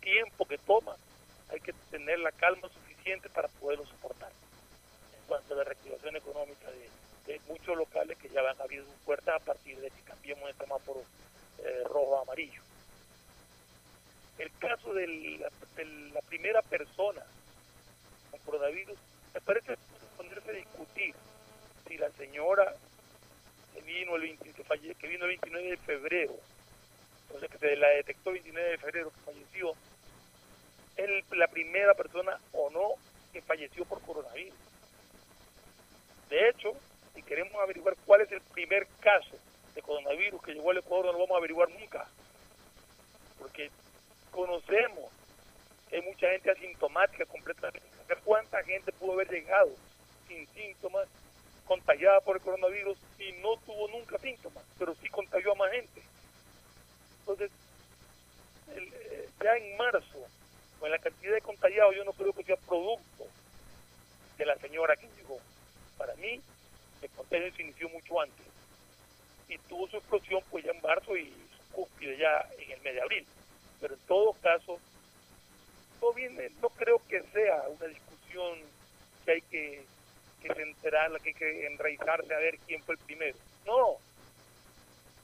tiempo 0.00 0.46
que 0.46 0.58
toma, 0.58 0.96
hay 1.50 1.60
que 1.60 1.72
tener 1.90 2.18
la 2.20 2.32
calma 2.32 2.68
suficiente 2.68 3.28
para 3.28 3.48
poderlo 3.48 3.84
soportar. 3.86 4.30
En 5.14 5.26
cuanto 5.26 5.54
a 5.54 5.58
la 5.58 5.64
reactivación 5.64 6.16
económica 6.16 6.70
de, 6.70 6.88
muchos 7.46 7.76
locales 7.76 8.18
que 8.18 8.28
ya 8.28 8.42
van 8.42 8.58
a 8.58 8.64
abrir 8.64 8.82
sus 8.82 8.94
puertas 9.04 9.40
a 9.40 9.44
partir 9.44 9.78
de 9.78 9.88
que 9.90 10.02
cambiemos 10.02 10.48
el 10.48 10.56
semáforo 10.56 11.04
eh, 11.58 11.84
rojo 11.84 12.18
a 12.18 12.22
amarillo. 12.22 12.60
El 14.38 14.50
caso 14.58 14.92
de 14.94 15.06
de 15.76 15.84
la 16.12 16.20
primera 16.22 16.60
persona 16.62 17.22
con 18.30 18.40
coronavirus, 18.40 18.98
me 19.34 19.40
parece 19.40 19.76
ponerse 20.16 20.50
a 20.50 20.54
discutir 20.54 21.14
si 21.86 21.98
la 21.98 22.10
señora 22.40 22.74
que 23.74 23.82
vino 23.82 24.16
el, 24.16 24.22
20, 24.22 24.52
que, 24.98 25.08
vino 25.08 25.24
el 25.24 25.30
29 25.30 25.68
de 25.68 25.76
febrero, 25.76 26.34
entonces 27.26 27.50
que 27.50 27.58
se 27.58 27.76
la 27.76 27.88
detectó 27.88 28.30
el 28.30 28.36
29 28.36 28.70
de 28.70 28.78
febrero, 28.78 29.10
que 29.10 29.32
falleció, 29.32 29.72
es 30.96 31.24
la 31.32 31.48
primera 31.48 31.94
persona 31.94 32.40
o 32.52 32.70
no 32.70 32.94
que 33.32 33.42
falleció 33.42 33.84
por 33.84 34.00
coronavirus. 34.00 34.58
De 36.30 36.48
hecho, 36.48 36.72
si 37.14 37.22
queremos 37.22 37.54
averiguar 37.56 37.94
cuál 38.06 38.22
es 38.22 38.32
el 38.32 38.40
primer 38.40 38.86
caso 39.00 39.36
de 39.74 39.82
coronavirus 39.82 40.42
que 40.42 40.54
llegó 40.54 40.70
al 40.70 40.78
Ecuador, 40.78 41.06
no 41.06 41.12
lo 41.12 41.18
vamos 41.18 41.34
a 41.34 41.38
averiguar 41.38 41.68
nunca. 41.70 42.08
Porque 43.38 43.70
conocemos 44.30 45.10
que 45.88 45.96
hay 45.96 46.02
mucha 46.02 46.30
gente 46.30 46.50
asintomática 46.50 47.26
completamente. 47.26 47.86
¿Cuánta 48.24 48.62
gente 48.64 48.92
pudo 48.92 49.12
haber 49.12 49.30
llegado 49.30 49.70
sin 50.28 50.46
síntomas, 50.48 51.08
contagiada 51.70 52.20
por 52.22 52.34
el 52.34 52.42
coronavirus 52.42 52.98
y 53.20 53.30
no 53.34 53.56
tuvo 53.58 53.86
nunca 53.90 54.18
síntomas, 54.18 54.64
pero 54.76 54.92
sí 54.96 55.08
contagió 55.08 55.52
a 55.52 55.54
más 55.54 55.70
gente? 55.70 56.02
Entonces, 57.20 57.52
el, 58.74 58.92
eh, 58.92 59.28
ya 59.40 59.56
en 59.56 59.76
marzo, 59.76 60.26
con 60.80 60.90
la 60.90 60.98
cantidad 60.98 61.32
de 61.32 61.40
contagiados, 61.40 61.94
yo 61.94 62.04
no 62.04 62.12
creo 62.12 62.32
que 62.32 62.42
sea 62.42 62.56
producto 62.56 63.24
de 64.36 64.46
la 64.46 64.56
señora 64.56 64.96
que 64.96 65.06
llegó. 65.16 65.38
Para 65.96 66.12
mí, 66.16 66.40
el 67.02 67.10
contagio 67.10 67.54
se 67.54 67.62
inició 67.62 67.88
mucho 67.90 68.20
antes 68.20 68.46
y 69.48 69.56
tuvo 69.68 69.86
su 69.86 69.98
explosión 69.98 70.42
pues 70.50 70.64
ya 70.64 70.72
en 70.72 70.82
marzo 70.82 71.16
y 71.16 71.32
su 71.56 71.72
cúspide 71.72 72.18
ya 72.18 72.48
en 72.58 72.72
el 72.72 72.80
mes 72.80 72.94
de 72.94 73.00
abril. 73.00 73.26
Pero 73.80 73.94
en 73.94 74.00
todo 74.08 74.32
caso, 74.42 74.80
no 76.02 76.12
viene, 76.14 76.50
no 76.60 76.68
creo 76.70 77.00
que 77.08 77.22
sea 77.32 77.62
una 77.68 77.86
discusión 77.86 78.58
que 79.24 79.30
hay 79.30 79.42
que, 79.42 79.84
que 80.40 80.54
centrarla, 80.54 81.18
que 81.20 81.28
hay 81.28 81.34
que 81.34 81.66
enraizarse 81.66 82.34
a 82.34 82.38
ver 82.38 82.58
quién 82.66 82.82
fue 82.82 82.94
el 82.94 83.00
primero. 83.00 83.36
No. 83.66 83.96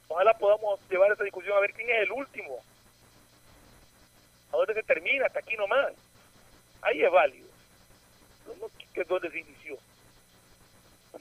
Ojalá 0.07 0.33
podamos 0.37 0.79
llevar 0.89 1.11
esa 1.11 1.23
discusión 1.23 1.57
a 1.57 1.61
ver 1.61 1.73
quién 1.73 1.89
es 1.89 2.03
el 2.03 2.11
último. 2.11 2.63
A 4.53 4.57
dónde 4.57 4.73
se 4.73 4.83
termina, 4.83 5.25
hasta 5.25 5.39
aquí 5.39 5.55
nomás. 5.57 5.93
Ahí 6.81 7.03
es 7.03 7.11
válido. 7.11 7.47
No, 8.47 8.67
que 8.93 9.01
es 9.01 9.07
donde 9.07 9.29
se 9.29 9.39
inició 9.39 9.77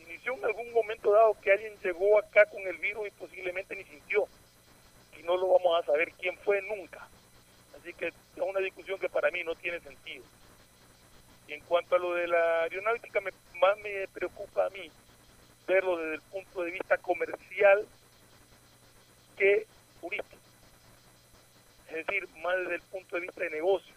inició 0.06 0.34
en 0.34 0.44
algún 0.44 0.72
momento 0.72 1.12
dado 1.12 1.36
que 1.40 1.52
alguien 1.52 1.74
llegó 1.82 2.18
acá 2.18 2.46
con 2.46 2.62
el 2.62 2.76
virus 2.78 3.08
y 3.08 3.10
posiblemente 3.12 3.74
ni 3.74 3.84
sintió. 3.84 4.26
Y 5.18 5.22
no 5.22 5.36
lo 5.36 5.48
vamos 5.48 5.82
a 5.82 5.86
saber 5.86 6.12
quién 6.12 6.36
fue 6.38 6.60
nunca. 6.62 7.06
Así 7.78 7.92
que 7.94 8.08
es 8.08 8.14
una 8.36 8.60
discusión 8.60 8.98
que 8.98 9.08
para 9.08 9.30
mí 9.30 9.42
no 9.44 9.54
tiene 9.54 9.80
sentido. 9.80 10.24
Y 11.48 11.52
en 11.52 11.60
cuanto 11.60 11.96
a 11.96 11.98
lo 11.98 12.14
de 12.14 12.26
la 12.26 12.62
aeronáutica, 12.62 13.20
me, 13.20 13.30
más 13.60 13.78
me 13.78 14.08
preocupa 14.08 14.66
a 14.66 14.70
mí 14.70 14.90
verlo 15.66 15.96
desde 15.98 16.14
el 16.14 16.22
punto 16.22 16.62
de 16.62 16.70
vista 16.70 16.96
comercial 16.98 17.86
que 19.36 19.66
turístico. 20.00 20.36
Es 21.88 22.06
decir, 22.06 22.28
más 22.42 22.56
desde 22.58 22.76
el 22.76 22.82
punto 22.82 23.16
de 23.16 23.22
vista 23.22 23.42
de 23.42 23.50
negocios. 23.50 23.96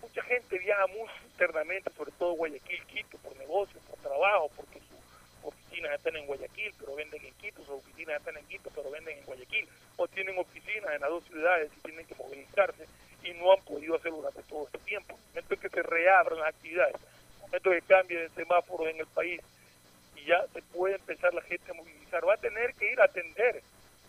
Mucha 0.00 0.22
gente 0.22 0.58
viaja 0.58 0.86
muy 0.88 1.08
internamente, 1.24 1.90
sobre 1.96 2.10
todo 2.12 2.32
Guayaquil, 2.32 2.84
Quito, 2.86 3.18
por 3.18 3.36
negocios, 3.36 3.82
por 3.88 3.98
trabajo, 3.98 4.50
porque 4.56 4.80
sus 4.80 5.44
oficinas 5.44 5.92
están 5.92 6.16
en 6.16 6.26
Guayaquil, 6.26 6.74
pero 6.78 6.94
venden 6.96 7.24
en 7.24 7.34
Quito, 7.34 7.60
sus 7.60 7.70
oficinas 7.70 8.18
están 8.18 8.36
en 8.36 8.46
Quito, 8.46 8.70
pero 8.74 8.90
venden 8.90 9.18
en 9.18 9.24
Guayaquil, 9.24 9.68
o 9.96 10.08
tienen 10.08 10.38
oficinas 10.38 10.94
en 10.94 11.00
las 11.00 11.10
dos 11.10 11.24
ciudades 11.24 11.70
y 11.76 11.80
tienen 11.80 12.06
que 12.06 12.14
movilizarse 12.14 12.86
y 13.24 13.32
no 13.34 13.52
han 13.52 13.62
podido 13.64 13.96
hacerlo 13.96 14.18
durante 14.18 14.42
todo 14.44 14.66
este 14.66 14.78
tiempo. 14.78 15.12
En 15.12 15.18
el 15.18 15.26
momento 15.28 15.54
en 15.54 15.60
que 15.60 15.68
se 15.68 15.82
reabran 15.82 16.38
las 16.38 16.48
actividades, 16.48 16.94
en 16.94 17.34
el 17.34 17.40
momento 17.42 17.70
que 17.70 17.82
cambie 17.82 18.24
el 18.24 18.30
semáforo 18.30 18.88
en 18.88 19.00
el 19.00 19.06
país 19.06 19.40
y 20.16 20.24
ya 20.24 20.46
se 20.52 20.62
puede 20.62 20.96
empezar 20.96 21.32
la 21.34 21.42
gente 21.42 21.70
a 21.70 21.74
movilizar, 21.74 22.26
va 22.26 22.34
a 22.34 22.38
tener 22.38 22.74
que 22.74 22.92
ir 22.92 23.00
a 23.00 23.04
atender 23.04 23.62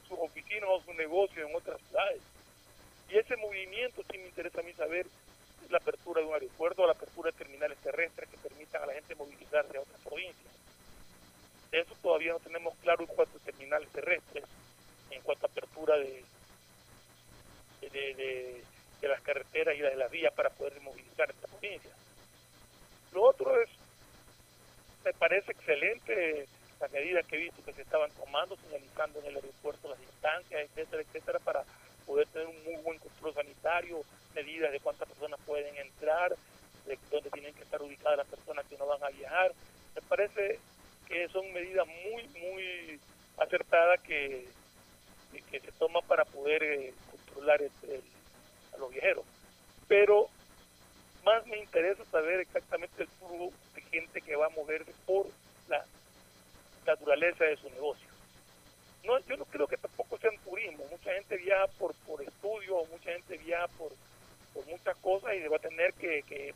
sus 0.07 0.18
oficinas 0.20 0.70
o 0.70 0.82
su 0.82 0.93
negocio 0.93 1.47
en 1.47 1.55
otras 1.55 1.80
ciudades. 1.82 2.22
Y 3.09 3.18
ese 3.18 3.36
movimiento 3.38 4.03
sí 4.09 4.18
me 4.18 4.28
interesa 4.28 4.62
a 4.62 4.64
mí 4.64 4.74
saber 4.74 5.05
la 5.70 5.78
apertura 5.78 6.22
de 6.22 6.28
un 6.28 6.34
aeropuerto 6.34 6.84
o 6.84 6.86
la 6.86 6.93
apertura 6.93 7.32
de 7.32 7.38
terminales 7.38 7.78
terrestres 7.80 8.30
que 8.30 8.38
permitan 8.38 8.84
a 8.84 8.86
la 8.88 8.93
gente 8.93 9.16
movilizarse 9.16 9.78
a 9.78 9.82
otras 9.82 10.01
provincias. 10.01 10.51
Eso 11.72 11.95
todavía 12.01 12.34
no 12.34 12.39
tenemos 12.39 12.76
claro 12.82 13.01
en 13.01 13.07
cuanto 13.07 13.38
a 13.38 13.41
terminales 13.41 13.89
terrestres, 13.89 14.43
en 15.09 15.22
cuanto 15.22 15.45
a 15.45 15.49
apertura 15.49 15.95
de, 15.97 16.24
de 19.02 19.08
las 19.08 19.22
carreteras 19.22 19.76
y 19.76 19.82
de 19.82 19.95
las 19.95 20.12
vías 20.12 20.34
para 20.34 20.49
poder 20.52 20.80
movilizar 20.82 21.30
a 21.30 21.34
estas 21.34 21.49
provincias. 21.49 21.93
Lo 23.12 23.24
otro 23.24 23.60
es, 23.60 23.70
me 25.04 25.14
parece 25.14 25.52
excelente 25.52 26.47
las 26.80 26.91
medidas 26.91 27.26
que 27.26 27.36
he 27.36 27.39
visto 27.39 27.64
que 27.64 27.74
se 27.74 27.82
estaban 27.82 28.12
tomando, 28.12 28.56
señalizando 28.58 29.20
en 29.20 29.26
el 29.28 29.36
aeropuerto 29.36 29.89
las 29.89 29.99
distancias, 29.99 30.62
etcétera, 30.62 31.02
etcétera, 31.04 31.39
para 31.39 31.64
poder 32.06 32.28
tener 32.28 32.47
un 32.47 32.64
muy 32.64 32.76
buen 32.82 32.99
control 32.99 33.34
sanitario, 33.34 34.02
medidas 34.34 34.72
de 34.72 34.80
cuántas 34.80 35.08
personas 35.08 35.39
pueden 35.45 35.76
entrar, 35.78 36.36
de 36.86 36.97
dónde 37.12 37.30
tienen 37.30 37.54
que 37.54 37.64
estar 37.64 37.82
ubicadas 37.82 38.18
las 38.18 38.28
personas 38.28 38.66
que 38.66 38.78
no 38.78 38.88
van 38.88 39.04
a 39.04 39.10
viajar. 39.10 39.54
Me 39.95 40.02
parece 40.02 40.60
que 41.08 41.28
son 41.30 41.52
medidas 41.54 41.86
muy, 41.88 42.28
muy 42.39 42.99
acertadas 43.38 43.99
que, 44.02 44.47
que 45.52 45.60
se 45.60 45.72
toman 45.74 46.04
para 46.08 46.26
poder 46.26 46.64
eh, 46.64 46.93
controlar 47.12 47.62
el, 47.62 47.72
el, 47.89 48.02
a 48.74 48.78
los 48.78 48.91
viajeros. 48.91 49.26
Pero 49.88 50.30
más 51.24 51.45
me 51.47 51.57
interesa 51.57 52.03
saber 52.05 52.39
exactamente 52.39 53.03
el 53.03 53.09
flujo 53.09 53.51
de 53.76 53.82
gente 53.84 54.22
que 54.22 54.36
va 54.36 54.47
a 54.47 54.49
moverse 54.49 54.91
por 55.05 55.28
la 55.67 55.86
naturaleza 56.86 57.45
de 57.45 57.57
su 57.57 57.69
negocio. 57.69 58.07
No, 59.03 59.19
yo 59.19 59.38
no 59.38 59.45
creo 59.45 59.67
que 59.67 59.78
tampoco 59.78 60.17
sea 60.17 60.30
un 60.30 60.38
turismo. 60.39 60.86
Mucha 60.89 61.13
gente 61.13 61.38
viaja 61.38 61.67
por, 61.80 61.93
por 62.05 62.22
estudio, 62.22 62.86
mucha 62.86 63.11
gente 63.11 63.38
viaja 63.38 63.67
por, 63.69 63.91
por 64.53 64.65
muchas 64.67 64.95
cosas 64.97 65.34
y 65.34 65.47
va 65.47 65.57
a 65.57 65.59
tener 65.59 65.93
que, 65.93 66.24
que, 66.24 66.53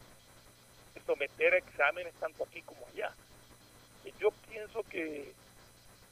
someter 1.05 1.53
a 1.53 1.57
exámenes 1.57 2.13
tanto 2.15 2.43
aquí 2.43 2.61
como 2.63 2.85
allá. 2.87 3.13
Yo 4.19 4.29
pienso 4.49 4.81
que, 4.83 5.31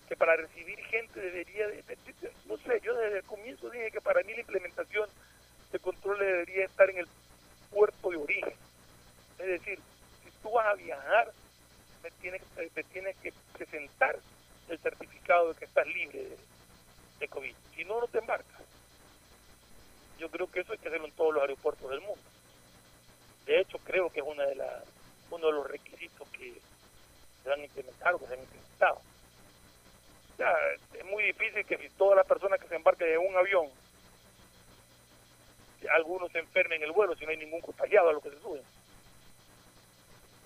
que 0.07 0.15
para 0.15 0.35
recibir 0.35 0.77
gente 0.85 1.19
debería, 1.19 1.67
de, 1.67 1.81
de, 1.81 1.95
de, 1.95 2.31
no 2.45 2.57
sé, 2.57 2.79
yo 2.83 2.93
desde 2.95 3.19
el 3.19 3.23
comienzo 3.23 3.69
dije 3.69 3.91
que 3.91 4.01
para 4.01 4.21
mí 4.23 4.33
la 4.33 4.41
implementación 4.41 5.09
de 5.74 5.80
control 5.80 6.19
debería 6.19 6.65
estar 6.65 6.89
en 6.91 6.99
el 6.99 7.07
puerto 7.71 8.11
de 8.11 8.17
origen. 8.17 8.53
Es 9.39 9.47
decir, 9.47 9.80
si 10.24 10.30
tú 10.41 10.51
vas 10.51 10.67
a 10.67 10.76
viajar, 10.76 11.34
te 12.03 12.11
tienes, 12.11 12.41
te 12.74 12.84
tienes 12.84 13.17
que 13.17 13.34
presentar 13.53 14.17
el 14.69 14.80
certificado 14.80 15.51
de 15.51 15.59
que 15.59 15.65
estás 15.65 15.88
libre 15.88 16.30
de, 17.19 17.28
COVID. 17.28 17.55
Si 17.76 17.86
no, 17.86 18.01
no 18.01 18.07
te 18.07 18.19
embarcas. 18.19 18.61
Yo 20.19 20.30
creo 20.30 20.51
que 20.51 20.59
eso 20.59 20.74
hay 20.74 20.78
que 20.78 20.89
hacerlo 20.89 21.07
en 21.07 21.13
todos 21.13 21.34
los 21.34 21.41
aeropuertos 21.41 21.89
del 21.89 22.01
mundo. 22.01 22.21
De 23.45 23.59
hecho, 23.59 23.80
creo 23.80 24.09
que 24.09 24.19
es 24.19 24.26
una 24.26 24.43
de 24.43 24.55
las, 24.55 24.84
uno 25.32 25.47
de 25.47 25.53
los 25.53 25.67
requisitos 25.69 26.28
que 26.30 26.53
se 27.43 27.51
han 27.51 27.63
implementado, 27.63 28.19
que 28.19 28.28
se 28.28 28.34
han 28.34 28.39
implementado. 28.41 29.01
Sea, 30.38 30.53
es 30.93 31.05
muy 31.05 31.24
difícil 31.24 31.65
que 31.65 31.78
si 31.78 31.89
todas 31.91 32.17
las 32.17 32.28
personas 32.28 32.59
que 32.59 32.67
se 32.67 32.76
embarquen 32.76 33.07
en 33.07 33.19
un 33.19 33.38
avión, 33.38 33.69
algunos 35.93 36.31
se 36.31 36.39
enfermen 36.39 36.81
en 36.81 36.88
el 36.88 36.91
vuelo 36.91 37.15
si 37.15 37.25
no 37.25 37.31
hay 37.31 37.38
ningún 37.38 37.61
contagiado 37.61 38.09
a 38.09 38.13
lo 38.13 38.21
que 38.21 38.29
se 38.29 38.39
suben. 38.39 38.61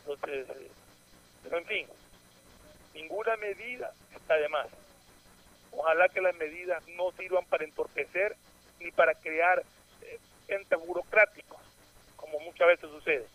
Entonces, 0.07 0.47
eh, 0.49 0.71
pero 1.43 1.57
en 1.57 1.65
fin, 1.65 1.87
ninguna 2.93 3.35
medida 3.37 3.91
está 4.15 4.35
de 4.35 4.49
más. 4.49 4.67
Ojalá 5.71 6.09
que 6.09 6.21
las 6.21 6.35
medidas 6.35 6.85
no 6.89 7.11
sirvan 7.11 7.45
para 7.45 7.65
entorpecer 7.65 8.35
ni 8.79 8.91
para 8.91 9.13
crear 9.15 9.63
eh, 10.01 10.19
entes 10.47 10.79
burocráticos, 10.79 11.59
como 12.15 12.39
muchas 12.39 12.67
veces 12.67 12.89
sucede, 12.89 13.27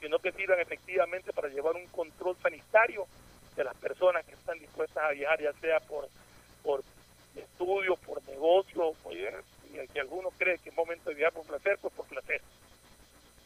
sino 0.00 0.18
que 0.18 0.32
sirvan 0.32 0.60
efectivamente 0.60 1.32
para 1.32 1.48
llevar 1.48 1.74
un 1.74 1.86
control 1.88 2.36
sanitario 2.42 3.06
de 3.56 3.64
las 3.64 3.76
personas 3.76 4.24
que 4.24 4.32
están 4.32 4.58
dispuestas 4.58 5.04
a 5.04 5.10
viajar, 5.10 5.40
ya 5.40 5.52
sea 5.54 5.80
por, 5.80 6.08
por 6.62 6.82
estudio, 7.36 7.96
por 7.96 8.22
negocio, 8.28 8.92
por, 9.02 9.12
y 9.72 9.78
el 9.78 9.88
que 9.88 10.00
alguno 10.00 10.30
cree 10.38 10.58
que 10.58 10.70
es 10.70 10.76
momento 10.76 11.10
de 11.10 11.16
viajar 11.16 11.32
por 11.32 11.46
placer, 11.46 11.78
pues 11.80 11.94
por 11.94 12.06
placer. 12.06 12.40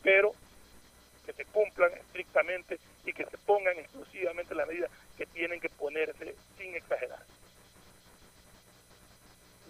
Pero 0.03 0.33
que 1.25 1.33
se 1.33 1.45
cumplan 1.47 1.93
estrictamente 1.93 2.79
y 3.05 3.13
que 3.13 3.25
se 3.25 3.39
pongan 3.39 3.79
exclusivamente 3.79 4.55
las 4.55 4.69
medidas 4.69 4.91
que 5.17 5.27
tienen 5.27 5.61
que 5.61 5.69
ponerse 5.71 6.35
sin 6.59 6.75
exagerar. 6.75 7.23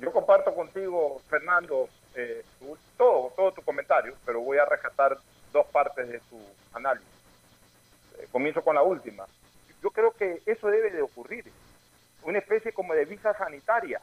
Yo 0.00 0.12
comparto 0.12 0.54
contigo, 0.54 1.22
Fernando, 1.28 1.88
eh, 2.14 2.44
todo, 2.96 3.32
todo 3.36 3.52
tu 3.52 3.62
comentario, 3.62 4.16
pero 4.26 4.40
voy 4.40 4.58
a 4.58 4.64
rescatar 4.64 5.16
dos 5.52 5.66
partes 5.66 6.08
de 6.08 6.18
tu 6.20 6.40
análisis. 6.72 7.08
Eh, 8.18 8.26
comienzo 8.32 8.62
con 8.62 8.74
la 8.74 8.82
última. 8.82 9.26
Yo 9.82 9.90
creo 9.90 10.12
que 10.12 10.42
eso 10.46 10.68
debe 10.68 10.90
de 10.90 11.02
ocurrir, 11.02 11.44
una 12.22 12.38
especie 12.38 12.72
como 12.72 12.94
de 12.94 13.04
visa 13.04 13.36
sanitaria, 13.36 14.00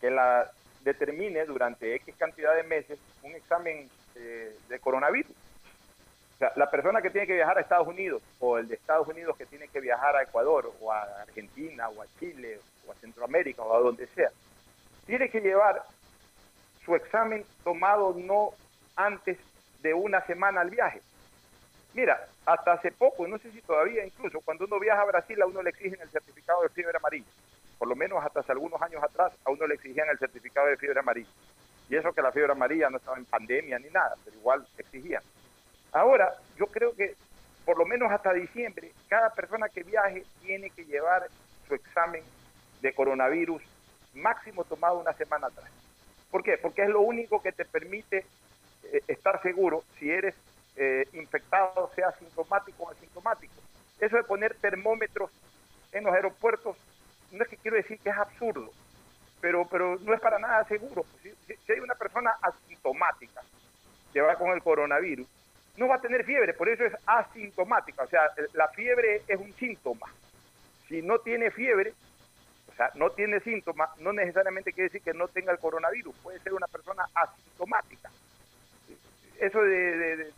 que 0.00 0.10
la 0.10 0.50
determine 0.84 1.44
durante 1.44 1.94
X 1.96 2.14
cantidad 2.16 2.54
de 2.54 2.62
meses 2.62 2.98
un 3.22 3.32
examen 3.32 3.88
eh, 4.16 4.56
de 4.68 4.78
coronavirus. 4.78 5.30
O 5.30 6.38
sea, 6.38 6.52
la 6.56 6.70
persona 6.70 7.02
que 7.02 7.10
tiene 7.10 7.26
que 7.26 7.34
viajar 7.34 7.58
a 7.58 7.60
Estados 7.60 7.86
Unidos 7.86 8.22
o 8.38 8.58
el 8.58 8.68
de 8.68 8.74
Estados 8.74 9.06
Unidos 9.08 9.36
que 9.36 9.46
tiene 9.46 9.68
que 9.68 9.80
viajar 9.80 10.16
a 10.16 10.22
Ecuador 10.22 10.72
o 10.80 10.90
a 10.90 11.02
Argentina 11.22 11.88
o 11.90 12.00
a 12.00 12.06
Chile 12.18 12.58
o 12.86 12.92
a 12.92 12.94
Centroamérica 12.96 13.62
o 13.62 13.76
a 13.76 13.80
donde 13.80 14.06
sea, 14.08 14.30
tiene 15.06 15.28
que 15.28 15.40
llevar 15.40 15.82
su 16.84 16.96
examen 16.96 17.44
tomado 17.62 18.14
no 18.16 18.50
antes 18.96 19.38
de 19.82 19.94
una 19.94 20.24
semana 20.26 20.62
al 20.62 20.70
viaje. 20.70 21.00
Mira, 21.92 22.26
hasta 22.46 22.72
hace 22.72 22.92
poco, 22.92 23.26
no 23.26 23.38
sé 23.38 23.50
si 23.50 23.60
todavía 23.62 24.04
incluso, 24.04 24.40
cuando 24.40 24.64
uno 24.64 24.78
viaja 24.78 25.02
a 25.02 25.06
Brasil 25.06 25.40
a 25.42 25.46
uno 25.46 25.62
le 25.62 25.70
exigen 25.70 26.00
el 26.00 26.10
certificado 26.10 26.62
de 26.62 26.68
fiebre 26.68 26.96
amarilla. 26.96 27.26
Por 27.80 27.88
lo 27.88 27.96
menos 27.96 28.22
hasta 28.22 28.40
hace 28.40 28.52
algunos 28.52 28.80
años 28.82 29.02
atrás 29.02 29.32
a 29.42 29.50
uno 29.50 29.66
le 29.66 29.76
exigían 29.76 30.06
el 30.10 30.18
certificado 30.18 30.66
de 30.66 30.76
fiebre 30.76 31.00
amarilla. 31.00 31.30
Y 31.88 31.96
eso 31.96 32.12
que 32.12 32.20
la 32.20 32.30
fiebre 32.30 32.52
amarilla 32.52 32.90
no 32.90 32.98
estaba 32.98 33.16
en 33.16 33.24
pandemia 33.24 33.78
ni 33.78 33.88
nada, 33.88 34.16
pero 34.22 34.36
igual 34.36 34.68
exigían. 34.76 35.22
Ahora, 35.90 36.36
yo 36.58 36.66
creo 36.66 36.94
que 36.94 37.16
por 37.64 37.78
lo 37.78 37.86
menos 37.86 38.12
hasta 38.12 38.34
diciembre, 38.34 38.92
cada 39.08 39.30
persona 39.30 39.70
que 39.70 39.82
viaje 39.82 40.26
tiene 40.42 40.68
que 40.68 40.84
llevar 40.84 41.28
su 41.66 41.74
examen 41.74 42.22
de 42.82 42.92
coronavirus 42.92 43.62
máximo 44.12 44.64
tomado 44.64 44.98
una 44.98 45.14
semana 45.14 45.46
atrás. 45.46 45.70
¿Por 46.30 46.42
qué? 46.42 46.58
Porque 46.58 46.82
es 46.82 46.90
lo 46.90 47.00
único 47.00 47.40
que 47.40 47.52
te 47.52 47.64
permite 47.64 48.26
eh, 48.84 49.00
estar 49.08 49.40
seguro 49.40 49.84
si 49.98 50.10
eres 50.10 50.34
eh, 50.76 51.08
infectado, 51.14 51.90
sea 51.94 52.12
sintomático 52.18 52.82
o 52.82 52.90
asintomático. 52.90 53.54
Eso 53.98 54.16
de 54.16 54.24
poner 54.24 54.54
termómetros 54.56 55.30
en 55.92 56.04
los 56.04 56.14
aeropuertos, 56.14 56.76
no 57.30 57.42
es 57.42 57.48
que 57.48 57.56
quiero 57.56 57.76
decir 57.76 57.98
que 58.00 58.10
es 58.10 58.16
absurdo, 58.16 58.70
pero, 59.40 59.66
pero 59.68 59.98
no 60.00 60.14
es 60.14 60.20
para 60.20 60.38
nada 60.38 60.64
seguro. 60.64 61.04
Si, 61.22 61.32
si 61.56 61.72
hay 61.72 61.80
una 61.80 61.94
persona 61.94 62.34
asintomática 62.42 63.42
que 64.12 64.20
va 64.20 64.36
con 64.36 64.50
el 64.50 64.62
coronavirus, 64.62 65.26
no 65.76 65.88
va 65.88 65.96
a 65.96 66.00
tener 66.00 66.24
fiebre, 66.24 66.52
por 66.54 66.68
eso 66.68 66.84
es 66.84 66.92
asintomática. 67.06 68.02
O 68.02 68.08
sea, 68.08 68.22
la 68.54 68.68
fiebre 68.68 69.22
es 69.26 69.38
un 69.38 69.52
síntoma. 69.54 70.06
Si 70.88 71.02
no 71.02 71.20
tiene 71.20 71.50
fiebre, 71.50 71.94
no 72.94 73.10
tiene 73.10 73.40
síntomas, 73.40 73.90
no 73.98 74.12
necesariamente 74.12 74.72
quiere 74.72 74.88
decir 74.88 75.02
que 75.02 75.14
no 75.14 75.28
tenga 75.28 75.52
el 75.52 75.58
coronavirus, 75.58 76.14
puede 76.22 76.40
ser 76.40 76.54
una 76.54 76.66
persona 76.66 77.04
asintomática. 77.14 78.10
Eso 79.38 79.62
de, 79.62 80.32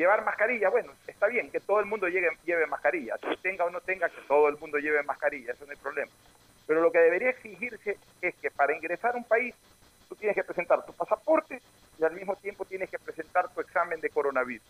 llevar 0.00 0.24
mascarilla, 0.24 0.68
bueno, 0.70 0.92
está 1.06 1.26
bien, 1.26 1.50
que 1.50 1.60
todo 1.60 1.80
el 1.80 1.86
mundo 1.86 2.08
lleve, 2.08 2.28
lleve 2.44 2.66
mascarilla, 2.66 3.16
si 3.18 3.36
tenga 3.42 3.64
o 3.64 3.70
no 3.70 3.80
tenga, 3.80 4.08
que 4.08 4.20
todo 4.26 4.48
el 4.48 4.56
mundo 4.58 4.78
lleve 4.78 5.02
mascarilla, 5.02 5.52
eso 5.52 5.64
no 5.64 5.72
hay 5.72 5.76
problema. 5.76 6.10
Pero 6.66 6.80
lo 6.80 6.90
que 6.90 6.98
debería 6.98 7.30
exigirse 7.30 7.98
es 8.20 8.34
que 8.36 8.50
para 8.50 8.74
ingresar 8.74 9.14
a 9.14 9.18
un 9.18 9.24
país 9.24 9.54
tú 10.08 10.14
tienes 10.16 10.34
que 10.34 10.44
presentar 10.44 10.84
tu 10.84 10.92
pasaporte 10.92 11.60
y 11.98 12.04
al 12.04 12.12
mismo 12.12 12.34
tiempo 12.36 12.64
tienes 12.64 12.90
que 12.90 12.98
presentar 12.98 13.48
tu 13.52 13.60
examen 13.60 14.00
de 14.00 14.10
coronavirus. 14.10 14.66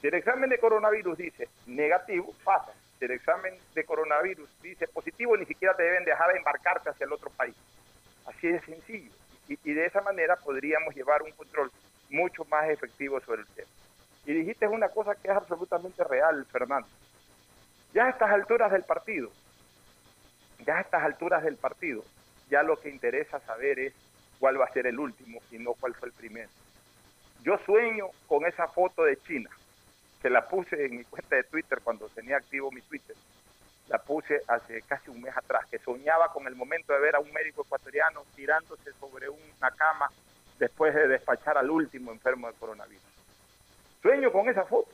Si 0.00 0.08
el 0.08 0.14
examen 0.14 0.50
de 0.50 0.58
coronavirus 0.58 1.16
dice 1.16 1.48
negativo, 1.66 2.34
pasa 2.44 2.72
el 3.04 3.12
examen 3.12 3.54
de 3.74 3.84
coronavirus 3.84 4.48
dice 4.62 4.88
positivo, 4.88 5.36
ni 5.36 5.44
siquiera 5.46 5.76
te 5.76 5.82
deben 5.82 6.04
dejar 6.04 6.36
embarcarte 6.36 6.90
hacia 6.90 7.04
el 7.04 7.12
otro 7.12 7.30
país. 7.30 7.54
Así 8.26 8.48
de 8.48 8.60
sencillo. 8.60 9.10
Y, 9.46 9.56
de 9.74 9.84
esa 9.84 10.00
manera 10.00 10.36
podríamos 10.36 10.94
llevar 10.94 11.22
un 11.22 11.32
control 11.32 11.70
mucho 12.08 12.44
más 12.46 12.68
efectivo 12.70 13.20
sobre 13.20 13.42
el 13.42 13.48
tema. 13.48 13.68
Y 14.26 14.32
dijiste 14.32 14.66
una 14.66 14.88
cosa 14.88 15.14
que 15.14 15.28
es 15.28 15.34
absolutamente 15.34 16.02
real, 16.04 16.46
Fernando. 16.46 16.88
Ya 17.92 18.06
a 18.06 18.10
estas 18.10 18.30
alturas 18.30 18.72
del 18.72 18.82
partido, 18.84 19.30
ya 20.66 20.78
a 20.78 20.80
estas 20.80 21.02
alturas 21.02 21.42
del 21.44 21.56
partido, 21.56 22.02
ya 22.48 22.62
lo 22.62 22.76
que 22.80 22.90
interesa 22.90 23.40
saber 23.40 23.78
es 23.78 23.94
cuál 24.38 24.60
va 24.60 24.64
a 24.64 24.72
ser 24.72 24.86
el 24.86 24.98
último 24.98 25.40
y 25.50 25.58
no 25.58 25.74
cuál 25.74 25.94
fue 25.94 26.08
el 26.08 26.14
primero. 26.14 26.50
Yo 27.42 27.58
sueño 27.66 28.08
con 28.26 28.46
esa 28.46 28.66
foto 28.68 29.04
de 29.04 29.16
China 29.18 29.50
se 30.24 30.30
la 30.30 30.48
puse 30.48 30.86
en 30.86 30.96
mi 30.96 31.04
cuenta 31.04 31.36
de 31.36 31.44
Twitter 31.44 31.80
cuando 31.84 32.08
tenía 32.08 32.38
activo 32.38 32.70
mi 32.70 32.80
Twitter. 32.80 33.14
La 33.88 33.98
puse 33.98 34.40
hace 34.48 34.80
casi 34.80 35.10
un 35.10 35.20
mes 35.20 35.36
atrás, 35.36 35.66
que 35.70 35.78
soñaba 35.78 36.32
con 36.32 36.46
el 36.46 36.54
momento 36.54 36.94
de 36.94 37.00
ver 37.00 37.14
a 37.14 37.20
un 37.20 37.30
médico 37.30 37.62
ecuatoriano 37.62 38.24
tirándose 38.34 38.90
sobre 38.94 39.28
una 39.28 39.70
cama 39.76 40.10
después 40.58 40.94
de 40.94 41.08
despachar 41.08 41.58
al 41.58 41.70
último 41.70 42.10
enfermo 42.10 42.48
de 42.48 42.54
coronavirus. 42.54 43.13
Sueño 44.04 44.30
con 44.30 44.46
esa 44.50 44.64
foto. 44.66 44.90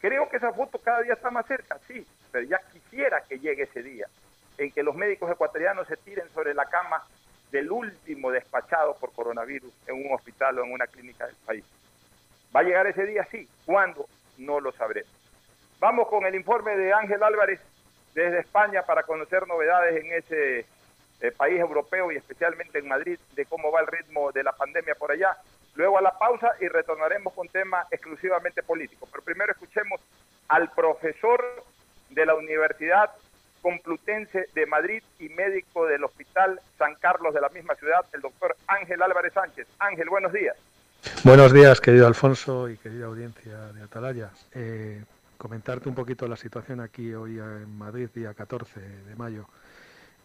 Creo 0.00 0.28
que 0.28 0.36
esa 0.36 0.52
foto 0.52 0.78
cada 0.78 1.02
día 1.02 1.14
está 1.14 1.28
más 1.32 1.44
cerca, 1.46 1.76
sí, 1.88 2.06
pero 2.30 2.46
ya 2.46 2.60
quisiera 2.72 3.20
que 3.22 3.40
llegue 3.40 3.64
ese 3.64 3.82
día 3.82 4.06
en 4.58 4.70
que 4.70 4.84
los 4.84 4.94
médicos 4.94 5.28
ecuatorianos 5.28 5.88
se 5.88 5.96
tiren 5.96 6.28
sobre 6.32 6.54
la 6.54 6.66
cama 6.66 7.04
del 7.50 7.68
último 7.68 8.30
despachado 8.30 8.94
por 8.94 9.12
coronavirus 9.12 9.72
en 9.88 10.06
un 10.06 10.14
hospital 10.14 10.56
o 10.56 10.64
en 10.64 10.72
una 10.72 10.86
clínica 10.86 11.26
del 11.26 11.34
país. 11.44 11.64
¿Va 12.54 12.60
a 12.60 12.62
llegar 12.62 12.86
ese 12.86 13.06
día? 13.06 13.26
Sí. 13.28 13.48
¿Cuándo? 13.64 14.06
No 14.38 14.60
lo 14.60 14.70
sabremos. 14.70 15.10
Vamos 15.80 16.06
con 16.06 16.24
el 16.26 16.36
informe 16.36 16.76
de 16.76 16.92
Ángel 16.92 17.24
Álvarez 17.24 17.60
desde 18.14 18.38
España 18.38 18.82
para 18.82 19.02
conocer 19.02 19.48
novedades 19.48 20.04
en 20.04 20.12
ese 20.12 20.64
eh, 21.20 21.32
país 21.36 21.58
europeo 21.58 22.12
y 22.12 22.16
especialmente 22.16 22.78
en 22.78 22.86
Madrid 22.86 23.18
de 23.34 23.46
cómo 23.46 23.72
va 23.72 23.80
el 23.80 23.88
ritmo 23.88 24.30
de 24.30 24.44
la 24.44 24.52
pandemia 24.52 24.94
por 24.94 25.10
allá. 25.10 25.36
Luego 25.76 25.98
a 25.98 26.02
la 26.02 26.18
pausa 26.18 26.52
y 26.60 26.68
retornaremos 26.68 27.32
con 27.34 27.48
tema 27.48 27.86
exclusivamente 27.90 28.62
político. 28.62 29.06
Pero 29.10 29.22
primero 29.22 29.52
escuchemos 29.52 30.00
al 30.48 30.70
profesor 30.70 31.42
de 32.10 32.26
la 32.26 32.34
Universidad 32.34 33.10
Complutense 33.62 34.46
de 34.54 34.66
Madrid 34.66 35.02
y 35.18 35.28
médico 35.28 35.86
del 35.86 36.04
Hospital 36.04 36.60
San 36.78 36.94
Carlos 36.94 37.34
de 37.34 37.40
la 37.40 37.48
misma 37.48 37.74
ciudad, 37.74 38.04
el 38.12 38.20
doctor 38.20 38.56
Ángel 38.68 39.02
Álvarez 39.02 39.32
Sánchez. 39.32 39.66
Ángel, 39.78 40.08
buenos 40.08 40.32
días. 40.32 40.56
Buenos 41.24 41.52
días, 41.52 41.80
querido 41.80 42.06
Alfonso 42.06 42.68
y 42.68 42.76
querida 42.76 43.06
audiencia 43.06 43.72
de 43.72 43.82
Atalaya. 43.82 44.30
Eh, 44.52 45.02
comentarte 45.36 45.88
un 45.88 45.94
poquito 45.94 46.28
la 46.28 46.36
situación 46.36 46.80
aquí 46.80 47.12
hoy 47.12 47.38
en 47.38 47.76
Madrid, 47.76 48.08
día 48.14 48.34
14 48.34 48.80
de 48.80 49.16
mayo. 49.16 49.46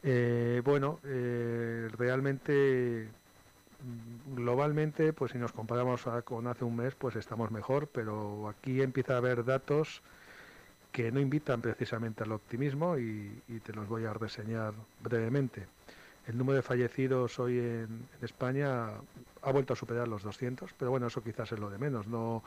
Eh, 0.04 0.62
bueno, 0.64 1.00
eh, 1.06 1.88
realmente, 1.98 3.08
globalmente, 4.36 5.14
pues 5.14 5.32
si 5.32 5.38
nos 5.38 5.52
comparamos 5.52 6.04
con 6.24 6.48
hace 6.48 6.64
un 6.66 6.76
mes, 6.76 6.96
pues 6.96 7.16
estamos 7.16 7.52
mejor, 7.52 7.88
pero 7.88 8.50
aquí 8.50 8.82
empieza 8.82 9.16
a 9.16 9.18
haber 9.18 9.44
datos 9.44 10.02
que 10.92 11.12
no 11.12 11.20
invitan 11.20 11.62
precisamente 11.62 12.24
al 12.24 12.32
optimismo 12.32 12.98
y 12.98 13.60
te 13.64 13.74
los 13.74 13.88
voy 13.88 14.06
a 14.06 14.14
reseñar 14.14 14.74
brevemente. 15.02 15.68
El 16.28 16.38
número 16.38 16.58
de 16.58 16.62
fallecidos 16.62 17.40
hoy 17.40 17.58
en, 17.58 18.08
España 18.22 18.90
ha 19.42 19.52
vuelto 19.52 19.74
a 19.74 19.76
superar 19.76 20.08
los 20.08 20.22
200, 20.24 20.72
pero 20.78 20.92
bueno, 20.92 21.08
eso 21.08 21.24
quizás 21.24 21.52
es 21.52 21.60
lo 21.60 21.70
de 21.70 21.80
menos. 21.80 22.08
No 22.08 22.44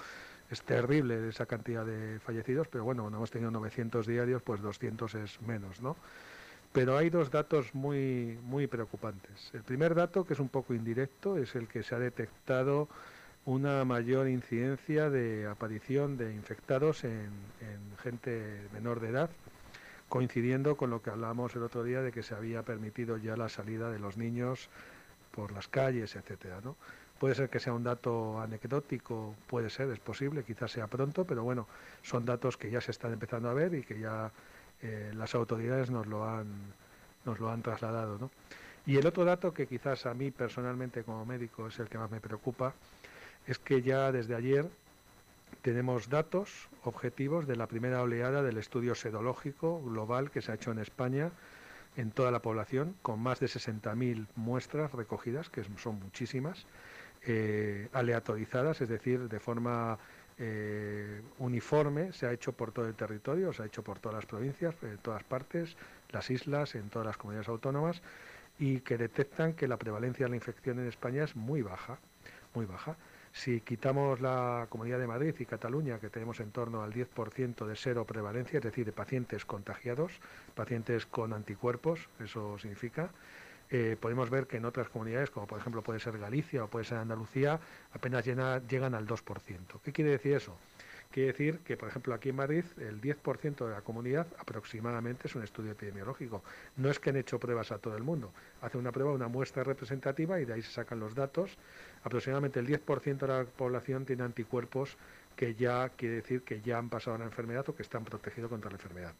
es 0.50 0.62
terrible 0.62 1.28
esa 1.28 1.46
cantidad 1.46 1.84
de 1.84 2.20
fallecidos, 2.20 2.68
pero 2.68 2.84
bueno, 2.84 3.02
cuando 3.02 3.18
hemos 3.18 3.30
tenido 3.30 3.50
900 3.50 4.06
diarios, 4.06 4.42
pues 4.42 4.60
200 4.60 5.14
es 5.16 5.42
menos, 5.42 5.80
¿no? 5.80 5.96
Pero 6.74 6.98
hay 6.98 7.08
dos 7.08 7.30
datos 7.30 7.74
muy, 7.74 8.38
muy 8.42 8.66
preocupantes. 8.66 9.50
El 9.54 9.62
primer 9.62 9.94
dato, 9.94 10.26
que 10.26 10.34
es 10.34 10.40
un 10.40 10.50
poco 10.50 10.74
indirecto, 10.74 11.38
es 11.38 11.54
el 11.54 11.68
que 11.68 11.82
se 11.82 11.94
ha 11.94 11.98
detectado 11.98 12.88
una 13.46 13.86
mayor 13.86 14.28
incidencia 14.28 15.08
de 15.08 15.46
aparición 15.46 16.18
de 16.18 16.34
infectados 16.34 17.04
en 17.04 17.30
gente 18.02 18.68
menor 18.74 19.00
de 19.00 19.08
edad 19.08 19.30
coincidiendo 20.08 20.76
con 20.76 20.90
lo 20.90 21.02
que 21.02 21.10
hablábamos 21.10 21.56
el 21.56 21.62
otro 21.64 21.82
día 21.82 22.00
de 22.00 22.12
que 22.12 22.22
se 22.22 22.36
había 22.36 22.62
permitido 22.62 23.16
ya 23.16 23.36
la 23.36 23.48
salida 23.48 23.90
de 23.90 23.98
los 23.98 24.16
niños 24.16 24.68
por 25.32 25.50
las 25.50 25.66
calles, 25.66 26.14
etcétera, 26.14 26.60
¿no? 26.62 26.76
Puede 27.18 27.34
ser 27.34 27.48
que 27.48 27.58
sea 27.58 27.72
un 27.72 27.84
dato 27.84 28.40
anecdótico, 28.40 29.34
puede 29.48 29.70
ser, 29.70 29.90
es 29.90 29.98
posible, 29.98 30.44
quizás 30.44 30.70
sea 30.70 30.86
pronto, 30.86 31.24
pero 31.24 31.42
bueno, 31.42 31.66
son 32.02 32.24
datos 32.24 32.56
que 32.56 32.70
ya 32.70 32.80
se 32.80 32.90
están 32.90 33.12
empezando 33.12 33.48
a 33.48 33.54
ver 33.54 33.74
y 33.74 33.82
que 33.82 33.98
ya 33.98 34.30
eh, 34.84 35.12
las 35.14 35.34
autoridades 35.34 35.90
nos 35.90 36.06
lo 36.06 36.28
han, 36.28 36.46
nos 37.24 37.40
lo 37.40 37.50
han 37.50 37.62
trasladado, 37.62 38.18
¿no? 38.18 38.30
Y 38.86 38.98
el 38.98 39.06
otro 39.06 39.24
dato 39.24 39.54
que 39.54 39.66
quizás 39.66 40.04
a 40.04 40.12
mí 40.12 40.30
personalmente 40.30 41.04
como 41.04 41.24
médico 41.24 41.68
es 41.68 41.78
el 41.78 41.88
que 41.88 41.96
más 41.96 42.10
me 42.10 42.20
preocupa, 42.20 42.74
es 43.46 43.58
que 43.58 43.80
ya 43.80 44.12
desde 44.12 44.34
ayer 44.34 44.68
tenemos 45.62 46.10
datos 46.10 46.68
objetivos 46.82 47.46
de 47.46 47.56
la 47.56 47.66
primera 47.66 48.02
oleada 48.02 48.42
del 48.42 48.58
estudio 48.58 48.94
sedológico 48.94 49.82
global 49.82 50.30
que 50.30 50.42
se 50.42 50.52
ha 50.52 50.56
hecho 50.56 50.70
en 50.70 50.80
España 50.80 51.30
en 51.96 52.10
toda 52.10 52.30
la 52.30 52.40
población, 52.40 52.94
con 53.00 53.20
más 53.20 53.40
de 53.40 53.46
60.000 53.46 54.26
muestras 54.36 54.92
recogidas, 54.92 55.48
que 55.48 55.64
son 55.78 56.00
muchísimas, 56.00 56.66
eh, 57.26 57.88
aleatorizadas, 57.92 58.82
es 58.82 58.88
decir, 58.88 59.28
de 59.28 59.40
forma 59.40 59.98
eh, 60.38 61.22
uniforme, 61.38 62.12
se 62.12 62.26
ha 62.26 62.32
hecho 62.32 62.52
por 62.52 62.72
todo 62.72 62.86
el 62.86 62.94
territorio, 62.94 63.52
se 63.52 63.62
ha 63.62 63.66
hecho 63.66 63.82
por 63.82 63.98
todas 63.98 64.16
las 64.16 64.26
provincias, 64.26 64.74
en 64.82 64.98
todas 64.98 65.22
partes, 65.24 65.76
las 66.10 66.30
islas, 66.30 66.74
en 66.74 66.88
todas 66.90 67.06
las 67.06 67.16
comunidades 67.16 67.48
autónomas, 67.48 68.02
y 68.58 68.80
que 68.80 68.96
detectan 68.96 69.54
que 69.54 69.68
la 69.68 69.76
prevalencia 69.76 70.26
de 70.26 70.30
la 70.30 70.36
infección 70.36 70.78
en 70.78 70.88
España 70.88 71.24
es 71.24 71.36
muy 71.36 71.62
baja, 71.62 71.98
muy 72.54 72.66
baja. 72.66 72.96
Si 73.32 73.60
quitamos 73.60 74.20
la 74.20 74.68
Comunidad 74.68 75.00
de 75.00 75.08
Madrid 75.08 75.34
y 75.36 75.44
Cataluña, 75.44 75.98
que 75.98 76.08
tenemos 76.08 76.38
en 76.38 76.52
torno 76.52 76.82
al 76.84 76.92
10% 76.92 77.66
de 77.66 77.74
cero 77.74 78.04
prevalencia, 78.04 78.58
es 78.58 78.62
decir, 78.62 78.86
de 78.86 78.92
pacientes 78.92 79.44
contagiados, 79.44 80.12
pacientes 80.54 81.04
con 81.04 81.32
anticuerpos, 81.32 82.08
eso 82.20 82.56
significa, 82.58 83.10
eh, 83.70 83.96
podemos 83.98 84.30
ver 84.30 84.46
que 84.46 84.58
en 84.58 84.64
otras 84.64 84.88
comunidades, 84.88 85.30
como 85.30 85.46
por 85.46 85.58
ejemplo 85.58 85.82
puede 85.82 86.00
ser 86.00 86.18
Galicia 86.18 86.64
o 86.64 86.68
puede 86.68 86.84
ser 86.84 86.98
Andalucía, 86.98 87.58
apenas 87.92 88.24
llegan 88.24 88.94
al 88.94 89.06
2%. 89.06 89.80
¿Qué 89.82 89.92
quiere 89.92 90.10
decir 90.10 90.34
eso? 90.34 90.56
Quiere 91.14 91.28
decir 91.28 91.60
que, 91.60 91.76
por 91.76 91.88
ejemplo, 91.88 92.12
aquí 92.12 92.30
en 92.30 92.34
Madrid, 92.34 92.64
el 92.76 93.00
10% 93.00 93.64
de 93.64 93.70
la 93.70 93.82
comunidad 93.82 94.26
aproximadamente 94.36 95.28
es 95.28 95.36
un 95.36 95.44
estudio 95.44 95.70
epidemiológico. 95.70 96.42
No 96.76 96.90
es 96.90 96.98
que 96.98 97.10
han 97.10 97.16
hecho 97.16 97.38
pruebas 97.38 97.70
a 97.70 97.78
todo 97.78 97.96
el 97.96 98.02
mundo. 98.02 98.32
Hacen 98.62 98.80
una 98.80 98.90
prueba, 98.90 99.12
una 99.12 99.28
muestra 99.28 99.62
representativa 99.62 100.40
y 100.40 100.44
de 100.44 100.54
ahí 100.54 100.62
se 100.62 100.72
sacan 100.72 100.98
los 100.98 101.14
datos. 101.14 101.56
Aproximadamente 102.02 102.58
el 102.58 102.66
10% 102.66 103.18
de 103.18 103.28
la 103.28 103.44
población 103.44 104.04
tiene 104.04 104.24
anticuerpos 104.24 104.96
que 105.36 105.54
ya 105.54 105.88
quiere 105.90 106.16
decir 106.16 106.42
que 106.42 106.60
ya 106.60 106.78
han 106.78 106.88
pasado 106.88 107.16
la 107.16 107.26
enfermedad 107.26 107.68
o 107.68 107.76
que 107.76 107.82
están 107.82 108.04
protegidos 108.04 108.50
contra 108.50 108.70
la 108.70 108.76
enfermedad. 108.76 109.14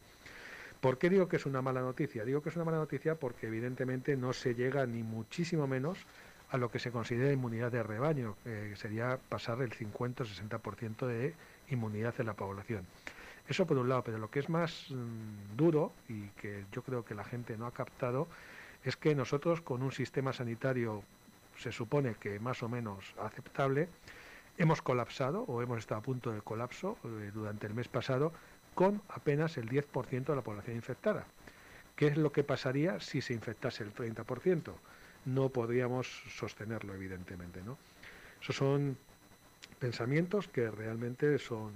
¿Por 0.84 0.98
qué 0.98 1.08
digo 1.08 1.28
que 1.28 1.36
es 1.36 1.46
una 1.46 1.62
mala 1.62 1.80
noticia? 1.80 2.26
Digo 2.26 2.42
que 2.42 2.50
es 2.50 2.56
una 2.56 2.66
mala 2.66 2.76
noticia 2.76 3.14
porque 3.14 3.46
evidentemente 3.46 4.18
no 4.18 4.34
se 4.34 4.54
llega 4.54 4.84
ni 4.84 5.02
muchísimo 5.02 5.66
menos 5.66 5.96
a 6.50 6.58
lo 6.58 6.70
que 6.70 6.78
se 6.78 6.90
considera 6.90 7.32
inmunidad 7.32 7.72
de 7.72 7.82
rebaño, 7.82 8.36
que 8.44 8.76
sería 8.76 9.18
pasar 9.30 9.62
el 9.62 9.72
50 9.72 10.24
o 10.24 10.26
60% 10.26 11.06
de 11.06 11.32
inmunidad 11.70 12.14
en 12.18 12.26
la 12.26 12.34
población. 12.34 12.84
Eso 13.48 13.66
por 13.66 13.78
un 13.78 13.88
lado, 13.88 14.04
pero 14.04 14.18
lo 14.18 14.28
que 14.28 14.40
es 14.40 14.50
más 14.50 14.90
mm, 14.90 15.56
duro 15.56 15.90
y 16.06 16.28
que 16.38 16.66
yo 16.70 16.82
creo 16.82 17.02
que 17.02 17.14
la 17.14 17.24
gente 17.24 17.56
no 17.56 17.64
ha 17.64 17.72
captado 17.72 18.28
es 18.84 18.98
que 18.98 19.14
nosotros 19.14 19.62
con 19.62 19.82
un 19.82 19.90
sistema 19.90 20.34
sanitario 20.34 21.02
se 21.56 21.72
supone 21.72 22.16
que 22.16 22.38
más 22.40 22.62
o 22.62 22.68
menos 22.68 23.14
aceptable, 23.18 23.88
hemos 24.58 24.82
colapsado 24.82 25.44
o 25.48 25.62
hemos 25.62 25.78
estado 25.78 26.00
a 26.00 26.02
punto 26.02 26.30
de 26.30 26.42
colapso 26.42 26.98
eh, 27.04 27.30
durante 27.32 27.66
el 27.66 27.72
mes 27.72 27.88
pasado 27.88 28.34
con 28.74 29.02
apenas 29.08 29.56
el 29.56 29.68
10% 29.68 30.24
de 30.26 30.36
la 30.36 30.42
población 30.42 30.76
infectada. 30.76 31.26
¿Qué 31.96 32.08
es 32.08 32.16
lo 32.16 32.32
que 32.32 32.42
pasaría 32.42 33.00
si 33.00 33.20
se 33.20 33.32
infectase 33.32 33.84
el 33.84 33.94
30%? 33.94 34.72
No 35.26 35.48
podríamos 35.48 36.08
sostenerlo, 36.28 36.94
evidentemente. 36.94 37.62
¿no? 37.62 37.78
Esos 38.42 38.56
son 38.56 38.98
pensamientos 39.78 40.48
que 40.48 40.70
realmente 40.70 41.38
son 41.38 41.72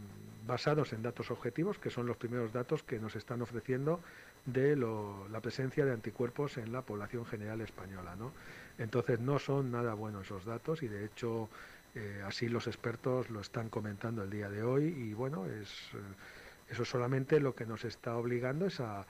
basados 0.46 0.92
en 0.92 1.02
datos 1.02 1.30
objetivos, 1.30 1.78
que 1.78 1.90
son 1.90 2.06
los 2.06 2.16
primeros 2.16 2.52
datos 2.52 2.82
que 2.82 2.98
nos 2.98 3.14
están 3.16 3.42
ofreciendo 3.42 4.00
de 4.46 4.76
la 4.76 5.40
presencia 5.40 5.84
de 5.84 5.92
anticuerpos 5.92 6.56
en 6.56 6.72
la 6.72 6.82
población 6.82 7.26
general 7.26 7.60
española. 7.60 8.16
¿no? 8.16 8.32
Entonces 8.78 9.20
no 9.20 9.38
son 9.38 9.70
nada 9.70 9.94
buenos 9.94 10.26
esos 10.26 10.44
datos 10.44 10.82
y 10.82 10.88
de 10.88 11.04
hecho 11.04 11.48
eh, 11.94 12.22
así 12.24 12.48
los 12.48 12.66
expertos 12.66 13.28
lo 13.30 13.40
están 13.40 13.68
comentando 13.68 14.22
el 14.22 14.30
día 14.30 14.48
de 14.48 14.62
hoy 14.62 14.84
y 14.84 15.12
bueno, 15.12 15.46
es, 15.46 15.68
eh, 15.94 15.98
eso 16.70 16.84
solamente 16.84 17.40
lo 17.40 17.54
que 17.54 17.66
nos 17.66 17.84
está 17.84 18.16
obligando 18.16 18.66
es 18.66 18.80
a, 18.80 19.06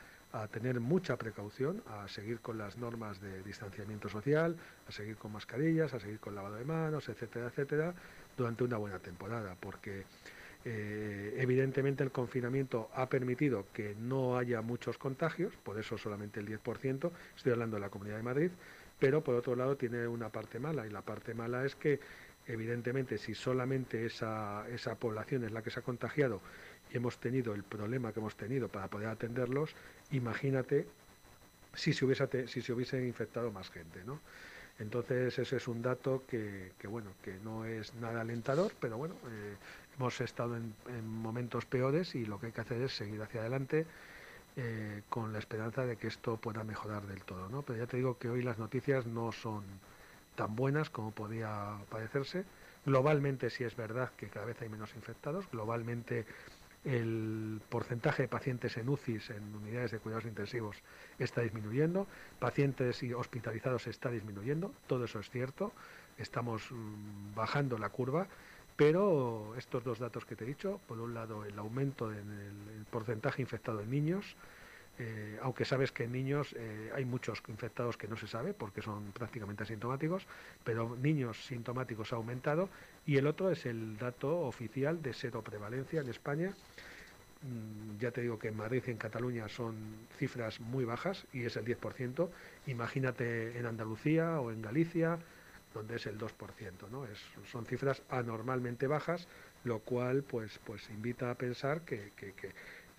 tener 0.53 0.79
mucha 0.79 1.17
precaución, 1.17 1.83
a 1.89 2.07
seguir 2.07 2.41
con 2.41 2.59
las 2.59 2.77
normas 2.77 3.19
de 3.21 3.43
distanciamiento 3.43 4.11
social, 4.11 4.57
a 4.87 4.93
seguir 4.93 5.17
con 5.17 5.33
mascarillas, 5.33 5.95
a 5.95 6.01
seguir 6.01 6.21
con 6.21 6.35
lavado 6.35 6.57
de 6.57 6.65
manos, 6.67 7.09
etcétera, 7.09 7.47
etcétera, 7.47 7.95
durante 8.37 8.63
una 8.63 8.77
buena 8.77 8.99
temporada, 8.99 9.57
porque 9.59 10.05
eh, 10.67 11.35
evidentemente 11.39 12.05
el 12.05 12.11
confinamiento 12.11 12.91
ha 12.95 13.09
permitido 13.09 13.67
que 13.73 13.95
no 13.99 14.37
haya 14.37 14.61
muchos 14.61 14.99
contagios, 14.99 15.55
por 15.63 15.79
eso 15.79 15.97
solamente 15.97 16.41
el 16.41 16.47
10%, 16.47 17.11
estoy 17.35 17.53
hablando 17.53 17.77
de 17.77 17.81
la 17.81 17.89
Comunidad 17.89 18.19
de 18.19 18.23
Madrid, 18.23 18.51
pero 18.99 19.25
por 19.25 19.35
otro 19.35 19.57
lado 19.57 19.77
tiene 19.77 20.07
una 20.07 20.29
parte 20.29 20.59
mala, 20.59 20.87
y 20.87 20.91
la 20.91 21.03
parte 21.03 21.33
mala 21.33 21.65
es 21.65 21.75
que 21.75 22.01
evidentemente 22.49 23.19
si 23.19 23.35
solamente 23.35 24.07
esa, 24.07 24.65
población 24.99 25.45
es 25.45 25.53
la 25.53 25.63
que 25.63 25.71
se 25.71 25.81
ha 25.81 25.83
contagiado 25.83 26.41
hemos 26.93 27.19
tenido 27.19 27.55
el 27.55 27.63
problema 27.63 28.13
que 28.13 28.21
hemos 28.21 28.37
tenido 28.37 28.69
para 28.69 28.89
poder 28.89 29.09
atenderlos, 29.09 29.75
imagínate 30.11 30.87
si 31.75 31.93
se 31.93 32.05
hubiese, 32.05 33.07
infectado 33.07 33.53
más 33.53 33.71
gente, 33.71 34.03
¿no? 34.05 34.21
Entonces 34.79 35.39
ese 35.39 35.57
es 35.57 35.67
un 35.67 35.83
dato 35.83 36.23
que, 36.29 36.71
bueno, 36.85 37.11
que 37.23 37.35
no 37.43 37.65
es 37.65 37.95
nada 37.95 38.21
alentador, 38.21 38.73
pero 38.81 38.97
bueno, 38.97 39.15
eh, 39.29 39.57
hemos 39.97 40.21
estado 40.21 40.57
en, 40.57 40.75
momentos 41.07 41.65
peores 41.65 42.15
y 42.15 42.25
lo 42.25 42.39
que 42.39 42.47
hay 42.47 42.53
que 42.53 42.61
hacer 42.61 42.83
es 42.83 42.93
seguir 42.93 43.21
hacia 43.21 43.41
adelante 43.41 43.87
eh, 44.57 45.03
con 45.09 45.33
la 45.33 45.41
esperanza 45.41 45.85
de 45.85 45.97
que 45.97 46.07
esto 46.07 46.37
pueda 46.37 46.63
mejorar 46.63 47.07
del 47.07 47.25
todo, 47.25 47.49
¿no? 47.49 47.63
Pero 47.63 47.81
ya 47.81 47.87
te 47.87 47.97
digo 47.97 48.19
que 48.19 48.29
hoy 48.29 48.43
las 48.43 48.59
noticias 48.59 49.07
no 49.07 49.33
son 49.33 49.65
tan 50.37 50.55
buenas 50.55 50.91
como 50.91 51.11
podía 51.11 51.77
parecerse. 51.91 52.45
Globalmente 52.87 53.51
sí 53.51 53.65
es 53.65 53.77
verdad 53.77 54.13
que 54.17 54.29
cada 54.29 54.47
vez 54.47 54.63
hay 54.63 54.69
menos 54.69 54.95
infectados, 54.95 55.51
globalmente 55.51 56.25
el 56.85 57.61
porcentaje 57.69 58.23
de 58.23 58.29
pacientes 58.29 58.77
en 58.77 58.89
UCIs, 58.89 59.31
en 59.31 59.55
unidades 59.55 59.91
de 59.91 59.99
cuidados 59.99 60.25
intensivos, 60.25 60.77
está 61.19 61.43
disminuyendo, 61.43 62.07
pacientes 62.39 63.03
hospitalizados 63.17 63.87
está 63.87 64.11
disminuyendo, 64.11 64.73
todo 64.87 65.05
eso 65.05 65.21
es 65.21 65.29
cierto, 65.31 65.73
estamos 66.19 66.71
mm, 66.71 67.35
bajando 67.35 67.79
la 67.79 67.89
curva, 67.89 68.27
pero 68.77 69.55
estos 69.57 69.83
dos 69.83 69.99
datos 69.99 70.25
que 70.25 70.37
te 70.37 70.45
he 70.45 70.47
dicho, 70.47 70.81
por 70.87 71.01
un 71.01 71.13
lado 71.13 71.45
el 71.45 71.59
aumento 71.59 72.13
en 72.13 72.31
el, 72.31 72.85
porcentaje 72.91 73.43
infectado 73.43 73.81
en 73.81 73.91
niños, 73.91 74.37
eh, 75.01 75.39
aunque 75.43 75.65
sabes 75.65 75.93
que 75.93 76.05
en 76.05 76.13
niños 76.13 76.55
eh, 76.57 76.91
hay 76.95 77.05
muchos 77.05 77.43
infectados 77.49 77.97
que 77.97 78.09
no 78.09 78.17
se 78.17 78.27
sabe 78.27 78.55
porque 78.55 78.81
son 78.81 79.13
prácticamente 79.13 79.65
asintomáticos, 79.65 80.27
pero 80.65 80.97
niños 80.97 81.45
sintomáticos 81.45 82.13
ha 82.13 82.17
aumentado 82.17 82.69
y 83.09 83.17
el 83.17 83.27
otro 83.27 83.51
es 83.51 83.65
el 83.65 83.97
dato 83.97 84.41
oficial 84.41 85.01
de 85.01 85.15
prevalencia 85.43 86.03
en 86.03 86.11
España. 86.11 86.55
Mm, 87.41 87.99
ya 87.99 88.11
te 88.11 88.21
digo 88.21 88.39
que 88.39 88.49
en 88.49 88.57
Madrid 88.59 88.83
y 88.87 88.91
en 88.91 88.99
Cataluña 88.99 89.49
son 89.49 89.77
cifras 90.19 90.61
muy 90.61 90.85
bajas 90.85 91.27
y 91.33 91.47
es 91.47 91.57
el 91.57 91.65
10%. 91.65 92.29
Imagínate 92.67 93.59
en 93.59 93.65
Andalucía 93.65 94.39
o 94.41 94.51
en 94.51 94.61
Galicia, 94.61 95.19
donde 95.73 95.97
es 95.97 96.05
el 96.05 96.19
2%. 96.19 96.91
¿no? 96.91 97.07
Es, 97.07 97.19
son 97.51 97.65
cifras 97.65 98.03
anormalmente 98.11 98.87
bajas, 98.87 99.27
lo 99.65 99.79
cual 99.79 100.23
pues, 100.23 100.61
pues 100.67 100.91
invita 100.91 101.31
a 101.31 101.35
pensar 101.35 101.81
que, 101.87 102.13
que, 102.15 102.35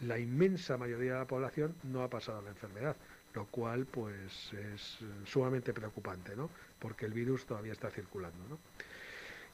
la 0.02 0.18
inmensa 0.18 0.76
mayoría 0.78 1.14
de 1.14 1.20
la 1.20 1.28
población 1.28 1.76
no 1.84 2.02
ha 2.02 2.10
pasado 2.10 2.42
la 2.42 2.50
enfermedad, 2.50 2.96
lo 3.36 3.46
cual 3.46 3.86
pues 3.86 4.54
es 4.54 4.98
sumamente 5.26 5.72
preocupante, 5.72 6.36
¿no? 6.36 6.50
porque 6.80 7.06
el 7.06 7.14
virus 7.14 7.46
todavía 7.46 7.74
está 7.74 7.92
circulando. 7.92 8.40
¿no? 8.50 8.58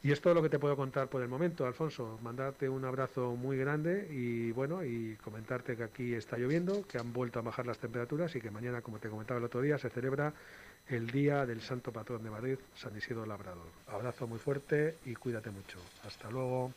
Y 0.03 0.11
es 0.11 0.21
todo 0.21 0.35
lo 0.35 0.43
que 0.43 0.49
te 0.49 0.59
puedo 0.59 0.75
contar 0.75 1.07
por 1.07 1.23
el 1.23 1.27
momento, 1.27 1.65
Alfonso. 1.65 2.19
Mandarte 2.21 2.69
un 2.69 2.85
abrazo 2.85 3.35
muy 3.35 3.57
grande 3.57 4.07
y 4.11 4.51
bueno, 4.51 4.83
y 4.83 5.15
comentarte 5.23 5.75
que 5.75 5.83
aquí 5.83 6.13
está 6.13 6.37
lloviendo, 6.37 6.85
que 6.87 6.99
han 6.99 7.11
vuelto 7.11 7.39
a 7.39 7.41
bajar 7.41 7.65
las 7.65 7.79
temperaturas 7.79 8.35
y 8.35 8.41
que 8.41 8.51
mañana, 8.51 8.81
como 8.81 8.99
te 8.99 9.09
comentaba 9.09 9.39
el 9.39 9.45
otro 9.45 9.61
día, 9.61 9.79
se 9.79 9.89
celebra 9.89 10.31
el 10.89 11.09
Día 11.09 11.45
del 11.47 11.61
Santo 11.61 11.91
Patrón 11.91 12.23
de 12.23 12.29
Madrid, 12.29 12.59
San 12.75 12.95
Isidro 12.95 13.25
Labrador. 13.25 13.65
Abrazo 13.87 14.27
muy 14.27 14.37
fuerte 14.37 14.97
y 15.05 15.15
cuídate 15.15 15.49
mucho. 15.49 15.79
Hasta 16.05 16.29
luego. 16.29 16.71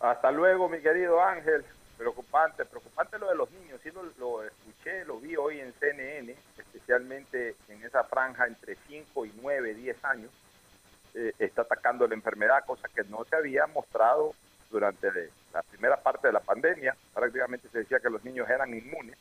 Hasta 0.00 0.30
luego, 0.30 0.68
mi 0.68 0.80
querido 0.80 1.22
Ángel. 1.22 1.62
Preocupante, 1.98 2.64
preocupante 2.64 3.18
lo 3.18 3.28
de 3.28 3.34
los 3.34 3.50
niños. 3.50 3.78
Sí 3.82 3.90
lo, 3.90 4.04
lo 4.18 4.42
escuché, 4.42 5.04
lo 5.04 5.20
vi 5.20 5.36
hoy 5.36 5.60
en 5.60 5.74
CNN, 5.74 6.34
especialmente 6.56 7.56
en 7.68 7.82
esa 7.82 8.04
franja 8.04 8.46
entre 8.46 8.76
5 8.88 9.26
y 9.26 9.32
9, 9.42 9.74
10 9.74 10.04
años 10.06 10.30
eh, 11.14 11.32
está 11.38 11.62
atacando 11.62 12.06
la 12.06 12.14
enfermedad, 12.14 12.64
cosa 12.66 12.88
que 12.88 13.04
no 13.04 13.24
se 13.24 13.36
había 13.36 13.66
mostrado 13.66 14.34
durante 14.70 15.08
la 15.52 15.62
primera 15.62 15.96
parte 15.96 16.28
de 16.28 16.32
la 16.32 16.40
pandemia. 16.40 16.96
Prácticamente 17.12 17.68
se 17.68 17.78
decía 17.78 18.00
que 18.00 18.10
los 18.10 18.24
niños 18.24 18.48
eran 18.48 18.72
inmunes, 18.72 19.16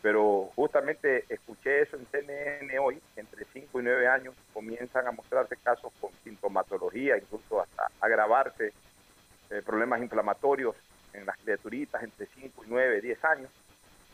pero 0.00 0.50
justamente 0.54 1.24
escuché 1.28 1.82
eso 1.82 1.96
en 1.96 2.06
CNN 2.06 2.78
hoy, 2.78 3.00
entre 3.16 3.44
5 3.44 3.80
y 3.80 3.84
9 3.84 4.06
años 4.06 4.34
comienzan 4.52 5.06
a 5.06 5.12
mostrarse 5.12 5.56
casos 5.56 5.92
con 6.00 6.10
sintomatología, 6.22 7.16
incluso 7.16 7.60
hasta 7.60 7.88
agravarse 8.00 8.72
eh, 9.50 9.62
problemas 9.64 10.00
inflamatorios 10.00 10.74
en 11.12 11.26
las 11.26 11.36
criaturitas 11.38 12.02
entre 12.02 12.26
5 12.26 12.64
y 12.64 12.68
9, 12.68 13.00
10 13.00 13.24
años. 13.24 13.50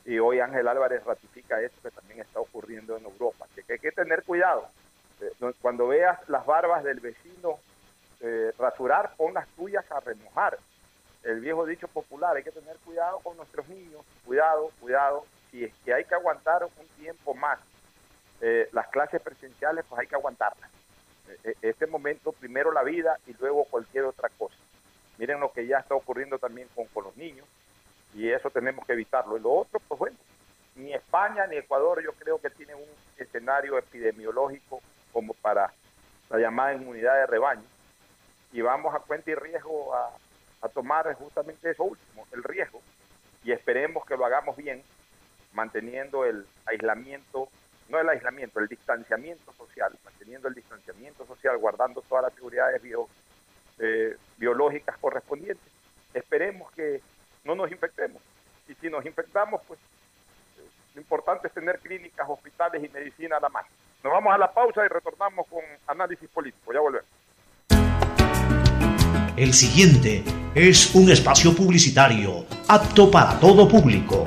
Y 0.04 0.18
hoy 0.18 0.40
Ángel 0.40 0.66
Álvarez 0.66 1.04
ratifica 1.04 1.60
esto 1.60 1.80
que 1.82 1.90
también 1.90 2.20
está 2.20 2.40
ocurriendo 2.40 2.96
en 2.96 3.04
Europa. 3.04 3.46
Que 3.54 3.74
hay 3.74 3.78
que 3.78 3.92
tener 3.92 4.22
cuidado 4.24 4.68
cuando 5.60 5.88
veas 5.88 6.18
las 6.28 6.46
barbas 6.46 6.84
del 6.84 7.00
vecino 7.00 7.58
eh, 8.20 8.52
rasurar, 8.58 9.14
pon 9.16 9.34
las 9.34 9.48
tuyas 9.48 9.84
a 9.90 10.00
remojar. 10.00 10.58
El 11.22 11.40
viejo 11.40 11.66
dicho 11.66 11.88
popular, 11.88 12.36
hay 12.36 12.42
que 12.42 12.50
tener 12.50 12.76
cuidado 12.78 13.18
con 13.20 13.36
nuestros 13.36 13.68
niños, 13.68 14.04
cuidado, 14.24 14.70
cuidado. 14.80 15.24
Si 15.50 15.64
es 15.64 15.74
que 15.84 15.92
hay 15.92 16.04
que 16.04 16.14
aguantar 16.14 16.64
un 16.64 16.86
tiempo 16.98 17.34
más 17.34 17.58
eh, 18.40 18.68
las 18.72 18.88
clases 18.88 19.20
presenciales, 19.20 19.84
pues 19.88 20.00
hay 20.00 20.06
que 20.06 20.14
aguantarlas. 20.14 20.70
este 21.62 21.86
momento, 21.86 22.32
primero 22.32 22.72
la 22.72 22.82
vida 22.82 23.18
y 23.26 23.34
luego 23.34 23.64
cualquier 23.64 24.04
otra 24.04 24.28
cosa. 24.38 24.56
Miren 25.18 25.40
lo 25.40 25.52
que 25.52 25.66
ya 25.66 25.78
está 25.78 25.94
ocurriendo 25.94 26.38
también 26.38 26.68
con, 26.74 26.86
con 26.86 27.04
los 27.04 27.16
niños 27.16 27.46
y 28.14 28.30
eso 28.30 28.50
tenemos 28.50 28.86
que 28.86 28.94
evitarlo. 28.94 29.36
Y 29.36 29.40
lo 29.40 29.52
otro, 29.52 29.80
pues 29.86 29.98
bueno, 29.98 30.16
ni 30.76 30.92
España 30.92 31.46
ni 31.46 31.56
Ecuador 31.56 32.02
yo 32.02 32.12
creo 32.12 32.40
que 32.40 32.50
tienen 32.50 32.76
un 32.76 32.88
escenario 33.18 33.78
epidemiológico 33.78 34.80
como 35.12 35.34
para 35.34 35.72
la 36.28 36.38
llamada 36.38 36.74
inmunidad 36.74 37.14
de 37.14 37.26
rebaño. 37.26 37.64
Y 38.52 38.60
vamos 38.60 38.94
a 38.94 39.00
cuenta 39.00 39.30
y 39.30 39.34
riesgo 39.34 39.94
a, 39.94 40.10
a 40.62 40.68
tomar 40.68 41.12
justamente 41.14 41.70
eso 41.70 41.84
último, 41.84 42.26
el 42.32 42.42
riesgo. 42.42 42.80
Y 43.44 43.52
esperemos 43.52 44.04
que 44.04 44.16
lo 44.16 44.24
hagamos 44.24 44.56
bien, 44.56 44.82
manteniendo 45.52 46.24
el 46.24 46.46
aislamiento, 46.66 47.48
no 47.88 47.98
el 47.98 48.08
aislamiento, 48.08 48.60
el 48.60 48.68
distanciamiento 48.68 49.52
social, 49.54 49.96
manteniendo 50.04 50.48
el 50.48 50.54
distanciamiento 50.54 51.26
social, 51.26 51.56
guardando 51.58 52.02
todas 52.02 52.24
las 52.24 52.34
seguridades 52.34 52.82
eh, 53.78 54.16
biológicas 54.36 54.96
correspondientes. 54.98 55.72
Esperemos 56.14 56.70
que 56.72 57.00
no 57.44 57.54
nos 57.54 57.70
infectemos. 57.70 58.22
Y 58.68 58.74
si 58.74 58.90
nos 58.90 59.04
infectamos, 59.06 59.62
pues 59.66 59.80
lo 60.94 61.00
importante 61.00 61.48
es 61.48 61.54
tener 61.54 61.78
clínicas, 61.78 62.28
hospitales 62.28 62.82
y 62.84 62.88
medicina 62.88 63.36
a 63.36 63.40
la 63.40 63.48
mano. 63.48 63.68
Nos 64.02 64.12
vamos 64.12 64.32
a 64.34 64.38
la 64.38 64.50
pausa 64.50 64.84
y 64.84 64.88
retornamos 64.88 65.46
con 65.48 65.60
análisis 65.86 66.28
político. 66.30 66.72
Ya 66.72 66.80
volvemos. 66.80 67.08
El 69.36 69.52
siguiente 69.52 70.24
es 70.54 70.94
un 70.94 71.10
espacio 71.10 71.54
publicitario 71.54 72.44
apto 72.68 73.10
para 73.10 73.38
todo 73.40 73.68
público. 73.68 74.26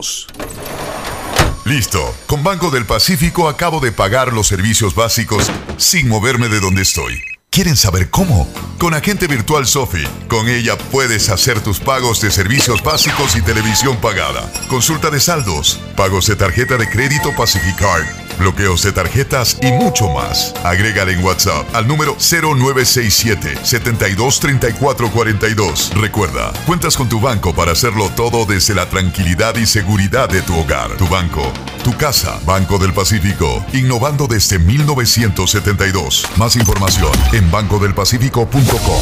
Listo. 1.65 2.15
Con 2.25 2.43
Banco 2.43 2.71
del 2.71 2.85
Pacífico 2.85 3.47
acabo 3.47 3.79
de 3.79 3.91
pagar 3.91 4.33
los 4.33 4.47
servicios 4.47 4.95
básicos 4.95 5.51
sin 5.77 6.09
moverme 6.09 6.49
de 6.49 6.59
donde 6.59 6.81
estoy. 6.81 7.21
¿Quieren 7.53 7.75
saber 7.75 8.09
cómo? 8.09 8.47
Con 8.79 8.93
Agente 8.93 9.27
Virtual 9.27 9.67
Sofi. 9.67 10.03
Con 10.29 10.47
ella 10.47 10.77
puedes 10.77 11.29
hacer 11.29 11.59
tus 11.59 11.81
pagos 11.81 12.21
de 12.21 12.31
servicios 12.31 12.81
básicos 12.81 13.35
y 13.35 13.41
televisión 13.41 13.97
pagada. 13.97 14.49
Consulta 14.69 15.09
de 15.09 15.19
saldos, 15.19 15.77
pagos 15.97 16.27
de 16.27 16.37
tarjeta 16.37 16.77
de 16.77 16.89
crédito 16.89 17.35
Pacificard, 17.35 18.05
bloqueos 18.37 18.83
de 18.83 18.91
tarjetas 18.91 19.57
y 19.61 19.71
mucho 19.71 20.09
más. 20.09 20.53
Agrégale 20.63 21.13
en 21.13 21.23
WhatsApp 21.23 21.65
al 21.73 21.87
número 21.87 22.15
0967 22.19 23.57
723442. 23.63 25.91
Recuerda, 25.95 26.51
cuentas 26.65 26.97
con 26.97 27.09
tu 27.09 27.19
banco 27.19 27.53
para 27.53 27.71
hacerlo 27.71 28.09
todo 28.15 28.45
desde 28.45 28.75
la 28.75 28.87
tranquilidad 28.87 29.55
y 29.55 29.65
seguridad 29.65 30.29
de 30.29 30.41
tu 30.41 30.57
hogar. 30.57 30.95
Tu 30.97 31.07
banco, 31.07 31.41
tu 31.83 31.95
casa, 31.97 32.39
Banco 32.45 32.77
del 32.77 32.93
Pacífico, 32.93 33.65
innovando 33.73 34.27
desde 34.27 34.59
1972. 34.59 36.25
Más 36.37 36.55
información 36.55 37.11
en 37.33 37.49
bancodelpacifico.com. 37.51 39.01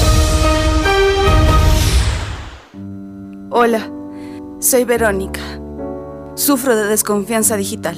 Hola, 3.52 3.90
soy 4.60 4.84
Verónica. 4.84 5.42
Sufro 6.36 6.76
de 6.76 6.86
desconfianza 6.86 7.58
digital. 7.58 7.98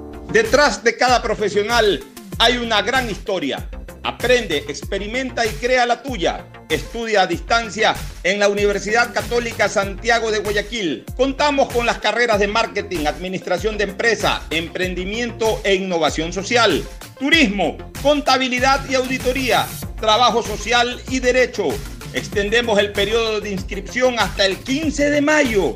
Detrás 0.31 0.81
de 0.81 0.95
cada 0.95 1.21
profesional 1.21 2.01
hay 2.39 2.55
una 2.55 2.81
gran 2.81 3.09
historia. 3.09 3.69
Aprende, 4.01 4.59
experimenta 4.69 5.45
y 5.45 5.49
crea 5.49 5.85
la 5.85 6.01
tuya. 6.01 6.45
Estudia 6.69 7.23
a 7.23 7.27
distancia 7.27 7.93
en 8.23 8.39
la 8.39 8.47
Universidad 8.47 9.13
Católica 9.13 9.67
Santiago 9.67 10.31
de 10.31 10.39
Guayaquil. 10.39 11.03
Contamos 11.17 11.73
con 11.73 11.85
las 11.85 11.97
carreras 11.97 12.39
de 12.39 12.47
marketing, 12.47 13.07
administración 13.07 13.77
de 13.77 13.83
empresa, 13.83 14.41
emprendimiento 14.51 15.59
e 15.65 15.75
innovación 15.75 16.31
social, 16.31 16.81
turismo, 17.19 17.77
contabilidad 18.01 18.89
y 18.89 18.95
auditoría, 18.95 19.67
trabajo 19.99 20.43
social 20.43 21.01
y 21.09 21.19
derecho. 21.19 21.67
Extendemos 22.13 22.79
el 22.79 22.93
periodo 22.93 23.41
de 23.41 23.51
inscripción 23.51 24.17
hasta 24.17 24.45
el 24.45 24.55
15 24.59 25.09
de 25.09 25.21
mayo. 25.21 25.75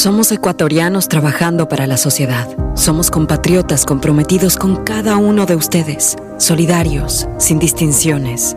Somos 0.00 0.32
ecuatorianos 0.32 1.08
trabajando 1.08 1.68
para 1.68 1.86
la 1.86 1.98
sociedad. 1.98 2.48
Somos 2.74 3.10
compatriotas 3.10 3.84
comprometidos 3.84 4.56
con 4.56 4.82
cada 4.82 5.18
uno 5.18 5.44
de 5.44 5.56
ustedes, 5.56 6.16
solidarios, 6.38 7.28
sin 7.38 7.58
distinciones. 7.58 8.56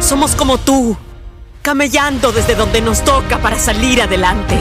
Somos 0.00 0.34
como 0.34 0.58
tú, 0.58 0.96
camellando 1.62 2.32
desde 2.32 2.54
donde 2.54 2.80
nos 2.80 3.04
toca 3.04 3.38
para 3.38 3.58
salir 3.58 4.00
adelante, 4.00 4.56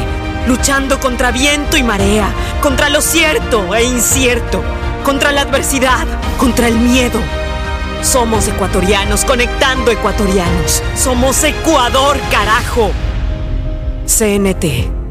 luchando 0.47 0.99
contra 0.99 1.31
viento 1.31 1.77
y 1.77 1.83
marea, 1.83 2.27
contra 2.61 2.89
lo 2.89 3.01
cierto 3.01 3.73
e 3.75 3.83
incierto, 3.83 4.61
contra 5.05 5.31
la 5.31 5.41
adversidad, 5.41 6.07
contra 6.38 6.67
el 6.67 6.77
miedo. 6.77 7.19
Somos 8.01 8.47
ecuatorianos 8.47 9.25
conectando 9.25 9.91
ecuatorianos. 9.91 10.83
Somos 10.95 11.43
Ecuador, 11.43 12.17
carajo. 12.31 12.91
CNT 14.05 14.97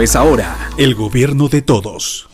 es 0.00 0.16
ahora. 0.16 0.70
El 0.76 0.94
gobierno 0.94 1.48
de 1.48 1.62
todos. 1.62 2.28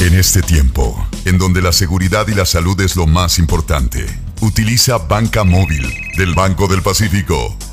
En 0.00 0.14
este 0.14 0.42
tiempo, 0.42 1.06
en 1.24 1.38
donde 1.38 1.62
la 1.62 1.72
seguridad 1.72 2.26
y 2.28 2.34
la 2.34 2.46
salud 2.46 2.80
es 2.80 2.96
lo 2.96 3.06
más 3.06 3.38
importante. 3.38 4.06
Utiliza 4.40 4.98
Banca 4.98 5.44
Móvil 5.44 5.86
del 6.16 6.34
Banco 6.34 6.68
del 6.68 6.82
Pacífico 6.82 7.56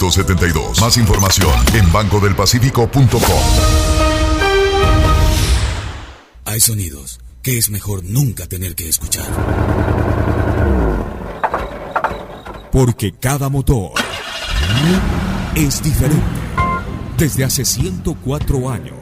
1972. 0.00 0.80
Más 0.80 0.96
información 0.96 1.52
en 1.74 1.92
bancodelpacifico.com. 1.92 3.20
Hay 6.46 6.60
sonidos 6.60 7.20
que 7.42 7.58
es 7.58 7.70
mejor 7.70 8.02
nunca 8.04 8.46
tener 8.46 8.74
que 8.74 8.88
escuchar. 8.88 9.26
Porque 12.72 13.12
cada 13.12 13.48
motor 13.48 13.92
es 15.54 15.82
diferente. 15.82 16.24
Desde 17.18 17.44
hace 17.44 17.64
104 17.66 18.70
años, 18.70 18.96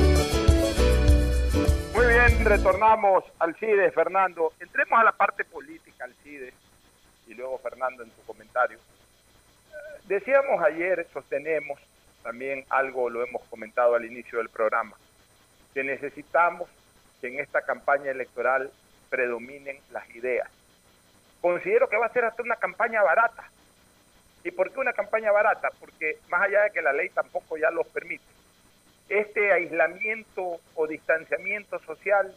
Muy 1.93 2.07
bien, 2.07 2.45
retornamos 2.45 3.23
al 3.39 3.55
CIDE, 3.55 3.91
Fernando. 3.91 4.53
Entremos 4.59 4.99
a 4.99 5.03
la 5.03 5.11
parte 5.11 5.43
política, 5.43 6.05
al 6.05 6.13
CIDE, 6.23 6.53
y 7.27 7.33
luego 7.33 7.57
Fernando 7.59 8.03
en 8.03 8.09
tu 8.09 8.21
comentario. 8.23 8.79
Decíamos 10.05 10.63
ayer, 10.63 11.05
sostenemos, 11.13 11.79
también 12.23 12.65
algo 12.69 13.09
lo 13.09 13.23
hemos 13.23 13.43
comentado 13.49 13.95
al 13.95 14.05
inicio 14.05 14.39
del 14.39 14.49
programa, 14.49 14.95
que 15.73 15.83
necesitamos 15.83 16.69
que 17.21 17.27
en 17.27 17.39
esta 17.39 17.61
campaña 17.61 18.11
electoral 18.11 18.71
predominen 19.09 19.77
las 19.91 20.09
ideas. 20.15 20.49
Considero 21.41 21.89
que 21.89 21.97
va 21.97 22.07
a 22.07 22.13
ser 22.13 22.25
hasta 22.25 22.41
una 22.41 22.55
campaña 22.55 23.03
barata. 23.03 23.49
¿Y 24.43 24.51
por 24.51 24.71
qué 24.71 24.79
una 24.79 24.93
campaña 24.93 25.31
barata? 25.31 25.69
Porque 25.79 26.17
más 26.29 26.43
allá 26.43 26.63
de 26.63 26.71
que 26.71 26.81
la 26.81 26.93
ley 26.93 27.09
tampoco 27.09 27.57
ya 27.57 27.71
los 27.71 27.87
permite, 27.87 28.23
este 29.09 29.51
aislamiento 29.51 30.59
o 30.75 30.87
distanciamiento 30.87 31.79
social 31.79 32.33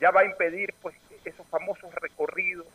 ya 0.00 0.10
va 0.10 0.22
a 0.22 0.24
impedir 0.24 0.74
pues 0.80 0.96
esos 1.24 1.46
famosos 1.48 1.94
recorridos. 1.94 2.66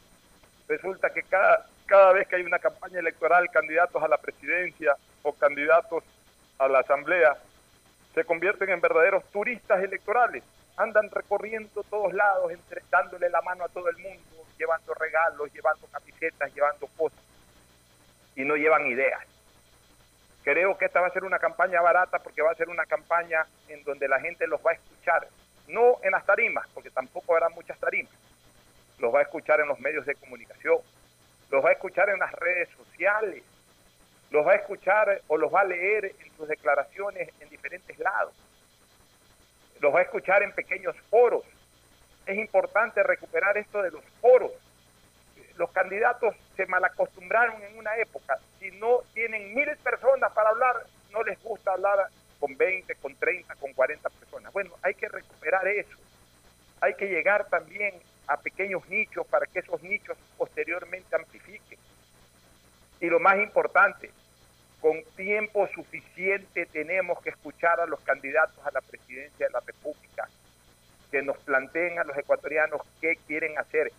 Resulta 0.68 1.10
que 1.10 1.24
cada, 1.24 1.66
cada 1.86 2.14
vez 2.14 2.28
que 2.28 2.38
hay 2.38 2.44
una 2.44 2.60
campaña 2.60 3.00
electoral, 3.00 3.50
candidatos 3.52 4.02
a 4.02 4.08
la 4.08 4.18
presidencia 4.18 4.96
o 5.24 5.34
candidatos 5.34 6.04
a 6.60 6.68
la 6.68 6.80
asamblea 6.80 7.36
se 8.14 8.24
convierten 8.24 8.70
en 8.70 8.80
verdaderos 8.80 9.26
turistas 9.32 9.84
electorales. 9.84 10.44
Andan 10.78 11.10
recorriendo 11.10 11.84
todos 11.84 12.14
lados, 12.14 12.52
dándole 12.90 13.30
la 13.30 13.42
mano 13.42 13.66
a 13.66 13.70
todo 13.70 13.90
el 13.90 13.98
mundo, 13.98 14.46
llevando 14.58 14.94
regalos, 14.94 15.54
llevando 15.54 15.88
camisetas, 15.88 16.54
llevando 16.54 16.88
cosas. 16.98 17.20
Y 18.36 18.44
no 18.44 18.56
llevan 18.56 18.88
ideas. 18.88 19.24
Creo 20.44 20.78
que 20.78 20.86
esta 20.86 21.02
va 21.02 21.08
a 21.08 21.14
ser 21.14 21.24
una 21.24 21.40
campaña 21.40 21.82
barata 21.82 22.20
porque 22.20 22.42
va 22.42 22.52
a 22.52 22.56
ser 22.56 22.70
una 22.70 22.86
campaña 22.86 23.46
en 23.68 23.84
donde 23.84 24.08
la 24.08 24.20
gente 24.20 24.48
los 24.48 24.62
va 24.62 24.72
a 24.72 24.76
escuchar. 24.76 25.28
No 25.68 25.98
en 26.04 26.12
las 26.12 26.26
tarimas, 26.26 26.68
porque 26.74 26.92
tampoco 26.92 27.34
habrá 27.34 27.50
muchas 27.50 27.80
tarimas. 27.80 28.14
Los 29.00 29.14
va 29.14 29.20
a 29.20 29.24
escuchar 29.24 29.60
en 29.60 29.68
los 29.68 29.80
medios 29.80 30.06
de 30.06 30.16
comunicación. 30.16 30.78
Los 31.50 31.64
va 31.64 31.70
a 31.70 31.74
escuchar 31.74 32.10
en 32.10 32.20
las 32.20 32.32
redes 32.34 32.70
sociales 32.78 33.44
los 34.36 34.46
va 34.46 34.52
a 34.52 34.56
escuchar 34.56 35.22
o 35.28 35.38
los 35.38 35.54
va 35.54 35.62
a 35.62 35.66
leer 35.66 36.06
en 36.06 36.36
sus 36.36 36.48
declaraciones 36.48 37.30
en 37.40 37.50
diferentes 37.50 37.98
lados. 38.00 38.34
Los 39.80 39.94
va 39.94 40.00
a 40.00 40.04
escuchar 40.04 40.44
en 40.44 40.52
pequeños 40.52 40.96
foros. 41.10 41.44
Es 42.26 42.38
importante 42.38 43.02
recuperar 43.04 43.58
esto 43.58 43.82
de 43.82 43.92
los 43.92 44.04
foros. 44.20 44.52
Los 45.58 45.72
candidatos 45.72 46.36
se 46.56 46.66
malacostumbraron 46.66 47.62
en 47.64 47.78
una 47.78 47.96
época. 47.98 48.38
Si 48.60 48.72
no 48.72 49.00
tienen 49.14 49.54
mil 49.54 49.70
personas 49.78 50.32
para 50.34 50.50
hablar, 50.50 50.86
no 51.12 51.24
les 51.24 51.42
gusta 51.42 51.72
hablar 51.72 52.08
con 52.40 52.58
20, 52.58 52.94
con 52.96 53.16
30, 53.16 53.56
con 53.56 53.74
40 53.74 54.10
personas. 54.10 54.52
Bueno, 54.52 54.72
hay 54.82 54.94
que 54.96 55.08
recuperar 55.08 55.68
eso. 55.68 55.98
Hay 56.82 56.94
que 56.96 57.08
llegar 57.08 57.48
también 57.48 57.94
a 58.28 58.38
pequeños 58.38 58.88
nichos 58.90 59.26
para 59.28 59.46
que 59.46 59.60
esos 59.60 59.82
nichos 59.84 60.18
posteriormente 60.38 61.16
amplifiquen. 61.16 61.80
Y 63.00 63.08
lo 63.08 63.20
más 63.20 63.38
importante, 63.38 64.12
con 64.82 65.02
tiempo 65.16 65.68
suficiente 65.74 66.66
tenemos 66.68 67.22
que 67.22 67.30
escuchar 67.30 67.80
a 67.80 67.86
los 67.86 68.00
candidatos 68.02 68.58
a 68.66 68.72
la 68.72 68.82
presidencia 68.82 69.48
de 69.48 69.54
la 69.54 69.60
República, 69.62 70.28
que 71.12 71.22
nos 71.22 71.38
planteen 71.38 72.00
a 72.00 72.04
los 72.04 72.18
ecuatorianos 72.18 72.82
qué 73.02 73.16
quieren 73.28 73.58
hacer. 73.58 73.92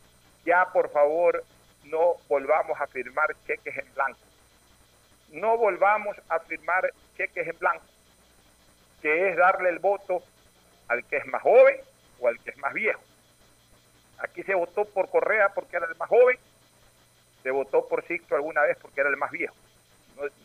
Ya, 0.47 0.65
por 0.73 0.91
favor, 0.91 1.45
no 1.85 2.15
volvamos 2.29 2.81
a 2.81 2.87
firmar 2.87 3.37
cheques 3.47 3.77
en 3.77 3.93
blanco. 3.95 4.19
No 5.33 5.59
volvamos 5.59 6.17
a 6.29 6.39
firmar 6.41 6.91
cheques 7.19 7.47
en 7.47 7.59
blanco, 7.59 7.85
que 9.03 9.29
es 9.29 9.37
darle 9.37 9.69
el 9.69 9.79
voto 9.79 10.23
al 10.89 11.05
que 11.05 11.19
es 11.19 11.27
más 11.27 11.43
joven 11.43 11.77
o 12.21 12.29
al 12.29 12.39
que 12.41 12.51
es 12.51 12.57
más 12.59 12.73
viejo. 12.73 13.03
Aquí 14.19 14.43
se 14.45 14.55
votó 14.55 14.87
por 14.87 15.11
Correa 15.11 15.51
porque 15.51 15.77
era 15.77 15.87
el 15.87 15.97
más 15.97 16.09
joven, 16.09 16.39
se 17.43 17.51
votó 17.51 17.87
por 17.87 18.07
Sixto 18.07 18.35
alguna 18.35 18.63
vez 18.63 18.79
porque 18.81 19.03
era 19.03 19.11
el 19.11 19.19
más 19.19 19.31
viejo 19.31 19.55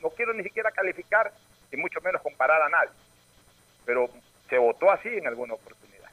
no, 0.01 0.09
quiero 0.11 0.33
ni 0.33 0.43
siquiera 0.43 0.71
calificar 0.71 1.31
y 1.71 1.77
mucho 1.77 2.01
menos 2.01 2.21
comparar 2.21 2.61
a 2.61 2.69
nadie, 2.69 2.91
pero 3.85 4.09
se 4.49 4.57
votó 4.57 4.91
así 4.91 5.09
en 5.09 5.27
alguna 5.27 5.53
oportunidad. 5.53 6.09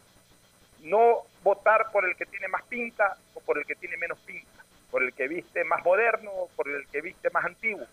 No 0.80 1.22
votar 1.42 1.90
por 1.90 2.04
el 2.04 2.16
que 2.16 2.26
tiene 2.26 2.48
más 2.48 2.62
pinta 2.64 3.16
por 3.48 3.56
el 3.56 3.64
que 3.64 3.76
tiene 3.76 3.96
menos 3.96 4.18
pinta, 4.26 4.62
por 4.90 5.02
el 5.02 5.14
que 5.14 5.26
viste 5.26 5.64
más 5.64 5.82
moderno 5.82 6.30
por 6.54 6.68
el 6.68 6.86
que 6.88 7.00
viste 7.00 7.30
más 7.30 7.46
antiguo. 7.46 7.86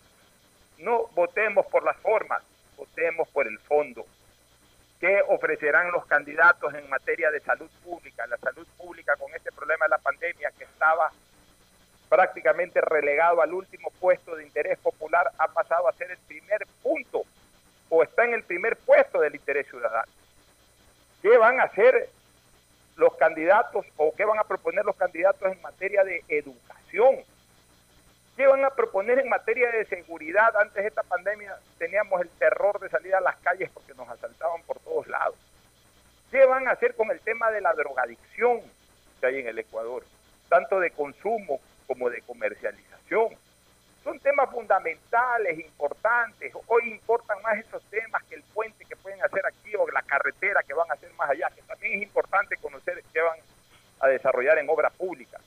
No 0.76 1.06
votemos 1.14 1.64
por 1.64 1.82
las 1.82 1.96
formas, 1.96 2.42
votemos 2.76 3.26
por 3.30 3.46
el 3.46 3.58
fondo. 3.60 4.04
¿Qué 5.00 5.22
ofrecerán 5.26 5.92
los 5.92 6.04
candidatos 6.04 6.74
en 6.74 6.86
materia 6.90 7.30
de 7.30 7.40
salud 7.40 7.70
pública? 7.82 8.26
La 8.26 8.36
salud 8.36 8.66
pública 8.76 9.16
con 9.16 9.34
este 9.34 9.50
problema 9.50 9.86
de 9.86 9.92
la 9.92 9.98
pandemia 9.98 10.52
que 10.58 10.64
estaba 10.64 11.10
prácticamente 12.10 12.82
relegado 12.82 13.40
al 13.40 13.54
último 13.54 13.90
puesto 13.98 14.36
de 14.36 14.44
interés 14.44 14.78
popular, 14.80 15.30
ha 15.38 15.48
pasado 15.48 15.88
a 15.88 15.92
ser 15.94 16.10
el 16.10 16.18
primer 16.18 16.66
punto 16.82 17.22
o 17.88 18.02
está 18.02 18.26
en 18.26 18.34
el 18.34 18.42
primer 18.42 18.76
puesto 18.76 19.20
del 19.20 19.34
interés 19.34 19.66
ciudadano. 19.68 20.12
¿Qué 21.22 21.34
van 21.38 21.60
a 21.60 21.64
hacer 21.64 22.10
los 22.96 23.14
candidatos 23.16 23.86
o 23.96 24.12
qué 24.14 24.24
van 24.24 24.38
a 24.38 24.44
proponer 24.44 24.84
los 24.84 24.96
candidatos 24.96 25.52
en 25.52 25.60
materia 25.62 26.02
de 26.04 26.24
educación? 26.28 27.16
¿Qué 28.36 28.46
van 28.46 28.64
a 28.64 28.70
proponer 28.70 29.18
en 29.18 29.28
materia 29.28 29.70
de 29.70 29.86
seguridad? 29.86 30.54
Antes 30.56 30.82
de 30.82 30.88
esta 30.88 31.02
pandemia 31.02 31.56
teníamos 31.78 32.20
el 32.20 32.28
terror 32.30 32.78
de 32.80 32.90
salir 32.90 33.14
a 33.14 33.20
las 33.20 33.36
calles 33.36 33.70
porque 33.72 33.94
nos 33.94 34.08
asaltaban 34.08 34.62
por 34.62 34.78
todos 34.80 35.06
lados. 35.08 35.36
¿Qué 36.30 36.44
van 36.44 36.68
a 36.68 36.72
hacer 36.72 36.94
con 36.94 37.10
el 37.10 37.20
tema 37.20 37.50
de 37.50 37.60
la 37.60 37.72
drogadicción 37.72 38.60
que 39.20 39.26
hay 39.26 39.40
en 39.40 39.48
el 39.48 39.58
Ecuador? 39.58 40.04
Tanto 40.48 40.80
de 40.80 40.90
consumo 40.90 41.60
como 41.86 42.10
de 42.10 42.20
comercialización. 42.22 43.28
Son 44.06 44.20
temas 44.20 44.48
fundamentales, 44.52 45.58
importantes. 45.58 46.52
Hoy 46.68 46.92
importan 46.92 47.42
más 47.42 47.58
esos 47.58 47.82
temas 47.90 48.22
que 48.22 48.36
el 48.36 48.42
puente 48.54 48.84
que 48.84 48.94
pueden 48.94 49.20
hacer 49.20 49.44
aquí 49.44 49.74
o 49.74 49.84
la 49.88 50.02
carretera 50.02 50.62
que 50.62 50.74
van 50.74 50.88
a 50.88 50.94
hacer 50.94 51.12
más 51.14 51.28
allá, 51.28 51.50
que 51.52 51.60
también 51.62 51.94
es 51.94 52.02
importante 52.04 52.56
conocer 52.58 53.02
qué 53.12 53.20
van 53.20 53.40
a 53.98 54.06
desarrollar 54.06 54.58
en 54.58 54.70
obra 54.70 54.90
pública. 54.90 55.40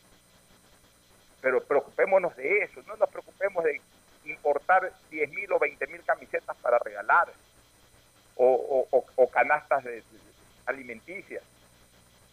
Pero 1.39 1.63
preocupémonos 1.63 2.35
de 2.35 2.63
eso, 2.63 2.81
no 2.85 2.97
nos 2.97 3.09
preocupemos 3.09 3.63
de 3.63 3.79
importar 4.25 4.91
10 5.09 5.29
mil 5.29 5.49
o 5.53 5.57
20 5.57 5.87
mil 5.87 6.03
camisetas 6.03 6.57
para 6.57 6.79
regalar 6.79 7.29
o, 8.35 9.29
canastas 9.31 9.85
alimenticias 10.65 11.43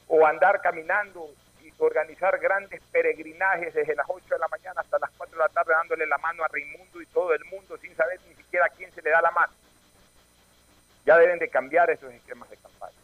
o 0.08 0.26
andar 0.26 0.60
caminando 0.60 1.30
organizar 1.78 2.38
grandes 2.38 2.80
peregrinajes 2.90 3.74
desde 3.74 3.94
las 3.94 4.06
8 4.08 4.24
de 4.30 4.38
la 4.38 4.48
mañana 4.48 4.80
hasta 4.80 4.98
las 4.98 5.10
4 5.16 5.36
de 5.36 5.44
la 5.44 5.48
tarde 5.48 5.72
dándole 5.72 6.06
la 6.06 6.18
mano 6.18 6.44
a 6.44 6.48
Raimundo 6.48 7.00
y 7.02 7.06
todo 7.06 7.34
el 7.34 7.44
mundo 7.46 7.76
sin 7.78 7.94
saber 7.94 8.18
ni 8.28 8.34
siquiera 8.34 8.66
a 8.66 8.70
quién 8.70 8.92
se 8.94 9.02
le 9.02 9.10
da 9.10 9.20
la 9.20 9.30
mano. 9.30 9.52
Ya 11.04 11.18
deben 11.18 11.38
de 11.38 11.48
cambiar 11.48 11.90
esos 11.90 12.12
esquemas 12.12 12.48
de 12.50 12.56
campaña. 12.56 12.96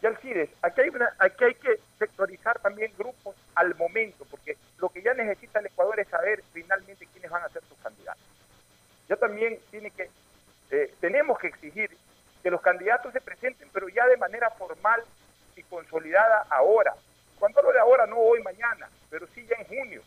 Y 0.00 0.06
Alcides, 0.06 0.50
aquí 0.62 0.80
hay, 0.82 0.88
una, 0.90 1.12
aquí 1.18 1.44
hay 1.44 1.54
que 1.54 1.80
sectorizar 1.98 2.58
también 2.60 2.92
grupos 2.96 3.34
al 3.56 3.74
momento, 3.74 4.24
porque 4.30 4.56
lo 4.78 4.88
que 4.90 5.02
ya 5.02 5.12
necesita 5.14 5.58
el 5.58 5.66
Ecuador 5.66 5.98
es 5.98 6.08
saber 6.08 6.42
finalmente 6.52 7.06
quiénes 7.06 7.30
van 7.30 7.42
a 7.42 7.48
ser 7.48 7.62
sus 7.64 7.76
candidatos. 7.78 8.22
Ya 9.08 9.16
también 9.16 9.58
tiene 9.70 9.90
que, 9.90 10.08
eh, 10.70 10.94
tenemos 11.00 11.38
que 11.38 11.48
exigir 11.48 11.90
que 12.42 12.50
los 12.50 12.60
candidatos 12.60 13.12
se 13.12 13.20
presenten, 13.20 13.68
pero 13.72 13.88
ya 13.88 14.06
de 14.06 14.16
manera 14.16 14.50
formal 14.50 15.02
y 15.56 15.62
consolidada 15.64 16.46
ahora, 16.50 16.94
cuando 17.38 17.60
hablo 17.60 17.72
de 17.72 17.80
ahora, 17.80 18.06
no 18.06 18.16
hoy, 18.18 18.42
mañana, 18.42 18.88
pero 19.10 19.26
sí 19.28 19.46
ya 19.46 19.56
en 19.56 19.66
junio, 19.66 20.02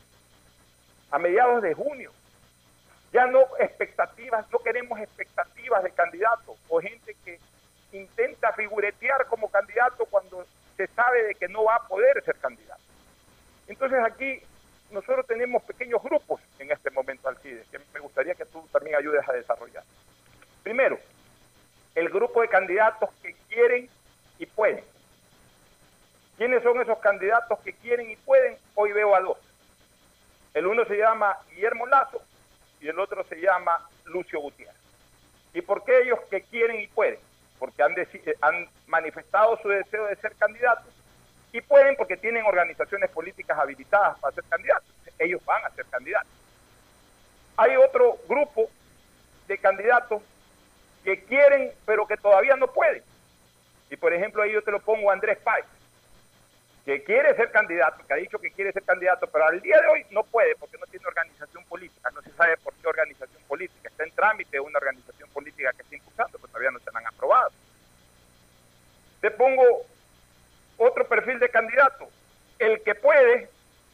a 1.10 1.20
mediados 1.20 1.62
de 1.62 1.74
junio. 1.74 2.12
Ya 3.14 3.26
no 3.26 3.42
expectativas, 3.60 4.50
no 4.52 4.60
queremos 4.60 5.00
expectativas 5.00 5.84
de 5.84 5.92
candidatos 5.92 6.58
o 6.70 6.80
gente 6.80 7.16
que 7.26 7.40
intenta 7.92 8.54
figuretear 8.54 9.28
como 9.28 9.50
candidato 9.50 10.06
cuando 10.06 10.46
se 10.78 10.88
sabe 10.88 11.24
de 11.24 11.36
que 11.36 11.50
no 11.50 11.66
va 11.66 11.76
a 11.76 11.88
poder 11.88 12.24
ser 12.24 12.38
candidato. 12.38 12.82
Entonces 13.68 14.00
aquí 14.06 14.42
nosotros 14.92 15.26
tenemos 15.28 15.64
pequeños 15.64 16.02
grupos 16.02 16.42
en 16.60 16.72
este 16.72 16.90
momento, 16.92 17.28
Alcides, 17.28 17.68
que 17.68 17.80
me 17.94 18.00
gustaría 18.00 18.36
que 18.36 18.46
tú 18.46 18.66
también 18.72 18.96
ayudes 18.96 19.28
a 19.28 19.34
desarrollar. 19.34 19.84
Primero, 20.64 20.98
el 21.96 22.10
grupo 22.10 22.42
de 22.42 22.48
candidatos 22.48 23.10
que 23.22 23.34
quieren 23.50 23.90
y 24.40 24.46
pueden. 24.46 24.84
¿Quiénes 26.42 26.64
son 26.64 26.82
esos 26.82 26.98
candidatos 26.98 27.60
que 27.60 27.72
quieren 27.72 28.10
y 28.10 28.16
pueden? 28.16 28.58
Hoy 28.74 28.92
veo 28.94 29.16
a 29.16 29.20
dos. 29.20 29.38
El 30.56 30.66
uno 30.66 30.84
se 30.86 30.98
llama 30.98 31.38
Guillermo 31.52 31.86
Lazo 31.86 32.20
y 32.80 32.88
el 32.88 33.00
otro 33.00 33.24
se 33.26 33.36
llama 33.36 33.88
Lucio 34.06 34.40
Gutiérrez. 34.40 34.76
¿Y 35.54 35.62
por 35.62 35.84
qué 35.84 36.02
ellos 36.02 36.18
que 36.32 36.42
quieren 36.42 36.82
y 36.82 36.88
pueden? 36.88 37.20
Porque 37.60 37.84
han, 37.84 37.92
eh, 37.96 38.36
han 38.42 38.68
manifestado 38.88 39.56
su 39.62 39.70
deseo 39.70 40.08
de 40.08 40.16
ser 40.16 40.36
candidatos 40.36 40.92
y 41.54 41.62
pueden 41.62 41.96
porque 41.96 42.18
tienen 42.18 42.44
organizaciones 42.44 43.12
políticas 43.12 43.60
habilitadas 43.60 44.18
para 44.18 44.34
ser 44.34 44.44
candidatos. 44.46 44.90
Ellos 45.20 45.46
van 45.46 45.64
a 45.64 45.70
ser 45.70 45.86
candidatos. 45.92 46.32
Hay 47.56 47.76
otro 47.76 48.18
grupo 48.28 48.68
de 49.48 49.60
candidatos 49.60 50.24
que 51.04 51.24
quieren 51.24 51.72
pero 51.86 52.08
que 52.08 52.18
todavía 52.18 52.56
no 52.56 52.66
pueden. 52.66 53.04
Y 53.92 53.96
por 53.96 54.12
ejemplo 54.12 54.42
ahí 54.42 54.54
yo 54.54 54.64
te 54.64 54.72
lo 54.72 54.80
pongo 54.80 55.12
a 55.12 55.14
Andrés 55.14 55.38
Páez 55.38 55.68
que 56.86 57.04
quiere 57.04 57.36
ser 57.36 57.52
candidato, 57.52 58.06
que 58.08 58.14
ha 58.14 58.18
dicho 58.18 58.40
que 58.40 58.52
quiere 58.52 58.72
ser 58.72 58.84
candidato, 58.84 59.28
pero 59.28 59.46
al 59.46 59.62
día 59.62 59.80
de 59.80 59.88
hoy 59.88 60.06
no 60.10 60.24
puede 60.24 60.56
porque 60.56 60.78
no 60.78 60.88
tiene 60.88 61.06
organización 61.06 61.64
política, 61.66 62.10
no 62.12 62.22
se 62.22 62.32
sabe 62.32 62.58
por 62.58 62.74
qué 62.76 62.88
organización 62.88 63.42
política, 63.48 63.90
está 63.90 64.04
en 64.04 64.12
trámite 64.12 64.60
una 64.60 64.80
organización 64.80 65.30
política 65.30 65.72
que 65.74 65.84
está 65.84 65.96
impulsando, 65.96 66.40
pero 66.40 66.48
todavía 66.48 66.72
no 66.72 66.80
se 66.80 66.92
la 66.92 67.00
han 67.00 67.08
aprobado. 67.08 67.52
Te 69.22 69.30
pongo 69.30 69.64
otro 70.78 71.08
perfil 71.08 71.38
de 71.40 71.50
candidato, 71.50 72.10
el 72.58 72.82
que 72.82 72.96
puede, 72.96 73.50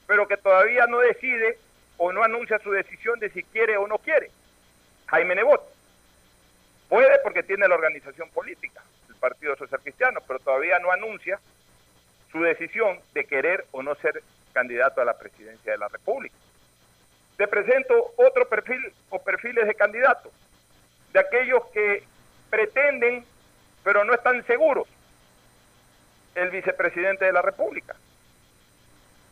pero 0.07 0.27
que 0.27 0.37
todavía 0.37 0.87
no 0.87 0.99
decide 0.99 1.57
o 1.97 2.13
no 2.13 2.23
anuncia 2.23 2.59
su 2.59 2.71
decisión 2.71 3.19
de 3.19 3.29
si 3.31 3.43
quiere 3.43 3.75
o 3.75 3.87
no 3.87 3.97
quiere. 3.97 4.31
Jaime 5.07 5.35
Nebot. 5.35 5.61
Puede 6.87 7.19
porque 7.19 7.43
tiene 7.43 7.67
la 7.67 7.75
organización 7.75 8.29
política, 8.29 8.81
el 9.09 9.15
Partido 9.15 9.57
Social 9.57 9.81
Cristiano, 9.81 10.21
pero 10.25 10.39
todavía 10.39 10.79
no 10.79 10.89
anuncia 10.89 11.37
su 12.31 12.41
decisión 12.41 12.99
de 13.13 13.25
querer 13.25 13.65
o 13.71 13.83
no 13.83 13.95
ser 13.95 14.21
candidato 14.53 15.01
a 15.01 15.05
la 15.05 15.17
presidencia 15.17 15.71
de 15.71 15.77
la 15.77 15.87
República. 15.87 16.35
Te 17.37 17.47
presento 17.47 18.13
otro 18.15 18.47
perfil 18.49 18.81
o 19.09 19.21
perfiles 19.21 19.67
de 19.67 19.75
candidatos, 19.75 20.31
de 21.13 21.19
aquellos 21.19 21.65
que 21.67 22.03
pretenden, 22.49 23.23
pero 23.83 24.03
no 24.03 24.13
están 24.13 24.43
seguros 24.45 24.87
el 26.35 26.49
vicepresidente 26.49 27.25
de 27.25 27.33
la 27.33 27.41
República. 27.41 27.95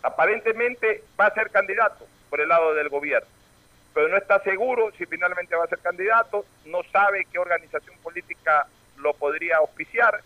Aparentemente 0.03 1.03
va 1.19 1.27
a 1.27 1.33
ser 1.33 1.49
candidato 1.49 2.05
por 2.29 2.41
el 2.41 2.49
lado 2.49 2.73
del 2.75 2.89
gobierno, 2.89 3.27
pero 3.93 4.07
no 4.07 4.17
está 4.17 4.39
seguro 4.41 4.91
si 4.97 5.05
finalmente 5.05 5.55
va 5.55 5.63
a 5.63 5.67
ser 5.67 5.79
candidato, 5.79 6.45
no 6.65 6.83
sabe 6.91 7.25
qué 7.31 7.39
organización 7.39 7.97
política 8.03 8.67
lo 8.97 9.13
podría 9.13 9.57
auspiciar, 9.57 10.21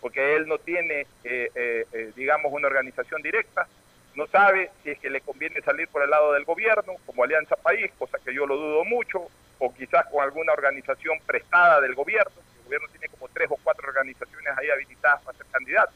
porque 0.00 0.36
él 0.36 0.46
no 0.46 0.58
tiene, 0.58 1.06
eh, 1.24 1.50
eh, 1.54 1.86
eh, 1.92 2.12
digamos, 2.16 2.52
una 2.52 2.68
organización 2.68 3.22
directa, 3.22 3.66
no 4.14 4.26
sabe 4.26 4.70
si 4.82 4.90
es 4.90 4.98
que 4.98 5.10
le 5.10 5.20
conviene 5.20 5.60
salir 5.60 5.88
por 5.88 6.02
el 6.02 6.10
lado 6.10 6.32
del 6.32 6.44
gobierno, 6.44 6.96
como 7.06 7.24
Alianza 7.24 7.56
País, 7.56 7.90
cosa 7.98 8.18
que 8.24 8.34
yo 8.34 8.46
lo 8.46 8.56
dudo 8.56 8.84
mucho, 8.84 9.28
o 9.58 9.74
quizás 9.74 10.06
con 10.06 10.22
alguna 10.22 10.52
organización 10.52 11.18
prestada 11.26 11.80
del 11.80 11.94
gobierno, 11.94 12.32
el 12.58 12.64
gobierno 12.64 12.88
tiene 12.88 13.08
como 13.08 13.28
tres 13.28 13.48
o 13.50 13.58
cuatro 13.62 13.88
organizaciones 13.88 14.58
ahí 14.58 14.70
habilitadas 14.70 15.22
para 15.22 15.36
ser 15.36 15.46
candidato, 15.46 15.92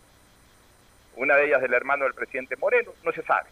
una 1.16 1.36
de 1.36 1.46
ellas 1.46 1.62
del 1.62 1.74
hermano 1.74 2.04
del 2.04 2.14
presidente 2.14 2.56
Moreno, 2.56 2.92
no 3.02 3.12
se 3.12 3.22
sabe. 3.22 3.48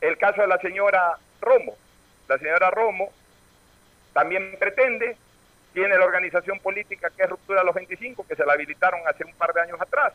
El 0.00 0.16
caso 0.18 0.40
de 0.40 0.48
la 0.48 0.58
señora 0.58 1.18
Romo, 1.40 1.76
la 2.28 2.38
señora 2.38 2.70
Romo 2.70 3.12
también 4.14 4.56
pretende 4.58 5.16
tiene 5.74 5.98
la 5.98 6.04
organización 6.04 6.60
política 6.60 7.10
que 7.10 7.24
es 7.24 7.28
Ruptura 7.28 7.60
de 7.60 7.66
los 7.66 7.74
25, 7.74 8.26
que 8.26 8.36
se 8.36 8.46
la 8.46 8.52
habilitaron 8.52 9.00
hace 9.06 9.24
un 9.24 9.34
par 9.34 9.52
de 9.52 9.60
años 9.60 9.80
atrás. 9.80 10.14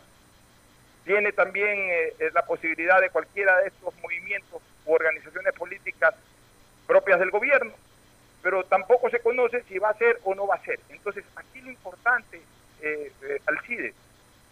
Tiene 1.03 1.33
también 1.33 1.77
eh, 1.77 2.31
la 2.33 2.45
posibilidad 2.45 3.01
de 3.01 3.09
cualquiera 3.09 3.57
de 3.59 3.67
estos 3.67 3.93
movimientos 4.01 4.61
u 4.85 4.93
organizaciones 4.93 5.53
políticas 5.53 6.15
propias 6.87 7.19
del 7.19 7.29
gobierno, 7.29 7.73
pero 8.41 8.63
tampoco 8.63 9.09
se 9.09 9.19
conoce 9.19 9.63
si 9.63 9.77
va 9.77 9.89
a 9.89 9.97
ser 9.97 10.19
o 10.23 10.33
no 10.33 10.47
va 10.47 10.55
a 10.55 10.63
ser. 10.63 10.79
Entonces, 10.89 11.25
aquí 11.35 11.59
lo 11.61 11.69
importante, 11.69 12.41
eh, 12.81 13.11
eh, 13.21 13.93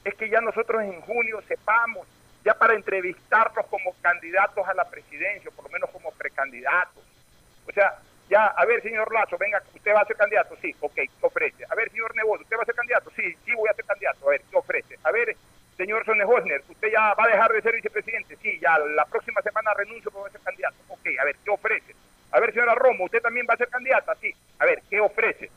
es 0.03 0.15
que 0.15 0.29
ya 0.29 0.41
nosotros 0.41 0.83
en 0.83 0.99
junio 1.01 1.41
sepamos, 1.47 2.05
ya 2.43 2.53
para 2.53 2.73
entrevistarlos 2.73 3.65
como 3.67 3.93
candidatos 4.01 4.67
a 4.67 4.73
la 4.73 4.89
presidencia, 4.89 5.49
o 5.49 5.53
por 5.53 5.65
lo 5.65 5.71
menos 5.71 5.89
como 5.89 6.11
precandidatos. 6.11 7.03
O 7.65 7.71
sea, 7.71 7.97
ya, 8.29 8.47
a 8.47 8.65
ver, 8.65 8.81
señor 8.81 9.11
Lazo, 9.13 9.37
venga, 9.37 9.61
¿usted 9.73 9.93
va 9.93 10.01
a 10.01 10.05
ser 10.05 10.17
candidato? 10.17 10.55
Sí, 10.61 10.75
ok, 10.81 10.95
¿qué 10.95 11.09
ofrece? 11.21 11.63
A 11.69 11.75
ver, 11.75 11.89
señor 11.89 12.13
Nebot, 12.15 12.41
¿usted 12.41 12.57
va 12.57 12.63
a 12.63 12.65
ser 12.65 12.75
candidato? 12.75 13.09
Sí, 13.15 13.35
sí, 13.45 13.53
voy 13.53 13.69
a 13.69 13.73
ser 13.73 13.85
candidato. 13.85 14.27
A 14.27 14.31
ver, 14.31 14.41
¿qué 14.51 14.57
ofrece? 14.57 14.99
A 15.03 15.11
ver, 15.11 15.35
señor 15.77 16.03
Sonne-Hosner, 16.05 16.61
¿usted 16.67 16.91
ya 16.91 17.13
va 17.13 17.23
a 17.23 17.27
dejar 17.27 17.53
de 17.53 17.61
ser 17.61 17.75
vicepresidente? 17.75 18.35
Sí, 18.37 18.59
ya 18.59 18.77
la 18.79 19.05
próxima 19.05 19.41
semana 19.41 19.73
renuncio 19.73 20.11
para 20.11 20.29
ser 20.29 20.41
candidato. 20.41 20.75
Ok, 20.89 21.07
a 21.19 21.23
ver, 21.23 21.35
¿qué 21.43 21.51
ofrece? 21.51 21.95
A 22.31 22.39
ver, 22.41 22.51
señora 22.51 22.75
Romo, 22.75 23.05
¿usted 23.05 23.21
también 23.21 23.47
va 23.49 23.53
a 23.53 23.57
ser 23.57 23.69
candidata? 23.69 24.13
Sí, 24.19 24.33
a 24.59 24.65
ver, 24.65 24.81
¿qué 24.89 24.99
ofrece? 24.99 25.49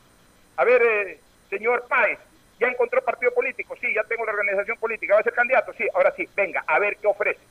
A 0.55 0.63
ver, 0.63 0.81
eh, 0.81 1.19
señor 1.49 1.85
Páez, 1.89 2.19
¿ya 2.57 2.67
encontró 2.67 3.03
partido 3.03 3.33
político? 3.33 3.75
Sí, 3.81 3.93
ya 3.93 4.03
tengo 4.05 4.25
la 4.25 4.31
organización 4.31 4.77
política. 4.77 5.15
¿Va 5.15 5.19
a 5.19 5.23
ser 5.23 5.33
candidato? 5.33 5.73
Sí, 5.73 5.85
ahora 5.93 6.13
sí, 6.15 6.27
venga, 6.35 6.63
a 6.65 6.79
ver, 6.79 6.95
¿qué 6.97 7.07
ofrece? 7.07 7.41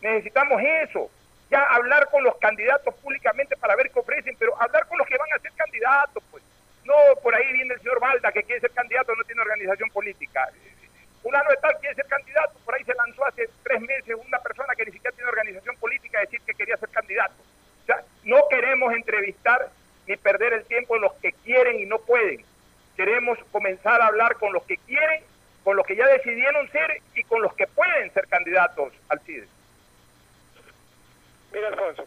Necesitamos 0.00 0.62
eso 0.62 1.10
ya 1.50 1.64
hablar 1.64 2.08
con 2.10 2.22
los 2.22 2.36
candidatos 2.36 2.94
públicamente 2.96 3.56
para 3.56 3.74
ver 3.74 3.90
qué 3.90 3.98
ofrecen, 3.98 4.36
pero 4.38 4.60
hablar 4.60 4.86
con 4.86 4.98
los 4.98 5.06
que 5.06 5.18
van 5.18 5.32
a 5.34 5.40
ser 5.40 5.52
candidatos, 5.52 6.22
pues. 6.30 6.42
No, 6.84 6.94
por 7.22 7.34
ahí 7.34 7.52
viene 7.52 7.74
el 7.74 7.80
señor 7.80 8.00
Balda 8.00 8.32
que 8.32 8.42
quiere 8.44 8.60
ser 8.60 8.70
candidato, 8.70 9.14
no 9.14 9.24
tiene 9.24 9.42
organización 9.42 9.90
política. 9.90 10.48
Fulano 11.22 11.50
de 11.50 11.56
tal 11.56 11.76
quiere 11.80 11.94
ser 11.94 12.06
candidato, 12.06 12.58
por 12.64 12.74
ahí 12.74 12.84
se 12.84 12.94
lanzó 12.94 13.24
hace 13.26 13.48
tres 13.62 13.80
meses 13.82 14.16
una 14.26 14.38
persona 14.38 14.74
que 14.74 14.86
ni 14.86 14.92
siquiera 14.92 15.14
tiene 15.14 15.28
organización 15.28 15.76
política 15.76 16.18
a 16.18 16.22
decir 16.22 16.40
que 16.46 16.54
quería 16.54 16.76
ser 16.76 16.88
candidato. 16.88 17.34
O 17.82 17.86
sea, 17.86 18.02
no 18.24 18.48
queremos 18.48 18.94
entrevistar 18.94 19.68
ni 20.06 20.16
perder 20.16 20.52
el 20.54 20.64
tiempo 20.64 20.96
en 20.96 21.02
los 21.02 21.12
que 21.14 21.32
quieren 21.44 21.80
y 21.80 21.86
no 21.86 21.98
pueden. 21.98 22.44
Queremos 22.96 23.38
comenzar 23.52 24.00
a 24.00 24.06
hablar 24.06 24.36
con 24.36 24.52
los 24.52 24.62
que 24.64 24.76
quieren, 24.78 25.22
con 25.64 25.76
los 25.76 25.86
que 25.86 25.96
ya 25.96 26.06
decidieron 26.06 26.70
ser 26.70 27.02
y 27.14 27.22
con 27.24 27.42
los 27.42 27.54
que 27.54 27.66
pueden 27.66 28.12
ser 28.12 28.26
candidatos 28.28 28.92
al 29.08 29.20
CIDE. 29.20 29.46
Mira, 31.52 31.68
Alfonso, 31.68 32.04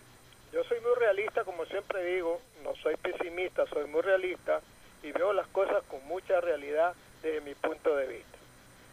yo 0.53 0.63
soy 0.63 0.79
muy 0.79 0.95
realista, 0.95 1.43
como 1.43 1.65
siempre 1.65 2.03
digo, 2.13 2.39
no 2.63 2.75
soy 2.75 2.95
pesimista, 2.95 3.65
soy 3.67 3.85
muy 3.87 4.01
realista 4.01 4.61
y 5.01 5.11
veo 5.11 5.33
las 5.33 5.47
cosas 5.47 5.83
con 5.89 6.05
mucha 6.05 6.39
realidad 6.39 6.93
desde 7.21 7.41
mi 7.41 7.53
punto 7.53 7.95
de 7.95 8.07
vista. 8.07 8.37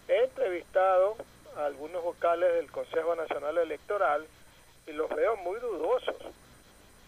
He 0.08 0.24
entrevistado 0.24 1.16
a 1.56 1.66
algunos 1.66 2.02
vocales 2.02 2.52
del 2.54 2.70
Consejo 2.70 3.14
Nacional 3.14 3.58
Electoral 3.58 4.26
y 4.88 4.92
los 4.92 5.08
veo 5.10 5.36
muy 5.36 5.60
dudosos, 5.60 6.16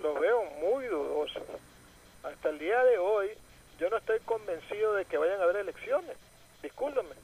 los 0.01 0.20
veo 0.20 0.44
muy 0.60 0.86
dudosos. 0.86 1.43
Hasta 2.23 2.48
el 2.51 2.60
día 2.60 2.85
de 2.85 2.98
hoy 2.98 3.31
yo 3.81 3.90
no 3.90 3.97
estoy 3.97 4.20
convencido 4.20 4.94
de 4.94 5.05
que 5.05 5.19
vayan 5.19 5.40
a 5.40 5.44
haber 5.44 5.56
elecciones, 5.56 6.16
discúlpenme. 6.62 7.16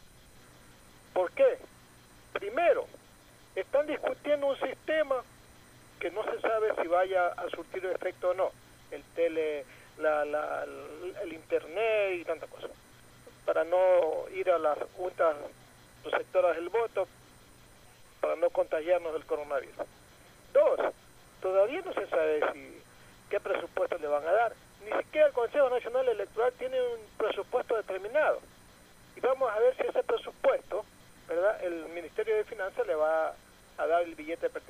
¿Por 1.15 1.31
qué? 1.31 1.59
Primero, 2.33 2.87
están 3.55 3.87
discutiendo 3.87 4.49
un 4.49 4.59
sistema 4.59 5.23
que 5.99 6.11
no 6.11 6.23
se 6.25 6.41
sabe 6.41 6.73
si 6.81 6.89
vaya 6.89 7.29
a 7.29 7.49
surtir 7.51 7.85
efecto 7.87 8.31
o 8.31 8.35
no. 8.35 8.51
El 8.91 9.03
tele, 9.15 9.65
la, 9.99 10.25
la, 10.25 10.65
el 11.23 11.33
internet 11.33 12.19
y 12.21 12.25
tantas 12.25 12.49
cosas. 12.49 12.71
Para 13.45 13.65
no 13.65 14.29
ir 14.35 14.51
a 14.51 14.59
las 14.59 14.79
juntas 14.97 15.37
receptoras 16.05 16.57
del 16.57 16.69
voto, 16.69 17.09
para 18.21 18.37
no 18.37 18.51
contagiarnos 18.51 19.13
del 19.13 19.25
coronavirus. 19.25 19.75
Dos, 20.53 20.81
todavía 21.41 21.83
no 21.83 21.93
se 21.93 22.07
sabe 22.09 22.41
si 22.53 22.83
qué 23.31 23.41
presupuesto 23.41 23.99
le 23.99 24.07
van 24.07 24.27
a 24.27 24.33
dar. 24.33 24.53
Ni 24.85 24.93
siquiera 25.03 25.27
el 25.27 25.33
Consejo 25.33 25.69
Nacional 25.71 26.09
Electoral 26.09 26.53
tiene 26.59 26.81
un 26.81 27.01
presupuesto 27.17 27.77
determinado. 27.77 28.41
Y 29.17 29.21
vamos 29.21 29.51
a 29.51 29.59
ver 29.59 29.77
si 29.77 29.83
ese 29.83 30.03
presupuesto, 30.03 30.85
¿verdad? 31.27 31.63
El 31.65 31.89
Ministerio 31.89 32.37
de 32.37 32.45
Finanzas 32.45 32.87
le 32.87 32.95
va 32.95 33.35
a 33.77 33.87
dar 33.87 34.03
el 34.03 34.15
billete 34.15 34.49
pertinente. 34.49 34.68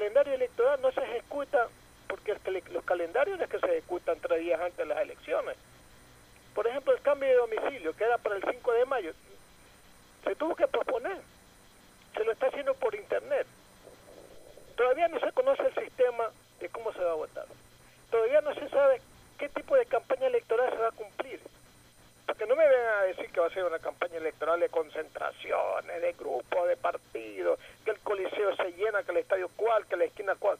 El 0.00 0.06
calendario 0.06 0.32
electoral 0.32 0.80
no 0.80 0.90
se 0.92 1.02
ejecuta 1.02 1.68
porque 2.08 2.34
los 2.70 2.84
calendarios 2.86 3.36
no 3.36 3.44
es 3.44 3.50
que 3.50 3.58
se 3.58 3.66
ejecutan 3.66 4.18
tres 4.18 4.40
días 4.40 4.58
antes 4.58 4.78
de 4.78 4.86
las 4.86 4.98
elecciones. 5.02 5.58
Por 6.54 6.66
ejemplo, 6.66 6.94
el 6.94 7.02
cambio 7.02 7.28
de 7.28 7.34
domicilio, 7.34 7.94
que 7.94 8.04
era 8.04 8.16
para 8.16 8.36
el 8.36 8.42
5 8.42 8.72
de 8.72 8.86
mayo, 8.86 9.12
se 10.24 10.34
tuvo 10.36 10.56
que 10.56 10.66
proponer. 10.68 11.18
Se 12.14 12.24
lo 12.24 12.32
está 12.32 12.46
haciendo 12.46 12.72
por 12.76 12.94
internet. 12.94 13.46
Todavía 14.74 15.06
no 15.08 15.20
se 15.20 15.32
conoce 15.32 15.66
el 15.66 15.74
sistema 15.74 16.30
de 16.60 16.70
cómo 16.70 16.94
se 16.94 17.04
va 17.04 17.10
a 17.10 17.16
votar. 17.16 17.44
Todavía 18.10 18.40
no 18.40 18.54
se 18.54 18.70
sabe 18.70 19.02
qué 19.38 19.50
tipo 19.50 19.76
de 19.76 19.84
campaña 19.84 20.28
electoral 20.28 20.70
se 20.70 20.78
va 20.78 20.88
a 20.88 20.92
cumplir. 20.92 21.40
Porque 22.30 22.46
no 22.46 22.54
me 22.54 22.62
vengan 22.68 22.98
a 23.00 23.02
decir 23.02 23.28
que 23.32 23.40
va 23.40 23.48
a 23.48 23.50
ser 23.50 23.64
una 23.64 23.80
campaña 23.80 24.18
electoral 24.18 24.60
de 24.60 24.68
concentraciones, 24.68 26.00
de 26.00 26.12
grupos, 26.12 26.68
de 26.68 26.76
partidos, 26.76 27.58
que 27.84 27.90
el 27.90 27.98
coliseo 27.98 28.54
se 28.54 28.70
llena, 28.74 29.02
que 29.02 29.10
el 29.10 29.16
estadio 29.16 29.48
cual, 29.56 29.84
que 29.86 29.96
la 29.96 30.04
esquina 30.04 30.36
cual. 30.36 30.56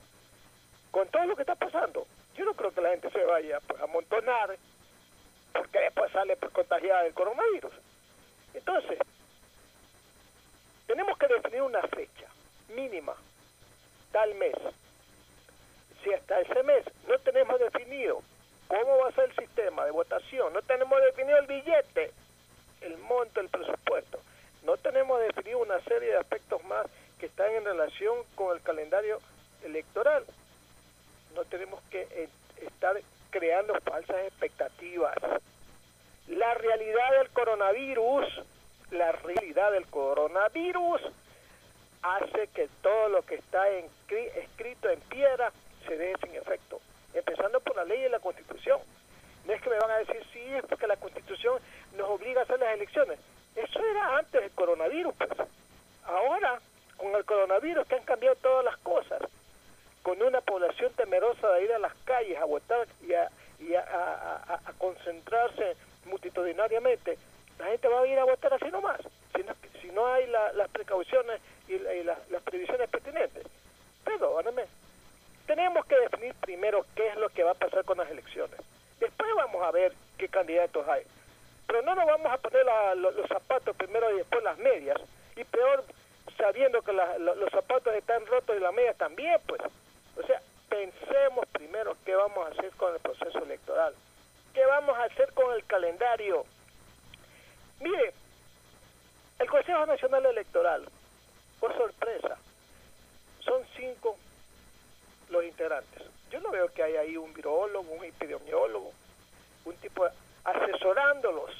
Con 0.91 1.07
todo 1.07 1.25
lo 1.27 1.37
que 1.37 1.43
está 1.43 1.55
pasando, 1.55 2.09
yo 2.35 2.45
no 2.45 2.55
creo 2.55 2.73
que 2.73 2.81
la 2.81 2.91
gente 2.91 3.09
se 3.11 3.25
vaya 3.25 3.61
pues, 3.69 3.81
a 3.81 3.85
amontonar 3.85 4.57
porque 5.53 5.79
después 5.79 6.11
sale 6.11 6.37
pues, 6.37 6.51
contagiada 6.51 7.05
del 7.05 7.15
coronavirus. 7.15 7.73
Entonces, 8.53 8.99
tenemos 10.89 11.17
que 11.19 11.29
definir 11.29 11.63
una 11.63 11.83
fecha 11.83 12.27
mínima, 12.75 13.15
tal 14.11 14.35
mes. 14.35 14.57
Si 16.03 16.13
hasta 16.13 16.41
ese 16.41 16.65
mes 16.65 16.85
no 17.07 17.17
tenemos 17.21 17.61
definido 17.61 18.25
cómo 18.71 18.99
va 18.99 19.09
a 19.09 19.13
ser 19.13 19.25
el 19.25 19.37
sistema 19.37 19.85
de 19.85 19.91
votación, 19.91 20.53
no 20.53 20.63
tenemos 20.63 21.01
definido 21.03 21.39
el 21.39 21.47
billete, 21.49 22.13
el 22.83 22.97
monto, 22.99 23.41
el 23.41 23.49
presupuesto, 23.49 24.21
no 24.63 24.77
tenemos 24.77 25.21
definido 25.21 25.59
una 25.59 25.81
serie 25.81 26.11
de 26.11 26.19
aspectos 26.19 26.63
más 26.65 26.87
que 27.19 27.27
están 27.27 27.51
en 27.51 27.65
relación 27.65 28.17
con 28.37 28.57
el 28.57 28.63
calendario 28.63 29.21
electoral. 29.65 30.25
No 31.35 31.45
tenemos 31.45 31.83
que 31.91 32.03
eh, 32.03 32.29
estar 32.63 32.97
creando 33.31 33.75
falsas 33.81 34.17
expectativas. 34.27 35.17
La 36.29 36.55
realidad 36.55 37.11
del 37.19 37.31
coronavirus, 37.31 38.27
la 38.93 39.11
realidad 39.13 39.73
del 39.73 39.87
coronavirus 39.87 41.01
hace 42.03 42.47
que 42.55 42.69
todo 42.83 43.09
lo 43.09 43.23
que 43.23 43.35
está 43.35 43.69
escrito 43.69 44.89
en 44.89 45.01
piedra 45.01 45.53
se 45.87 45.97
deje 45.97 46.15
sin 46.23 46.37
efecto, 46.37 46.81
empezando 47.15 47.61
por 47.61 47.77
la 47.77 47.85
ley 47.85 48.05
y 48.05 48.09
la 48.09 48.21
constitución. 48.21 48.81
No 49.47 49.53
es 49.53 49.63
que 49.63 49.71
me 49.71 49.79
van 49.79 49.91
a 49.91 49.99
decir, 49.99 50.23
sí, 50.33 50.41
es 50.55 50.65
porque 50.65 50.87
la 50.87 50.97
constitución 50.97 51.61
nos 51.97 52.09
obliga 52.09 52.41
a 52.41 52.45
hacer 52.45 52.59
las 52.59 52.75
elecciones. 52.75 53.19
Eso 53.57 53.81
era 53.85 54.19
antes 54.19 54.41
del 54.41 54.51
coronavirus, 54.53 55.15
pues. 55.15 55.31
Ahora, 56.05 56.61
con 56.97 57.15
el 57.15 57.25
coronavirus, 57.25 57.87
que 57.87 57.97
han 57.97 58.05
cambiado 58.05 58.37
todas 58.37 58.65
las 58.65 58.77
cosas, 58.79 59.23
con 60.03 60.23
una 60.23 60.41
población 60.41 60.93
temerosa 60.95 61.49
de 61.53 61.65
ir 61.65 61.73
a 61.73 61.79
las 61.79 61.95
calles 62.05 62.39
a 62.39 62.45
votar 62.45 62.87
y 63.07 63.13
a, 63.13 63.31
y 63.59 63.75
concentrarse 64.79 65.77
multitudinariamente, 66.07 67.19
la 67.59 67.67
gente 67.67 67.89
va 67.89 68.01
a 68.01 68.07
ir 68.07 68.19
a 68.19 68.25
votar 68.25 68.55
así 68.55 68.71
nomás, 68.71 69.01
si 69.35 69.43
no, 69.43 69.55
si 69.81 69.89
no 69.89 70.07
hay 70.07 70.27
las 70.29 70.69
precauciones 70.71 71.41
y, 71.69 71.79
las 72.03 72.43
previsiones 72.45 72.89
pertinentes. 72.89 73.47
Perdóname, 74.05 74.65
tenemos 75.51 75.85
que 75.87 75.99
definir 75.99 76.33
primero 76.37 76.87
qué 76.95 77.09
es 77.09 77.17
lo 77.17 77.29
que 77.31 77.43
va 77.43 77.51
a 77.51 77.55
pasar 77.55 77.85
con 77.85 77.99
las 77.99 78.09
elecciones. 78.09 78.57
Después 79.01 79.29
vamos 79.35 79.61
a 79.67 79.73
ver 79.73 79.93
qué 80.17 80.29
candidatos 80.29 80.87
hay. 80.87 81.03
la- 82.65 82.95
lo- 82.95 83.11
los 83.11 83.27
zapatos 83.29 83.77
primero 83.77 84.11
y 84.13 84.19
después 84.19 84.45
las 84.45 84.57
medias. 84.59 84.97
Y 85.35 85.43
peor, 85.45 85.85
sabiendo 86.37 86.83
que 86.83 86.93
la- 86.93 87.19
lo- 87.19 87.35
los 87.35 87.51
zapatos 87.51 87.93
están 87.95 88.25
rotos 88.27 88.57
y 88.57 88.61
las 88.61 88.73
medias 88.73 88.97
también, 88.97 89.41
pues. 89.47 89.61
O 90.17 90.25
sea, 90.25 90.41
pensemos 90.69 91.45
primero 91.53 91.97
qué 92.05 92.15
vamos 92.15 92.47
a 92.47 92.51
hacer 92.53 92.71
con 92.77 92.95
el 92.95 93.01
proceso 93.01 93.39
electoral. 93.43 93.93
¿Qué 94.55 94.65
vamos 94.67 94.97
a 94.99 95.05
hacer 95.05 95.33
con 95.33 95.53
el 95.55 95.65
calendario? 95.67 96.45
Mire, 97.81 98.13
el 99.41 99.49
Consejo 99.51 99.85
Nacional 99.87 100.27
Electoral, 100.27 100.89
por 101.59 101.77
sorpresa, 101.77 102.37
son 103.41 103.63
cinco 103.77 104.17
los 105.31 105.45
integrantes. 105.45 106.03
Yo 106.31 106.41
no 106.41 106.51
veo 106.51 106.69
que 106.73 106.83
haya 106.83 107.01
ahí 107.01 107.17
un 107.17 107.33
virólogo, 107.35 107.91
un 107.93 108.05
epidemiólogo, 108.05 108.93
un 109.65 109.77
tipo 109.77 110.07
asesorándolos. 110.45 111.51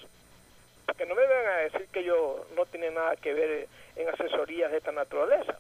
Porque 0.87 1.07
no 1.07 1.15
me 1.15 1.27
vengan 1.27 1.47
a 1.55 1.57
decir 1.59 1.87
que 1.93 2.05
yo 2.05 2.47
no 2.57 2.67
tiene 2.67 2.91
nada 2.91 3.17
que 3.17 3.33
ver 3.33 3.69
en 3.97 4.09
asesorías 4.09 4.71
de 4.71 4.79
esta 4.79 4.93
naturaleza. 4.93 5.59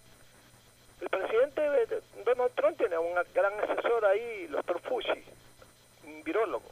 El 1.00 1.08
presidente 1.08 1.60
de- 1.60 1.86
de- 1.86 2.02
Donald 2.24 2.52
Trump 2.54 2.76
tiene 2.76 2.98
un 2.98 3.14
gran 3.34 3.52
asesor 3.60 4.04
ahí, 4.04 4.46
doctor 4.48 4.80
Fushi, 4.82 5.24
un 6.04 6.22
virólogo. 6.24 6.68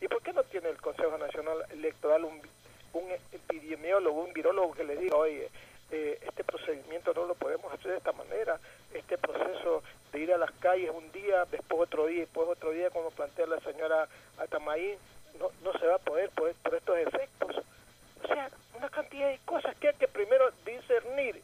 ¿Y 0.00 0.08
por 0.08 0.22
qué 0.22 0.32
no 0.32 0.42
tiene 0.44 0.68
el 0.68 0.80
Consejo 0.80 1.16
Nacional 1.16 1.64
Electoral 1.70 2.24
un, 2.24 2.40
un 2.92 3.10
epidemiólogo, 3.32 4.22
un 4.24 4.32
virólogo 4.32 4.74
que 4.74 4.84
le 4.84 4.96
diga, 4.96 5.16
oye, 5.16 5.48
eh, 5.90 6.18
este 6.22 6.44
procedimiento 6.44 7.12
no 7.14 7.26
lo 7.26 7.34
podemos 7.34 7.72
hacer 7.72 7.92
de 7.92 7.98
esta 7.98 8.12
manera, 8.12 8.58
este 8.92 9.18
proceso 9.18 9.82
de 10.12 10.20
ir 10.20 10.32
a 10.32 10.38
las 10.38 10.50
calles 10.52 10.90
un 10.94 11.10
día, 11.12 11.44
después 11.50 11.82
otro 11.82 12.06
día, 12.06 12.20
después 12.20 12.48
otro 12.48 12.70
día, 12.70 12.90
como 12.90 13.10
plantea 13.10 13.46
la 13.46 13.60
señora 13.60 14.08
Atamaín, 14.38 14.96
no, 15.38 15.50
no 15.62 15.78
se 15.78 15.86
va 15.86 15.96
a 15.96 15.98
poder 15.98 16.30
por 16.30 16.48
estos 16.48 16.98
efectos. 16.98 17.56
O 18.24 18.26
sea, 18.26 18.50
una 18.74 18.88
cantidad 18.88 19.28
de 19.28 19.38
cosas 19.44 19.76
que 19.76 19.88
hay 19.88 19.94
que 19.94 20.08
primero 20.08 20.50
discernir 20.64 21.40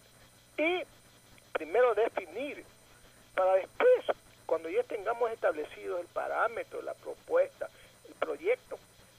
y 0.56 0.82
primero 1.52 1.94
definir 1.94 2.64
para 3.34 3.54
después, 3.54 4.16
cuando 4.46 4.68
ya 4.68 4.82
tengamos 4.84 5.30
establecido 5.30 5.98
el 5.98 6.06
parámetro, 6.06 6.82
la 6.82 6.94
propuesta, 6.94 7.68
el 8.06 8.14
proyecto, 8.14 8.78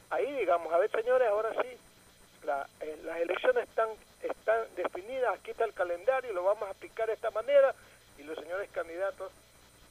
ahí 0.09 0.31
digamos, 0.33 0.71
a 0.71 0.77
ver 0.77 0.91
señores, 0.91 1.27
ahora 1.27 1.51
sí, 1.61 1.77
la- 2.45 2.67
eh, 2.81 2.97
las 3.03 3.17
elecciones 3.19 3.67
están, 3.69 3.89
están 4.21 4.61
definidas, 4.75 5.35
aquí 5.35 5.51
está 5.51 5.65
el 5.65 5.73
calendario, 5.73 6.33
lo 6.33 6.43
vamos 6.43 6.63
a 6.67 6.71
aplicar 6.71 7.07
de 7.07 7.13
esta 7.13 7.31
manera 7.31 7.73
y 8.17 8.23
los 8.23 8.37
señores 8.37 8.69
candidatos 8.71 9.31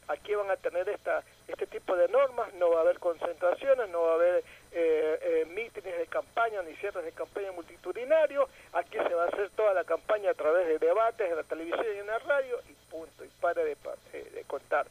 aquí 0.08 0.34
van 0.34 0.50
a 0.50 0.56
tener 0.56 0.88
esta 0.88 1.22
este 1.48 1.66
tipo 1.66 1.96
de 1.96 2.08
normas, 2.08 2.52
no 2.54 2.70
va 2.70 2.78
a 2.78 2.80
haber 2.82 2.98
concentraciones, 2.98 3.88
no 3.90 4.02
va 4.02 4.12
a 4.12 4.14
haber 4.14 4.44
eh, 4.72 5.18
eh, 5.22 5.46
mítines 5.50 5.98
de 5.98 6.06
campaña 6.06 6.62
ni 6.62 6.74
cierres 6.76 7.04
de 7.04 7.12
campaña 7.12 7.52
multitudinarios, 7.52 8.48
aquí 8.72 8.96
se 8.96 9.14
va 9.14 9.24
a 9.24 9.28
hacer 9.28 9.50
toda 9.50 9.74
la 9.74 9.84
campaña 9.84 10.30
a 10.30 10.34
través 10.34 10.66
de 10.66 10.78
debates 10.78 11.30
en 11.30 11.36
la 11.36 11.42
televisión 11.42 11.84
y 11.94 11.98
en 11.98 12.06
la 12.06 12.18
radio 12.20 12.60
y 12.68 12.72
punto, 12.90 13.24
y 13.24 13.28
pare 13.40 13.64
de, 13.64 13.76
eh, 14.12 14.30
de 14.34 14.44
contar. 14.44 14.86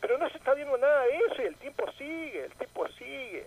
Pero 0.00 0.18
no 0.18 0.28
se 0.30 0.38
está 0.38 0.54
viendo 0.54 0.76
nada 0.78 1.04
de 1.04 1.16
eso 1.16 1.42
y 1.42 1.46
el 1.46 1.56
tiempo 1.56 1.90
sigue, 1.92 2.44
el 2.46 2.54
tiempo 2.54 2.88
sigue. 2.98 3.46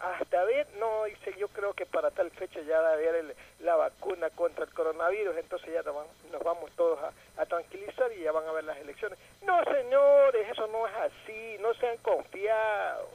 Hasta 0.00 0.44
ver, 0.44 0.66
no, 0.78 1.04
dice, 1.04 1.34
yo 1.38 1.48
creo 1.48 1.72
que 1.74 1.84
para 1.84 2.12
tal 2.12 2.30
fecha 2.30 2.60
ya 2.60 2.80
va 2.80 2.90
a 2.90 2.92
haber 2.92 3.16
el- 3.16 3.34
la 3.60 3.74
vacuna 3.74 4.30
contra 4.30 4.64
el 4.64 4.70
coronavirus, 4.72 5.36
entonces 5.36 5.72
ya 5.74 5.82
nos 5.82 5.96
van- 5.96 6.06
nos 6.30 6.42
vamos 6.44 6.70
todos 6.76 7.00
a, 7.36 7.46
tranquilizar 7.46 8.12
y 8.12 8.20
ya 8.22 8.30
van 8.30 8.46
a 8.46 8.52
ver 8.52 8.62
las 8.64 8.76
elecciones. 8.78 9.18
No, 9.42 9.64
señores, 9.64 10.48
eso 10.50 10.66
no 10.68 10.86
es 10.86 10.94
así, 10.94 11.56
no 11.60 11.74
sean 11.74 11.96
confiados. 11.98 13.08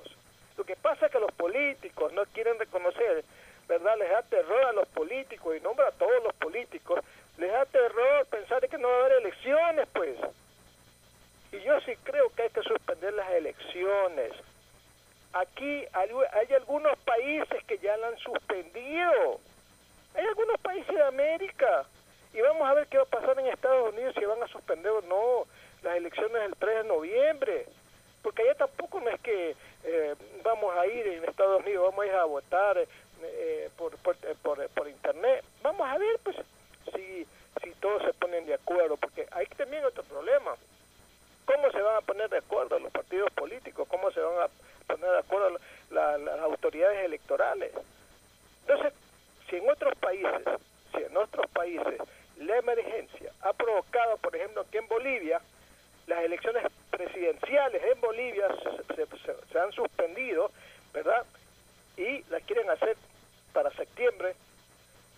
Lo 0.57 0.63
que 0.65 0.75
pasa 0.75 1.05
es 1.05 1.11
que 1.11 1.19
los 1.19 1.31
políticos 1.31 2.11
no 2.13 2.25
quieren 2.25 2.59
reconocer, 2.59 3.23
¿verdad? 3.67 3.97
Les 3.97 4.09
da 4.09 4.21
terror 4.23 4.63
a 4.65 4.73
los 4.73 4.87
políticos 4.89 5.55
y 5.55 5.61
nombra 5.61 5.87
a 5.87 5.91
todos 5.91 6.21
los 6.23 6.33
políticos, 6.33 6.99
les 7.37 7.51
da 7.51 7.65
terror 7.65 8.25
pensar 8.27 8.67
que 8.67 8.77
no 8.77 8.89
va 8.89 8.93
a 8.95 9.05
haber 9.05 9.17
elecciones, 9.19 9.87
pues. 9.93 10.17
Y 11.53 11.59
yo 11.61 11.79
sí 11.81 11.95
creo 12.03 12.29
que 12.35 12.43
hay 12.43 12.49
que 12.49 12.61
suspender 12.63 13.13
las 13.13 13.29
elecciones. 13.31 14.33
Aquí 15.33 15.83
hay, 15.93 16.53
algunos 16.53 16.95
países 16.99 17.63
que 17.65 17.79
ya 17.79 17.97
la 17.97 18.09
han 18.09 18.17
suspendido. 18.19 19.39
Hay 20.13 20.25
algunos 20.27 20.59
países 20.61 20.93
de 20.93 21.03
América. 21.03 21.85
Y 22.33 22.41
vamos 22.41 22.67
a 22.67 22.73
ver 22.75 22.87
qué 22.87 22.97
va 22.97 23.03
a 23.03 23.07
pasar 23.07 23.39
en 23.39 23.47
Estados 23.47 23.93
Unidos 23.93 24.13
si 24.17 24.25
van 24.25 24.41
a 24.43 24.47
suspender 24.47 24.91
o 24.91 25.01
no 25.01 25.47
las 25.81 25.97
elecciones 25.97 26.39
del 26.39 26.55
3 26.55 26.83
de 26.83 26.83
noviembre. 26.83 27.65
Porque 28.21 28.43
allá 28.43 28.55
tampoco 28.55 28.99
no 29.01 29.09
es 29.09 29.19
que 29.21 29.55
eh, 29.83 30.15
vamos 30.43 30.75
a 30.77 30.85
ir 30.85 31.07
en 31.07 31.25
Estados 31.25 31.61
Unidos, 31.61 31.89
vamos 31.89 32.05
a 32.05 32.07
ir 32.07 32.13
a 32.13 32.25
votar 32.25 32.77
eh, 33.23 33.69
por, 33.75 33.97
por, 33.97 34.15
eh, 34.15 34.35
por, 34.41 34.69
por 34.69 34.87
internet. 34.87 35.43
Vamos 35.63 35.87
a 35.87 35.97
ver 35.97 36.19
pues 36.23 36.37
si, 36.93 37.25
si 37.63 37.71
todos 37.81 38.03
se 38.03 38.13
ponen 38.13 38.45
de 38.45 38.53
acuerdo. 38.53 38.97
Porque 38.97 39.27
hay 39.31 39.47
también 39.47 39.83
otro 39.83 40.03
problema. 40.03 40.55
¿Cómo 41.45 41.71
se 41.71 41.81
van 41.81 41.97
a 41.97 42.01
poner 42.01 42.29
de 42.29 42.37
acuerdo 42.37 42.77
los 42.77 42.91
partidos 42.91 43.31
políticos? 43.33 43.87
¿Cómo 43.89 44.11
se 44.11 44.19
van 44.21 44.43
a 44.43 44.49
poner 44.87 45.09
de 45.11 45.19
acuerdo 45.19 45.57
la- 45.91 46.17
las 46.17 46.39
autoridades 46.39 47.05
electorales? 47.05 47.71
Entonces, 48.67 48.93
si 49.49 49.57
en 49.57 49.69
otros 49.69 49.93
países, 49.95 50.41
si 50.95 51.03
en 51.03 51.17
otros 51.17 51.45
países 51.51 51.99
la 52.37 52.57
emergencia 52.57 53.31
ha 53.41 53.53
provocado, 53.53 54.17
por 54.17 54.35
ejemplo, 54.35 54.65
que 54.71 54.79
en 54.79 54.87
Bolivia 54.87 55.41
las 56.07 56.23
elecciones 56.23 56.63
presidenciales 56.89 57.81
en 57.83 58.01
Bolivia 58.01 58.47
se, 58.87 58.95
se- 58.95 59.35
se- 59.51 59.59
han 59.59 59.71
suspendido, 59.71 60.51
¿verdad? 60.93 61.25
Y 61.97 62.23
las 62.29 62.43
quieren 62.43 62.69
hacer 62.69 62.97
para 63.53 63.69
septiembre. 63.71 64.35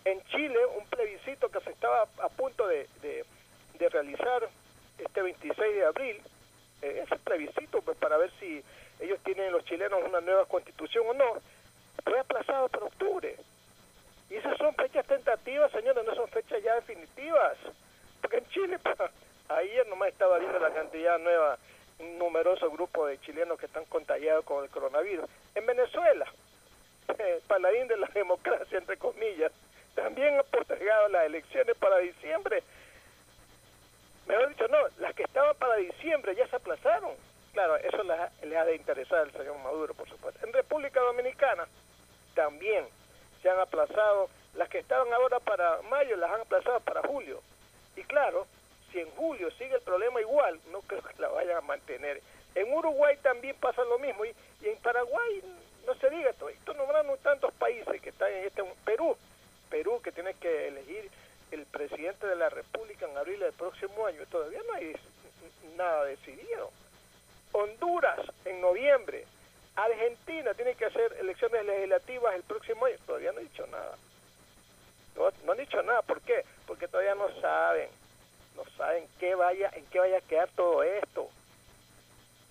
En 0.04 0.22
Chile, 0.26 0.58
un 0.78 0.86
plebiscito 0.86 1.48
que 1.50 1.60
se 1.60 1.70
estaba 1.70 2.02
a 2.22 2.28
punto 2.28 2.66
de, 2.68 2.86
de- 3.02 3.24
de 3.78 3.88
realizar 3.88 4.48
este 4.98 5.22
26 5.22 5.74
de 5.74 5.84
abril, 5.84 6.22
eh, 6.82 7.02
ese 7.04 7.16
plebiscito 7.16 7.80
pues, 7.82 7.96
para 7.98 8.16
ver 8.16 8.30
si 8.38 8.62
ellos 9.00 9.18
tienen 9.24 9.52
los 9.52 9.64
chilenos 9.64 10.00
una 10.04 10.20
nueva 10.20 10.46
constitución 10.46 11.06
o 11.08 11.14
no, 11.14 11.34
fue 12.04 12.18
aplazado 12.18 12.68
para 12.68 12.86
octubre. 12.86 13.36
Y 14.30 14.34
esas 14.34 14.56
son 14.58 14.74
fechas 14.74 15.06
tentativas, 15.06 15.70
señores, 15.72 16.04
no 16.04 16.14
son 16.14 16.28
fechas 16.28 16.62
ya 16.62 16.74
definitivas. 16.74 17.56
Porque 18.20 18.38
en 18.38 18.48
Chile, 18.48 18.78
pues, 18.82 18.96
ayer 19.48 19.86
nomás 19.88 20.08
estaba 20.08 20.38
viendo 20.38 20.58
la 20.58 20.72
cantidad 20.72 21.18
nueva, 21.18 21.58
un 21.98 22.18
numeroso 22.18 22.70
grupo 22.70 23.06
de 23.06 23.20
chilenos 23.20 23.58
que 23.58 23.66
están 23.66 23.84
contagiados 23.86 24.44
con 24.44 24.64
el 24.64 24.70
coronavirus. 24.70 25.28
En 25.54 25.66
Venezuela, 25.66 26.26
paladín 27.48 27.88
de 27.88 27.96
la 27.96 28.08
democracia, 28.08 28.78
entre 28.78 28.96
comillas, 28.96 29.52
también 29.94 30.38
ha 30.38 30.42
postergado 30.42 31.08
las 31.08 31.26
elecciones 31.26 31.76
para 31.78 31.98
diciembre. 31.98 32.62
Mejor 34.26 34.48
dicho, 34.48 34.68
no, 34.68 34.78
las 34.98 35.14
que 35.14 35.22
estaban 35.22 35.56
para 35.56 35.76
diciembre 35.76 36.34
ya 36.34 36.46
se 36.48 36.56
aplazaron. 36.56 37.12
Claro, 37.56 37.76
eso 37.76 38.02
les 38.02 38.54
ha, 38.54 38.64
de 38.66 38.76
interesar 38.76 39.20
al 39.20 39.32
señor 39.32 39.56
Maduro, 39.64 39.94
por 39.94 40.06
supuesto. 40.06 40.46
En 40.46 40.52
República 40.52 41.00
Dominicana 41.00 41.66
también 42.34 42.84
se 43.40 43.48
han 43.48 43.58
aplazado. 43.58 44.28
Las 44.56 44.68
que 44.68 44.80
estaban 44.80 45.10
ahora 45.14 45.40
para 45.40 45.80
mayo 45.88 46.16
las 46.16 46.32
han 46.32 46.42
aplazado 46.42 46.80
para 46.80 47.00
julio. 47.08 47.40
Y 47.96 48.02
claro, 48.02 48.46
si 48.92 49.00
en 49.00 49.10
julio 49.12 49.50
sigue 49.52 49.74
el 49.74 49.80
problema 49.80 50.20
igual, 50.20 50.60
no 50.70 50.82
creo 50.82 51.00
que 51.00 51.18
la 51.18 51.28
vayan 51.28 51.56
a 51.56 51.60
mantener. 51.62 52.20
En 52.54 52.70
Uruguay 52.70 53.16
también 53.22 53.56
pasa 53.56 53.82
lo 53.84 53.98
mismo. 54.00 54.26
Y, 54.26 54.34
y 54.60 54.68
en 54.68 54.76
Paraguay, 54.82 55.42
no 55.86 55.94
se 55.94 56.10
diga, 56.10 56.28
esto, 56.28 56.50
esto 56.50 56.74
nombraron 56.74 57.16
tantos 57.22 57.54
países 57.54 58.02
que 58.02 58.10
están 58.10 58.30
en 58.34 58.44
este... 58.44 58.64
Perú, 58.84 59.16
Perú 59.70 60.02
que 60.04 60.12
tiene 60.12 60.34
que 60.34 60.68
elegir 60.68 61.10
el 61.52 61.64
presidente 61.64 62.26
de 62.26 62.36
la 62.36 62.50
República 62.50 63.06
en 63.06 63.16
abril 63.16 63.40
del 63.40 63.54
próximo 63.54 64.04
año. 64.04 64.26
Todavía 64.30 64.60
no 64.68 64.74
hay 64.74 64.94
nada 65.74 66.04
decidido. 66.04 66.70
Honduras 67.56 68.20
en 68.44 68.60
noviembre. 68.60 69.24
Argentina 69.76 70.52
tiene 70.52 70.74
que 70.74 70.84
hacer 70.84 71.16
elecciones 71.18 71.64
legislativas 71.64 72.34
el 72.34 72.42
próximo 72.42 72.84
año. 72.84 72.96
Todavía 73.06 73.32
no 73.32 73.38
ha 73.38 73.42
dicho 73.42 73.66
nada. 73.68 73.96
No, 75.16 75.52
han 75.52 75.58
dicho 75.58 75.82
nada. 75.82 76.02
¿Por 76.02 76.20
qué? 76.20 76.44
Porque 76.66 76.86
todavía 76.86 77.14
no 77.14 77.28
saben. 77.40 77.88
No 78.56 78.64
saben 78.76 79.08
qué 79.18 79.34
vaya, 79.34 79.70
en 79.72 79.86
qué 79.86 79.98
vaya 80.00 80.18
a 80.18 80.28
quedar 80.28 80.50
todo 80.54 80.82
esto. 80.82 81.30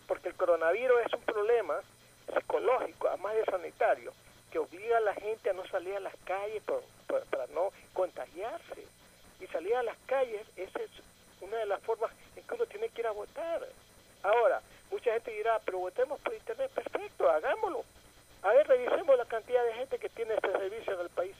Porque 0.07 0.29
el 0.29 0.35
coronavirus 0.35 1.05
es 1.05 1.13
un 1.13 1.21
problema 1.21 1.81
psicológico, 2.33 3.07
además 3.07 3.35
de 3.35 3.45
sanitario, 3.45 4.11
que 4.49 4.57
obliga 4.57 4.97
a 4.97 5.01
la 5.01 5.13
gente 5.13 5.51
a 5.51 5.53
no 5.53 5.67
salir 5.67 5.95
a 5.97 5.99
las 5.99 6.15
calles 6.25 6.63
para 7.29 7.45
no 7.53 7.69
contagiarse. 7.93 8.87
Y 9.39 9.45
salir 9.47 9.75
a 9.75 9.83
las 9.83 9.97
calles, 10.07 10.41
es 10.55 10.71
una 11.41 11.57
de 11.57 11.67
las 11.67 11.81
formas 11.83 12.11
en 12.35 12.41
que 12.41 12.55
uno 12.55 12.65
tiene 12.65 12.89
que 12.89 13.01
ir 13.01 13.07
a 13.07 13.11
votar. 13.11 13.67
Ahora, 14.25 14.61
mucha 14.89 15.13
gente 15.13 15.31
dirá, 15.31 15.59
pero 15.63 15.79
votemos 15.79 16.19
por 16.19 16.33
internet, 16.33 16.71
perfecto, 16.71 17.29
hagámoslo. 17.29 17.83
A 18.41 18.53
ver, 18.53 18.67
revisemos 18.67 19.17
la 19.17 19.25
cantidad 19.25 19.63
de 19.63 19.73
gente 19.73 19.99
que 19.99 20.09
tiene 20.09 20.33
este 20.33 20.51
servicio 20.51 20.93
en 20.93 20.99
el 21.01 21.09
país. 21.09 21.35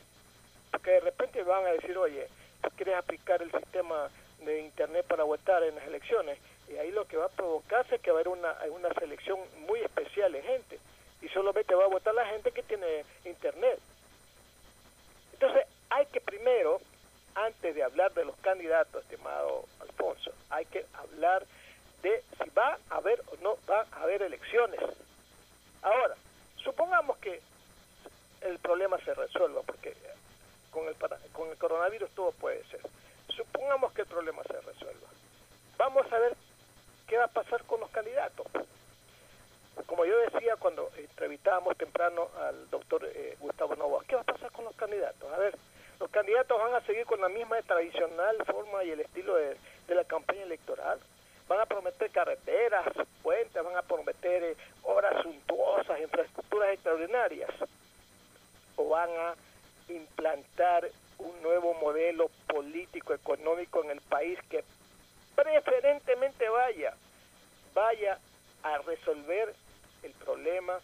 Porque 0.72 0.92
de 0.92 1.00
repente 1.00 1.42
van 1.44 1.66
a 1.66 1.72
decir, 1.72 1.98
oye, 1.98 2.28
tú 2.62 2.70
quieres 2.76 2.96
aplicar 2.96 3.42
el 3.42 3.52
sistema 3.52 4.10
de 4.40 4.62
internet 4.62 5.06
para 5.08 5.24
votar 5.24 5.64
en 5.64 5.76
las 5.76 5.86
elecciones. 5.86 6.38
Y 6.68 6.78
ahí 6.78 6.92
lo 6.92 7.06
que 7.06 7.18
va 7.18 7.26
a 7.26 7.30
provocarse 7.30 7.96
es 7.96 8.02
que 8.02 8.12
va 8.12 8.20
a 8.20 8.22
haber 8.22 8.30
una, 8.30 8.56
una 8.72 8.94
selección 8.94 9.40
muy 9.68 9.80
especial 9.82 10.32
de 10.32 10.44
gente. 10.44 10.80
Y 11.22 11.30
solamente 11.30 11.74
va 11.74 11.86
a 11.86 11.88
votar 11.88 12.14
la 12.14 12.26
gente 12.26 12.52
que 12.52 12.64
tiene 12.64 13.04
internet. 13.24 13.80
Entonces, 15.34 15.66
antes 17.36 17.76
de 17.76 17.84
hablar 17.84 18.14
de 18.14 18.26
los 18.26 18.36
candidatos, 18.38 19.04
estimado 19.04 19.66
Alfonso, 19.80 20.32
hay 20.50 20.66
que 20.66 20.86
hablar 20.94 21.46
de 22.06 22.24
si 22.44 22.50
va 22.52 22.78
a 22.90 22.96
haber 22.98 23.20
o 23.32 23.36
no 23.42 23.58
va 23.70 23.86
a 23.92 24.04
haber 24.04 24.22
elecciones. 24.22 24.80
Ahora, 25.82 26.16
supongamos 26.58 27.18
que 27.18 27.42
el 28.42 28.60
problema 28.60 28.98
se 29.00 29.14
resuelva, 29.14 29.62
porque 29.64 29.96
con 30.72 30.88
el, 30.88 30.96
con 31.32 31.50
el 31.50 31.58
coronavirus 31.58 32.10
todo 32.12 32.32
puede 32.34 32.64
ser. 32.66 32.82
Supongamos 33.36 33.92
que 33.94 34.02
el 34.02 34.08
problema 34.08 34.44
se 34.44 34.62
resuelva. 34.62 35.08
Vamos 35.78 36.12
a 36.12 36.20
ver 36.20 36.36
qué 37.08 37.18
va 37.18 37.26
a 37.26 37.40
pasar 37.40 37.64
con 37.64 37.80
los 37.80 37.90
candidatos. 37.90 38.46
Como 39.88 40.06
yo 40.06 40.18
decía 40.20 40.56
cuando 40.58 40.90
entrevistábamos 40.98 41.78
temprano 41.78 42.30
al 42.40 42.70
doctor 42.70 43.04
eh, 43.06 43.36
Gustavo 43.40 43.76
Novoa, 43.76 44.04
¿qué 44.08 44.16
va 44.16 44.22
a 44.22 44.26
pasar 44.26 44.52
con 44.52 44.66
los 44.66 44.76
candidatos? 44.76 45.32
A 45.34 45.38
ver, 45.38 45.56
los 46.00 46.10
candidatos 46.12 46.58
van 46.58 46.74
a 46.76 46.86
seguir 46.86 47.06
con 47.06 47.20
la 47.22 47.30
misma 47.30 47.62
tradicional 47.62 48.38
forma 48.46 48.84
y 48.84 48.92
el 48.92 49.00
estilo 49.00 49.36
de, 49.36 49.58
la 49.88 50.04
campaña 50.04 50.44
electoral. 50.44 51.00
Van 51.48 51.60
a 51.60 51.66
prometer 51.66 52.10
carreteras, 52.12 52.86
puentes, 53.22 53.64
van 53.64 53.78
a 53.78 53.82
prometer 53.82 54.44
eh, 54.44 54.56
obras 54.84 55.22
suntuosas, 55.22 56.00
infraestructuras 56.00 56.70
extraordinarias. 56.74 57.52
O 58.78 58.90
van 58.90 59.10
a 59.10 59.36
implantar 59.90 60.90
un 61.20 61.42
nuevo 61.42 61.74
modelo 61.76 62.30
político, 62.48 63.14
económico 63.14 63.84
en 63.84 63.92
el 63.92 64.02
país 64.02 64.40
que 64.50 64.64
preferentemente 65.36 66.50
vaya, 66.50 66.94
vaya 67.74 68.18
a 68.64 68.78
resolver 68.80 69.54
el 70.04 70.12
problema 70.14 70.80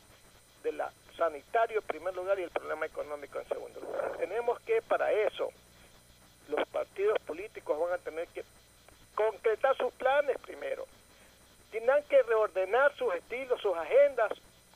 de 0.63 0.71
la 0.73 0.91
sanitario 1.17 1.79
en 1.79 1.88
primer 1.88 2.15
lugar 2.15 2.39
y 2.39 2.43
el 2.43 2.49
problema 2.49 2.85
económico 2.85 3.39
en 3.39 3.47
segundo 3.47 3.79
lugar. 3.79 4.17
Tenemos 4.17 4.59
que 4.61 4.81
para 4.81 5.11
eso 5.11 5.49
los 6.47 6.67
partidos 6.69 7.17
políticos 7.25 7.79
van 7.79 7.93
a 7.93 7.97
tener 7.97 8.27
que 8.29 8.43
concretar 9.15 9.75
sus 9.77 9.93
planes 9.93 10.38
primero. 10.39 10.85
Tendrán 11.71 12.03
que 12.03 12.21
reordenar 12.23 12.95
sus 12.97 13.13
estilos, 13.15 13.61
sus 13.61 13.75
agendas 13.77 14.31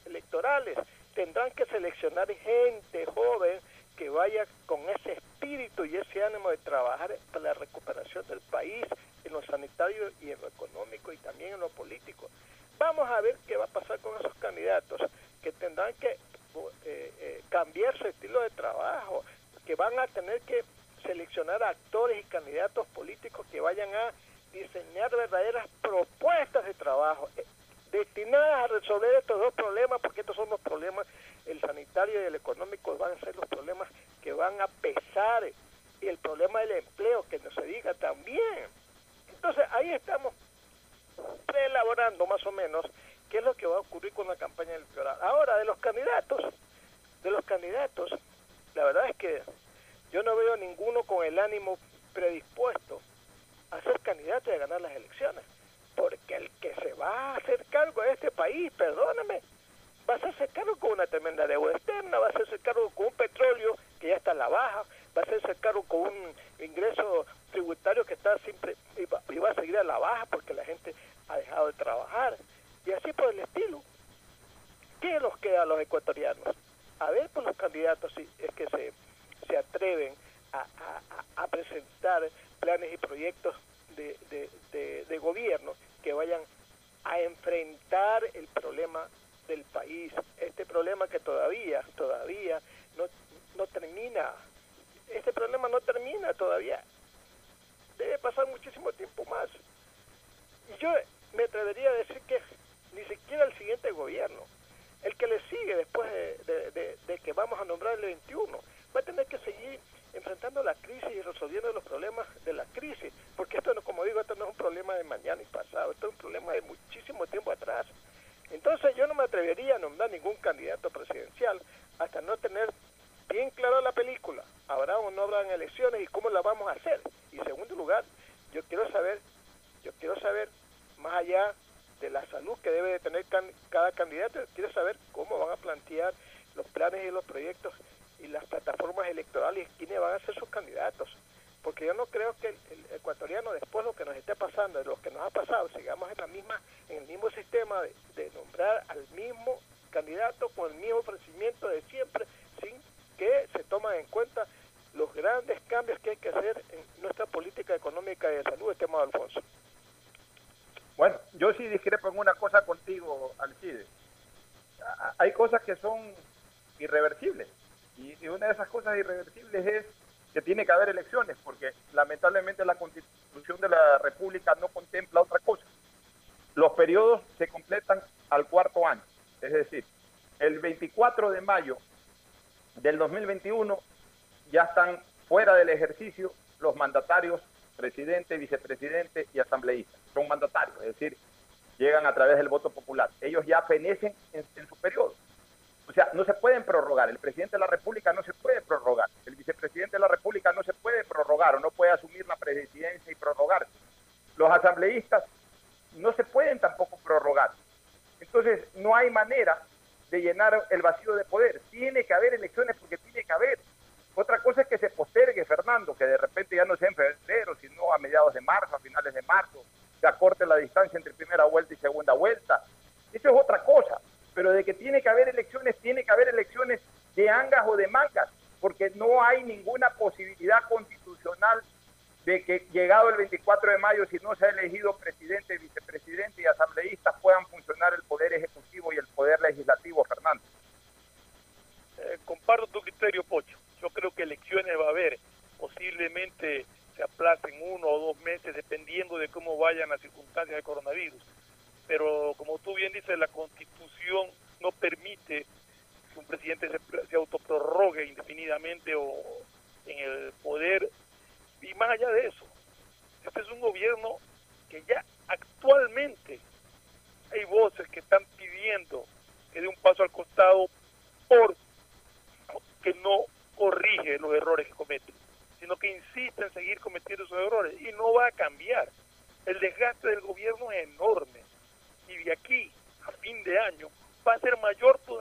electorales. 0.06 0.78
Tendrán 1.14 1.52
que 1.52 1.66
seleccionar 1.66 2.28
gente 2.28 3.06
joven 3.06 3.60
que 3.98 4.10
vaya 4.10 4.46
con 4.66 4.82
ese 4.90 5.14
espíritu 5.14 5.86
y 5.86 5.96
ese 5.96 6.24
ánimo 6.24 6.50
de 6.50 6.58
trabajar 6.58 7.16
para 7.32 7.46
la 7.46 7.54
recuperación 7.54 8.26
del 8.28 8.42
país 8.42 8.86
en 9.24 9.34
lo 9.34 9.42
sanitario 9.44 10.12
y 10.22 10.32
en 10.32 10.42
lo 10.42 10.48
económico 10.48 11.12
y 11.14 11.18
también 11.18 11.54
en 11.54 11.60
lo 11.60 11.70
político. 11.70 12.30
Vamos 12.78 13.10
a 13.10 13.22
ver 13.22 13.38
qué 13.48 13.56
va 13.56 13.66
a 13.66 13.68
pasar 13.68 14.00
con 14.00 14.18
esos 14.20 14.34
candidatos 14.36 15.02
que 15.42 15.52
tendrán 15.54 15.94
que 15.96 16.08
eh, 16.86 17.12
eh, 17.20 17.42
cambiar 17.50 17.98
su 17.98 18.08
estilo 18.08 18.42
de 18.42 18.50
trabajo, 18.52 19.24
que 19.66 19.76
van 19.76 19.98
a 20.00 20.08
tener 20.08 20.42
que 20.42 20.64
seleccionar 21.04 21.64
actores 21.64 22.20
y 22.20 22.30
candidatos 22.30 22.88
políticos 22.88 23.46
que 23.52 23.62
vayan 23.62 23.90
a 23.94 24.12
diseñar 24.56 25.12
verdaderas 25.16 25.68
propuestas 25.82 26.66
de 26.66 26.74
trabajo 26.74 27.30
eh, 27.38 27.46
destinadas 27.92 28.64
a 28.64 28.68
resolver 28.68 29.14
estos 29.16 29.40
dos 29.40 29.54
problemas, 29.54 30.00
porque 30.02 30.22
estos 30.22 30.36
son 30.36 30.50
los 30.50 30.60
problemas, 30.62 31.06
el 31.46 31.60
sanitario 31.60 32.22
y 32.22 32.26
el 32.26 32.36
económico 32.36 32.98
van 32.98 33.14
a 33.14 33.20
ser 33.20 33.36
los 33.36 33.46
problemas 33.46 33.88
que 34.22 34.34
van 34.34 34.60
a 34.62 34.68
pesar 34.68 35.44
y 36.02 36.08
el 36.08 36.18
problema 36.18 36.62
del 36.62 36.72
empleo, 36.72 37.26
que 37.30 37.40
no 37.40 37.52
se 37.52 37.64
diga 37.64 37.94
también. 37.96 38.68
Entonces 39.30 39.66
ahí 39.72 39.92
estamos 39.92 40.34
preelaborando 41.46 42.26
más 42.26 42.46
o 42.46 42.52
menos 42.52 42.86
qué 43.30 43.40
es 43.40 43.44
lo 43.44 43.54
que 43.54 43.68
va 43.68 43.78
a 43.78 43.82
ocurrir 43.82 44.14
con 44.14 44.28
la 44.28 44.36
campaña 44.36 44.76
electoral. 44.76 45.18
Ahora, 45.22 45.58
de 45.58 45.66
los 45.66 45.78
candidatos, 45.80 46.54
de 47.24 47.32
los 47.32 47.44
candidatos, 47.46 48.12
la 48.74 48.86
verdad 48.86 49.10
es 49.10 49.16
que 49.18 49.42
yo 50.12 50.24
no 50.24 50.36
veo 50.36 50.58
ninguno 50.58 51.04
con 51.04 51.26
el 51.26 51.40
ánimo 51.40 51.78
predispuesto 52.14 53.02
a 53.78 53.82
ser 53.82 54.00
candidato 54.02 54.50
y 54.50 54.54
a 54.54 54.60
ganar 54.60 54.82
las 54.82 54.92
elecciones. 54.96 55.44
Porque 55.96 56.36
el 56.36 56.50
que 56.62 56.74
se 56.76 56.94
va 56.94 57.34
a 57.34 57.38
hacer 57.38 57.66
cargo 57.70 58.02
de 58.02 58.12
este 58.12 58.32
país, 58.32 58.72
perdóname, 58.74 59.42
va 60.10 60.16
a 60.16 60.18
hacerse 60.18 60.48
cargo 60.50 60.76
con 60.78 60.92
una 60.92 61.08
tremenda 61.08 61.48
deuda 61.48 61.74
externa, 61.74 62.20
va 62.20 62.28
a 62.28 62.30
hacerse 62.30 62.60
cargo 62.60 62.90
con 62.92 63.08
un 63.08 63.14
petróleo 63.14 63.76
que 64.00 64.10
ya 64.10 64.16
está 64.18 64.32
en 64.32 64.40
la 64.40 64.50
baja, 64.50 64.84
va 65.18 65.22
a 65.22 65.26
hacerse 65.26 65.56
cargo 65.60 65.84
con 65.84 66.02
un 66.02 66.36
ingreso 66.60 67.26
tributario 67.52 68.06
que 68.06 68.14
está 68.14 68.38
siempre 68.40 68.76
y 68.98 69.06
va, 69.06 69.50
a 69.50 69.54
seguir 69.56 69.78
a 69.78 69.84
la 69.84 69.98
baja 69.98 70.26
porque 70.26 70.54
la 70.54 70.66
gente 70.66 70.94
ha 71.30 71.38
dejado 71.38 71.68
de 71.68 71.74
trabajar 71.74 72.38
y 72.86 72.92
así 72.92 73.14
por 73.14 73.34
el 73.34 73.40
estilo. 73.40 73.82
¿Qué 75.02 75.20
nos 75.20 75.38
queda 75.38 75.64
a 75.64 75.66
los 75.66 75.80
ecuatorianos? 75.80 76.56
A 77.00 77.12
ver 77.12 77.30
por 77.30 77.44
los 77.44 77.56
candidatos 77.56 78.14
si 78.14 78.28
es 78.40 78.54
que 78.56 78.68
se, 78.68 78.94
se 79.48 79.58
atreven 79.58 80.14
a, 80.54 80.66
a, 81.36 81.48
presentar 81.48 82.24
planes 82.66 82.92
y 82.92 82.98
proyectos 82.98 83.56
de, 83.96 84.18
de, 84.72 85.06
de 85.06 85.18
gobierno 85.20 85.74
que 86.04 86.14
vayan 86.14 86.42
a 87.04 87.20
enfrentar 87.20 88.24
el 88.34 88.48
problema 88.48 89.08
del 89.48 89.62
país, 89.66 90.12
este 90.40 90.66
problema 90.66 91.08
que 91.08 91.20
todavía, 91.20 91.84
todavía 91.96 92.60
no, 92.98 93.04
no 93.56 93.68
termina, 93.68 94.32
este 95.14 95.32
problema 95.32 95.70
no 95.70 95.80
termina 95.82 96.34
todavía, 96.34 96.84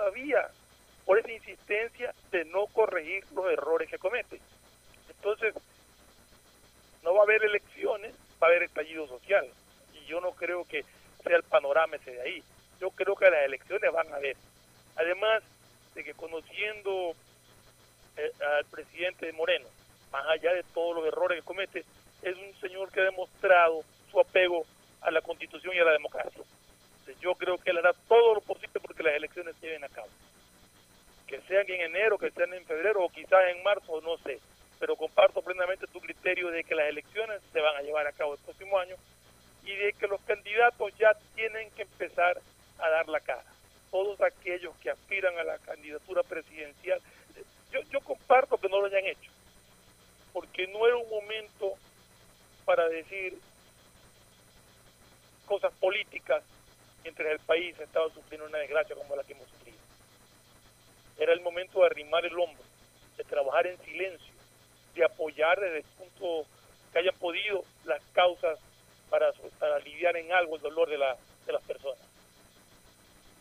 todavía 0.05 0.49
por 1.07 1.19
esa 1.19 1.33
insistencia 1.33 2.15
de 2.31 2.45
no 2.47 2.67
corregir 2.67 3.25
los 3.35 3.51
errores 3.51 3.89
que 3.89 3.99
comete. 3.99 4.41
Entonces, 5.09 5.55
no 7.03 7.15
va 7.15 7.21
a 7.21 7.23
haber 7.25 7.45
elecciones, 7.45 8.13
va 8.43 8.47
a 8.47 8.51
haber 8.51 8.65
estallido 8.65 9.07
social. 9.09 9.47
Y 9.95 10.05
yo 10.07 10.21
no 10.21 10.33
creo 10.33 10.65
que 10.65 10.85
sea 11.23 11.37
el 11.37 11.43
panorama 11.43 11.97
ese 11.97 12.13
de 12.13 12.21
ahí. 12.21 12.43
Yo 12.81 12.91
creo 12.91 13.15
que 13.15 13.31
las 13.31 13.45
elecciones 13.45 13.93
van 13.93 14.13
a 14.13 14.17
haber. 14.17 14.37
Además 14.97 15.43
de 15.95 16.05
que 16.05 16.15
conociendo 16.15 17.15
eh, 18.17 18.33
al 18.59 18.65
presidente 18.67 19.33
Moreno, 19.33 19.67
más 20.11 20.27
allá 20.27 20.53
de 20.53 20.65
todos 20.75 20.97
los 20.97 21.07
errores 21.07 21.41
que 21.41 21.47
comete, 21.47 21.85
es 22.23 22.37
un 22.37 22.61
señor 22.61 22.91
que 22.91 23.01
ha 23.01 23.05
demostrado 23.05 23.83
su 24.11 24.21
apego 24.21 24.65
a 25.01 25.11
la 25.11 25.21
constitución 25.21 25.75
y 25.75 25.79
a 25.79 25.85
la 25.85 25.93
democracia. 25.93 26.43
Yo 27.21 27.35
creo 27.35 27.59
que 27.59 27.71
él 27.71 27.79
hará 27.79 27.93
todo 28.09 28.35
lo 28.35 28.41
posible 28.41 28.81
porque 28.81 29.03
las 29.03 29.15
elecciones 29.15 29.55
se 29.57 29.67
lleven 29.67 29.85
a 29.85 29.89
cabo. 29.89 30.09
Que 31.27 31.41
sean 31.43 31.69
en 31.69 31.81
enero, 31.81 32.19
que 32.19 32.31
sean 32.31 32.53
en 32.55 32.65
febrero 32.65 33.05
o 33.05 33.09
quizás 33.09 33.41
en 33.51 33.63
marzo, 33.63 34.01
no 34.01 34.17
sé 34.19 34.41
pero 34.79 34.97
comparto 34.97 35.41
plenamente 35.41 35.87
tu 35.87 35.99
criterio 36.01 36.51
de 36.51 36.63
que 36.65 36.75
las 36.75 36.89
elecciones 36.89 37.41
se 37.55 37.61
van 37.61 37.75
a 37.77 37.81
llevar 37.81 38.07
a 38.07 38.13
cabo 38.13 38.35
el 38.35 38.41
próximo 38.41 38.79
año 38.79 38.97
y 39.65 39.75
de 39.75 39.93
que 39.95 40.07
los 40.07 40.21
candidatos 40.23 40.93
ya 40.99 41.15
tienen 41.35 41.71
que 41.71 41.83
empezar 41.83 42.39
a 42.79 42.91
dar 42.91 43.09
la 43.09 43.21
cara. 43.21 43.45
Todos 43.91 44.21
aquellos 44.21 44.77
que 44.83 44.91
aspiran 44.91 45.39
a 45.39 45.45
la 45.45 45.59
candidatura 45.59 46.23
presidencial, 46.23 47.01
yo, 47.73 47.81
yo 47.91 48.01
comparto 48.01 48.59
que 48.59 48.69
no 48.69 48.81
lo 48.81 48.87
hayan 48.87 49.07
hecho, 49.07 49.31
porque 50.33 50.67
no 50.67 50.87
era 50.87 50.97
un 50.99 51.09
momento 51.09 51.75
para 52.65 52.87
decir 52.89 53.39
cosas 55.47 55.73
políticas 55.75 56.43
mientras 57.05 57.31
el 57.31 57.39
país 57.41 57.79
estaba 57.79 58.13
sufriendo 58.13 58.49
una 58.49 58.59
desgracia 58.59 58.97
como 58.97 59.15
la 59.15 59.23
que 59.23 59.35
hemos 59.35 59.49
sufrido. 59.49 59.79
Era 61.19 61.33
el 61.33 61.41
momento 61.41 61.79
de 61.79 61.87
arrimar 61.87 62.25
el 62.25 62.37
hombro, 62.37 62.65
de 63.17 63.23
trabajar 63.23 63.69
en 63.69 63.79
silencio 63.85 64.35
de 64.95 65.05
apoyar 65.05 65.59
desde 65.61 65.79
el 65.79 65.85
punto 65.99 66.47
que 66.93 66.99
hayan 67.01 67.15
podido 67.17 67.65
las 67.85 68.03
causas 68.13 68.59
para, 69.11 69.33
para 69.59 69.77
aliviar 69.77 70.17
en 70.17 70.33
algo 70.33 70.57
el 70.57 70.63
dolor 70.63 70.89
de, 70.89 70.99
la, 70.99 71.17
de 71.47 71.53
las 71.53 71.63
personas. 71.63 71.99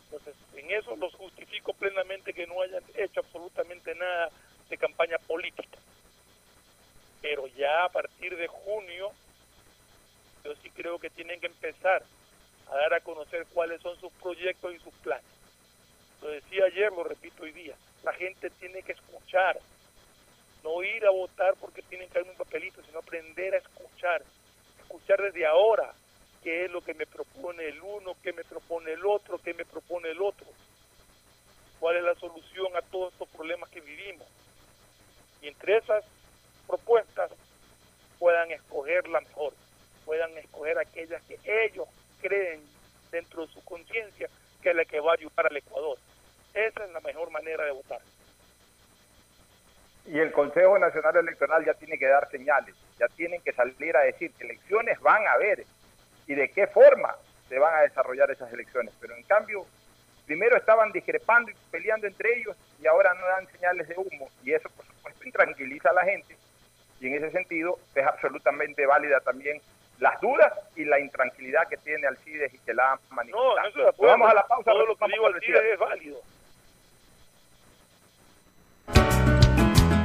Entonces, 0.04 0.34
en 0.56 0.70
eso 0.70 0.96
los 0.96 1.14
justifico 1.14 1.72
plenamente 1.72 2.32
que 2.32 2.46
no 2.46 2.60
hayan 2.60 2.82
hecho 2.94 3.20
absolutamente 3.20 3.94
nada 3.94 4.30
de 4.68 4.78
campaña 4.78 5.18
política. 5.18 5.78
Pero 7.22 7.46
ya 7.48 7.84
a 7.84 7.88
partir 7.88 8.36
de 8.36 8.46
junio, 8.46 9.12
yo 10.44 10.54
sí 10.62 10.70
creo 10.70 10.98
que 10.98 11.10
tienen 11.10 11.40
que 11.40 11.46
empezar 11.46 12.02
a 12.74 12.78
dar 12.78 12.94
a 12.94 13.00
conocer 13.00 13.46
cuáles 13.54 13.80
son 13.80 13.98
sus 14.00 14.12
proyectos 14.14 14.74
y 14.74 14.78
sus 14.80 14.92
planes. 14.94 15.24
Lo 16.20 16.28
decía 16.28 16.64
ayer, 16.64 16.92
lo 16.92 17.04
repito 17.04 17.44
hoy 17.44 17.52
día, 17.52 17.76
la 18.02 18.12
gente 18.14 18.50
tiene 18.50 18.82
que 18.82 18.92
escuchar, 18.92 19.58
no 20.64 20.82
ir 20.82 21.06
a 21.06 21.10
votar 21.10 21.54
porque 21.60 21.82
tienen 21.82 22.08
que 22.08 22.18
haber 22.18 22.30
un 22.32 22.36
papelito, 22.36 22.82
sino 22.82 22.98
aprender 22.98 23.54
a 23.54 23.58
escuchar, 23.58 24.24
escuchar 24.80 25.22
desde 25.22 25.46
ahora 25.46 25.92
qué 26.42 26.64
es 26.64 26.70
lo 26.70 26.80
que 26.80 26.94
me 26.94 27.06
propone 27.06 27.68
el 27.68 27.80
uno, 27.80 28.16
qué 28.22 28.32
me 28.32 28.42
propone 28.42 28.92
el 28.92 29.06
otro, 29.06 29.38
qué 29.38 29.54
me 29.54 29.64
propone 29.64 30.10
el 30.10 30.20
otro, 30.20 30.46
cuál 31.78 31.96
es 31.96 32.02
la 32.02 32.14
solución 32.16 32.74
a 32.76 32.82
todos 32.82 33.12
estos 33.12 33.28
problemas 33.28 33.70
que 33.70 33.80
vivimos. 33.80 34.26
Y 35.42 35.48
entre 35.48 35.76
esas 35.76 36.04
propuestas 36.66 37.30
puedan 38.18 38.50
escoger 38.50 39.06
la 39.08 39.20
mejor, 39.20 39.52
puedan 40.04 40.36
escoger 40.38 40.78
aquellas 40.78 41.22
que 41.24 41.38
ellos 41.44 41.86
creen 42.28 42.62
dentro 43.10 43.46
de 43.46 43.52
su 43.52 43.62
conciencia 43.64 44.28
que 44.62 44.70
es 44.70 44.76
la 44.76 44.84
que 44.86 44.98
va 45.00 45.12
a 45.12 45.14
ayudar 45.14 45.46
al 45.46 45.56
Ecuador. 45.56 45.98
Esa 46.54 46.84
es 46.84 46.90
la 46.90 47.00
mejor 47.00 47.30
manera 47.30 47.64
de 47.64 47.72
votar 47.72 48.00
y 50.06 50.18
el 50.18 50.32
Consejo 50.32 50.78
Nacional 50.78 51.16
Electoral 51.16 51.64
ya 51.64 51.74
tiene 51.74 51.98
que 51.98 52.06
dar 52.06 52.30
señales, 52.30 52.74
ya 52.98 53.06
tienen 53.08 53.40
que 53.40 53.52
salir 53.52 53.96
a 53.96 54.00
decir 54.00 54.32
que 54.34 54.44
elecciones 54.44 55.00
van 55.00 55.26
a 55.26 55.32
haber 55.32 55.64
y 56.26 56.34
de 56.34 56.48
qué 56.50 56.66
forma 56.66 57.14
se 57.48 57.58
van 57.58 57.74
a 57.74 57.82
desarrollar 57.82 58.30
esas 58.30 58.52
elecciones. 58.52 58.92
Pero 59.00 59.16
en 59.16 59.22
cambio, 59.22 59.66
primero 60.26 60.56
estaban 60.56 60.92
discrepando 60.92 61.50
y 61.50 61.54
peleando 61.70 62.06
entre 62.06 62.38
ellos 62.38 62.56
y 62.82 62.86
ahora 62.86 63.14
no 63.14 63.26
dan 63.26 63.46
señales 63.52 63.88
de 63.88 63.96
humo 63.96 64.28
y 64.42 64.52
eso 64.52 64.68
por 64.70 64.84
supuesto 64.86 65.24
intranquiliza 65.24 65.90
a 65.90 65.94
la 65.94 66.04
gente 66.04 66.36
y 67.00 67.06
en 67.08 67.14
ese 67.14 67.30
sentido 67.30 67.78
es 67.94 68.06
absolutamente 68.06 68.86
válida 68.86 69.20
también 69.20 69.60
las 69.98 70.20
dudas 70.20 70.52
y 70.76 70.84
la 70.84 70.98
intranquilidad 71.00 71.68
que 71.68 71.76
tiene 71.78 72.06
Alcides 72.06 72.52
y 72.52 72.58
que 72.58 72.74
la 72.74 72.92
ha 72.92 72.98
manifestado. 73.10 73.54
No, 73.76 73.84
no 73.84 73.92
Vamos 73.98 74.30
a 74.30 74.34
la 74.34 74.46
pausa. 74.46 74.70
Todo 74.70 74.86
lo 74.86 74.96
que 74.96 75.06
digo 75.06 75.26
Alcides 75.26 75.62
es 75.72 75.78
válido. 75.78 76.20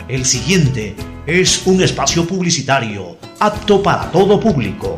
El 0.08 0.26
siguiente 0.26 0.96
es 1.28 1.68
un 1.68 1.84
espacio 1.84 2.26
publicitario 2.26 3.18
apto 3.40 3.84
para 3.84 4.12
todo 4.12 4.40
público. 4.40 4.98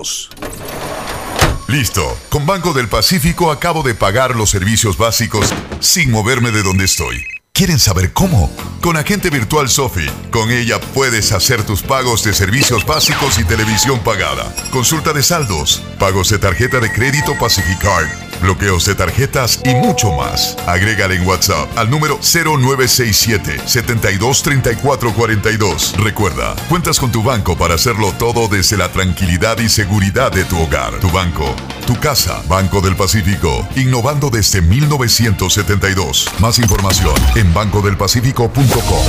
Listo. 1.67 2.17
Con 2.29 2.45
Banco 2.45 2.73
del 2.73 2.89
Pacífico 2.89 3.51
acabo 3.51 3.83
de 3.83 3.93
pagar 3.93 4.35
los 4.35 4.49
servicios 4.49 4.97
básicos 4.97 5.53
sin 5.79 6.11
moverme 6.11 6.51
de 6.51 6.63
donde 6.63 6.85
estoy. 6.85 7.23
¿Quieren 7.53 7.79
saber 7.79 8.11
cómo? 8.11 8.51
Con 8.81 8.97
Agente 8.97 9.29
Virtual 9.29 9.69
Sofi. 9.69 10.07
Con 10.31 10.51
ella 10.51 10.79
puedes 10.93 11.31
hacer 11.31 11.63
tus 11.63 11.81
pagos 11.83 12.23
de 12.23 12.33
servicios 12.33 12.85
básicos 12.85 13.37
y 13.39 13.43
televisión 13.43 13.99
pagada. 13.99 14.53
Consulta 14.71 15.13
de 15.13 15.21
saldos, 15.21 15.83
pagos 15.99 16.29
de 16.29 16.39
tarjeta 16.39 16.79
de 16.79 16.91
crédito 16.91 17.37
Pacificard 17.37 18.30
bloqueos 18.41 18.85
de 18.85 18.95
tarjetas 18.95 19.61
y 19.63 19.75
mucho 19.75 20.11
más. 20.11 20.57
Agrégale 20.67 21.15
en 21.15 21.25
WhatsApp 21.25 21.69
al 21.77 21.89
número 21.89 22.19
0967 22.21 23.61
723442. 23.65 25.93
Recuerda, 25.97 26.55
cuentas 26.67 26.99
con 26.99 27.11
tu 27.11 27.23
banco 27.23 27.55
para 27.55 27.75
hacerlo 27.75 28.11
todo 28.17 28.47
desde 28.47 28.77
la 28.77 28.91
tranquilidad 28.91 29.59
y 29.59 29.69
seguridad 29.69 30.31
de 30.31 30.43
tu 30.45 30.59
hogar. 30.59 30.99
Tu 30.99 31.09
banco, 31.09 31.55
tu 31.85 31.99
casa, 31.99 32.41
Banco 32.47 32.81
del 32.81 32.95
Pacífico, 32.95 33.67
innovando 33.75 34.29
desde 34.29 34.61
1972. 34.61 36.29
Más 36.39 36.59
información 36.59 37.15
en 37.35 37.53
bancodelpacifico.com. 37.53 39.05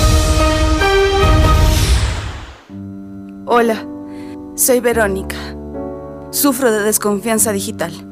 Hola, 3.47 3.87
soy 4.57 4.81
Verónica. 4.81 5.37
Sufro 6.31 6.73
de 6.73 6.81
desconfianza 6.81 7.53
digital. 7.53 8.12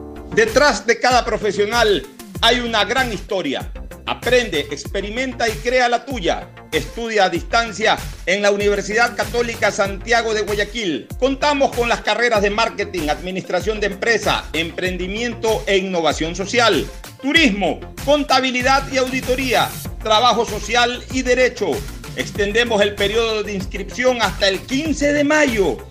Detrás 0.35 0.87
de 0.87 0.97
cada 0.97 1.25
profesional 1.25 2.07
hay 2.41 2.61
una 2.61 2.85
gran 2.85 3.11
historia. 3.11 3.69
Aprende, 4.05 4.61
experimenta 4.71 5.49
y 5.49 5.51
crea 5.51 5.89
la 5.89 6.05
tuya. 6.05 6.47
Estudia 6.71 7.25
a 7.25 7.29
distancia 7.29 7.97
en 8.25 8.41
la 8.41 8.51
Universidad 8.51 9.17
Católica 9.17 9.71
Santiago 9.71 10.33
de 10.33 10.43
Guayaquil. 10.43 11.09
Contamos 11.19 11.75
con 11.75 11.89
las 11.89 11.99
carreras 11.99 12.41
de 12.41 12.49
marketing, 12.49 13.09
administración 13.09 13.81
de 13.81 13.87
empresa, 13.87 14.45
emprendimiento 14.53 15.65
e 15.67 15.75
innovación 15.75 16.33
social, 16.33 16.87
turismo, 17.21 17.81
contabilidad 18.05 18.89
y 18.89 18.99
auditoría, 18.99 19.69
trabajo 20.01 20.45
social 20.45 21.03
y 21.11 21.23
derecho. 21.23 21.71
Extendemos 22.15 22.81
el 22.81 22.95
periodo 22.95 23.43
de 23.43 23.53
inscripción 23.53 24.21
hasta 24.21 24.47
el 24.47 24.61
15 24.61 25.11
de 25.11 25.23
mayo. 25.25 25.90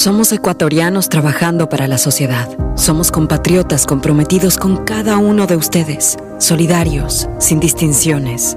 Somos 0.00 0.32
ecuatorianos 0.32 1.10
trabajando 1.10 1.68
para 1.68 1.86
la 1.86 1.98
sociedad. 1.98 2.48
Somos 2.74 3.10
compatriotas 3.10 3.84
comprometidos 3.84 4.56
con 4.56 4.86
cada 4.86 5.18
uno 5.18 5.46
de 5.46 5.56
ustedes, 5.56 6.16
solidarios, 6.38 7.28
sin 7.38 7.60
distinciones. 7.60 8.56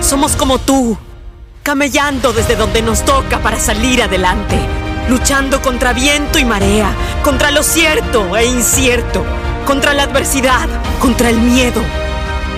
Somos 0.00 0.36
como 0.36 0.58
tú, 0.58 0.96
camellando 1.62 2.32
desde 2.32 2.56
donde 2.56 2.82
nos 2.82 3.04
toca 3.04 3.40
para 3.40 3.58
salir 3.58 4.02
adelante, 4.02 4.56
luchando 5.08 5.60
contra 5.60 5.92
viento 5.92 6.38
y 6.38 6.44
marea, 6.44 6.90
contra 7.22 7.50
lo 7.50 7.62
cierto 7.62 8.36
e 8.36 8.46
incierto, 8.46 9.24
contra 9.66 9.94
la 9.94 10.04
adversidad, 10.04 10.68
contra 11.00 11.30
el 11.30 11.38
miedo. 11.38 11.82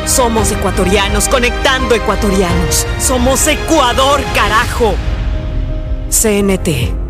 Somos 0.06 0.50
ecuatorianos 0.52 1.28
conectando 1.28 1.94
ecuatorianos. 1.94 2.86
Somos 2.98 3.46
Ecuador, 3.46 4.20
carajo. 4.34 4.94
CNT 6.10 7.09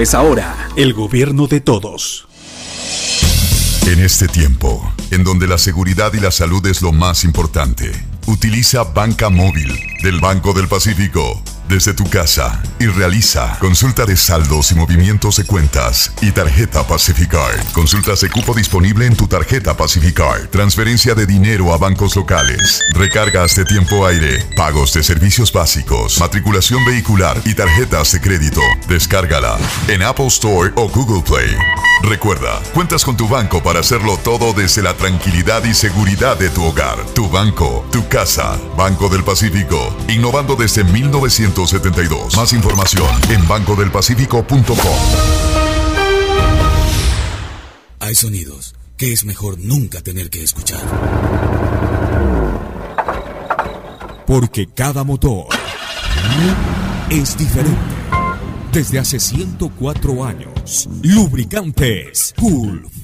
es 0.00 0.14
ahora. 0.14 0.68
El 0.76 0.94
gobierno 0.94 1.46
de 1.46 1.60
todos. 1.60 2.26
En 3.86 4.00
este 4.00 4.28
tiempo, 4.28 4.92
en 5.10 5.24
donde 5.24 5.46
la 5.46 5.58
seguridad 5.58 6.12
y 6.14 6.20
la 6.20 6.30
salud 6.30 6.66
es 6.66 6.82
lo 6.82 6.92
más 6.92 7.24
importante, 7.24 7.92
utiliza 8.26 8.84
Banca 8.84 9.28
Móvil 9.28 9.78
del 10.02 10.20
Banco 10.20 10.52
del 10.52 10.68
Pacífico 10.68 11.42
desde 11.68 11.94
tu 11.94 12.08
casa 12.08 12.62
y 12.78 12.86
realiza 12.86 13.58
consulta 13.58 14.04
de 14.04 14.16
saldos 14.16 14.72
y 14.72 14.74
movimientos 14.74 15.36
de 15.36 15.44
cuentas 15.44 16.12
y 16.20 16.30
tarjeta 16.32 16.86
Pacificard. 16.86 17.60
Consultas 17.72 18.20
de 18.20 18.30
cupo 18.30 18.54
disponible 18.54 19.06
en 19.06 19.16
tu 19.16 19.26
tarjeta 19.26 19.76
Pacificard. 19.76 20.48
Transferencia 20.48 21.14
de 21.14 21.26
dinero 21.26 21.72
a 21.72 21.78
bancos 21.78 22.16
locales. 22.16 22.80
Recargas 22.94 23.56
de 23.56 23.64
tiempo 23.64 24.06
aire. 24.06 24.44
Pagos 24.56 24.92
de 24.92 25.02
servicios 25.02 25.52
básicos. 25.52 26.18
Matriculación 26.20 26.84
vehicular 26.84 27.40
y 27.44 27.54
tarjetas 27.54 28.12
de 28.12 28.20
crédito. 28.20 28.60
Descárgala 28.88 29.56
en 29.88 30.02
Apple 30.02 30.26
Store 30.26 30.72
o 30.76 30.88
Google 30.88 31.22
Play. 31.22 31.56
Recuerda, 32.02 32.60
cuentas 32.74 33.04
con 33.04 33.16
tu 33.16 33.28
banco 33.28 33.62
para 33.62 33.80
hacerlo 33.80 34.18
todo 34.22 34.52
desde 34.52 34.82
la 34.82 34.94
tranquilidad 34.94 35.64
y 35.64 35.72
seguridad 35.72 36.38
de 36.38 36.50
tu 36.50 36.62
hogar. 36.64 36.98
Tu 37.14 37.30
banco, 37.30 37.86
tu 37.90 38.06
casa. 38.08 38.58
Banco 38.76 39.08
del 39.08 39.24
Pacífico. 39.24 39.96
Innovando 40.08 40.54
desde 40.54 40.84
1972. 41.54 42.36
Más 42.36 42.52
información 42.52 43.08
en 43.30 43.46
bancodelpacifico.com. 43.46 44.76
Hay 48.00 48.14
sonidos 48.14 48.74
que 48.96 49.12
es 49.12 49.24
mejor 49.24 49.58
nunca 49.58 50.02
tener 50.02 50.30
que 50.30 50.42
escuchar. 50.42 50.82
Porque 54.26 54.66
cada 54.66 55.04
motor 55.04 55.46
es 57.10 57.36
diferente. 57.36 57.80
Desde 58.72 58.98
hace 58.98 59.20
104 59.20 60.24
años, 60.24 60.88
Lubricantes 61.02 62.34
Gulf 62.36 63.03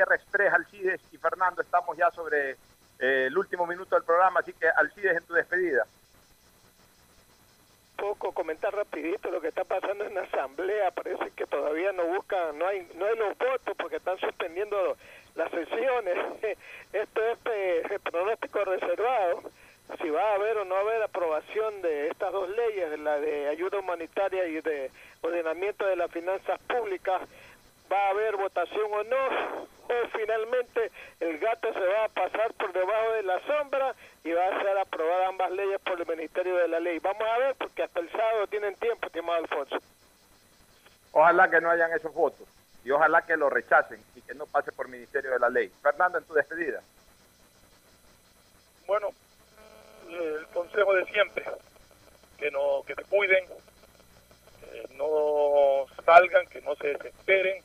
cierre 0.00 0.16
express, 0.16 0.54
Alcides 0.54 1.00
y 1.12 1.18
Fernando, 1.18 1.60
estamos 1.60 1.94
ya 1.94 2.10
sobre 2.12 2.52
eh, 2.98 3.26
el 3.26 3.36
último 3.36 3.66
minuto 3.66 3.96
del 3.96 4.04
programa, 4.04 4.40
así 4.40 4.54
que 4.54 4.66
Alcides 4.66 5.18
en 5.18 5.24
tu 5.24 5.34
despedida. 5.34 5.84
Poco 7.96 8.32
comentar 8.32 8.74
rapidito 8.74 9.30
lo 9.30 9.42
que 9.42 9.48
está 9.48 9.64
pasando 9.64 10.04
en 10.04 10.14
la 10.14 10.22
asamblea, 10.22 10.90
parece 10.92 11.32
que 11.36 11.44
todavía 11.44 11.92
no 11.92 12.04
buscan, 12.06 12.58
no 12.58 12.66
hay, 12.66 12.88
no 12.94 13.04
hay 13.04 13.16
los 13.18 13.36
votos 13.36 13.76
porque 13.76 13.96
están 13.96 14.18
suspendiendo 14.18 14.96
las 15.34 15.50
sesiones. 15.50 16.16
Esto 16.94 17.22
es 17.22 17.38
eh, 17.44 17.98
pronóstico 18.02 18.64
reservado. 18.64 19.42
Si 20.00 20.08
va 20.08 20.22
a 20.22 20.34
haber 20.36 20.56
o 20.56 20.64
no 20.64 20.76
haber 20.76 21.02
aprobación 21.02 21.82
de 21.82 22.08
estas 22.08 22.32
dos 22.32 22.48
leyes, 22.48 22.90
de 22.90 22.96
la 22.96 23.18
de 23.18 23.48
ayuda 23.48 23.80
humanitaria 23.80 24.46
y 24.46 24.62
de 24.62 24.90
ordenamiento 25.20 25.84
de 25.84 25.96
las 25.96 26.10
finanzas 26.10 26.58
públicas, 26.60 27.20
va 27.92 28.06
a 28.06 28.10
haber 28.10 28.36
votación 28.36 28.90
o 28.92 29.02
no, 29.04 29.68
o 29.90 30.08
finalmente 30.08 30.90
el 31.20 31.38
gato 31.38 31.72
se 31.72 31.80
va 31.80 32.04
a 32.04 32.08
pasar 32.08 32.52
por 32.54 32.72
debajo 32.72 33.12
de 33.12 33.22
la 33.22 33.40
sombra 33.46 33.94
y 34.24 34.32
va 34.32 34.46
a 34.46 34.62
ser 34.62 34.78
aprobada 34.78 35.28
ambas 35.28 35.50
leyes 35.50 35.80
por 35.80 36.00
el 36.00 36.06
Ministerio 36.06 36.56
de 36.56 36.68
la 36.68 36.80
Ley. 36.80 36.98
Vamos 36.98 37.22
a 37.28 37.38
ver 37.38 37.54
porque 37.56 37.82
hasta 37.82 38.00
el 38.00 38.10
sábado 38.10 38.46
tienen 38.46 38.74
tiempo, 38.76 39.06
estimado 39.06 39.38
Alfonso. 39.38 39.78
Ojalá 41.12 41.50
que 41.50 41.60
no 41.60 41.70
hayan 41.70 41.92
esos 41.92 42.14
votos 42.14 42.46
y 42.84 42.90
ojalá 42.90 43.22
que 43.22 43.36
lo 43.36 43.50
rechacen 43.50 44.00
y 44.14 44.22
que 44.22 44.34
no 44.34 44.46
pase 44.46 44.72
por 44.72 44.88
Ministerio 44.88 45.32
de 45.32 45.38
la 45.38 45.48
Ley. 45.48 45.70
Fernando, 45.82 46.18
en 46.18 46.24
tu 46.24 46.34
despedida. 46.34 46.80
Bueno, 48.86 49.08
el 50.08 50.46
consejo 50.48 50.94
de 50.94 51.04
siempre, 51.06 51.44
que 52.38 52.50
no 52.50 52.82
que 52.86 52.94
se 52.94 53.04
cuiden, 53.04 53.44
que 54.60 54.94
no 54.96 55.86
salgan, 56.04 56.46
que 56.46 56.60
no 56.62 56.74
se 56.76 56.88
desesperen, 56.88 57.62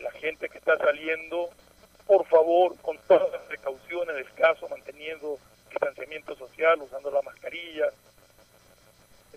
la 0.00 0.10
gente 0.12 0.48
que 0.48 0.58
está 0.58 0.76
saliendo, 0.78 1.50
por 2.06 2.26
favor, 2.26 2.76
con 2.80 2.98
todas 3.06 3.30
las 3.32 3.42
precauciones 3.42 4.16
del 4.16 4.32
caso, 4.34 4.68
manteniendo 4.68 5.38
distanciamiento 5.68 6.34
social, 6.36 6.80
usando 6.82 7.10
la 7.10 7.22
mascarilla. 7.22 7.88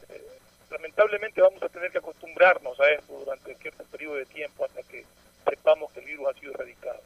Eh, 0.10 0.22
lamentablemente 0.72 1.42
vamos 1.42 1.62
a 1.62 1.70
tener 1.70 1.92
que 1.92 2.00
acostumbrarnos 2.00 2.80
a 2.80 2.90
esto 2.92 3.14
durante 3.14 3.56
cierto 3.56 3.84
periodo 3.86 4.16
de 4.16 4.26
tiempo 4.26 4.66
hasta 4.66 4.82
que 4.84 5.06
sepamos 5.48 5.92
que 5.92 6.00
el 6.00 6.06
virus 6.06 6.28
ha 6.30 6.40
sido 6.40 6.54
erradicado. 6.54 7.02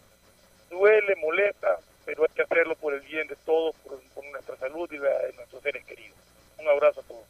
Duele, 0.70 1.16
molesta, 1.18 1.80
pero 2.06 2.24
hay 2.24 2.30
que 2.34 2.44
hacerlo 2.44 2.76
por 2.76 2.94
el 2.94 3.02
bien 3.02 3.28
de 3.28 3.36
todos, 3.38 3.76
por, 3.78 4.02
por 4.14 4.26
nuestra 4.26 4.56
salud 4.58 4.90
y 4.92 4.98
la 4.98 5.18
de 5.20 5.34
nuestros 5.34 5.62
seres 5.62 5.86
queridos. 5.86 6.18
Un 6.58 6.68
abrazo 6.68 7.02
a 7.02 7.04
todos. 7.04 7.26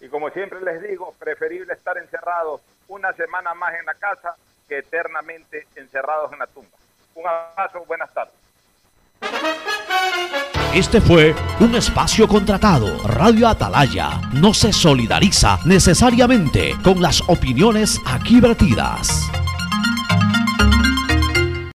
Y 0.00 0.08
como 0.08 0.30
siempre 0.30 0.60
les 0.60 0.82
digo, 0.82 1.14
preferible 1.18 1.72
estar 1.72 1.96
encerrados 1.96 2.60
una 2.88 3.12
semana 3.14 3.54
más 3.54 3.74
en 3.74 3.86
la 3.86 3.94
casa 3.94 4.36
que 4.68 4.78
eternamente 4.78 5.66
encerrados 5.76 6.32
en 6.32 6.38
la 6.38 6.46
tumba. 6.46 6.76
Un 7.14 7.26
abrazo, 7.26 7.84
buenas 7.86 8.12
tardes. 8.12 8.34
Este 10.74 11.00
fue 11.00 11.34
un 11.60 11.74
espacio 11.74 12.28
contratado. 12.28 12.98
Radio 13.08 13.48
Atalaya 13.48 14.20
no 14.34 14.52
se 14.52 14.72
solidariza 14.72 15.58
necesariamente 15.64 16.74
con 16.82 17.00
las 17.00 17.22
opiniones 17.28 17.98
aquí 18.06 18.40
vertidas. 18.40 19.30